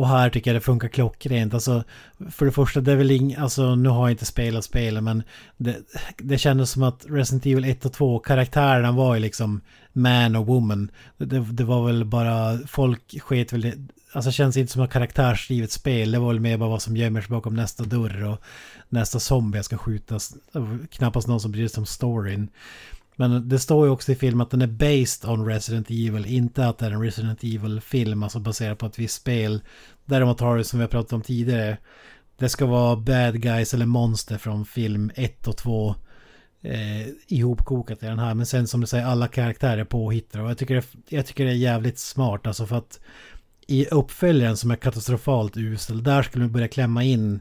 Och 0.00 0.08
här 0.08 0.30
tycker 0.30 0.50
jag 0.50 0.56
det 0.56 0.64
funkar 0.64 0.88
klockrent. 0.88 1.54
Alltså, 1.54 1.84
för 2.30 2.46
det 2.46 2.52
första, 2.52 2.80
det 2.80 2.92
är 2.92 2.96
väl 2.96 3.10
ing, 3.10 3.34
alltså 3.34 3.74
nu 3.74 3.88
har 3.88 4.08
jag 4.08 4.10
inte 4.10 4.24
spelat 4.24 4.64
spelet 4.64 5.02
men 5.02 5.22
det, 5.56 5.76
det 6.18 6.38
kändes 6.38 6.70
som 6.70 6.82
att 6.82 7.06
Resident 7.08 7.46
Evil 7.46 7.64
1 7.64 7.84
och 7.84 7.92
2, 7.92 8.18
karaktärerna 8.18 8.92
var 8.92 9.14
ju 9.14 9.20
liksom 9.20 9.60
man 9.92 10.36
och 10.36 10.46
woman. 10.46 10.90
Det, 11.18 11.38
det 11.40 11.64
var 11.64 11.86
väl 11.86 12.04
bara, 12.04 12.58
folk 12.66 13.20
sket 13.20 13.52
väl. 13.52 13.72
Alltså 14.12 14.28
det 14.28 14.34
känns 14.34 14.56
inte 14.56 14.72
som 14.72 14.82
ett 14.82 14.90
karaktärsdrivet 14.90 15.72
spel. 15.72 16.10
Det 16.10 16.18
var 16.18 16.28
väl 16.28 16.40
mer 16.40 16.56
bara 16.56 16.70
vad 16.70 16.82
som 16.82 16.96
gömmer 16.96 17.20
sig 17.20 17.30
bakom 17.30 17.54
nästa 17.54 17.84
dörr 17.84 18.24
och 18.24 18.40
nästa 18.88 19.20
zombie 19.20 19.62
ska 19.62 19.76
skjutas. 19.76 20.34
Knappast 20.90 21.28
någon 21.28 21.40
som 21.40 21.52
bryr 21.52 21.68
sig 21.68 21.80
om 21.80 21.86
storyn. 21.86 22.48
Men 23.20 23.48
det 23.48 23.58
står 23.58 23.86
ju 23.86 23.92
också 23.92 24.12
i 24.12 24.14
filmen 24.14 24.40
att 24.40 24.50
den 24.50 24.62
är 24.62 24.66
based 24.66 25.30
on 25.30 25.46
Resident 25.46 25.90
Evil, 25.90 26.26
inte 26.26 26.66
att 26.66 26.78
det 26.78 26.86
är 26.86 26.90
en 26.90 27.02
Resident 27.02 27.44
Evil-film, 27.44 28.22
alltså 28.22 28.38
baserad 28.38 28.78
på 28.78 28.86
ett 28.86 28.98
visst 28.98 29.14
spel. 29.14 29.62
Däremot 30.04 30.40
har 30.40 30.56
det 30.56 30.64
som 30.64 30.78
vi 30.78 30.82
har 30.82 30.88
pratat 30.88 31.12
om 31.12 31.22
tidigare, 31.22 31.76
det 32.36 32.48
ska 32.48 32.66
vara 32.66 32.96
bad 32.96 33.42
guys 33.42 33.74
eller 33.74 33.86
monster 33.86 34.38
från 34.38 34.64
film 34.64 35.10
1 35.14 35.48
och 35.48 35.56
2 35.56 35.94
eh, 36.62 37.08
ihopkokat 37.26 38.02
i 38.02 38.06
den 38.06 38.18
här. 38.18 38.34
Men 38.34 38.46
sen 38.46 38.66
som 38.66 38.80
du 38.80 38.86
säger, 38.86 39.04
alla 39.04 39.28
karaktärer 39.28 39.78
är 39.78 39.84
påhittade. 39.84 40.44
Och 40.44 40.50
jag 40.50 40.58
tycker, 40.58 40.74
det, 40.74 40.86
jag 41.08 41.26
tycker 41.26 41.44
det 41.44 41.50
är 41.50 41.54
jävligt 41.54 41.98
smart, 41.98 42.46
alltså 42.46 42.66
för 42.66 42.76
att 42.76 43.00
i 43.66 43.86
uppföljaren 43.86 44.56
som 44.56 44.70
är 44.70 44.76
katastrofalt 44.76 45.56
usel, 45.56 46.02
där 46.02 46.22
skulle 46.22 46.44
vi 46.44 46.50
börja 46.50 46.68
klämma 46.68 47.04
in 47.04 47.40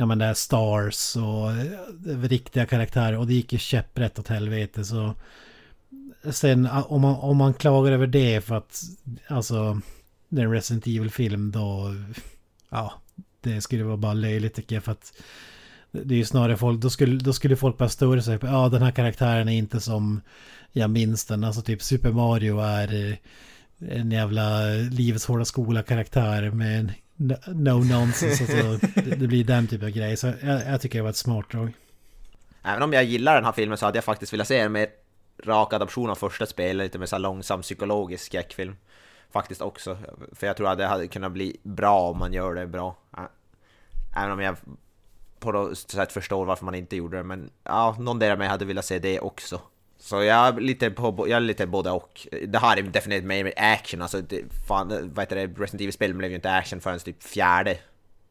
ja 0.00 0.06
men 0.06 0.18
det 0.18 0.24
är 0.24 0.34
stars 0.34 1.16
och 1.16 1.52
eh, 1.52 2.22
riktiga 2.22 2.66
karaktärer. 2.66 3.18
Och 3.18 3.26
det 3.26 3.34
gick 3.34 3.52
ju 3.52 3.58
käpprätt 3.58 4.18
åt 4.18 4.28
helvete 4.28 4.84
så 4.84 5.14
sen 6.30 6.66
om 6.66 7.00
man, 7.00 7.14
om 7.14 7.36
man 7.36 7.54
klagar 7.54 7.92
över 7.92 8.06
det 8.06 8.40
för 8.44 8.54
att 8.54 8.82
alltså 9.28 9.80
det 10.28 10.40
är 10.40 10.44
en 10.44 10.52
Resident 10.52 10.86
Evil-film 10.86 11.50
då 11.50 11.94
ja 12.68 12.92
det 13.40 13.60
skulle 13.60 13.84
vara 13.84 13.96
bara 13.96 14.14
löjligt 14.14 14.54
tycker 14.54 14.76
jag 14.76 14.84
för 14.84 14.92
att 14.92 15.12
det 15.90 16.14
är 16.14 16.18
ju 16.18 16.24
snarare 16.24 16.56
folk, 16.56 16.80
då 16.80 16.90
skulle, 16.90 17.18
då 17.18 17.32
skulle 17.32 17.56
folk 17.56 17.78
bara 17.78 17.88
störa 17.88 18.22
sig 18.22 18.38
på, 18.38 18.46
ja 18.46 18.68
den 18.68 18.82
här 18.82 18.90
karaktären 18.90 19.48
är 19.48 19.58
inte 19.58 19.80
som 19.80 20.20
jag 20.72 20.90
minns 20.90 21.24
den, 21.24 21.44
alltså 21.44 21.62
typ 21.62 21.82
Super 21.82 22.12
Mario 22.12 22.58
är 22.60 23.10
eh, 23.10 23.16
en 23.98 24.10
jävla 24.10 24.66
livets 24.90 25.26
hårda 25.26 25.44
skola-karaktär 25.44 26.50
med 26.50 26.80
en 26.80 26.92
no- 27.20 27.54
no 27.54 27.84
nonsense, 27.84 28.42
alltså, 28.42 28.86
det, 28.94 29.16
det 29.16 29.26
blir 29.26 29.44
den 29.44 29.66
typen 29.66 29.88
av 29.88 29.94
grej. 29.94 30.16
Så 30.16 30.26
jag, 30.42 30.66
jag 30.66 30.80
tycker 30.80 30.98
det 30.98 31.02
var 31.02 31.10
ett 31.10 31.16
smart 31.16 31.50
drag. 31.50 31.72
Även 32.62 32.82
om 32.82 32.92
jag 32.92 33.04
gillar 33.04 33.34
den 33.34 33.44
här 33.44 33.52
filmen 33.52 33.78
så 33.78 33.86
hade 33.86 33.96
jag 33.96 34.04
faktiskt 34.04 34.32
velat 34.32 34.48
se 34.48 34.58
en 34.58 34.72
mer 34.72 34.88
rak 35.44 35.72
adaption 35.72 36.10
av 36.10 36.14
första 36.14 36.46
spelet, 36.46 36.84
lite 36.84 36.98
mer 36.98 37.06
så 37.06 37.18
långsam 37.18 37.62
psykologisk 37.62 38.24
skräckfilm. 38.24 38.76
Faktiskt 39.32 39.60
också, 39.60 39.98
för 40.32 40.46
jag 40.46 40.56
tror 40.56 40.68
att 40.68 40.78
det 40.78 40.86
hade 40.86 41.08
kunnat 41.08 41.32
bli 41.32 41.56
bra 41.62 42.00
om 42.00 42.18
man 42.18 42.32
gör 42.32 42.54
det 42.54 42.66
bra. 42.66 42.96
Även 44.16 44.32
om 44.32 44.40
jag 44.40 44.56
på 45.38 45.52
något 45.52 45.78
sätt 45.78 46.12
förstår 46.12 46.44
varför 46.44 46.64
man 46.64 46.74
inte 46.74 46.96
gjorde 46.96 47.16
det, 47.16 47.22
men 47.22 47.50
ja, 47.64 47.96
någon 47.98 48.18
del 48.18 48.32
av 48.32 48.38
mig 48.38 48.48
hade 48.48 48.64
velat 48.64 48.84
se 48.84 48.98
det 48.98 49.20
också. 49.20 49.60
Så 50.00 50.22
jag 50.22 50.46
är 50.46 50.60
lite 50.60 50.90
på, 50.90 51.28
jag 51.28 51.36
är 51.36 51.40
lite 51.40 51.66
både 51.66 51.90
och. 51.90 52.26
Det 52.48 52.58
här 52.58 52.76
är 52.76 52.82
definitivt 52.82 53.24
mer 53.24 53.52
action, 53.56 54.02
alltså 54.02 54.20
det, 54.20 54.42
fan, 54.68 55.10
vad 55.14 55.22
heter 55.22 55.36
det, 55.36 55.46
Resident 55.46 55.80
Evil-spel 55.80 56.14
blev 56.14 56.30
ju 56.30 56.36
inte 56.36 56.50
action 56.50 56.80
förrän 56.80 56.98
typ 56.98 57.22
fjärde 57.22 57.78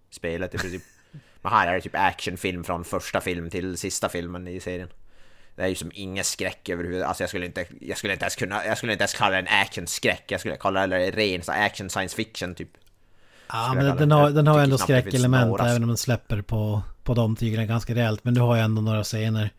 spelet 0.10 0.56
i 0.56 0.58
princip. 0.58 0.84
Men 1.42 1.52
här 1.52 1.68
är 1.68 1.74
det 1.74 1.82
typ 1.82 1.96
actionfilm 1.96 2.64
från 2.64 2.84
första 2.84 3.22
film 3.22 3.50
till 3.50 3.78
sista 3.78 4.10
filmen 4.10 4.48
i 4.48 4.60
serien. 4.60 4.90
Det 5.56 5.64
är 5.64 5.68
ju 5.68 5.76
som 5.76 5.92
ingen 5.94 6.24
skräck 6.24 6.70
överhuvudtaget. 6.70 7.08
Alltså 7.08 7.24
jag 7.24 7.30
skulle 7.30 7.46
inte, 7.46 7.66
jag 7.82 7.98
skulle 7.98 8.14
inte 8.14 8.26
ens 8.26 8.36
kunna, 8.36 8.66
jag 8.66 8.78
skulle 8.78 8.92
inte 8.92 9.02
ens 9.02 9.14
kalla 9.14 9.32
det 9.32 9.38
en 9.38 9.62
actionskräck. 9.62 10.24
Jag 10.28 10.40
skulle 10.40 10.56
kalla 10.56 10.88
det 10.88 11.12
ren 11.12 11.44
så 11.44 11.52
action 11.52 11.90
science 11.90 12.16
fiction 12.16 12.56
typ. 12.56 12.70
Ja, 13.48 13.74
men 13.76 13.98
den 13.98 14.10
det. 14.10 14.16
har, 14.16 14.30
den 14.30 14.48
har 14.48 14.60
ändå 14.60 14.78
skräckelement 14.78 15.60
även 15.60 15.84
om 15.84 15.88
den 15.88 15.98
släpper 15.98 16.42
på, 16.42 16.82
på 17.04 17.14
de 17.14 17.36
tygerna 17.36 17.66
ganska 17.66 17.96
rejält. 17.96 18.24
Men 18.24 18.34
du 18.34 18.42
har 18.42 18.56
ju 18.56 18.62
ändå 18.62 18.82
några 18.82 19.04
scener. 19.04 19.50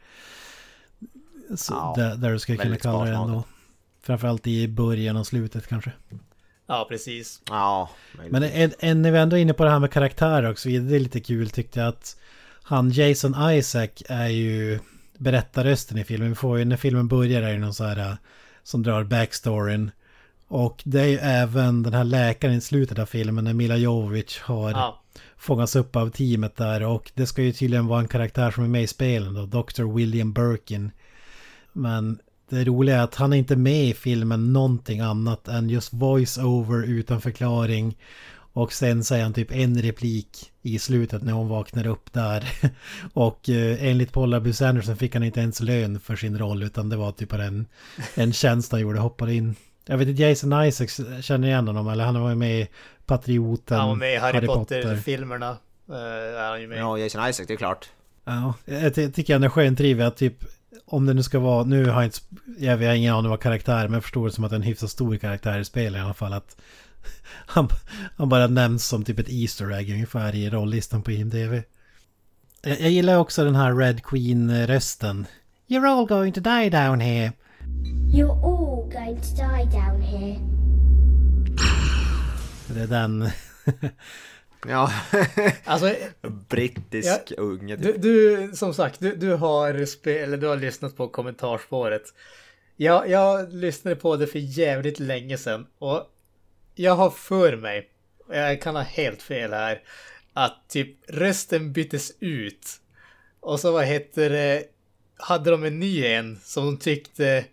Så 1.56 1.72
Ja, 1.72 1.94
där, 1.96 2.16
där 2.16 2.30
du 2.32 2.38
skulle 2.38 2.58
kunna 2.58 2.76
kalla 2.76 3.04
det 3.04 3.10
ändå. 3.16 3.44
Framförallt 4.02 4.46
i 4.46 4.68
början 4.68 5.16
och 5.16 5.26
slutet 5.26 5.66
kanske. 5.68 5.92
Ja, 6.66 6.86
precis. 6.88 7.42
Ja, 7.48 7.90
Men 8.30 8.42
en, 8.42 8.72
en, 8.78 9.02
när 9.02 9.10
vi 9.12 9.18
ändå 9.18 9.36
är 9.36 9.40
inne 9.40 9.52
på 9.52 9.64
det 9.64 9.70
här 9.70 9.78
med 9.78 9.90
karaktärer 9.92 10.50
också, 10.50 10.68
det 10.68 10.76
är 10.96 11.00
lite 11.00 11.20
kul 11.20 11.50
tyckte 11.50 11.80
jag 11.80 11.88
att 11.88 12.16
han 12.62 12.90
Jason 12.90 13.50
Isaac 13.50 13.88
är 14.08 14.28
ju 14.28 14.78
berättarrösten 15.18 15.98
i 15.98 16.04
filmen. 16.04 16.28
Vi 16.28 16.34
får 16.34 16.58
ju, 16.58 16.64
när 16.64 16.76
filmen 16.76 17.08
börjar 17.08 17.42
är 17.42 17.52
det 17.52 17.58
någon 17.58 17.74
så 17.74 17.84
här 17.84 17.98
äh, 17.98 18.14
som 18.62 18.82
drar 18.82 19.04
backstoryn. 19.04 19.90
Och 20.48 20.82
det 20.84 21.00
är 21.00 21.06
ju 21.06 21.16
även 21.18 21.82
den 21.82 21.94
här 21.94 22.04
läkaren 22.04 22.54
i 22.54 22.60
slutet 22.60 22.98
av 22.98 23.06
filmen 23.06 23.44
när 23.44 23.52
Mila 23.52 23.76
Jovovich 23.76 24.40
har 24.40 24.70
Ja. 24.70 25.02
fångas 25.36 25.76
upp 25.76 25.96
av 25.96 26.10
teamet 26.10 26.56
där. 26.56 26.82
Och 26.82 27.10
det 27.14 27.26
ska 27.26 27.42
ju 27.42 27.52
tydligen 27.52 27.86
vara 27.86 28.00
en 28.00 28.08
karaktär 28.08 28.50
som 28.50 28.64
är 28.64 28.68
med 28.68 28.82
i 28.82 28.86
spelen 28.86 29.34
då, 29.34 29.46
Dr. 29.62 29.94
William 29.94 30.32
Birkin. 30.32 30.90
Men 31.72 32.18
det 32.48 32.64
roliga 32.64 32.96
är 32.98 33.02
att 33.02 33.14
han 33.14 33.32
är 33.32 33.36
inte 33.36 33.56
med 33.56 33.84
i 33.84 33.94
filmen 33.94 34.52
någonting 34.52 35.00
annat 35.00 35.48
än 35.48 35.68
just 35.70 35.92
voice-over 35.92 36.84
utan 36.84 37.20
förklaring. 37.20 37.96
Och 38.52 38.72
sen 38.72 39.04
säger 39.04 39.22
han 39.24 39.32
typ 39.32 39.52
en 39.52 39.82
replik 39.82 40.52
i 40.62 40.78
slutet 40.78 41.22
när 41.22 41.32
hon 41.32 41.48
vaknar 41.48 41.86
upp 41.86 42.12
där. 42.12 42.48
Och 43.12 43.48
eh, 43.48 43.84
enligt 43.84 44.12
Paul 44.12 44.30
W. 44.30 44.64
Anderson 44.66 44.96
fick 44.96 45.14
han 45.14 45.22
inte 45.22 45.40
ens 45.40 45.60
lön 45.60 46.00
för 46.00 46.16
sin 46.16 46.38
roll 46.38 46.62
utan 46.62 46.88
det 46.88 46.96
var 46.96 47.12
typ 47.12 47.32
en, 47.32 47.66
en 48.14 48.32
tjänst 48.32 48.72
han 48.72 48.80
gjorde, 48.80 48.98
hoppade 48.98 49.34
in. 49.34 49.54
Jag 49.86 49.98
vet 49.98 50.08
inte, 50.08 50.22
Jason 50.22 50.64
Isaacs 50.64 51.00
känner 51.20 51.48
igen 51.48 51.66
honom 51.66 51.88
eller 51.88 52.04
han 52.04 52.20
var 52.20 52.34
med 52.34 52.60
i 52.60 52.68
Patrioten, 53.06 53.78
Han 53.78 53.88
var 53.88 53.96
med 53.96 54.14
i 54.14 54.16
Harry, 54.16 54.46
Potter-filmerna. 54.46 55.56
eh, 55.88 55.94
är 56.40 56.50
han 56.50 56.60
ju 56.60 56.68
med. 56.68 56.78
ja, 56.78 56.98
Jason 56.98 57.28
Isaac, 57.28 57.46
det 57.48 57.52
är 57.52 57.56
klart. 57.56 57.88
Ja, 58.24 58.54
jag 58.64 58.94
ty- 58.94 59.10
tycker 59.12 59.34
ändå 59.34 59.44
är 59.44 59.48
skön 59.50 59.76
trivia 59.76 60.10
typ 60.10 60.44
om 60.86 61.06
det 61.06 61.14
nu 61.14 61.22
ska 61.22 61.38
vara, 61.38 61.64
nu 61.64 61.84
har 61.84 62.02
jag 62.02 62.04
inte, 62.04 62.18
jag 62.58 62.76
har 62.76 62.94
ingen 62.94 63.14
aning 63.14 63.30
vad 63.30 63.40
karaktär, 63.40 63.82
men 63.82 63.92
jag 63.92 64.02
förstår 64.02 64.26
det 64.26 64.32
som 64.32 64.44
att 64.44 64.50
det 64.50 64.54
är 64.54 64.58
en 64.58 64.62
hyfsat 64.62 64.90
stor 64.90 65.16
karaktär 65.16 65.58
i 65.58 65.64
spelet 65.64 65.98
i 65.98 66.02
alla 66.02 66.14
fall. 66.14 66.32
Att 66.32 66.56
han, 67.46 67.68
han 68.16 68.28
bara 68.28 68.46
nämns 68.46 68.86
som 68.86 69.04
typ 69.04 69.18
ett 69.18 69.30
Easter 69.30 69.72
egg 69.72 69.90
ungefär 69.90 70.34
i 70.34 70.50
rolllistan 70.50 71.02
på 71.02 71.10
IMDB. 71.10 71.62
Jag, 72.62 72.80
jag 72.80 72.90
gillar 72.90 73.16
också 73.16 73.44
den 73.44 73.54
här 73.54 73.74
Red 73.74 74.02
Queen-rösten. 74.04 75.26
You're 75.68 75.86
all 75.86 76.06
going 76.06 76.32
to 76.32 76.40
die 76.40 76.70
down 76.70 77.00
here. 77.00 77.32
You're 78.12 78.44
all 78.44 78.90
going 78.92 79.20
to 79.20 79.34
die 79.36 79.64
down 79.64 80.02
here. 80.02 80.38
Det 82.68 82.80
är 82.80 82.86
den. 82.86 83.28
Ja, 84.68 84.92
Alltså, 85.64 85.94
brittisk 86.48 87.32
unge. 87.36 87.76
du, 87.76 87.92
Typ. 87.92 88.02
du, 88.02 88.50
som 88.54 88.74
sagt, 88.74 89.00
du, 89.00 89.16
du 89.16 89.32
har 89.34 89.84
spe, 89.84 90.18
eller 90.18 90.36
du 90.36 90.46
har 90.46 90.56
lyssnat 90.56 90.96
på 90.96 91.08
kommentarspåret. 91.08 92.02
Jag, 92.76 93.08
jag 93.08 93.52
lyssnade 93.52 93.96
på 93.96 94.16
det 94.16 94.26
för 94.26 94.38
jävligt 94.38 94.98
länge 94.98 95.38
sedan 95.38 95.66
och 95.78 96.10
jag 96.74 96.94
har 96.94 97.10
för 97.10 97.56
mig, 97.56 97.88
jag 98.28 98.62
kan 98.62 98.76
ha 98.76 98.82
helt 98.82 99.22
fel 99.22 99.52
här, 99.52 99.82
att 100.32 100.68
typ 100.68 100.96
rösten 101.08 101.72
byttes 101.72 102.12
ut. 102.20 102.66
Och 103.40 103.60
så 103.60 103.72
vad 103.72 103.84
heter 103.84 104.30
det, 104.30 104.64
hade 105.16 105.50
de 105.50 105.64
en 105.64 105.80
ny 105.80 106.06
en 106.06 106.40
som 106.44 106.64
de 106.66 106.76
tyckte 106.76 107.44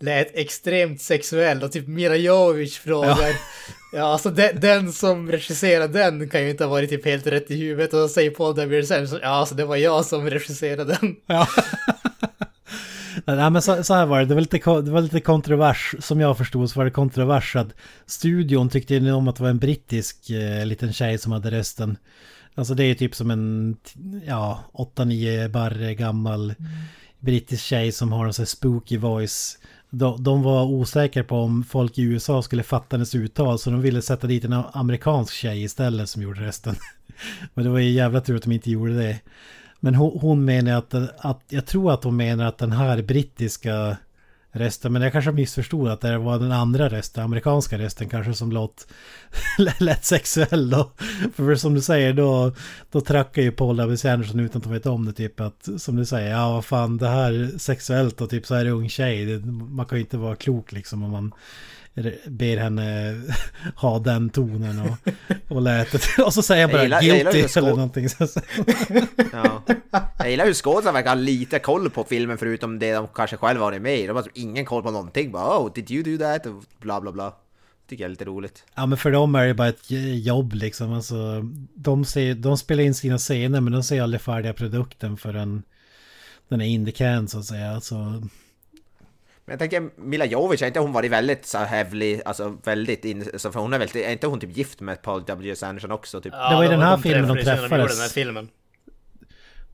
lät 0.00 0.30
extremt 0.34 1.00
sexuell 1.00 1.62
och 1.62 1.72
typ 1.72 1.86
Mila 1.86 2.16
Jovovich 2.16 2.78
frågar 2.78 3.32
Ja, 3.92 4.02
alltså 4.02 4.30
den, 4.30 4.60
den 4.60 4.92
som 4.92 5.32
regisserade 5.32 5.98
den 5.98 6.28
kan 6.28 6.42
ju 6.42 6.50
inte 6.50 6.64
ha 6.64 6.70
varit 6.70 6.90
typ 6.90 7.04
helt 7.04 7.26
rätt 7.26 7.50
i 7.50 7.56
huvudet 7.56 7.94
och 7.94 8.00
så 8.00 8.08
säger 8.08 8.30
Paul 8.30 8.56
W. 8.56 8.94
Anderson 8.94 9.18
ja 9.22 9.28
alltså 9.28 9.54
det 9.54 9.64
var 9.64 9.76
jag 9.76 10.04
som 10.04 10.30
regisserade 10.30 10.98
den. 11.00 11.16
Ja. 11.26 11.46
Nej 13.26 13.50
men 13.50 13.62
så, 13.62 13.84
så 13.84 13.94
här 13.94 14.06
var 14.06 14.20
det, 14.20 14.26
det 14.26 14.34
var, 14.34 14.40
lite, 14.40 14.58
det 14.58 14.90
var 14.90 15.00
lite 15.00 15.20
kontrovers, 15.20 15.94
som 16.00 16.20
jag 16.20 16.38
förstod 16.38 16.70
så 16.70 16.80
var 16.80 16.84
det 16.84 16.90
kontrovers 16.90 17.56
att 17.56 17.68
studion 18.06 18.68
tyckte 18.68 18.94
ju 18.94 19.12
om 19.12 19.28
att 19.28 19.36
det 19.36 19.42
var 19.42 19.50
en 19.50 19.58
brittisk 19.58 20.30
eh, 20.30 20.66
liten 20.66 20.92
tjej 20.92 21.18
som 21.18 21.32
hade 21.32 21.50
rösten. 21.50 21.96
Alltså 22.54 22.74
det 22.74 22.84
är 22.84 22.94
typ 22.94 23.14
som 23.14 23.30
en, 23.30 23.76
ja, 24.26 24.64
8-9 24.72 25.48
barre 25.48 25.94
gammal 25.94 26.54
brittisk 27.20 27.64
tjej 27.64 27.92
som 27.92 28.12
har 28.12 28.26
en 28.26 28.32
sån 28.32 28.42
här 28.42 28.46
spooky 28.46 28.96
voice. 28.96 29.58
De, 29.98 30.22
de 30.22 30.42
var 30.42 30.64
osäkra 30.64 31.24
på 31.24 31.36
om 31.36 31.64
folk 31.64 31.98
i 31.98 32.02
USA 32.02 32.42
skulle 32.42 32.62
fatta 32.62 32.96
hennes 32.96 33.14
uttal 33.14 33.58
så 33.58 33.70
de 33.70 33.82
ville 33.82 34.02
sätta 34.02 34.26
dit 34.26 34.44
en 34.44 34.52
amerikansk 34.72 35.34
tjej 35.34 35.62
istället 35.62 36.08
som 36.08 36.22
gjorde 36.22 36.40
resten. 36.40 36.74
Men 37.54 37.64
det 37.64 37.70
var 37.70 37.78
ju 37.78 37.90
jävla 37.90 38.20
tur 38.20 38.36
att 38.36 38.42
de 38.42 38.52
inte 38.52 38.70
gjorde 38.70 38.98
det. 38.98 39.20
Men 39.80 39.94
hon, 39.94 40.18
hon 40.20 40.44
menar 40.44 40.72
att, 40.78 40.94
att, 41.18 41.42
jag 41.48 41.66
tror 41.66 41.92
att 41.92 42.04
hon 42.04 42.16
menar 42.16 42.44
att 42.44 42.58
den 42.58 42.72
här 42.72 43.02
brittiska 43.02 43.96
resten. 44.54 44.92
men 44.92 45.02
jag 45.02 45.12
kanske 45.12 45.32
missförstod 45.32 45.88
att 45.88 46.00
det 46.00 46.18
var 46.18 46.38
den 46.38 46.52
andra 46.52 46.88
rösten, 46.88 47.24
amerikanska 47.24 47.78
rösten 47.78 48.08
kanske 48.08 48.34
som 48.34 48.52
låt 48.52 48.86
lät 49.78 50.04
sexuell 50.04 50.70
då. 50.70 50.90
För 51.34 51.54
som 51.54 51.74
du 51.74 51.80
säger 51.80 52.12
då, 52.12 52.52
då 52.90 53.00
trackar 53.00 53.42
ju 53.42 53.52
Paul 53.52 53.76
W. 53.76 54.10
Anderson 54.10 54.40
utan 54.40 54.62
att 54.62 54.70
veta 54.70 54.90
om 54.90 55.04
det 55.04 55.12
typ 55.12 55.40
att, 55.40 55.68
som 55.76 55.96
du 55.96 56.04
säger, 56.04 56.30
ja 56.30 56.52
vad 56.52 56.64
fan 56.64 56.96
det 56.96 57.08
här 57.08 57.58
sexuellt 57.58 58.20
och 58.20 58.30
typ 58.30 58.46
så 58.46 58.54
här 58.54 58.66
ung 58.66 58.88
tjej, 58.88 59.26
det, 59.26 59.46
man 59.50 59.86
kan 59.86 59.98
ju 59.98 60.04
inte 60.04 60.16
vara 60.16 60.36
klok 60.36 60.72
liksom 60.72 61.02
om 61.02 61.10
man 61.10 61.32
ber 62.26 62.56
henne 62.56 63.14
ha 63.76 63.98
den 63.98 64.30
tonen 64.30 64.80
och, 64.80 65.12
och 65.56 65.62
lätet. 65.62 66.02
Och 66.26 66.34
så 66.34 66.42
säger 66.42 66.60
jag 66.60 66.70
bara 66.70 66.84
Jag 66.84 67.02
gillar- 67.02 67.24
jag 67.24 67.32
guilty 67.32 67.38
ju 67.38 67.58
eller 67.66 67.70
någonting. 67.76 68.08
Så, 68.08 68.26
Ja. 69.32 69.62
Jag 70.18 70.30
gillar 70.30 70.46
hur 70.46 70.54
skådisarna 70.54 70.92
verkar 70.92 71.08
ha 71.10 71.14
lite 71.14 71.58
koll 71.58 71.90
på 71.90 72.04
filmen 72.04 72.38
förutom 72.38 72.78
det 72.78 72.92
de 72.92 73.06
kanske 73.14 73.36
själva 73.36 73.60
varit 73.64 73.82
med 73.82 73.98
i. 74.00 74.06
De 74.06 74.16
har 74.16 74.22
typ 74.22 74.32
ingen 74.36 74.64
koll 74.64 74.82
på 74.82 74.90
någonting. 74.90 75.32
Bara 75.32 75.58
oh, 75.58 75.72
did 75.74 75.90
you 75.90 76.02
do 76.18 76.24
that? 76.24 76.46
Och 76.46 76.64
bla 76.80 77.00
bla 77.00 77.12
bla. 77.12 77.34
Tycker 77.88 78.04
jag 78.04 78.08
är 78.08 78.10
lite 78.10 78.24
roligt. 78.24 78.64
Ja 78.74 78.86
men 78.86 78.98
för 78.98 79.10
dem 79.10 79.34
är 79.34 79.46
det 79.46 79.54
bara 79.54 79.68
ett 79.68 79.90
jobb 80.22 80.52
liksom. 80.52 80.92
Alltså, 80.92 81.42
de, 81.74 82.04
ser, 82.04 82.34
de 82.34 82.58
spelar 82.58 82.82
in 82.84 82.94
sina 82.94 83.18
scener 83.18 83.60
men 83.60 83.72
de 83.72 83.82
ser 83.82 84.02
aldrig 84.02 84.20
färdiga 84.20 84.52
produkten 84.52 85.16
förrän 85.16 85.62
den 86.48 86.60
är 86.60 86.66
in 86.66 86.84
the 86.86 86.92
can 86.92 87.28
så 87.28 87.38
att 87.38 87.44
säga. 87.44 87.70
Alltså, 87.74 88.22
Men 89.46 89.52
jag 89.52 89.58
tänker 89.58 89.90
Mila 89.96 90.24
Jovovich, 90.24 90.60
har 90.60 90.66
inte 90.66 90.80
hon 90.80 90.92
varit 90.92 91.10
väldigt 91.12 91.46
så 91.46 91.58
heavily, 91.58 92.20
alltså 92.24 92.56
väldigt 92.64 93.04
in, 93.04 93.24
så 93.36 93.50
för 93.52 93.60
hon 93.60 93.72
är 93.72 93.78
väldigt, 93.78 93.96
är 93.96 94.12
inte 94.12 94.26
hon 94.26 94.40
typ 94.40 94.56
gift 94.56 94.80
med 94.80 95.02
Paul 95.02 95.24
W. 95.26 95.54
Anderson 95.62 95.90
också 95.90 96.20
typ? 96.20 96.32
Ja, 96.36 96.50
Det 96.50 96.56
var 96.56 96.64
i 96.64 96.66
de- 96.66 96.72
den 96.72 96.82
här 96.82 96.90
de 96.96 97.02
filmen 97.02 97.28
de 97.28 97.34
träffades 97.44 97.60
träffades. 97.70 97.92
den 97.96 98.02
här 98.02 98.08
filmen. 98.08 98.48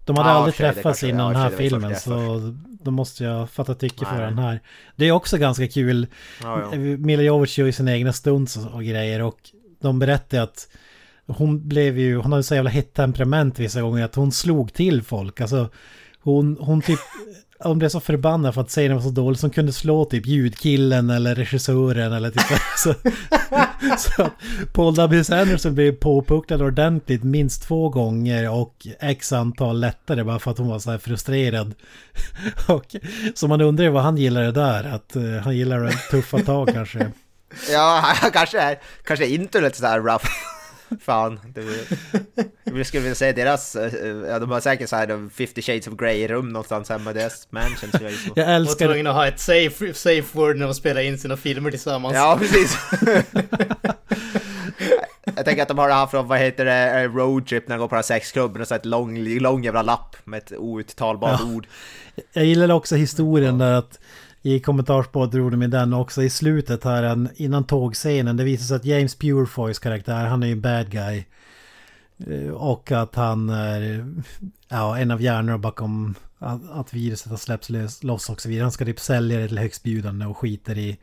de 0.05 0.17
hade 0.17 0.29
Ja, 0.31 0.35
aldrig 0.35 0.55
det 0.55 0.73
träffats 0.73 1.03
innan 1.05 1.27
ja, 1.27 1.33
den 1.33 1.43
här 1.53 1.59
filmen 1.59 1.97
så 1.97 2.41
då 2.83 2.91
måste 2.91 3.25
jag 3.25 3.51
fatta 3.51 3.75
tycke 3.75 4.05
för 4.07 4.21
den 4.23 4.39
här. 4.39 4.61
Det 4.97 5.05
är 5.09 5.13
också 5.13 5.39
ganska 5.39 5.69
kul. 5.69 6.07
Ja, 6.43 6.61
ja. 6.73 6.79
Mila 6.79 7.23
Jovovich 7.23 7.59
gör 7.59 7.67
ju 7.67 7.73
sina 7.73 7.93
egna 7.93 8.13
stunts 8.13 8.57
och, 8.57 8.75
och 8.75 8.85
grejer 8.85 9.23
och 9.23 9.39
de 9.81 9.99
berättar 9.99 10.39
att 10.41 10.69
hon 11.27 11.69
blev 11.69 11.99
ju, 11.99 12.17
hon 12.17 12.33
hade 12.33 12.43
så 12.45 12.55
jävla 12.55 12.71
hett 12.71 12.95
temperament 12.95 13.59
vissa 13.59 13.83
gånger 13.83 14.05
att 14.05 14.15
hon 14.15 14.33
slog 14.33 14.73
till 14.73 15.03
folk. 15.03 15.41
Alltså 15.41 15.71
hon, 16.21 16.57
hon 16.61 16.83
typ, 16.83 16.99
hon 17.63 17.79
blev 17.79 17.89
så 17.89 18.01
förbannad 18.01 18.55
för 18.55 18.61
att 18.61 18.71
serien 18.71 18.95
var 18.95 19.03
så 19.03 19.11
dålig 19.11 19.39
så 19.39 19.47
hon 19.47 19.51
kunde 19.51 19.73
slå 19.73 20.05
typ 20.05 20.27
ljudkillen 20.27 21.11
eller 21.11 21.35
regissören 21.35 22.13
eller 22.13 22.31
typ 22.31 22.43
så. 22.77 22.95
så 23.99 24.31
Paul 24.73 24.95
W. 24.95 25.35
Anderson 25.35 25.75
blev 25.75 25.93
påpucklad 25.93 26.63
ordentligt 26.63 27.25
minst 27.25 27.63
två 27.63 27.89
gånger 27.89 28.51
och 28.51 28.87
x 29.01 29.33
antal 29.33 29.81
lättare 29.81 30.25
bara 30.25 30.39
för 30.39 30.51
att 30.51 30.59
hon 30.59 30.69
var 30.69 30.79
så 30.79 30.91
här 30.91 30.99
frustrerad. 30.99 31.75
och 32.69 32.97
så 33.35 33.49
man 33.49 33.61
undrar 33.61 33.85
ju 33.85 33.91
vad 33.91 34.03
han 34.03 34.17
gillar 34.17 34.43
det 34.43 34.53
där, 34.53 34.85
att 34.85 35.17
uh, 35.17 35.37
han 35.37 35.57
gillar 35.57 35.81
det 35.81 35.93
tuffa 36.11 36.39
tag 36.39 36.69
kanske. 36.73 37.11
Ja, 37.73 38.05
kanske 38.33 38.61
är, 38.61 38.79
kanske 39.05 39.27
är 39.27 39.71
så 39.71 39.77
sådär 39.77 40.01
rough. 40.01 40.27
Fan, 41.01 41.41
det, 41.55 41.65
jag 42.65 42.87
skulle 42.87 43.03
vilja 43.03 43.15
säga 43.15 43.33
deras, 43.33 43.77
eh, 43.77 43.93
ja 44.29 44.39
de 44.39 44.51
har 44.51 44.61
säkert 44.61 44.89
såhär 44.89 45.31
50 45.31 45.63
shades 45.63 45.87
of 45.87 45.95
grey 45.95 46.29
rum 46.29 46.49
någonstans 46.49 46.89
hemma 46.89 47.11
i 47.11 47.15
deras 47.15 47.47
mansion 47.51 47.91
jag 47.93 48.11
gissa. 48.11 48.31
Jag 48.37 48.55
älskar 48.55 48.87
tvungen 48.87 49.07
att 49.07 49.15
ha 49.15 49.27
ett 49.27 49.41
safe, 49.41 49.95
safe 49.95 50.39
word 50.39 50.57
när 50.57 50.67
de 50.67 50.75
spelar 50.75 51.01
in 51.01 51.19
sina 51.19 51.37
filmer 51.37 51.71
tillsammans. 51.71 52.15
Ja, 52.15 52.37
precis. 52.41 52.79
jag 55.37 55.45
tänker 55.45 55.63
att 55.63 55.69
de 55.69 55.79
har 55.79 55.89
det 55.89 55.95
här 55.95 56.07
från, 56.07 56.29
vad 56.29 56.39
heter 56.39 56.65
det, 56.65 57.01
eh, 57.01 57.13
roadtrip 57.13 57.69
när 57.69 57.77
de 57.77 57.81
går 57.81 57.89
på 57.89 57.95
den 57.95 57.99
här 57.99 58.03
sexklubben 58.03 58.63
och 58.63 58.69
så 58.69 58.75
ett 58.75 58.87
lång, 58.87 59.19
lång 59.19 59.65
jävla 59.65 59.83
lapp 59.83 60.17
med 60.25 60.39
ett 60.39 60.53
outtalbart 60.53 61.41
ord. 61.41 61.67
Jag 62.33 62.45
gillar 62.45 62.73
också 62.73 62.97
historien 62.97 63.59
där 63.59 63.73
att 63.73 64.00
i 64.43 64.61
kommentarsspåret 64.61 65.35
gjorde 65.35 65.57
de 65.57 65.67
den 65.67 65.93
också 65.93 66.23
i 66.23 66.31
slutet 66.31 66.85
här 66.85 67.03
en- 67.03 67.29
innan 67.37 67.65
tågscenen. 67.65 68.37
Det 68.37 68.45
visar 68.45 68.65
sig 68.65 68.77
att 68.77 68.85
James 68.85 69.15
Purefoys 69.15 69.79
karaktär, 69.79 70.27
han 70.27 70.43
är 70.43 70.47
ju 70.47 70.53
en 70.53 70.61
bad 70.61 70.91
guy. 70.91 71.25
Eh, 72.27 72.51
och 72.51 72.93
att 72.93 73.15
han 73.15 73.51
är 73.51 74.07
ja, 74.69 74.99
en 74.99 75.11
av 75.11 75.23
hjärnorna 75.23 75.59
bakom 75.59 76.15
att, 76.39 76.71
att 76.71 76.95
viruset 76.95 77.31
har 77.31 77.37
släppts 77.37 78.03
loss 78.03 78.31
och 78.31 78.41
så 78.41 78.49
vidare. 78.49 78.65
Han 78.65 78.73
ska 78.73 78.85
typ 78.85 79.01
sälja 79.01 79.39
det 79.39 79.49
till 79.49 79.59
högstbjudande 79.59 80.27
och 80.27 80.39
skiter 80.39 80.79
i 80.79 80.99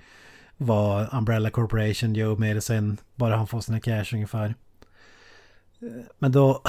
vad 0.58 1.08
Umbrella 1.14 1.50
Corporation 1.50 2.16
gör 2.16 2.36
med 2.36 2.56
det 2.56 2.62
sen. 2.62 2.98
Bara 3.16 3.36
han 3.36 3.48
får 3.48 3.62
sina 3.62 3.80
cash 3.80 4.06
ungefär. 4.14 4.56
Men 6.20 6.32
då, 6.32 6.62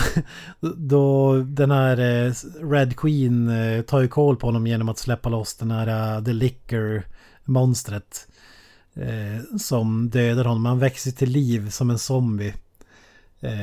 då 0.77 1.37
den 1.37 1.71
här 1.71 2.27
eh, 2.27 2.33
Red 2.71 2.97
Queen 2.97 3.49
eh, 3.49 3.83
tar 3.83 4.01
ju 4.01 4.09
koll 4.09 4.37
på 4.37 4.47
honom 4.47 4.67
genom 4.67 4.89
att 4.89 4.99
släppa 4.99 5.29
loss 5.29 5.57
den 5.57 5.71
här 5.71 6.17
eh, 6.17 6.25
The 6.25 6.33
Licker-monstret. 6.33 8.29
som 9.61 10.11
dödar 10.11 10.45
honom. 10.45 10.65
Han 10.67 10.79
växer 10.79 11.11
till 11.11 11.31
liv 11.31 11.71
som 11.71 11.91
en 11.91 11.99
zombie. 11.99 12.55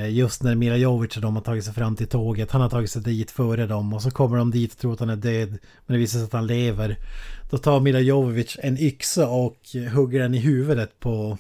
Just 0.10 0.44
när 0.44 0.56
Mila 0.56 0.78
Jovic 0.78 1.16
och 1.16 1.22
de 1.22 1.36
har 1.36 1.44
tagit 1.44 1.66
sig 1.66 1.74
fram 1.74 1.96
till 1.96 2.08
tåget. 2.08 2.52
Han 2.52 2.62
har 2.62 2.70
tagit 2.70 2.92
sig 2.92 3.02
dit 3.02 3.32
före 3.32 3.68
dem 3.68 3.94
och 3.94 4.02
så 4.02 4.12
kommer 4.12 4.38
de 4.38 4.52
dit 4.52 4.74
och 4.74 4.80
tror 4.80 4.94
att 4.94 5.00
han 5.00 5.10
är 5.10 5.16
död. 5.16 5.50
Men 5.50 5.94
det 5.94 5.98
visar 5.98 6.20
sig 6.20 6.26
att 6.26 6.34
han 6.34 6.48
lever. 6.48 6.98
Då 7.50 7.58
tar 7.58 7.80
Mila 7.80 8.00
Jovic 8.00 8.58
en 8.60 8.78
yxa 8.78 9.28
och 9.28 9.58
hugger 9.94 10.20
den 10.20 10.36
i 10.36 10.40
huvudet 10.40 11.00
på, 11.00 11.38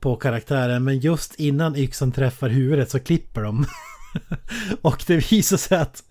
på 0.00 0.16
karaktären. 0.16 0.84
Men 0.84 0.98
just 0.98 1.34
innan 1.34 1.76
yxan 1.76 2.12
träffar 2.12 2.48
huvudet 2.48 2.90
så 2.90 3.00
klipper 3.00 3.42
de. 3.42 3.66
och 4.82 5.04
det 5.06 5.32
visar 5.32 5.56
sig 5.56 5.78
att 5.78 6.02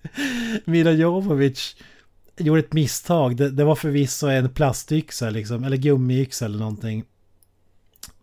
Mila 0.66 0.92
Jovovic 0.92 1.76
gjorde 2.38 2.60
ett 2.60 2.74
misstag. 2.74 3.38
Det, 3.38 3.50
det 3.50 3.64
var 3.64 3.76
förvisso 3.76 4.28
en 4.28 4.50
plastyxa 4.50 5.30
liksom, 5.30 5.64
eller 5.64 5.78
gummiyxa 5.78 6.46
eller 6.46 6.60
någonting. 6.60 7.04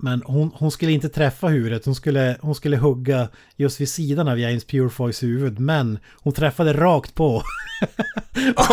Men 0.04 0.22
hon, 0.24 0.50
hon, 0.54 0.70
skulle 0.70 0.92
inte 0.92 1.08
träffa 1.08 1.46
huvudet, 1.46 1.84
hon 1.84 1.94
skulle, 1.94 2.36
hon 2.40 2.54
skulle 2.54 2.76
hugga 2.76 3.28
just 3.56 3.80
vid 3.80 3.88
sidan 3.88 4.28
av 4.28 4.38
James 4.38 4.64
Purefoys 4.64 5.22
huvud. 5.22 5.58
Men 5.58 5.98
hon 6.14 6.32
träffade 6.32 6.72
rakt 6.72 7.14
på. 7.14 7.26
och, 8.56 8.70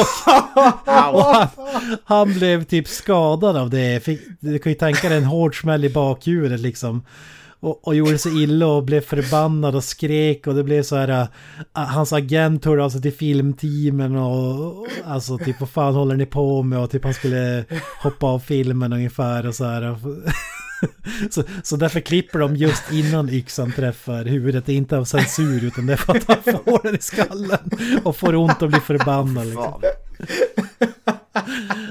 och 0.56 1.26
han, 1.26 1.98
han, 2.04 2.34
blev 2.34 2.64
typ 2.64 2.88
skadad 2.88 3.58
av 3.58 3.70
det. 3.70 4.04
Fick, 4.04 4.22
du 4.40 4.60
kan 4.60 4.72
ju 4.72 4.78
tänka 4.78 5.10
dig 5.10 5.18
en 5.18 5.24
hård 5.24 5.62
smäll 5.62 5.86
i 5.86 5.90
bakhuvudet 5.90 6.60
liksom. 6.60 7.04
Och, 7.64 7.88
och 7.88 7.96
gjorde 7.96 8.18
sig 8.18 8.44
illa 8.44 8.68
och 8.68 8.84
blev 8.84 9.02
förbannad 9.02 9.76
och 9.76 9.84
skrek 9.84 10.48
och 10.48 10.56
det 10.56 10.64
blev 10.64 10.84
så 10.84 10.96
här... 10.96 11.10
Uh, 11.10 11.28
hans 11.74 12.14
agent 12.14 12.66
hörde 12.66 12.84
alltså 12.84 13.02
till 13.02 13.14
filmteamen 13.14 14.16
och, 14.16 14.88
alltså 15.06 15.38
typ 15.38 15.60
vad 15.60 15.70
fan 15.70 15.94
håller 15.94 16.16
ni 16.16 16.26
på 16.26 16.64
med? 16.64 16.80
Och 16.80 16.92
typ 16.92 17.04
han 17.04 17.14
skulle 17.14 17.66
hoppa 18.04 18.28
av 18.28 18.40
filmen 18.40 18.94
ungefär 18.94 19.48
och 19.48 19.56
så 19.56 19.66
här. 19.66 19.98
Så, 21.32 21.44
så 21.64 21.76
därför 21.76 22.00
klipper 22.00 22.40
de 22.40 22.56
just 22.56 22.92
innan 22.92 23.30
yxan 23.30 23.72
träffar 23.72 24.26
huvudet. 24.26 24.66
Det 24.66 24.74
är 24.74 24.78
inte 24.78 24.98
av 24.98 25.06
censur 25.06 25.64
utan 25.64 25.86
det 25.86 25.94
är 25.94 25.98
för 25.98 26.18
att 26.18 26.28
han 26.28 26.44
får 26.44 26.84
den 26.84 26.96
i 26.96 27.02
skallen 27.02 27.70
och 28.04 28.16
får 28.16 28.36
ont 28.36 28.62
och 28.62 28.70
blir 28.70 28.80
förbannad. 28.80 29.46
Liksom. 29.46 29.82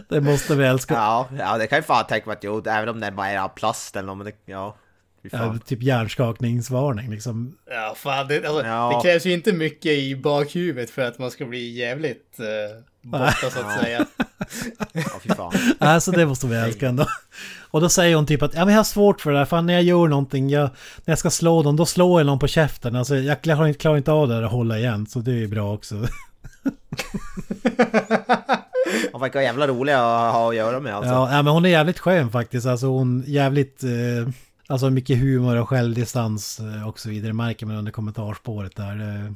Det 0.09 0.20
måste 0.20 0.55
vi 0.55 0.64
älska. 0.64 0.94
Ja, 0.94 1.28
ja, 1.38 1.59
det 1.59 1.66
kan 1.66 1.78
ju 1.78 1.82
fan 1.82 2.06
tänka 2.06 2.26
mig 2.26 2.36
att 2.36 2.44
jo, 2.44 2.62
även 2.66 2.88
om 2.88 3.01
det 3.01 3.10
bara 3.10 3.28
är 3.28 3.38
av 3.38 3.48
plast 3.48 3.97
eller 3.97 4.14
något, 4.14 4.34
ja. 4.47 4.76
Ja, 5.22 5.59
typ 5.66 5.82
hjärnskakningsvarning 5.82 7.10
liksom. 7.10 7.56
Ja, 7.70 7.94
fan 7.97 8.28
det, 8.28 8.47
alltså, 8.47 8.66
ja. 8.66 8.97
det 8.97 9.09
krävs 9.09 9.26
ju 9.26 9.32
inte 9.32 9.52
mycket 9.52 9.92
i 9.92 10.16
bakhuvudet 10.16 10.90
för 10.90 11.02
att 11.02 11.18
man 11.18 11.30
ska 11.30 11.47
bli 11.47 11.70
jävligt 11.70 12.40
eh, 12.40 12.47
borta 13.02 13.51
så 13.51 13.60
att 13.60 13.82
säga. 13.82 14.06
ja, 14.92 15.20
fy 15.22 15.28
fan. 15.28 15.52
Alltså 15.78 16.10
det 16.10 16.26
måste 16.26 16.47
vi 16.47 16.56
älska 16.56 16.88
ändå. 16.88 17.06
Och 17.70 17.80
då 17.80 17.88
säger 17.88 18.16
hon 18.16 18.26
typ 18.26 18.42
att 18.42 18.55
ja, 18.55 18.64
men 18.64 18.74
jag 18.74 18.78
har 18.78 18.84
svårt 18.84 19.20
för 19.20 19.32
det 19.32 19.38
där, 19.38 19.44
för 19.44 19.62
när 19.62 19.74
jag 19.74 19.82
gör 19.82 20.09
någonting, 20.09 20.51
jag, 20.51 20.70
när 21.05 21.12
jag 21.12 21.18
ska 21.18 21.30
slå 21.30 21.62
dem, 21.62 21.76
då 21.76 21.86
slår 21.86 22.20
jag 22.20 22.26
någon 22.26 22.38
på 22.38 22.48
käften. 22.48 22.97
Alltså 22.97 23.16
jag 23.16 23.42
klarar 23.42 23.66
inte, 23.66 23.80
klarar 23.80 23.97
inte 23.97 24.12
av 24.12 24.28
det 24.28 24.34
där 24.34 24.42
att 24.42 24.52
hålla 24.52 24.78
igen, 24.78 25.06
så 25.06 25.18
det 25.18 25.30
är 25.30 25.36
ju 25.36 25.48
bra 25.48 25.74
också. 25.74 25.94
hon 29.12 29.20
verkar 29.20 29.40
jävla 29.40 29.66
rolig 29.66 29.92
att 29.92 30.32
ha 30.32 30.48
att 30.48 30.56
göra 30.56 30.80
med 30.80 30.94
alltså. 30.94 31.12
Ja, 31.12 31.42
men 31.42 31.47
hon 31.47 31.64
är 31.64 31.68
jävligt 31.68 31.98
skön 31.98 32.30
faktiskt. 32.30 32.66
Alltså 32.66 32.86
hon 32.86 33.24
jävligt... 33.26 33.84
Eh, 33.84 34.32
alltså 34.70 34.90
mycket 34.90 35.18
humor 35.18 35.56
och 35.56 35.68
självdistans 35.68 36.60
eh, 36.60 36.88
och 36.88 37.01
så 37.01 37.09
vidare 37.09 37.32
märker 37.32 37.66
man 37.66 37.76
under 37.76 37.92
kommentarspåret 37.92 38.76
där. 38.76 39.24
Eh, 39.24 39.32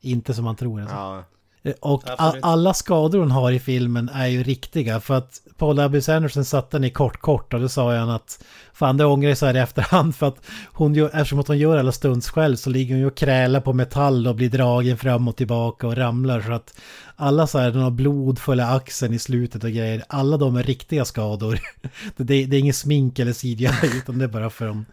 inte 0.00 0.34
som 0.34 0.44
man 0.44 0.56
tror. 0.56 0.80
Alltså. 0.80 0.96
Ja. 0.96 1.24
Eh, 1.68 1.74
och 1.80 2.02
alla 2.42 2.74
skador 2.74 3.18
hon 3.18 3.30
har 3.30 3.52
i 3.52 3.60
filmen 3.60 4.08
är 4.08 4.26
ju 4.26 4.42
riktiga 4.42 5.00
för 5.00 5.14
att 5.14 5.40
Paul 5.56 5.78
Abus 5.78 6.08
Anderson 6.08 6.44
satte 6.44 6.76
den 6.76 6.84
i 6.84 6.90
kort 6.90 7.20
kort 7.20 7.54
och 7.54 7.60
då 7.60 7.68
sa 7.68 7.96
han 7.96 8.10
att 8.10 8.44
fan 8.72 8.96
det 8.96 9.04
ångrar 9.04 9.34
sig 9.34 9.48
här 9.48 9.56
i 9.56 9.58
efterhand 9.58 10.16
för 10.16 10.26
att 10.26 10.46
hon 10.72 10.94
gör, 10.94 11.06
eftersom 11.06 11.38
att 11.38 11.48
hon 11.48 11.58
gör 11.58 11.76
alla 11.76 11.92
stunts 11.92 12.30
själv 12.30 12.56
så 12.56 12.70
ligger 12.70 12.94
hon 12.94 13.00
ju 13.00 13.06
och 13.06 13.16
krälar 13.16 13.60
på 13.60 13.72
metall 13.72 14.26
och 14.26 14.34
blir 14.34 14.50
dragen 14.50 14.98
fram 14.98 15.28
och 15.28 15.36
tillbaka 15.36 15.86
och 15.86 15.96
ramlar 15.96 16.40
så 16.40 16.52
att 16.52 16.74
alla 17.16 17.46
så 17.46 17.58
här, 17.58 17.70
den 17.70 17.82
har 17.82 17.90
blod 17.90 18.38
följer 18.38 18.76
axeln 18.76 19.14
i 19.14 19.18
slutet 19.18 19.64
och 19.64 19.70
grejer, 19.70 20.04
alla 20.08 20.36
de 20.36 20.56
är 20.56 20.62
riktiga 20.62 21.04
skador. 21.04 21.60
det, 22.16 22.46
det, 22.46 22.56
är 22.56 22.60
ingen 22.60 22.74
smink 22.74 23.18
eller 23.18 23.32
CGI 23.32 23.70
utan 23.96 24.18
det 24.18 24.24
är 24.24 24.28
bara 24.28 24.50
för 24.50 24.84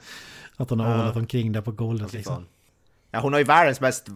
att 0.57 0.69
hon 0.69 0.79
har 0.79 0.99
ålat 0.99 1.15
omkring 1.15 1.51
där 1.51 1.61
på 1.61 1.71
golvet 1.71 2.13
liksom. 2.13 2.45
Ja, 3.15 3.21
hon 3.21 3.33
har 3.33 3.39
ju 3.39 3.45
världens 3.45 3.81
mest 3.81 4.07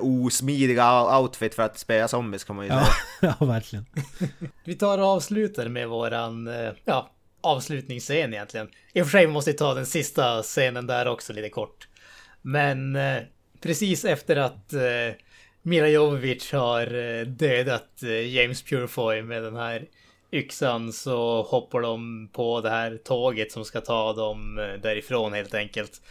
osmidiga 0.00 1.18
outfit 1.18 1.54
för 1.54 1.62
att 1.62 1.78
spela 1.78 2.08
zombies 2.08 2.44
kan 2.44 2.56
man 2.56 2.64
ju 2.64 2.72
ja, 2.72 2.88
säga. 3.20 3.34
ja, 3.40 3.46
verkligen. 3.46 3.86
Vi 4.64 4.74
tar 4.74 4.98
och 4.98 5.06
avslutar 5.06 5.68
med 5.68 5.88
våran, 5.88 6.46
eh, 6.46 6.72
ja, 6.84 7.10
avslutningsscen 7.40 8.34
egentligen. 8.34 8.68
I 8.92 9.02
och 9.02 9.06
för 9.06 9.10
sig 9.10 9.26
måste 9.26 9.50
vi 9.50 9.56
ta 9.56 9.74
den 9.74 9.86
sista 9.86 10.42
scenen 10.42 10.86
där 10.86 11.08
också 11.08 11.32
lite 11.32 11.48
kort. 11.48 11.88
Men 12.42 12.96
eh, 12.96 13.22
precis 13.60 14.04
efter 14.04 14.36
att 14.36 14.72
eh, 14.72 15.14
Mila 15.62 15.88
Jovovich 15.88 16.52
har 16.52 16.94
eh, 16.94 17.26
dödat 17.26 18.02
James 18.26 18.62
Purefoy 18.62 19.22
med 19.22 19.42
den 19.42 19.56
här 19.56 19.86
yxan 20.32 20.92
så 20.92 21.42
hoppar 21.42 21.80
de 21.80 22.28
på 22.32 22.60
det 22.60 22.70
här 22.70 22.98
tåget 23.04 23.52
som 23.52 23.64
ska 23.64 23.80
ta 23.80 24.12
dem 24.12 24.56
därifrån 24.82 25.32
helt 25.32 25.54
enkelt. 25.54 26.02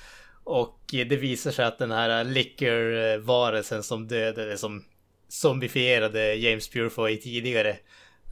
Och 0.49 0.79
det 0.89 1.15
visar 1.17 1.51
sig 1.51 1.65
att 1.65 1.77
den 1.77 1.91
här 1.91 2.23
liquor-varelsen 2.23 3.83
som 3.83 4.07
dödade, 4.07 4.57
som 4.57 4.83
zombifierade 5.27 6.35
James 6.35 6.69
Purefoy 6.69 7.17
tidigare, 7.17 7.77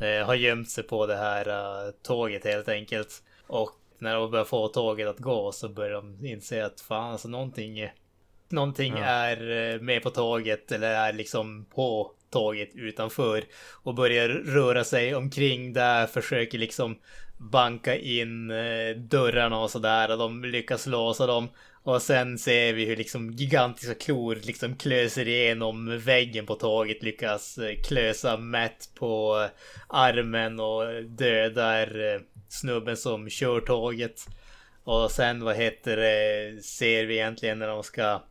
eh, 0.02 0.26
har 0.26 0.36
gömt 0.36 0.70
sig 0.70 0.84
på 0.84 1.06
det 1.06 1.16
här 1.16 1.48
uh, 1.50 1.92
tåget 2.04 2.44
helt 2.46 2.70
enkelt. 2.70 3.24
Och 3.48 3.72
när 4.00 4.16
de 4.16 4.32
börjar 4.32 4.46
få 4.46 4.68
tåget 4.68 5.08
att 5.08 5.20
gå 5.20 5.52
så 5.52 5.70
börjar 5.70 5.92
de 5.92 6.26
inse 6.26 6.66
att 6.66 6.82
fan 6.82 7.12
alltså 7.12 7.28
någonting, 7.28 7.90
någonting 8.50 8.94
ja. 8.98 9.04
är 9.04 9.74
eh, 9.74 9.82
med 9.82 10.04
på 10.04 10.10
tåget 10.10 10.72
eller 10.72 10.90
är 10.90 11.14
liksom 11.14 11.66
på 11.66 12.12
tåget 12.32 12.70
utanför 12.76 13.44
och 13.84 13.94
börjar 13.94 14.30
röra 14.30 14.84
sig 14.84 15.16
omkring 15.16 15.74
där, 15.74 16.08
försöker 16.08 16.58
liksom 16.58 16.96
banka 17.38 17.96
in 17.96 18.48
dörrarna 18.98 19.60
och 19.60 19.72
sådär 19.72 20.12
och 20.12 20.18
de 20.18 20.44
lyckas 20.44 20.88
låsa 20.88 21.28
dem 21.28 21.50
och 21.86 22.02
sen 22.02 22.38
ser 22.38 22.74
vi 22.74 22.86
hur 22.86 22.96
liksom 22.96 23.32
gigantiska 23.32 23.94
klor 23.94 24.36
liksom 24.36 24.76
klöser 24.76 25.28
igenom 25.28 26.00
väggen 26.00 26.46
på 26.46 26.56
tåget, 26.56 27.04
lyckas 27.04 27.58
eh, 27.58 27.76
klösa 27.84 28.38
Matt 28.38 28.90
på 28.96 29.42
eh, 29.44 29.50
armen 29.88 30.60
och 30.60 31.04
dödar 31.04 32.14
eh, 32.14 32.22
snubben 32.50 32.98
som 32.98 33.30
kör 33.30 33.60
tåget. 33.60 34.26
Och 34.84 35.12
sen 35.12 35.44
vad 35.44 35.56
heter 35.56 35.98
det, 35.98 36.64
ser 36.64 37.06
vi 37.06 37.14
egentligen 37.14 37.60
när 37.60 37.68
de 37.68 37.84
ska 37.84 38.22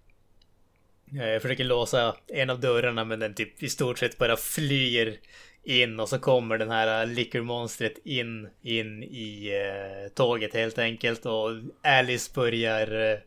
jag 1.13 1.43
försöker 1.43 1.65
låsa 1.65 2.17
en 2.27 2.51
av 2.51 2.61
dörrarna 2.61 3.05
men 3.05 3.19
den 3.19 3.35
typ 3.35 3.63
i 3.63 3.69
stort 3.69 3.99
sett 3.99 4.19
bara 4.19 4.37
flyger 4.37 5.17
in 5.63 6.01
och 6.01 6.09
så 6.09 6.19
kommer 6.19 6.59
den 6.59 6.71
här 6.71 7.07
liquormonstret 7.07 7.99
in, 8.05 8.49
in 8.63 9.03
i 9.03 9.51
eh, 9.67 10.13
tåget 10.15 10.55
helt 10.55 10.79
enkelt 10.79 11.27
och 11.27 11.51
Alice 11.83 12.31
börjar 12.35 13.13
eh, 13.13 13.19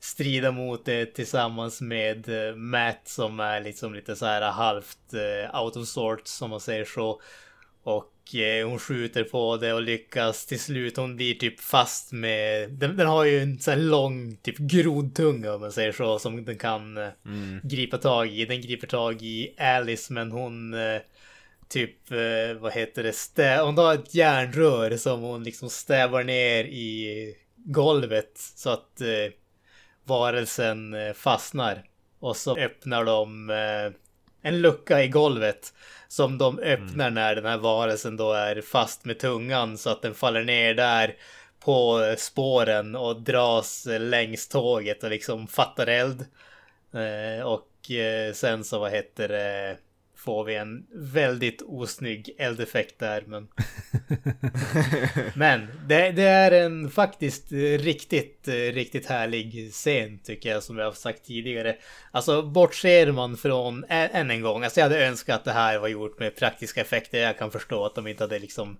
strida 0.00 0.52
mot 0.52 0.84
det 0.84 1.06
tillsammans 1.06 1.80
med 1.80 2.28
eh, 2.28 2.54
Matt 2.54 3.00
som 3.04 3.40
är 3.40 3.60
liksom 3.60 3.94
lite 3.94 4.16
så 4.16 4.26
här 4.26 4.42
halvt 4.42 5.14
uh, 5.14 5.62
out 5.62 5.76
of 5.76 5.88
sorts 5.88 6.32
som 6.32 6.50
man 6.50 6.60
säger 6.60 6.84
så. 6.84 7.20
Och 7.82 8.12
uh, 8.34 8.68
hon 8.68 8.78
skjuter 8.78 9.24
på 9.24 9.56
det 9.56 9.72
och 9.72 9.82
lyckas 9.82 10.46
till 10.46 10.60
slut. 10.60 10.96
Hon 10.96 11.16
blir 11.16 11.34
typ 11.34 11.60
fast 11.60 12.12
med... 12.12 12.70
Den, 12.70 12.96
den 12.96 13.06
har 13.06 13.24
ju 13.24 13.40
en 13.40 13.58
sån 13.58 13.74
här 13.74 13.80
lång 13.80 14.36
typ 14.36 14.58
grodtunga 14.58 15.54
om 15.54 15.60
man 15.60 15.72
säger 15.72 15.92
så 15.92 16.18
som 16.18 16.44
den 16.44 16.58
kan 16.58 16.96
mm. 16.96 17.60
gripa 17.62 17.98
tag 17.98 18.28
i. 18.28 18.44
Den 18.44 18.60
griper 18.60 18.86
tag 18.86 19.22
i 19.22 19.54
Alice 19.58 20.12
men 20.12 20.32
hon 20.32 20.74
typ, 21.68 22.10
vad 22.60 22.72
heter 22.72 23.02
det, 23.02 23.12
stä 23.12 23.60
hon 23.62 23.78
har 23.78 23.94
ett 23.94 24.14
järnrör 24.14 24.96
som 24.96 25.20
hon 25.20 25.44
liksom 25.44 25.70
stävar 25.70 26.24
ner 26.24 26.64
i 26.64 27.34
golvet 27.56 28.32
så 28.34 28.70
att 28.70 29.02
varelsen 30.08 30.94
eh, 30.94 31.12
fastnar. 31.12 31.82
Och 32.20 32.36
så 32.36 32.56
öppnar 32.56 33.04
de 33.04 33.50
eh, 33.50 33.92
en 34.42 34.60
lucka 34.60 35.02
i 35.02 35.08
golvet. 35.08 35.74
Som 36.08 36.38
de 36.38 36.58
öppnar 36.58 37.06
mm. 37.06 37.14
när 37.14 37.34
den 37.34 37.44
här 37.44 37.58
varelsen 37.58 38.16
då 38.16 38.32
är 38.32 38.60
fast 38.60 39.04
med 39.04 39.18
tungan 39.18 39.78
så 39.78 39.90
att 39.90 40.02
den 40.02 40.14
faller 40.14 40.44
ner 40.44 40.74
där 40.74 41.16
på 41.60 42.14
spåren 42.18 42.96
och 42.96 43.20
dras 43.20 43.86
längs 44.00 44.48
tåget 44.48 45.04
och 45.04 45.10
liksom 45.10 45.46
fattar 45.46 45.86
eld. 45.86 46.24
Eh, 46.94 47.46
och 47.46 47.64
sen 48.34 48.64
så 48.64 48.78
vad 48.78 48.92
heter 48.92 49.28
det 49.28 49.76
får 50.18 50.44
vi 50.44 50.54
en 50.54 50.86
väldigt 50.94 51.62
osnygg 51.62 52.34
eldeffekt 52.38 52.98
där. 52.98 53.24
Men, 53.26 53.48
men 55.34 55.68
det, 55.86 56.10
det, 56.12 56.22
är 56.22 56.52
en 56.52 56.90
faktiskt 56.90 57.52
riktigt, 57.78 58.48
riktigt 58.48 59.06
härlig 59.06 59.72
scen 59.72 60.18
tycker 60.18 60.50
jag 60.50 60.62
som 60.62 60.78
jag 60.78 60.84
har 60.84 60.92
sagt 60.92 61.24
tidigare. 61.24 61.76
Alltså 62.10 62.42
bortser 62.42 63.12
man 63.12 63.36
från, 63.36 63.84
än 63.88 64.30
en 64.30 64.42
gång, 64.42 64.64
alltså 64.64 64.80
jag 64.80 64.84
hade 64.84 65.06
önskat 65.06 65.36
att 65.36 65.44
det 65.44 65.52
här 65.52 65.78
var 65.78 65.88
gjort 65.88 66.18
med 66.18 66.36
praktiska 66.36 66.80
effekter. 66.80 67.18
Jag 67.18 67.38
kan 67.38 67.50
förstå 67.50 67.84
att 67.84 67.94
de 67.94 68.06
inte 68.06 68.24
hade 68.24 68.38
liksom 68.38 68.78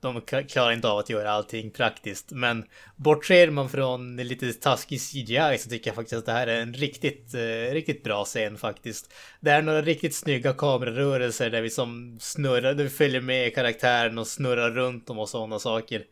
de 0.00 0.20
klarar 0.20 0.72
inte 0.72 0.88
av 0.88 0.98
att 0.98 1.10
göra 1.10 1.30
allting 1.30 1.70
praktiskt. 1.70 2.32
Men 2.32 2.64
bortser 2.96 3.50
man 3.50 3.68
från 3.68 4.16
lite 4.16 4.52
taskig 4.52 5.00
CGI 5.00 5.58
så 5.58 5.70
tycker 5.70 5.90
jag 5.90 5.94
faktiskt 5.94 6.18
att 6.18 6.26
det 6.26 6.32
här 6.32 6.46
är 6.46 6.60
en 6.60 6.74
riktigt, 6.74 7.34
eh, 7.34 7.72
riktigt 7.72 8.02
bra 8.02 8.24
scen 8.24 8.56
faktiskt. 8.58 9.12
Det 9.40 9.50
är 9.50 9.62
några 9.62 9.82
riktigt 9.82 10.14
snygga 10.14 10.52
kamerarörelser 10.52 11.50
där 11.50 11.62
vi 11.62 11.70
som 11.70 12.18
snurrar, 12.20 12.74
där 12.74 12.84
vi 12.84 12.90
följer 12.90 13.20
med 13.20 13.54
karaktären 13.54 14.18
och 14.18 14.26
snurrar 14.26 14.70
runt 14.70 15.06
dem 15.06 15.18
och 15.18 15.28
sådana 15.28 15.58
saker. 15.58 16.04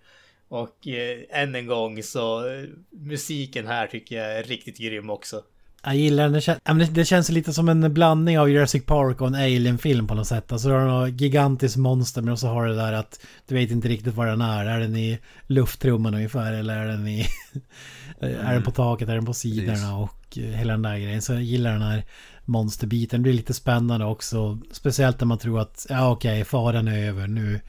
Och 0.49 0.89
eh, 0.89 1.21
än 1.31 1.55
en 1.55 1.67
gång 1.67 2.03
så 2.03 2.49
eh, 2.49 2.65
musiken 2.91 3.67
här 3.67 3.87
tycker 3.87 4.17
jag 4.17 4.39
är 4.39 4.43
riktigt 4.43 4.79
grym 4.79 5.11
också. 5.11 5.43
Jag 5.85 5.97
gillar 5.97 6.23
den. 6.23 6.33
Det, 6.33 6.41
kän- 6.41 6.61
ja, 6.65 6.75
men 6.75 6.87
det, 6.87 6.93
det 6.93 7.05
känns 7.05 7.29
lite 7.29 7.53
som 7.53 7.69
en 7.69 7.95
blandning 7.95 8.39
av 8.39 8.51
Jurassic 8.51 8.87
Park 8.87 9.21
och 9.21 9.27
en 9.27 9.35
Alien-film 9.35 10.07
på 10.07 10.15
något 10.15 10.27
sätt. 10.27 10.53
Alltså 10.53 10.69
du 10.69 10.75
har 10.75 10.85
något 10.87 11.21
gigantiskt 11.21 11.77
monster 11.77 12.23
men 12.23 12.37
så 12.37 12.49
har 12.49 12.65
du 12.67 12.71
det 12.71 12.77
där 12.77 12.93
att 12.93 13.21
du 13.49 13.55
vet 13.55 13.71
inte 13.71 13.89
riktigt 13.89 14.15
var 14.15 14.27
den 14.27 14.41
är. 14.41 14.67
Är 14.67 14.81
den 14.81 14.97
i 14.97 15.19
luftrummen 15.47 16.15
ungefär 16.15 16.53
eller 16.53 16.77
är 16.77 16.87
den 16.87 17.09
i... 17.09 17.27
är 18.21 18.55
den 18.55 18.63
på 18.63 18.71
taket, 18.71 19.09
är 19.09 19.15
den 19.15 19.27
på 19.27 19.35
sidorna 19.35 19.97
och 19.97 20.39
eh, 20.39 20.45
hela 20.45 20.73
den 20.73 20.83
där 20.83 20.99
grejen. 20.99 21.23
Så 21.23 21.33
jag 21.33 21.43
gillar 21.43 21.73
den 21.73 21.83
här 21.83 22.05
monsterbiten. 22.45 23.21
Det 23.21 23.23
blir 23.23 23.33
lite 23.33 23.55
spännande 23.55 24.07
också. 24.07 24.59
Speciellt 24.73 25.21
när 25.21 25.27
man 25.27 25.39
tror 25.39 25.61
att 25.61 25.87
ja 25.89 26.11
okej, 26.11 26.45
faran 26.45 26.89
är 26.89 27.09
över 27.09 27.27
nu. 27.27 27.61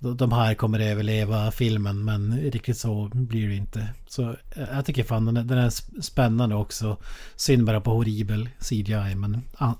De- 0.00 0.32
här 0.32 0.54
kommer 0.54 0.80
överleva 0.80 1.50
filmen 1.50 2.04
men 2.04 2.40
riktigt 2.40 2.78
så 2.78 3.10
blir 3.14 3.48
det 3.48 3.54
inte. 3.54 3.88
Så 4.06 4.22
eh, 4.30 4.36
jag 4.72 4.86
tycker 4.86 5.04
fan 5.04 5.24
den 5.26 5.36
är, 5.36 5.42
den 5.44 5.58
är 5.58 5.70
sp- 5.70 6.00
spännande 6.00 6.54
också. 6.54 6.96
Synd 7.36 7.64
bara 7.64 7.80
på 7.80 7.90
horribel 7.90 8.48
CGI 8.58 9.14
men 9.14 9.42
ja, 9.58 9.74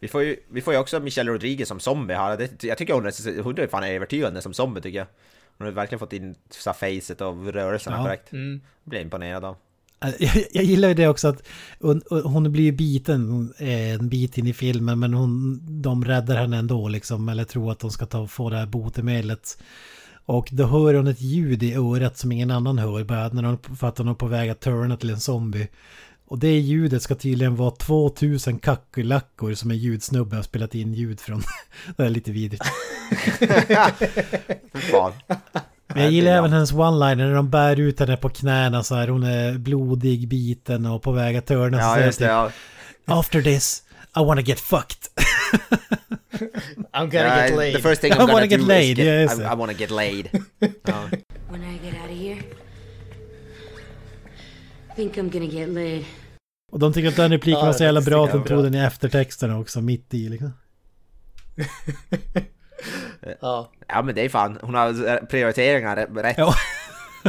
Vi 0.00 0.08
får 0.08 0.22
ju, 0.22 0.36
vi 0.50 0.60
får 0.60 0.74
ju 0.74 0.80
också 0.80 1.00
Michelle 1.00 1.30
Rodriguez 1.32 1.68
som 1.68 1.80
zombie 1.80 2.14
här. 2.14 2.36
Det, 2.36 2.64
jag 2.64 2.78
tycker 2.78 2.94
hon 2.94 3.06
är, 3.06 3.42
hon 3.42 3.58
är 3.58 3.66
fan 3.66 3.84
övertygande 3.84 4.42
som 4.42 4.54
zombie 4.54 4.80
tycker 4.80 4.98
jag. 4.98 5.06
Hon 5.58 5.64
har 5.66 5.72
verkligen 5.72 5.98
fått 5.98 6.12
in 6.12 6.34
så 6.50 6.70
här 6.70 6.74
facet 7.00 7.20
och 7.20 7.52
rörelserna 7.52 7.96
Ja. 7.96 8.02
korrekt. 8.02 8.32
Mm. 8.32 8.60
Blir 8.84 9.00
imponerad 9.00 9.44
av. 9.44 9.56
Eh, 10.04 10.12
jag, 10.18 10.44
jag 10.52 10.64
gillar 10.64 10.88
ju 10.88 10.94
det 10.94 11.08
också 11.08 11.28
att 11.28 11.42
hon, 11.80 12.02
hon 12.08 12.52
blir 12.52 12.64
ju 12.64 12.72
biten 12.72 13.52
en 13.58 14.08
bit 14.08 14.38
in 14.38 14.46
i 14.46 14.52
filmen 14.52 14.98
men 14.98 15.14
hon, 15.14 15.60
de 15.82 16.04
räddar 16.04 16.36
henne 16.36 16.56
ändå 16.56 16.88
liksom 16.88 17.28
eller 17.28 17.44
tror 17.44 17.72
att 17.72 17.80
de 17.80 17.90
ska 17.90 18.06
ta, 18.06 18.26
få 18.26 18.50
det 18.50 18.56
här 18.56 18.66
botemedlet. 18.66 19.58
Och 20.26 20.48
då 20.52 20.66
hör 20.66 20.94
hon 20.94 21.06
ett 21.06 21.20
ljud 21.20 21.62
i 21.62 21.74
örat 21.74 22.18
som 22.18 22.32
ingen 22.32 22.50
annan 22.50 22.78
hör 22.78 23.04
bara 23.04 23.28
när 23.28 23.42
hon, 23.42 23.58
för 23.76 23.88
att 23.88 23.98
hon 23.98 24.08
är 24.08 24.14
på 24.14 24.26
väg 24.26 24.50
att 24.50 24.60
turna 24.60 24.96
till 24.96 25.10
en 25.10 25.20
zombie. 25.20 25.68
Och 26.26 26.38
det 26.38 26.58
ljudet 26.58 27.02
ska 27.02 27.14
tydligen 27.14 27.56
vara 27.56 27.70
2000 27.70 28.58
kackerlackor 28.58 29.54
som 29.54 29.70
en 29.70 29.78
ljudsnubbe 29.78 30.36
har 30.36 30.42
spelat 30.42 30.74
in 30.74 30.94
ljud 30.94 31.20
från. 31.20 31.42
det 31.96 32.04
är 32.04 32.10
lite 32.10 32.32
vidrigt. 32.32 32.64
Men 35.94 36.02
jag 36.02 36.12
gillar 36.12 36.30
även 36.32 36.52
hennes 36.52 36.72
one-liner 36.72 37.16
när 37.26 37.34
de 37.34 37.50
bär 37.50 37.80
ut 37.80 38.00
henne 38.00 38.16
på 38.16 38.28
knäna 38.28 38.82
så 38.82 38.94
här. 38.94 39.08
Hon 39.08 39.22
är 39.22 39.58
blodig, 39.58 40.28
biten 40.28 40.86
och 40.86 41.02
på 41.02 41.12
väg 41.12 41.36
att 41.36 41.46
turna. 41.46 41.78
så 41.78 41.84
Ja 41.84 42.00
just 42.04 42.18
det, 42.18 42.24
typ, 42.24 42.30
ja. 42.30 42.50
After 43.18 43.42
this, 43.42 43.82
I 44.16 44.20
wanna 44.24 44.40
get 44.40 44.60
fucked. 44.60 44.98
I'm 46.92 47.10
gonna 47.10 47.46
get 47.46 47.56
laid. 47.56 47.74
The 47.76 47.82
first 47.82 48.00
thing 48.00 48.12
I 48.12 48.14
I'm 48.14 48.18
gonna 48.18 48.32
wanna 48.32 48.46
get 48.46 48.60
do 48.60 48.66
laid, 48.66 48.98
is 48.98 49.04
get, 49.04 49.20
just 49.22 49.40
I. 49.40 49.44
I 49.52 49.54
wanna 49.56 49.72
get 49.72 49.90
laid. 49.90 50.28
Ja. 50.84 51.08
When 51.50 51.62
I 51.62 51.78
get 51.84 51.94
out 52.02 52.10
of 52.10 52.16
here, 52.18 52.38
I 54.90 54.94
think 54.96 55.16
I'm 55.16 55.30
gonna 55.30 55.46
get 55.46 55.68
laid. 55.68 56.04
Och 56.72 56.78
de 56.78 56.92
tycker 56.92 57.08
att 57.08 57.16
den 57.16 57.30
repliken 57.30 57.66
var 57.66 57.72
så 57.72 57.84
jävla 57.84 58.00
bra 58.00 58.24
att 58.24 58.32
de 58.32 58.44
tog 58.44 58.64
den 58.64 58.74
i 58.74 58.78
eftertexterna 58.78 59.58
också, 59.58 59.80
mitt 59.80 60.14
i 60.14 60.28
liksom. 60.28 60.52
Ja. 63.40 63.70
ja 63.88 64.02
men 64.02 64.14
det 64.14 64.24
är 64.24 64.28
fan, 64.28 64.58
hon 64.62 64.74
har 64.74 65.26
prioriteringar 65.26 65.96
rätt. 65.96 66.34
Ja. 66.38 66.54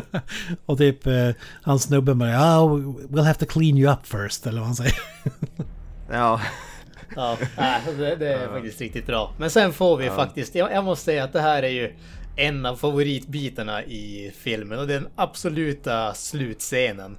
och 0.65 0.77
typ 0.77 1.07
eh, 1.07 1.30
han 1.61 1.80
snubben 1.80 2.19
bara 2.19 2.30
ja, 2.30 2.68
we'll 3.10 3.23
have 3.23 3.40
to 3.40 3.45
clean 3.45 3.77
you 3.77 3.94
up 3.94 4.07
first, 4.07 4.48
eller 4.48 4.60
vad 4.60 4.65
han 4.65 4.76
säger. 4.76 4.99
Ja. 6.11 6.41
Ja, 7.15 7.38
det, 7.98 8.15
det 8.15 8.34
är 8.34 8.48
faktiskt 8.48 8.82
riktigt 8.82 9.07
bra. 9.07 9.34
Men 9.38 9.49
sen 9.49 9.73
får 9.73 9.98
vi 9.98 10.10
faktiskt, 10.10 10.56
jag, 10.56 10.72
jag 10.72 10.84
måste 10.84 11.06
säga 11.06 11.23
att 11.23 11.34
det 11.34 11.41
här 11.41 11.64
är 11.64 11.69
ju 11.69 11.94
en 12.36 12.65
av 12.65 12.76
favoritbitarna 12.76 13.84
i 13.84 14.32
filmen 14.38 14.80
och 14.80 14.88
den 14.88 15.07
absoluta 15.15 16.14
slutscenen. 16.14 17.18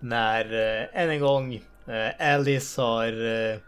När 0.00 0.44
eh, 0.44 1.02
än 1.02 1.10
en 1.10 1.20
gång 1.20 1.54
eh, 1.86 2.32
Alice 2.34 2.82
har 2.82 3.06
eh, 3.06 3.58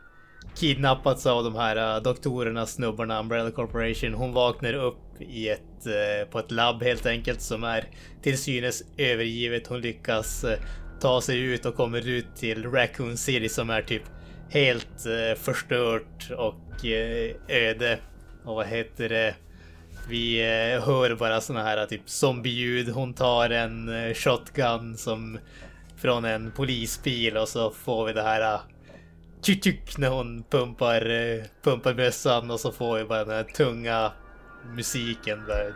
kidnappats 0.56 1.26
av 1.26 1.44
de 1.44 1.54
här 1.54 1.96
uh, 1.96 2.02
doktorerna, 2.02 2.66
snubbarna, 2.66 3.20
Umbrella 3.20 3.50
Corporation. 3.50 4.14
Hon 4.14 4.32
vaknar 4.32 4.74
upp 4.74 5.20
i 5.20 5.48
ett, 5.48 5.86
uh, 5.86 6.30
på 6.30 6.38
ett 6.38 6.50
labb 6.50 6.82
helt 6.82 7.06
enkelt 7.06 7.40
som 7.40 7.64
är 7.64 7.84
till 8.22 8.38
synes 8.38 8.82
övergivet. 8.96 9.66
Hon 9.66 9.80
lyckas 9.80 10.44
uh, 10.44 10.50
ta 11.00 11.20
sig 11.20 11.38
ut 11.40 11.66
och 11.66 11.74
kommer 11.74 12.08
ut 12.08 12.36
till 12.36 12.70
Raccoon 12.70 13.16
City 13.16 13.48
som 13.48 13.70
är 13.70 13.82
typ 13.82 14.02
helt 14.50 15.06
förstört 15.36 16.30
och 16.36 16.84
öde. 17.48 17.98
Och 18.44 18.54
vad 18.54 18.66
heter 18.66 19.08
det? 19.08 19.34
Vi 20.08 20.42
hör 20.84 21.14
bara 21.14 21.40
såna 21.40 21.62
här 21.62 21.86
typ 21.86 22.00
zombieljud. 22.06 22.88
Hon 22.88 23.14
tar 23.14 23.50
en 23.50 23.90
shotgun 24.14 24.96
som 24.96 25.38
från 25.96 26.24
en 26.24 26.52
polisbil 26.52 27.36
och 27.36 27.48
så 27.48 27.70
får 27.70 28.06
vi 28.06 28.12
det 28.12 28.22
här 28.22 28.54
uh, 28.54 28.60
tjuk 29.42 29.98
när 29.98 30.08
hon 30.08 30.44
pumpar, 30.50 31.00
pumpar 31.62 31.94
bössan 31.94 32.50
och 32.50 32.60
så 32.60 32.72
får 32.72 32.98
vi 32.98 33.04
bara 33.04 33.24
den 33.24 33.36
här 33.36 33.44
tunga 33.44 34.12
musiken 34.74 35.38
där. 35.46 35.74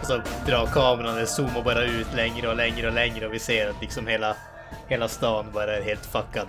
Och 0.00 0.06
så 0.06 0.20
drar 0.46 0.66
kameran, 0.66 1.16
den 1.16 1.26
zoomar 1.26 1.62
bara 1.62 1.84
ut 1.84 2.14
längre 2.14 2.48
och 2.48 2.56
längre 2.56 2.86
och 2.86 2.94
längre 2.94 3.26
och 3.26 3.34
vi 3.34 3.38
ser 3.38 3.70
att 3.70 3.80
liksom 3.80 4.06
hela, 4.06 4.36
hela 4.88 5.08
stan 5.08 5.46
bara 5.52 5.76
är 5.76 5.82
helt 5.82 6.06
fuckad. 6.06 6.48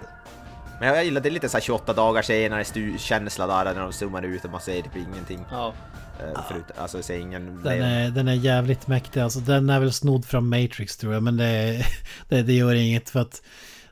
Men 0.80 0.88
jag 0.88 1.06
gillar 1.06 1.22
det 1.22 1.30
lite 1.30 1.50
så 1.50 1.58
här 1.58 1.62
28 1.62 1.94
dagar 1.94 2.22
senare 2.22 2.64
känsla 2.98 3.48
där 3.48 3.74
när 3.74 3.82
de 3.82 3.94
zoomar 3.94 4.22
ut 4.22 4.46
och 4.46 4.52
man 4.52 4.62
ser 4.62 4.82
typ 4.82 4.96
ingenting. 4.96 5.46
Ja. 5.52 5.74
Eh, 6.20 6.48
förut, 6.48 6.66
alltså 6.78 7.04
ser 7.04 7.18
ingen 7.18 7.64
Den 7.64 7.82
är, 7.82 8.12
den 8.12 8.28
är 8.28 8.34
jävligt 8.34 8.88
mäktig. 8.88 9.20
Alltså 9.20 9.40
den 9.40 9.70
är 9.70 9.80
väl 9.80 9.94
snodd 9.94 10.26
från 10.26 10.50
Matrix 10.50 10.98
tror 10.98 11.14
jag. 11.14 11.24
Men 11.24 11.38
det, 11.38 11.86
det, 12.30 12.44
det 12.44 12.54
gör 12.54 12.76
inget 12.76 13.10
för 13.10 13.20
att 13.20 13.42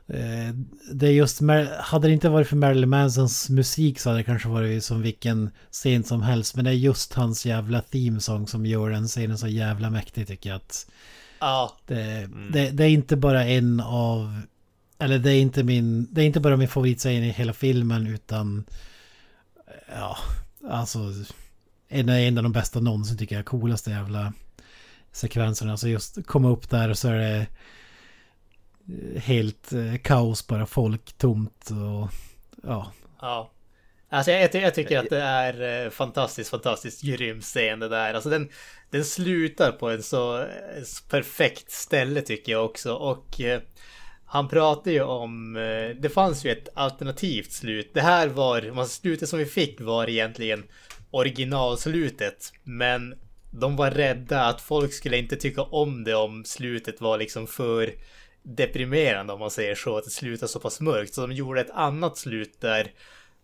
eh, 0.06 0.54
det 0.92 1.06
är 1.06 1.12
just, 1.12 1.40
hade 1.78 2.08
det 2.08 2.12
inte 2.14 2.28
varit 2.28 2.48
för 2.48 2.56
Marilyn 2.56 2.90
Mansons 2.90 3.50
musik 3.50 3.98
så 3.98 4.08
hade 4.08 4.20
det 4.20 4.24
kanske 4.24 4.48
varit 4.48 4.84
som 4.84 5.02
vilken 5.02 5.50
scen 5.70 6.04
som 6.04 6.22
helst. 6.22 6.56
Men 6.56 6.64
det 6.64 6.70
är 6.70 6.74
just 6.74 7.14
hans 7.14 7.46
jävla 7.46 7.80
themesång 7.80 8.46
som 8.46 8.66
gör 8.66 8.90
den 8.90 9.06
scenen 9.06 9.38
så 9.38 9.48
jävla 9.48 9.90
mäktig 9.90 10.26
tycker 10.26 10.50
jag. 10.50 10.56
Att 10.56 10.86
Ja, 11.44 11.76
det, 11.86 12.28
det, 12.52 12.70
det 12.70 12.84
är 12.84 12.88
inte 12.88 13.16
bara 13.16 13.44
en 13.44 13.80
av, 13.80 14.40
eller 14.98 15.18
det 15.18 15.32
är 15.32 15.40
inte 15.40 15.62
min, 15.62 16.08
det 16.14 16.22
är 16.22 16.26
inte 16.26 16.40
bara 16.40 16.56
min 16.56 16.68
favoritscen 16.68 17.12
i 17.12 17.30
hela 17.30 17.52
filmen 17.52 18.06
utan 18.06 18.64
ja, 19.88 20.16
alltså 20.70 20.98
en, 21.94 22.08
en 22.08 22.38
av 22.38 22.42
de 22.42 22.52
bästa 22.52 22.80
någonsin 22.80 23.18
tycker 23.18 23.36
jag, 23.36 23.44
coolaste 23.44 23.90
jävla 23.90 24.32
sekvenserna. 25.12 25.70
Alltså 25.70 25.88
just 25.88 26.26
komma 26.26 26.48
upp 26.48 26.70
där 26.70 26.90
och 26.90 26.98
så 26.98 27.08
är 27.08 27.14
det 27.14 27.46
eh, 29.14 29.22
helt 29.22 29.72
eh, 29.72 29.96
kaos 30.02 30.46
bara, 30.46 30.66
folk 30.66 31.12
tomt 31.12 31.70
och 31.70 32.10
ja. 32.62 32.92
Ja. 33.20 33.50
Alltså 34.08 34.30
jag, 34.30 34.54
jag, 34.54 34.74
tycker 34.74 34.98
att 34.98 35.10
det 35.10 35.20
är 35.20 35.84
eh, 35.84 35.90
fantastiskt, 35.90 36.50
fantastiskt 36.50 37.02
grym 37.02 37.40
scen 37.40 37.78
det 37.78 37.88
där. 37.88 38.14
Alltså 38.14 38.30
den, 38.30 38.48
den 38.90 39.04
slutar 39.04 39.72
på 39.72 39.90
en 39.90 40.02
så, 40.02 40.38
eh, 40.38 40.82
så 40.84 41.04
perfekt 41.04 41.70
ställe 41.70 42.20
tycker 42.20 42.52
jag 42.52 42.64
också. 42.64 42.94
Och 42.94 43.40
eh, 43.40 43.60
han 44.26 44.48
pratar 44.48 44.90
ju 44.90 45.02
om, 45.02 45.56
eh, 45.56 45.96
det 46.00 46.08
fanns 46.14 46.44
ju 46.44 46.50
ett 46.50 46.68
alternativt 46.74 47.52
slut. 47.52 47.90
Det 47.94 48.00
här 48.00 48.28
var, 48.28 48.72
man, 48.74 48.88
slutet 48.88 49.28
som 49.28 49.38
vi 49.38 49.46
fick 49.46 49.80
var 49.80 50.10
egentligen 50.10 50.64
originalslutet. 51.14 52.52
Men 52.62 53.14
de 53.50 53.76
var 53.76 53.90
rädda 53.90 54.40
att 54.44 54.60
folk 54.60 54.92
skulle 54.92 55.18
inte 55.18 55.36
tycka 55.36 55.62
om 55.62 56.04
det 56.04 56.14
om 56.14 56.44
slutet 56.44 57.00
var 57.00 57.18
liksom 57.18 57.46
för 57.46 57.94
deprimerande 58.42 59.32
om 59.32 59.40
man 59.40 59.50
säger 59.50 59.74
så. 59.74 59.96
Att 59.96 60.04
det 60.04 60.10
slutar 60.10 60.46
så 60.46 60.60
pass 60.60 60.80
mörkt. 60.80 61.14
Så 61.14 61.26
de 61.26 61.32
gjorde 61.32 61.60
ett 61.60 61.70
annat 61.70 62.18
slut 62.18 62.60
där 62.60 62.90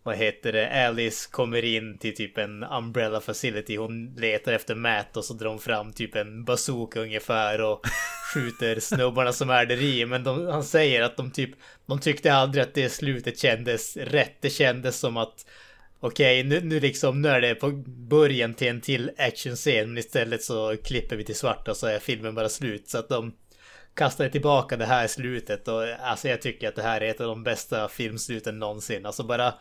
vad 0.03 0.15
heter 0.15 0.51
det, 0.51 0.87
Alice 0.87 1.29
kommer 1.31 1.65
in 1.65 1.97
till 1.97 2.15
typ 2.15 2.37
en 2.37 2.63
umbrella 2.63 3.21
facility. 3.21 3.75
Hon 3.75 4.15
letar 4.17 4.53
efter 4.53 4.75
Matt 4.75 5.17
och 5.17 5.25
så 5.25 5.33
drar 5.33 5.49
hon 5.49 5.59
fram 5.59 5.93
typ 5.93 6.15
en 6.15 6.43
bazooka 6.43 6.99
ungefär 6.99 7.61
och 7.61 7.81
skjuter 8.33 8.79
snubbarna 8.79 9.33
som 9.33 9.49
är 9.49 9.65
där 9.65 9.81
i. 9.81 10.05
Men 10.05 10.23
de, 10.23 10.47
han 10.47 10.63
säger 10.63 11.01
att 11.01 11.17
de 11.17 11.31
typ, 11.31 11.51
de 11.85 11.99
tyckte 11.99 12.33
aldrig 12.33 12.63
att 12.63 12.73
det 12.73 12.89
slutet 12.89 13.39
kändes 13.39 13.97
rätt. 13.97 14.37
Det 14.41 14.49
kändes 14.49 14.99
som 14.99 15.17
att 15.17 15.45
okej, 16.01 16.43
nu, 16.43 16.61
nu 16.61 16.79
liksom, 16.79 17.21
nu 17.21 17.29
är 17.29 17.41
det 17.41 17.55
på 17.55 17.71
början 17.87 18.53
till 18.53 18.67
en 18.67 18.81
till 18.81 19.11
actionscen, 19.17 19.89
men 19.89 19.97
istället 19.97 20.43
så 20.43 20.77
klipper 20.83 21.15
vi 21.15 21.23
till 21.23 21.35
svarta 21.35 21.73
så 21.73 21.87
är 21.87 21.99
filmen 21.99 22.35
bara 22.35 22.49
slut. 22.49 22.89
Så 22.89 22.97
att 22.97 23.09
de 23.09 23.33
kastade 23.93 24.29
tillbaka 24.29 24.77
det 24.77 24.85
här 24.85 25.07
slutet 25.07 25.67
och 25.67 25.83
alltså 26.03 26.27
jag 26.27 26.41
tycker 26.41 26.67
att 26.69 26.75
det 26.75 26.81
här 26.81 27.01
är 27.01 27.09
ett 27.09 27.21
av 27.21 27.27
de 27.27 27.43
bästa 27.43 27.87
filmsluten 27.89 28.59
någonsin. 28.59 29.05
Alltså 29.05 29.23
bara 29.23 29.53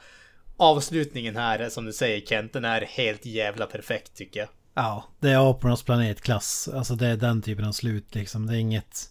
avslutningen 0.56 1.36
här, 1.36 1.68
som 1.68 1.84
du 1.84 1.92
säger 1.92 2.20
Kent, 2.26 2.52
den 2.52 2.64
är 2.64 2.80
helt 2.80 3.26
jävla 3.26 3.66
perfekt 3.66 4.16
tycker 4.16 4.40
jag. 4.40 4.48
Ja, 4.74 5.04
det 5.20 5.30
är 5.30 5.50
apornas 5.50 5.82
planetklass. 5.82 6.68
Alltså 6.74 6.94
det 6.94 7.06
är 7.06 7.16
den 7.16 7.42
typen 7.42 7.64
av 7.64 7.72
slut 7.72 8.14
liksom. 8.14 8.46
Det 8.46 8.54
är 8.54 8.58
inget 8.58 9.10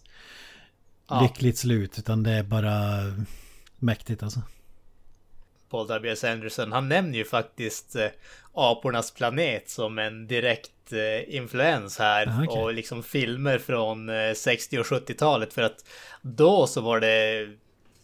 Ja. 1.08 1.22
lyckligt 1.22 1.58
slut 1.58 1.98
utan 1.98 2.22
det 2.22 2.30
är 2.30 2.42
bara 2.42 2.76
mäktigt 3.78 4.22
alltså. 4.22 4.42
Paul 5.70 5.86
W.S. 5.86 6.24
Anderson, 6.24 6.72
han 6.72 6.88
nämner 6.88 7.18
ju 7.18 7.24
faktiskt 7.24 7.96
eh, 7.96 8.06
Apornas 8.54 9.10
planet 9.10 9.68
som 9.70 9.98
en 9.98 10.26
direkt 10.26 10.92
eh, 10.92 11.34
influens 11.36 11.98
här 11.98 12.26
Ah, 12.26 12.44
okej. 12.44 12.62
och 12.62 12.74
liksom 12.74 13.02
filmer 13.02 13.58
från 13.58 14.08
eh, 14.08 14.32
60 14.34 14.78
och 14.78 14.86
70-talet 14.86 15.52
för 15.52 15.62
att 15.62 15.84
då 16.22 16.66
så 16.66 16.80
var 16.80 17.00
det 17.00 17.48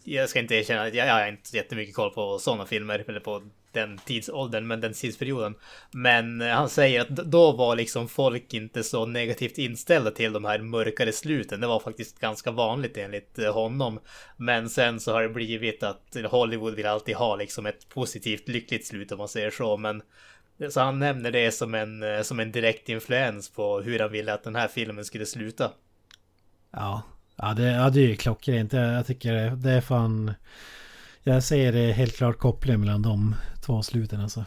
jag 0.03 0.29
ska 0.29 0.39
inte 0.39 0.55
erkänna 0.55 0.81
att 0.83 0.93
jag, 0.93 1.07
jag 1.07 1.13
har 1.13 1.27
inte 1.27 1.57
jättemycket 1.57 1.95
koll 1.95 2.09
på 2.13 2.39
sådana 2.39 2.65
filmer 2.65 3.03
eller 3.07 3.19
på 3.19 3.43
den 3.71 3.97
tidsåldern, 3.97 4.67
men 4.67 4.81
den 4.81 4.93
tidsperioden. 4.93 5.55
Men 5.91 6.41
eh, 6.41 6.47
han 6.47 6.69
säger 6.69 7.01
att 7.01 7.09
då 7.09 7.51
var 7.51 7.75
liksom 7.75 8.07
folk 8.07 8.53
inte 8.53 8.83
så 8.83 9.05
negativt 9.05 9.57
inställda 9.57 10.11
till 10.11 10.33
de 10.33 10.45
här 10.45 10.59
mörkare 10.59 11.11
sluten. 11.11 11.61
Det 11.61 11.67
var 11.67 11.79
faktiskt 11.79 12.19
ganska 12.19 12.51
vanligt 12.51 12.97
enligt 12.97 13.39
eh, 13.39 13.53
honom. 13.53 13.99
Men 14.37 14.69
sen 14.69 14.99
så 14.99 15.13
har 15.13 15.21
det 15.21 15.29
blivit 15.29 15.83
att 15.83 16.17
Hollywood 16.25 16.75
vill 16.75 16.85
alltid 16.85 17.15
ha 17.15 17.35
liksom 17.35 17.65
ett 17.65 17.89
positivt 17.89 18.47
lyckligt 18.47 18.87
slut 18.87 19.11
om 19.11 19.17
man 19.17 19.27
säger 19.27 19.51
så. 19.51 19.77
Men 19.77 20.01
eh, 20.59 20.69
så 20.69 20.79
han 20.79 20.99
nämner 20.99 21.31
det 21.31 21.51
som 21.51 21.73
en, 21.73 22.25
som 22.25 22.39
en 22.39 22.51
direkt 22.51 22.89
influens 22.89 23.49
på 23.49 23.81
hur 23.81 23.99
han 23.99 24.11
ville 24.11 24.33
att 24.33 24.43
den 24.43 24.55
här 24.55 24.67
filmen 24.67 25.05
skulle 25.05 25.25
sluta. 25.25 25.71
Ja, 26.71 27.01
ja, 27.35 27.53
det, 27.53 27.71
ja 27.71 27.89
det 27.89 27.99
är 27.99 28.07
ju 28.07 28.15
klockrent. 28.15 28.73
Jag, 28.73 28.93
jag 28.93 29.07
tycker 29.07 29.33
det, 29.33 29.55
det 29.55 29.71
är 29.71 29.81
fan... 29.81 30.33
Jag 31.27 31.43
ser 31.43 31.71
det 31.71 31.91
helt 31.91 32.17
klart 32.17 32.37
kopplingen 32.37 32.79
mellan 32.79 33.01
de 33.01 33.35
två 33.65 33.81
sluten 33.81 34.21
alltså. 34.21 34.45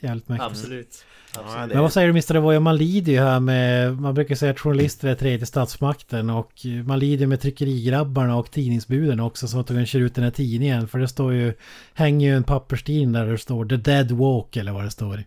Jävligt 0.00 0.28
mäktigt. 0.28 0.50
Absolut. 0.50 1.04
Absolut. 1.34 1.72
Men 1.72 1.82
vad 1.82 1.92
säger 1.92 2.06
du 2.06 2.10
Mr. 2.10 2.34
Evoya? 2.34 2.60
Man 2.60 2.76
lider 2.76 3.12
ju 3.12 3.18
här 3.18 3.40
med... 3.40 3.96
Man 4.00 4.14
brukar 4.14 4.34
säga 4.34 4.52
att 4.52 4.60
journalister 4.60 5.08
är 5.08 5.14
tredje 5.14 5.46
statsmakten 5.46 6.30
och 6.30 6.52
man 6.84 6.98
lider 6.98 7.26
med 7.26 7.40
tryckerigrabbarna 7.40 8.36
och 8.36 8.50
tidningsbuden 8.50 9.20
också 9.20 9.48
som 9.48 9.60
att 9.60 9.66
de 9.66 9.86
kör 9.86 10.00
ut 10.00 10.14
den 10.14 10.24
här 10.24 10.30
tidningen. 10.30 10.88
För 10.88 10.98
det 10.98 11.08
står 11.08 11.32
ju... 11.32 11.54
Hänger 11.94 12.28
ju 12.28 12.36
en 12.36 12.44
papperstidning 12.44 13.12
där 13.12 13.26
det 13.26 13.38
står 13.38 13.66
The 13.66 13.76
Dead 13.76 14.10
Walk 14.10 14.56
eller 14.56 14.72
vad 14.72 14.84
det 14.84 14.90
står. 14.90 15.24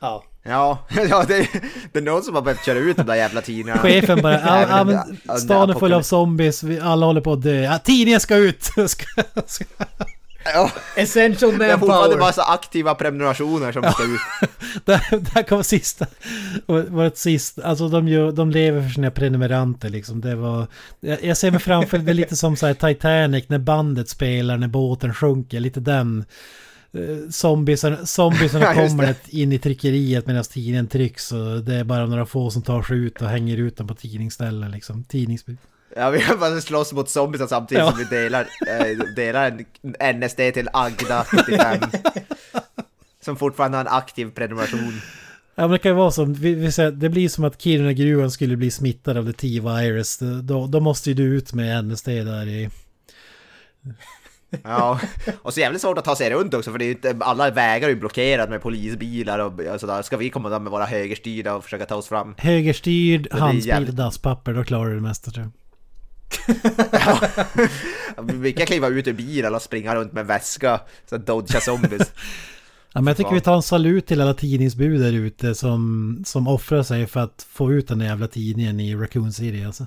Ja. 0.00 0.24
Ja, 0.46 0.78
ja 1.08 1.24
det, 1.28 1.48
det 1.92 1.98
är 1.98 2.02
någon 2.02 2.22
som 2.22 2.34
har 2.34 2.42
behövt 2.42 2.64
köra 2.64 2.78
ut 2.78 2.96
de 2.96 3.06
där 3.06 3.14
jävla 3.14 3.40
tidningarna. 3.40 3.82
Chefen 3.82 4.22
bara, 4.22 4.40
ja, 4.40 4.66
ja 4.68 4.84
men 4.84 5.38
stan 5.38 5.70
är 5.70 5.74
full 5.74 5.92
av 5.92 6.02
zombies, 6.02 6.62
vi 6.62 6.80
alla 6.80 7.06
håller 7.06 7.20
på 7.20 7.32
att 7.32 7.42
dö. 7.42 7.60
Ja, 7.60 7.78
tidningen 7.78 8.20
ska 8.20 8.36
ut! 8.36 8.64
Ska, 8.86 9.06
ska. 9.46 9.64
Ja, 10.54 10.70
Essential 10.96 11.58
det 11.58 11.66
är 11.66 11.78
fortfarande 11.78 12.08
manpower. 12.08 12.18
massa 12.26 12.42
aktiva 12.42 12.94
prenumerationer 12.94 13.72
som 13.72 13.82
ska 13.82 14.02
ut. 14.04 14.50
Där, 14.84 15.34
där 15.34 15.42
kom 15.42 15.64
sista. 15.64 16.06
Var 16.66 17.04
ett 17.04 17.18
sist, 17.18 17.58
alltså 17.58 17.88
de, 17.88 18.08
gör, 18.08 18.32
de 18.32 18.50
lever 18.50 18.82
för 18.82 18.88
sina 18.88 19.10
prenumeranter 19.10 19.88
liksom. 19.88 20.20
Det 20.20 20.34
var, 20.34 20.66
jag, 21.00 21.24
jag 21.24 21.36
ser 21.36 21.50
mig 21.50 21.60
framför 21.60 21.98
det 21.98 22.12
är 22.12 22.14
lite 22.14 22.36
som 22.36 22.56
så 22.56 22.66
här 22.66 22.74
Titanic 22.74 23.44
när 23.48 23.58
bandet 23.58 24.08
spelar 24.08 24.56
när 24.56 24.68
båten 24.68 25.14
sjunker. 25.14 25.60
Lite 25.60 25.80
den. 25.80 26.24
Eh, 26.94 27.30
Zombiesarna, 27.30 28.74
kommer 28.74 29.14
in 29.28 29.52
i 29.52 29.58
tryckeriet 29.58 30.26
medan 30.26 30.44
tidningen 30.44 30.86
trycks 30.88 31.32
och 31.32 31.64
det 31.64 31.74
är 31.74 31.84
bara 31.84 32.06
några 32.06 32.26
få 32.26 32.50
som 32.50 32.62
tar 32.62 32.82
sig 32.82 32.96
ut 32.96 33.22
och 33.22 33.28
hänger 33.28 33.56
ut 33.56 33.76
dem 33.76 33.86
på 33.86 33.94
tidningsställen 33.94 34.70
liksom. 34.70 35.04
Tidningsbud. 35.04 35.56
Ja, 35.96 36.10
vi 36.10 36.20
har 36.20 36.36
bara 36.36 36.60
slåss 36.60 36.92
mot 36.92 37.08
zombies 37.10 37.48
samtidigt 37.48 37.84
Ja. 37.84 37.90
som 37.90 37.98
vi 37.98 38.04
delar, 38.04 38.48
eh, 38.66 39.14
delar 39.16 39.64
en 39.82 40.20
NSD 40.20 40.52
till 40.54 40.68
Agda 40.72 41.24
75. 41.24 41.80
som 43.24 43.36
fortfarande 43.36 43.76
har 43.76 43.84
en 43.84 43.92
aktiv 43.92 44.30
prenumeration. 44.30 45.00
Ja 45.54 45.62
men 45.62 45.70
det 45.70 45.78
kan 45.78 45.90
ju 45.90 45.96
vara 45.96 46.10
som, 46.10 46.34
vi, 46.34 46.54
vi 46.54 46.72
säger, 46.72 46.90
det 46.90 47.08
blir 47.08 47.28
som 47.28 47.44
att 47.44 47.62
Kiruna-gruvan 47.62 48.30
skulle 48.30 48.56
bli 48.56 48.70
smittad 48.70 49.16
av 49.16 49.24
det 49.24 49.32
T-virus. 49.32 50.18
Då, 50.42 50.66
då 50.66 50.80
måste 50.80 51.10
ju 51.10 51.14
du 51.14 51.22
ut 51.22 51.52
med 51.52 51.84
NSD 51.84 52.08
där 52.08 52.48
i... 52.48 52.70
Ja, 54.62 55.00
och 55.42 55.54
så 55.54 55.60
jävligt 55.60 55.82
svårt 55.82 55.98
att 55.98 56.04
ta 56.04 56.16
sig 56.16 56.30
runt 56.30 56.54
också 56.54 56.70
för 56.72 56.78
det 56.78 56.84
är 56.84 56.90
inte, 56.90 57.16
alla 57.20 57.50
vägar 57.50 57.88
är 57.88 57.92
ju 57.92 58.00
blockerade 58.00 58.50
med 58.50 58.62
polisbilar 58.62 59.38
och 59.38 59.60
och 59.60 59.80
sådär. 59.80 60.02
Ska 60.02 60.16
vi 60.16 60.30
komma 60.30 60.48
där 60.48 60.60
med 60.60 60.72
våra 60.72 60.84
högerstyrda 60.84 61.54
och 61.54 61.64
försöka 61.64 61.86
ta 61.86 61.94
oss 61.94 62.08
fram? 62.08 62.34
Högerstyrd, 62.38 63.28
handsprit 63.32 63.62
och 63.62 63.68
jävligt- 63.68 63.96
dasspapper, 63.96 64.52
då 64.52 64.64
klarar 64.64 64.88
du 64.88 64.94
det 64.94 65.00
mesta 65.02 65.30
tror 65.30 65.44
jag. 65.44 65.52
Vi 68.34 68.52
kan 68.52 68.66
kliva 68.66 68.88
ut 68.88 69.06
ur 69.08 69.12
bilen 69.12 69.54
och 69.54 69.62
springa 69.62 69.94
runt 69.94 70.12
med 70.12 70.26
väska, 70.26 70.80
så 71.10 71.16
dodga 71.16 71.60
zombies. 71.60 72.12
Ja, 72.96 73.00
men 73.00 73.06
jag 73.06 73.16
tycker 73.16 73.34
vi 73.34 73.40
tar 73.40 73.54
en 73.56 73.62
salut 73.62 74.06
till 74.06 74.20
alla 74.20 74.34
tidningsbud 74.34 75.00
där 75.00 75.12
ute 75.12 75.54
som, 75.54 76.22
som 76.26 76.48
offrar 76.48 76.82
sig 76.82 77.06
för 77.06 77.20
att 77.20 77.46
få 77.52 77.72
ut 77.72 77.88
den 77.88 77.98
där 77.98 78.06
jävla 78.06 78.26
tidningen 78.28 78.80
i 78.80 78.94
Raccoon 78.94 79.32
City 79.32 79.64
alltså. 79.64 79.86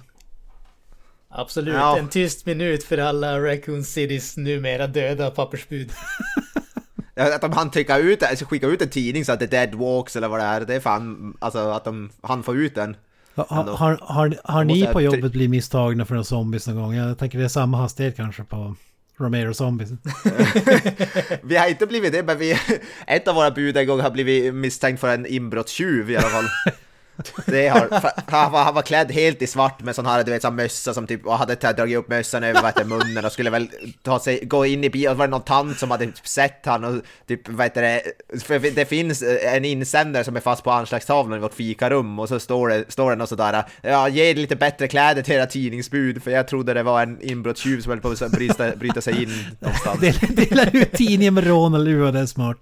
Absolut. 1.30 1.76
Ja. 1.76 1.98
En 1.98 2.10
tyst 2.10 2.46
minut 2.46 2.84
för 2.84 2.98
alla 2.98 3.40
Raccoon 3.40 3.84
Citys 3.84 4.38
numera 4.38 4.88
döda 4.88 5.32
pappersbud. 5.32 5.92
Att 7.16 7.42
de 7.42 7.52
hann 7.52 7.72
trycka 7.72 7.98
ut, 7.98 8.24
alltså 8.24 8.46
skicka 8.46 8.68
ut 8.68 8.82
en 8.82 8.90
tidning 8.90 9.26
så 9.26 9.32
att 9.32 9.40
det 9.40 9.46
är 9.46 9.66
dead 9.66 9.76
walks 9.76 10.16
eller 10.16 10.28
vad 10.28 10.40
det 10.40 10.46
är, 10.46 10.62
det 10.62 10.76
är 10.76 10.80
fan, 10.80 11.34
alltså 11.40 11.60
att 11.60 11.84
de 11.84 12.10
hann 12.22 12.44
få 12.44 12.56
ut 12.56 12.76
den. 12.76 12.96
Har, 13.36 13.64
har, 13.64 14.00
har, 14.02 14.38
har 14.44 14.64
ni 14.64 14.86
på 14.86 15.02
jobbet 15.02 15.32
blivit 15.32 15.50
misstagna 15.50 16.06
för 16.06 16.16
en 16.16 16.26
zombies 16.26 16.68
någon 16.68 16.76
gång? 16.76 16.94
Jag 16.94 17.18
tänker 17.18 17.38
det 17.38 17.44
är 17.44 17.48
samma 17.50 17.78
hastighet 17.78 18.16
kanske 18.16 18.44
på 18.44 18.76
Romero 19.18 19.54
Zombies. 19.54 19.90
Vi 21.44 21.58
har 21.58 21.68
inte 21.68 21.86
blivit 21.86 22.14
det, 22.14 22.24
men 22.24 22.38
vi, 22.38 22.58
ett 23.08 23.28
av 23.28 23.36
våra 23.36 23.52
bud 23.52 23.78
en 23.78 23.88
gång 23.88 24.00
har 24.00 24.12
blivit 24.12 24.54
misstänkt 24.54 25.00
för 25.00 25.14
en 25.14 25.26
inbrottstjuv 25.26 26.12
i 26.12 26.18
alla 26.18 26.30
fall. 26.30 26.46
Det 27.46 27.68
har, 27.68 27.90
han, 28.32 28.52
var, 28.52 28.64
han 28.64 28.74
var 28.74 28.82
klädd 28.82 29.12
helt 29.12 29.42
i 29.42 29.48
svart 29.48 29.82
med 29.84 29.96
sån 29.96 30.06
här, 30.06 30.24
du 30.24 30.32
vet, 30.32 30.42
sån 30.42 30.56
mössa 30.56 30.94
som 30.94 31.08
typ, 31.08 31.26
och 31.26 31.38
hade 31.38 31.56
dragit 31.56 31.98
upp 31.98 32.10
mössan 32.10 32.44
över 32.44 32.62
vad 32.62 32.66
heter, 32.66 32.86
munnen 32.86 33.26
och 33.26 33.32
skulle 33.32 33.50
väl 33.50 33.70
ta 34.04 34.20
sig, 34.20 34.46
gå 34.46 34.66
in 34.66 34.84
i 34.84 34.90
bilen, 34.90 35.12
och 35.12 35.18
var 35.18 35.28
det 35.28 35.32
någon 35.32 35.42
tant 35.42 35.80
som 35.80 35.92
hade 35.92 36.12
sett 36.24 36.66
han 36.66 36.84
och 36.84 37.02
typ, 37.28 37.50
vad 37.50 37.66
heter 37.66 37.82
det, 37.82 38.02
för 38.44 38.60
det 38.60 38.86
finns 38.86 39.24
en 39.42 39.66
insändare 39.66 40.24
som 40.24 40.36
är 40.36 40.40
fast 40.40 40.64
på 40.64 40.72
anslagstavlan 40.72 41.40
i 41.40 41.42
vårt 41.42 41.54
fikarum 41.54 42.20
och 42.20 42.28
så 42.30 42.40
står 42.40 42.70
det, 42.70 42.92
står 42.92 43.10
det 43.10 43.16
något 43.16 43.30
sådär, 43.30 43.64
ja, 43.82 44.10
ge 44.10 44.34
lite 44.34 44.56
bättre 44.56 44.88
kläder 44.88 45.22
till 45.22 45.34
era 45.34 45.46
tidningsbud, 45.46 46.24
för 46.24 46.32
jag 46.32 46.48
trodde 46.48 46.74
det 46.74 46.84
var 46.84 47.02
en 47.02 47.22
inbrottstjuv 47.22 47.82
som 47.82 47.90
höll 47.90 48.02
på 48.02 48.10
att 48.10 48.32
bryta, 48.32 48.76
bryta 48.76 49.02
sig 49.02 49.24
in 49.24 49.34
någonstans. 49.60 50.00
Del- 50.00 50.36
Delar 50.36 50.76
ut 50.76 50.92
tidningen 50.92 51.34
med 51.34 51.48
rånarluva, 51.48 52.12
det 52.12 52.20
är 52.20 52.26
smart. 52.26 52.58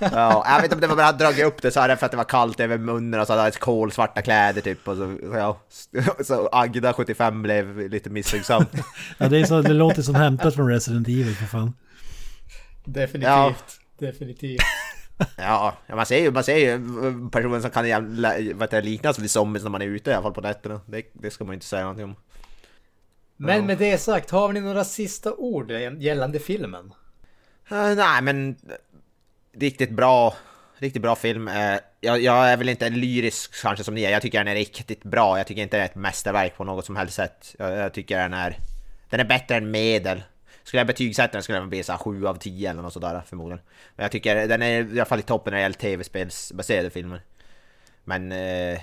Ja, 0.00 0.44
jag 0.46 0.56
vet 0.56 0.64
inte 0.64 0.74
om 0.74 0.80
det 0.80 0.86
var 0.86 0.96
bara 0.96 1.08
att 1.08 1.18
dragit 1.18 1.44
upp 1.44 1.62
det 1.62 1.70
så 1.70 1.80
här 1.80 1.96
för 1.96 2.06
att 2.06 2.10
det 2.10 2.16
var 2.16 2.24
kallt 2.24 2.60
över 2.60 2.78
munnen 2.80 3.20
och 3.20 3.26
så 3.26 3.32
hade 3.32 3.42
han 3.42 3.52
kolsvarta 3.52 4.22
kläder 4.22 4.60
typ 4.60 4.88
och 4.88 4.96
så, 4.96 5.18
ja, 5.32 5.60
så 6.24 6.48
Agda 6.52 6.92
75 6.92 7.42
blev 7.42 7.90
lite 7.90 8.10
misstänksam. 8.10 8.64
Ja, 9.18 9.28
det, 9.28 9.38
är 9.38 9.44
så, 9.44 9.62
det 9.62 9.72
låter 9.72 10.02
som 10.02 10.14
hämtat 10.14 10.54
från 10.54 10.68
Resident 10.68 11.08
Evil 11.08 11.34
för 11.34 11.46
fan. 11.46 11.74
Definitivt. 12.84 13.28
Ja. 13.28 13.54
Definitivt. 13.98 14.60
Ja, 15.36 15.76
man 15.88 16.06
ser 16.06 16.18
ju, 16.18 16.30
man 16.30 16.44
ser 16.44 16.56
ju 16.56 16.78
personer 17.30 17.60
som 17.60 17.70
kan 17.70 17.88
jävla, 17.88 18.80
liknas 18.82 19.18
vid 19.18 19.30
zombies 19.30 19.62
när 19.62 19.70
man 19.70 19.82
är 19.82 19.86
ute 19.86 20.10
i 20.10 20.14
alla 20.14 20.22
fall 20.22 20.32
på 20.32 20.40
nätterna. 20.40 20.80
Det, 20.86 21.02
det 21.12 21.30
ska 21.30 21.44
man 21.44 21.52
ju 21.52 21.54
inte 21.54 21.66
säga 21.66 21.82
någonting 21.82 22.04
om. 22.04 22.14
Men 23.36 23.66
med 23.66 23.78
det 23.78 23.98
sagt, 23.98 24.30
har 24.30 24.52
ni 24.52 24.60
några 24.60 24.84
sista 24.84 25.34
ord 25.34 25.70
gällande 25.98 26.38
filmen? 26.38 26.92
Eh, 27.70 27.94
nej 27.96 28.22
men 28.22 28.56
riktigt 29.52 29.90
bra, 29.90 30.34
riktigt 30.76 31.02
bra 31.02 31.16
film. 31.16 31.48
Eh, 31.48 31.78
jag, 32.00 32.20
jag 32.22 32.50
är 32.52 32.56
väl 32.56 32.68
inte 32.68 32.88
lyrisk 32.90 33.62
kanske 33.62 33.84
som 33.84 33.94
ni 33.94 34.02
är, 34.02 34.10
jag 34.10 34.22
tycker 34.22 34.38
den 34.38 34.48
är 34.48 34.54
riktigt 34.54 35.02
bra. 35.02 35.38
Jag 35.38 35.46
tycker 35.46 35.62
inte 35.62 35.76
det 35.76 35.80
är 35.80 35.84
ett 35.84 35.94
mästerverk 35.94 36.56
på 36.56 36.64
något 36.64 36.86
som 36.86 36.96
helst 36.96 37.14
sätt. 37.14 37.54
Jag, 37.58 37.76
jag 37.76 37.94
tycker 37.94 38.18
den 38.18 38.34
är, 38.34 38.58
den 39.10 39.20
är 39.20 39.24
bättre 39.24 39.56
än 39.56 39.70
medel. 39.70 40.22
Skulle 40.62 40.80
jag 40.80 40.86
betygsätta 40.86 41.32
den 41.32 41.42
skulle 41.42 41.58
den 41.58 41.68
bli 41.68 41.82
så 41.82 41.92
här 41.92 41.98
7 41.98 42.26
av 42.26 42.34
10 42.34 42.70
eller 42.70 42.82
något 42.82 42.92
sådär 42.92 43.22
förmodligen. 43.26 43.60
Men 43.96 44.04
jag 44.04 44.12
tycker 44.12 44.48
den 44.48 44.62
är 44.62 44.94
i 44.94 44.98
alla 45.00 45.04
fall 45.04 45.18
i 45.18 45.22
toppen 45.22 45.50
när 45.50 45.58
det 45.58 45.62
gäller 45.62 45.74
tv-spelsbaserade 45.76 46.90
filmer. 46.90 47.22
Men 48.04 48.32
eh, 48.32 48.78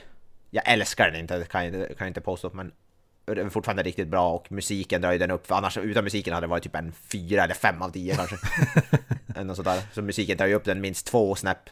jag 0.50 0.64
älskar 0.72 1.12
den 1.12 1.20
inte, 1.20 1.38
det 1.38 1.46
kan 1.46 1.66
jag, 1.66 1.74
inte- 1.74 1.88
kan 1.88 1.98
jag 2.06 2.10
inte 2.10 2.22
påstå. 2.22 2.50
Men 2.54 2.72
den 3.26 3.46
är 3.46 3.50
fortfarande 3.50 3.84
riktigt 3.84 4.08
bra 4.08 4.32
och 4.34 4.52
musiken 4.52 5.02
drar 5.02 5.12
ju 5.12 5.18
den 5.18 5.32
upp. 5.32 5.48
För 5.48 5.56
annars 5.56 5.78
utan 5.78 6.04
musiken 6.04 6.34
hade 6.34 6.48
det 6.48 6.50
varit 6.50 6.64
typ 6.64 6.76
en 6.76 6.92
4 7.12 7.44
eller 7.44 7.54
5 7.54 7.82
av 7.82 7.90
10 7.90 8.16
kanske. 8.16 8.36
Eller 9.36 9.44
något 9.44 9.58
sådär. 9.58 9.82
Så 9.94 10.02
musiken 10.02 10.38
tar 10.38 10.46
ju 10.48 10.54
upp 10.54 10.64
den 10.66 10.82
minst 10.82 11.06
två 11.08 11.36
snäpp. 11.36 11.70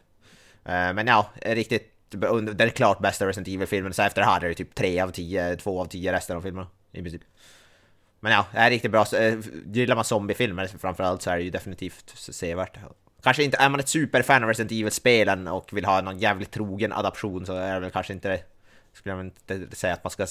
Eh, 0.66 0.94
Men 0.94 1.08
ja, 1.08 1.30
riktigt... 1.42 1.92
Den 2.10 2.62
är 2.62 2.70
klart 2.70 3.00
bästa 3.00 3.28
Resident 3.28 3.48
Evil-filmen. 3.48 3.94
Så 3.94 4.02
efter 4.02 4.22
det 4.22 4.28
här 4.28 4.42
är 4.42 4.50
det 4.50 4.56
typ 4.56 4.76
3 4.76 5.00
av 5.00 5.12
10, 5.12 5.56
2 5.56 5.82
av 5.82 5.86
10 5.86 6.14
resten 6.14 6.38
av 6.38 6.42
filmerna. 6.42 6.68
I 6.92 7.02
princip. 7.02 7.22
Men 8.20 8.32
ja, 8.32 8.46
det 8.52 8.58
är 8.58 8.70
riktigt 8.70 8.92
bra. 8.92 9.06
Eh, 9.18 9.40
Gillar 9.66 9.96
man 9.96 10.06
zombiefilmer 10.06 10.68
framförallt 10.68 11.22
så 11.22 11.30
är 11.30 11.38
det 11.38 11.44
ju 11.44 11.50
definitivt 11.50 12.14
sevärt. 12.16 12.78
Kanske 13.24 13.44
inte, 13.44 13.58
är 13.58 13.70
man 13.70 13.80
ett 13.80 13.90
superfan 13.90 14.44
av 14.44 14.50
Resident 14.50 14.72
Evil-spelen 14.72 15.48
och 15.48 15.70
vill 15.74 15.86
ha 15.86 16.02
någon 16.02 16.20
jävligt 16.20 16.52
trogen 16.52 16.94
adaption 16.94 17.46
så 17.46 17.54
är 17.54 17.74
det 17.74 17.80
väl 17.80 17.92
kanske 17.92 18.14
inte 18.14 18.30
det 18.30 18.44
skulle 18.94 19.16
jag 19.16 19.26
inte 19.26 19.76
säga 19.76 19.94
att 19.94 20.04
man 20.04 20.12
ska 20.12 20.28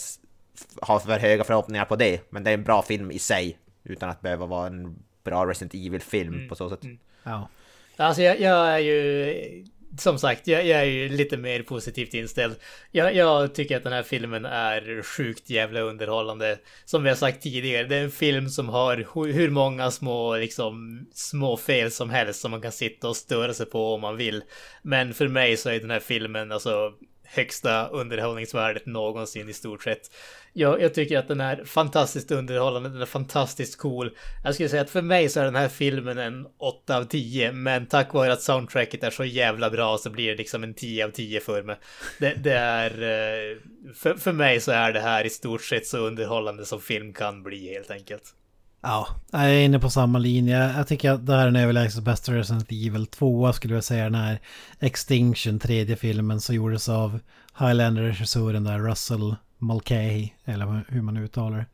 ha 0.82 1.00
för 1.00 1.18
höga 1.18 1.44
förhoppningar 1.44 1.84
på 1.84 1.96
det. 1.96 2.30
Men 2.30 2.44
det 2.44 2.50
är 2.50 2.54
en 2.54 2.64
bra 2.64 2.82
film 2.82 3.10
i 3.10 3.18
sig. 3.18 3.58
Utan 3.84 4.10
att 4.10 4.20
behöva 4.20 4.46
vara 4.46 4.66
en 4.66 4.96
bra 5.24 5.46
Resident 5.46 5.74
Evil-film 5.74 6.48
på 6.48 6.54
så 6.54 6.70
sätt. 6.70 6.80
Ja. 7.22 7.48
Alltså 7.96 8.22
jag, 8.22 8.40
jag 8.40 8.68
är 8.74 8.78
ju... 8.78 9.64
Som 9.98 10.18
sagt, 10.18 10.46
jag, 10.46 10.66
jag 10.66 10.80
är 10.80 10.84
ju 10.84 11.08
lite 11.08 11.36
mer 11.36 11.62
positivt 11.62 12.14
inställd. 12.14 12.56
Jag, 12.90 13.14
jag 13.14 13.54
tycker 13.54 13.76
att 13.76 13.82
den 13.82 13.92
här 13.92 14.02
filmen 14.02 14.44
är 14.44 15.02
sjukt 15.02 15.50
jävla 15.50 15.80
underhållande. 15.80 16.58
Som 16.84 17.02
vi 17.02 17.08
har 17.08 17.16
sagt 17.16 17.42
tidigare, 17.42 17.86
det 17.86 17.96
är 17.96 18.04
en 18.04 18.10
film 18.10 18.48
som 18.48 18.68
har 18.68 18.96
hu- 18.96 19.32
hur 19.32 19.50
många 19.50 19.90
små, 19.90 20.36
liksom, 20.36 21.06
små 21.14 21.56
fel 21.56 21.90
som 21.90 22.10
helst 22.10 22.40
som 22.40 22.50
man 22.50 22.60
kan 22.60 22.72
sitta 22.72 23.08
och 23.08 23.16
störa 23.16 23.54
sig 23.54 23.66
på 23.66 23.94
om 23.94 24.00
man 24.00 24.16
vill. 24.16 24.42
Men 24.82 25.14
för 25.14 25.28
mig 25.28 25.56
så 25.56 25.70
är 25.70 25.80
den 25.80 25.90
här 25.90 26.00
filmen 26.00 26.52
alltså 26.52 26.92
högsta 27.24 27.88
underhållningsvärdet 27.88 28.86
någonsin 28.86 29.48
i 29.48 29.52
stort 29.52 29.82
sett. 29.82 30.10
Jag, 30.52 30.82
jag 30.82 30.94
tycker 30.94 31.18
att 31.18 31.28
den 31.28 31.40
är 31.40 31.64
fantastiskt 31.64 32.30
underhållande, 32.30 32.88
den 32.88 33.00
är 33.02 33.06
fantastiskt 33.06 33.78
cool. 33.78 34.16
Jag 34.44 34.54
skulle 34.54 34.68
säga 34.68 34.82
att 34.82 34.90
för 34.90 35.02
mig 35.02 35.28
så 35.28 35.40
är 35.40 35.44
den 35.44 35.54
här 35.54 35.68
filmen 35.68 36.18
en 36.18 36.46
8 36.58 36.96
av 36.96 37.04
10, 37.04 37.52
men 37.52 37.86
tack 37.86 38.14
vare 38.14 38.32
att 38.32 38.42
soundtracket 38.42 39.04
är 39.04 39.10
så 39.10 39.24
jävla 39.24 39.70
bra 39.70 39.98
så 39.98 40.10
blir 40.10 40.30
det 40.30 40.36
liksom 40.36 40.64
en 40.64 40.74
10 40.74 41.04
av 41.04 41.10
10 41.10 41.40
för 41.40 41.62
mig. 41.62 41.76
Det, 42.18 42.34
det 42.34 42.54
är... 42.54 42.90
Eh, 43.02 43.56
för, 43.94 44.14
för 44.14 44.32
mig 44.32 44.60
så 44.60 44.72
är 44.72 44.92
det 44.92 45.00
här 45.00 45.24
i 45.24 45.30
stort 45.30 45.62
sett 45.62 45.86
så 45.86 45.98
underhållande 45.98 46.64
som 46.64 46.80
film 46.80 47.12
kan 47.12 47.42
bli 47.42 47.74
helt 47.74 47.90
enkelt. 47.90 48.34
Ja, 48.86 49.08
jag 49.30 49.44
är 49.44 49.64
inne 49.64 49.78
på 49.78 49.90
samma 49.90 50.18
linje. 50.18 50.72
Jag 50.76 50.86
tycker 50.88 51.10
att 51.10 51.26
det 51.26 51.32
här 51.32 51.40
är 51.40 51.44
den 51.44 51.56
överlägset 51.56 52.04
bästa 52.04 52.32
Resident 52.32 52.72
Evil 52.72 53.06
2 53.06 53.52
skulle 53.52 53.74
jag 53.74 53.84
säga. 53.84 54.04
Den 54.04 54.14
här 54.14 54.40
Extinction, 54.80 55.58
tredje 55.58 55.96
filmen, 55.96 56.40
som 56.40 56.54
gjordes 56.54 56.88
av 56.88 57.20
Highlander-regissören 57.58 58.64
där, 58.64 58.78
Russell 58.78 59.34
Mulcahy, 59.58 60.28
eller 60.44 60.84
hur 60.88 61.02
man 61.02 61.16
uttalar 61.16 61.58
det. 61.58 61.66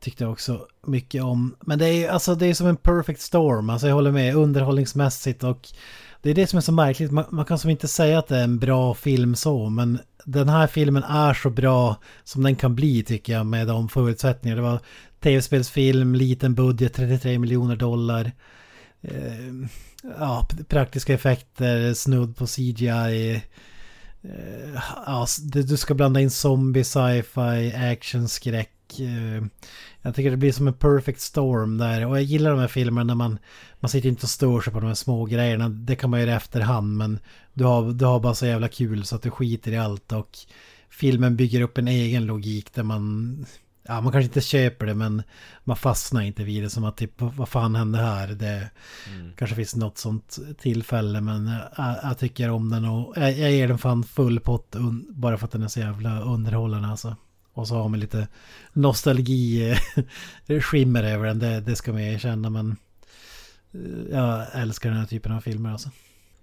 Tyckte 0.00 0.24
jag 0.24 0.32
också 0.32 0.66
mycket 0.86 1.22
om. 1.22 1.56
Men 1.60 1.78
det 1.78 1.86
är 1.86 1.92
ju 1.92 2.06
alltså, 2.06 2.34
det 2.34 2.46
är 2.46 2.54
som 2.54 2.66
en 2.66 2.76
perfect 2.76 3.20
storm. 3.20 3.70
Alltså 3.70 3.86
jag 3.86 3.94
håller 3.94 4.12
med 4.12 4.34
underhållningsmässigt 4.34 5.44
och 5.44 5.68
det 6.22 6.30
är 6.30 6.34
det 6.34 6.46
som 6.46 6.56
är 6.56 6.60
så 6.60 6.72
märkligt. 6.72 7.10
Man, 7.10 7.24
man 7.30 7.44
kan 7.44 7.58
som 7.58 7.70
inte 7.70 7.88
säga 7.88 8.18
att 8.18 8.28
det 8.28 8.38
är 8.38 8.44
en 8.44 8.58
bra 8.58 8.94
film 8.94 9.34
så, 9.34 9.70
men 9.70 9.98
den 10.24 10.48
här 10.48 10.66
filmen 10.66 11.02
är 11.02 11.34
så 11.34 11.50
bra 11.50 11.96
som 12.24 12.42
den 12.42 12.56
kan 12.56 12.74
bli 12.74 13.02
tycker 13.02 13.32
jag 13.32 13.46
med 13.46 13.66
de 13.66 13.88
förutsättningar. 13.88 14.56
Det 14.56 14.62
var 14.62 14.80
tv-spelsfilm, 15.24 16.14
liten 16.14 16.54
budget, 16.54 16.94
33 16.94 17.38
miljoner 17.38 17.76
dollar. 17.76 18.32
Eh, 19.02 19.68
ja, 20.18 20.48
praktiska 20.68 21.14
effekter, 21.14 21.94
snudd 21.94 22.36
på 22.36 22.46
CGI. 22.46 23.42
Eh, 24.22 24.80
ja, 25.06 25.26
du 25.66 25.76
ska 25.76 25.94
blanda 25.94 26.20
in 26.20 26.30
zombie, 26.30 26.84
sci-fi, 26.84 27.74
action, 27.92 28.28
skräck. 28.28 29.00
Eh, 29.00 29.44
jag 30.02 30.14
tycker 30.14 30.30
det 30.30 30.36
blir 30.36 30.52
som 30.52 30.68
en 30.68 30.74
perfect 30.74 31.20
storm 31.20 31.78
där. 31.78 32.06
Och 32.06 32.16
jag 32.16 32.22
gillar 32.22 32.50
de 32.50 32.60
här 32.60 32.68
filmerna 32.68 33.04
när 33.04 33.14
man, 33.14 33.38
man 33.80 33.88
sitter 33.88 34.08
inte 34.08 34.26
och 34.26 34.30
stör 34.30 34.60
sig 34.60 34.72
på 34.72 34.80
de 34.80 34.86
här 34.86 34.94
små 34.94 35.24
grejerna. 35.24 35.68
Det 35.68 35.96
kan 35.96 36.10
man 36.10 36.20
göra 36.20 36.30
i 36.30 36.34
efterhand 36.34 36.96
men 36.96 37.18
du 37.54 37.64
har, 37.64 37.92
du 37.92 38.04
har 38.04 38.20
bara 38.20 38.34
så 38.34 38.46
jävla 38.46 38.68
kul 38.68 39.04
så 39.04 39.16
att 39.16 39.22
du 39.22 39.30
skiter 39.30 39.72
i 39.72 39.76
allt. 39.76 40.12
Och 40.12 40.38
filmen 40.90 41.36
bygger 41.36 41.60
upp 41.60 41.78
en 41.78 41.88
egen 41.88 42.26
logik 42.26 42.74
där 42.74 42.82
man... 42.82 43.46
Ja, 43.88 44.00
man 44.00 44.12
kanske 44.12 44.26
inte 44.26 44.40
köper 44.40 44.86
det 44.86 44.94
men 44.94 45.22
man 45.64 45.76
fastnar 45.76 46.22
inte 46.22 46.44
vid 46.44 46.62
det 46.62 46.70
som 46.70 46.84
att 46.84 46.96
typ, 46.96 47.12
vad 47.16 47.48
fan 47.48 47.74
hände 47.74 47.98
här? 47.98 48.28
Det 48.28 48.70
kanske 49.36 49.56
finns 49.56 49.76
något 49.76 49.98
sånt 49.98 50.38
tillfälle 50.58 51.20
men 51.20 51.46
jag, 51.76 51.96
jag 52.02 52.18
tycker 52.18 52.50
om 52.50 52.70
den 52.70 52.84
och 52.84 53.12
jag, 53.16 53.38
jag 53.38 53.52
ger 53.52 53.68
den 53.68 53.78
fan 53.78 54.04
full 54.04 54.40
pott 54.40 54.76
bara 55.08 55.38
för 55.38 55.44
att 55.46 55.52
den 55.52 55.62
är 55.62 55.68
så 55.68 55.80
jävla 55.80 56.20
underhållande 56.20 56.88
alltså. 56.88 57.16
Och 57.52 57.68
så 57.68 57.74
har 57.74 57.88
man 57.88 58.00
lite 58.00 58.28
nostalgi 58.72 59.70
eh, 60.46 60.60
skimmer 60.60 61.04
över 61.04 61.26
den, 61.26 61.38
det, 61.38 61.60
det 61.60 61.76
ska 61.76 61.92
man 61.92 62.00
erkänna 62.00 62.50
men 62.50 62.76
eh, 63.74 64.16
jag 64.16 64.46
älskar 64.52 64.90
den 64.90 64.98
här 64.98 65.06
typen 65.06 65.32
av 65.32 65.40
filmer 65.40 65.70
alltså. 65.70 65.90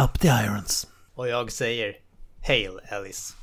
Up 0.05 0.19
the 0.19 0.27
irons! 0.27 0.87
Och 1.15 1.27
jag 1.27 1.51
säger 1.51 1.95
Hail 2.47 2.79
Alice. 2.91 3.33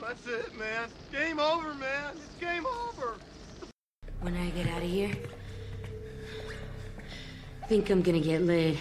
That's 0.00 0.40
it, 0.40 0.46
man. 0.58 0.88
Game 1.12 1.42
over, 1.42 1.68
man. 1.68 2.14
It's 2.14 2.40
game 2.40 2.66
over. 2.66 3.08
When 4.22 4.34
I 4.36 4.50
get 4.56 4.66
out 4.74 4.82
of 4.82 4.88
here, 4.90 5.14
think 7.68 7.88
I'm 7.90 8.02
gonna 8.02 8.20
get 8.20 8.42
laid. 8.42 8.78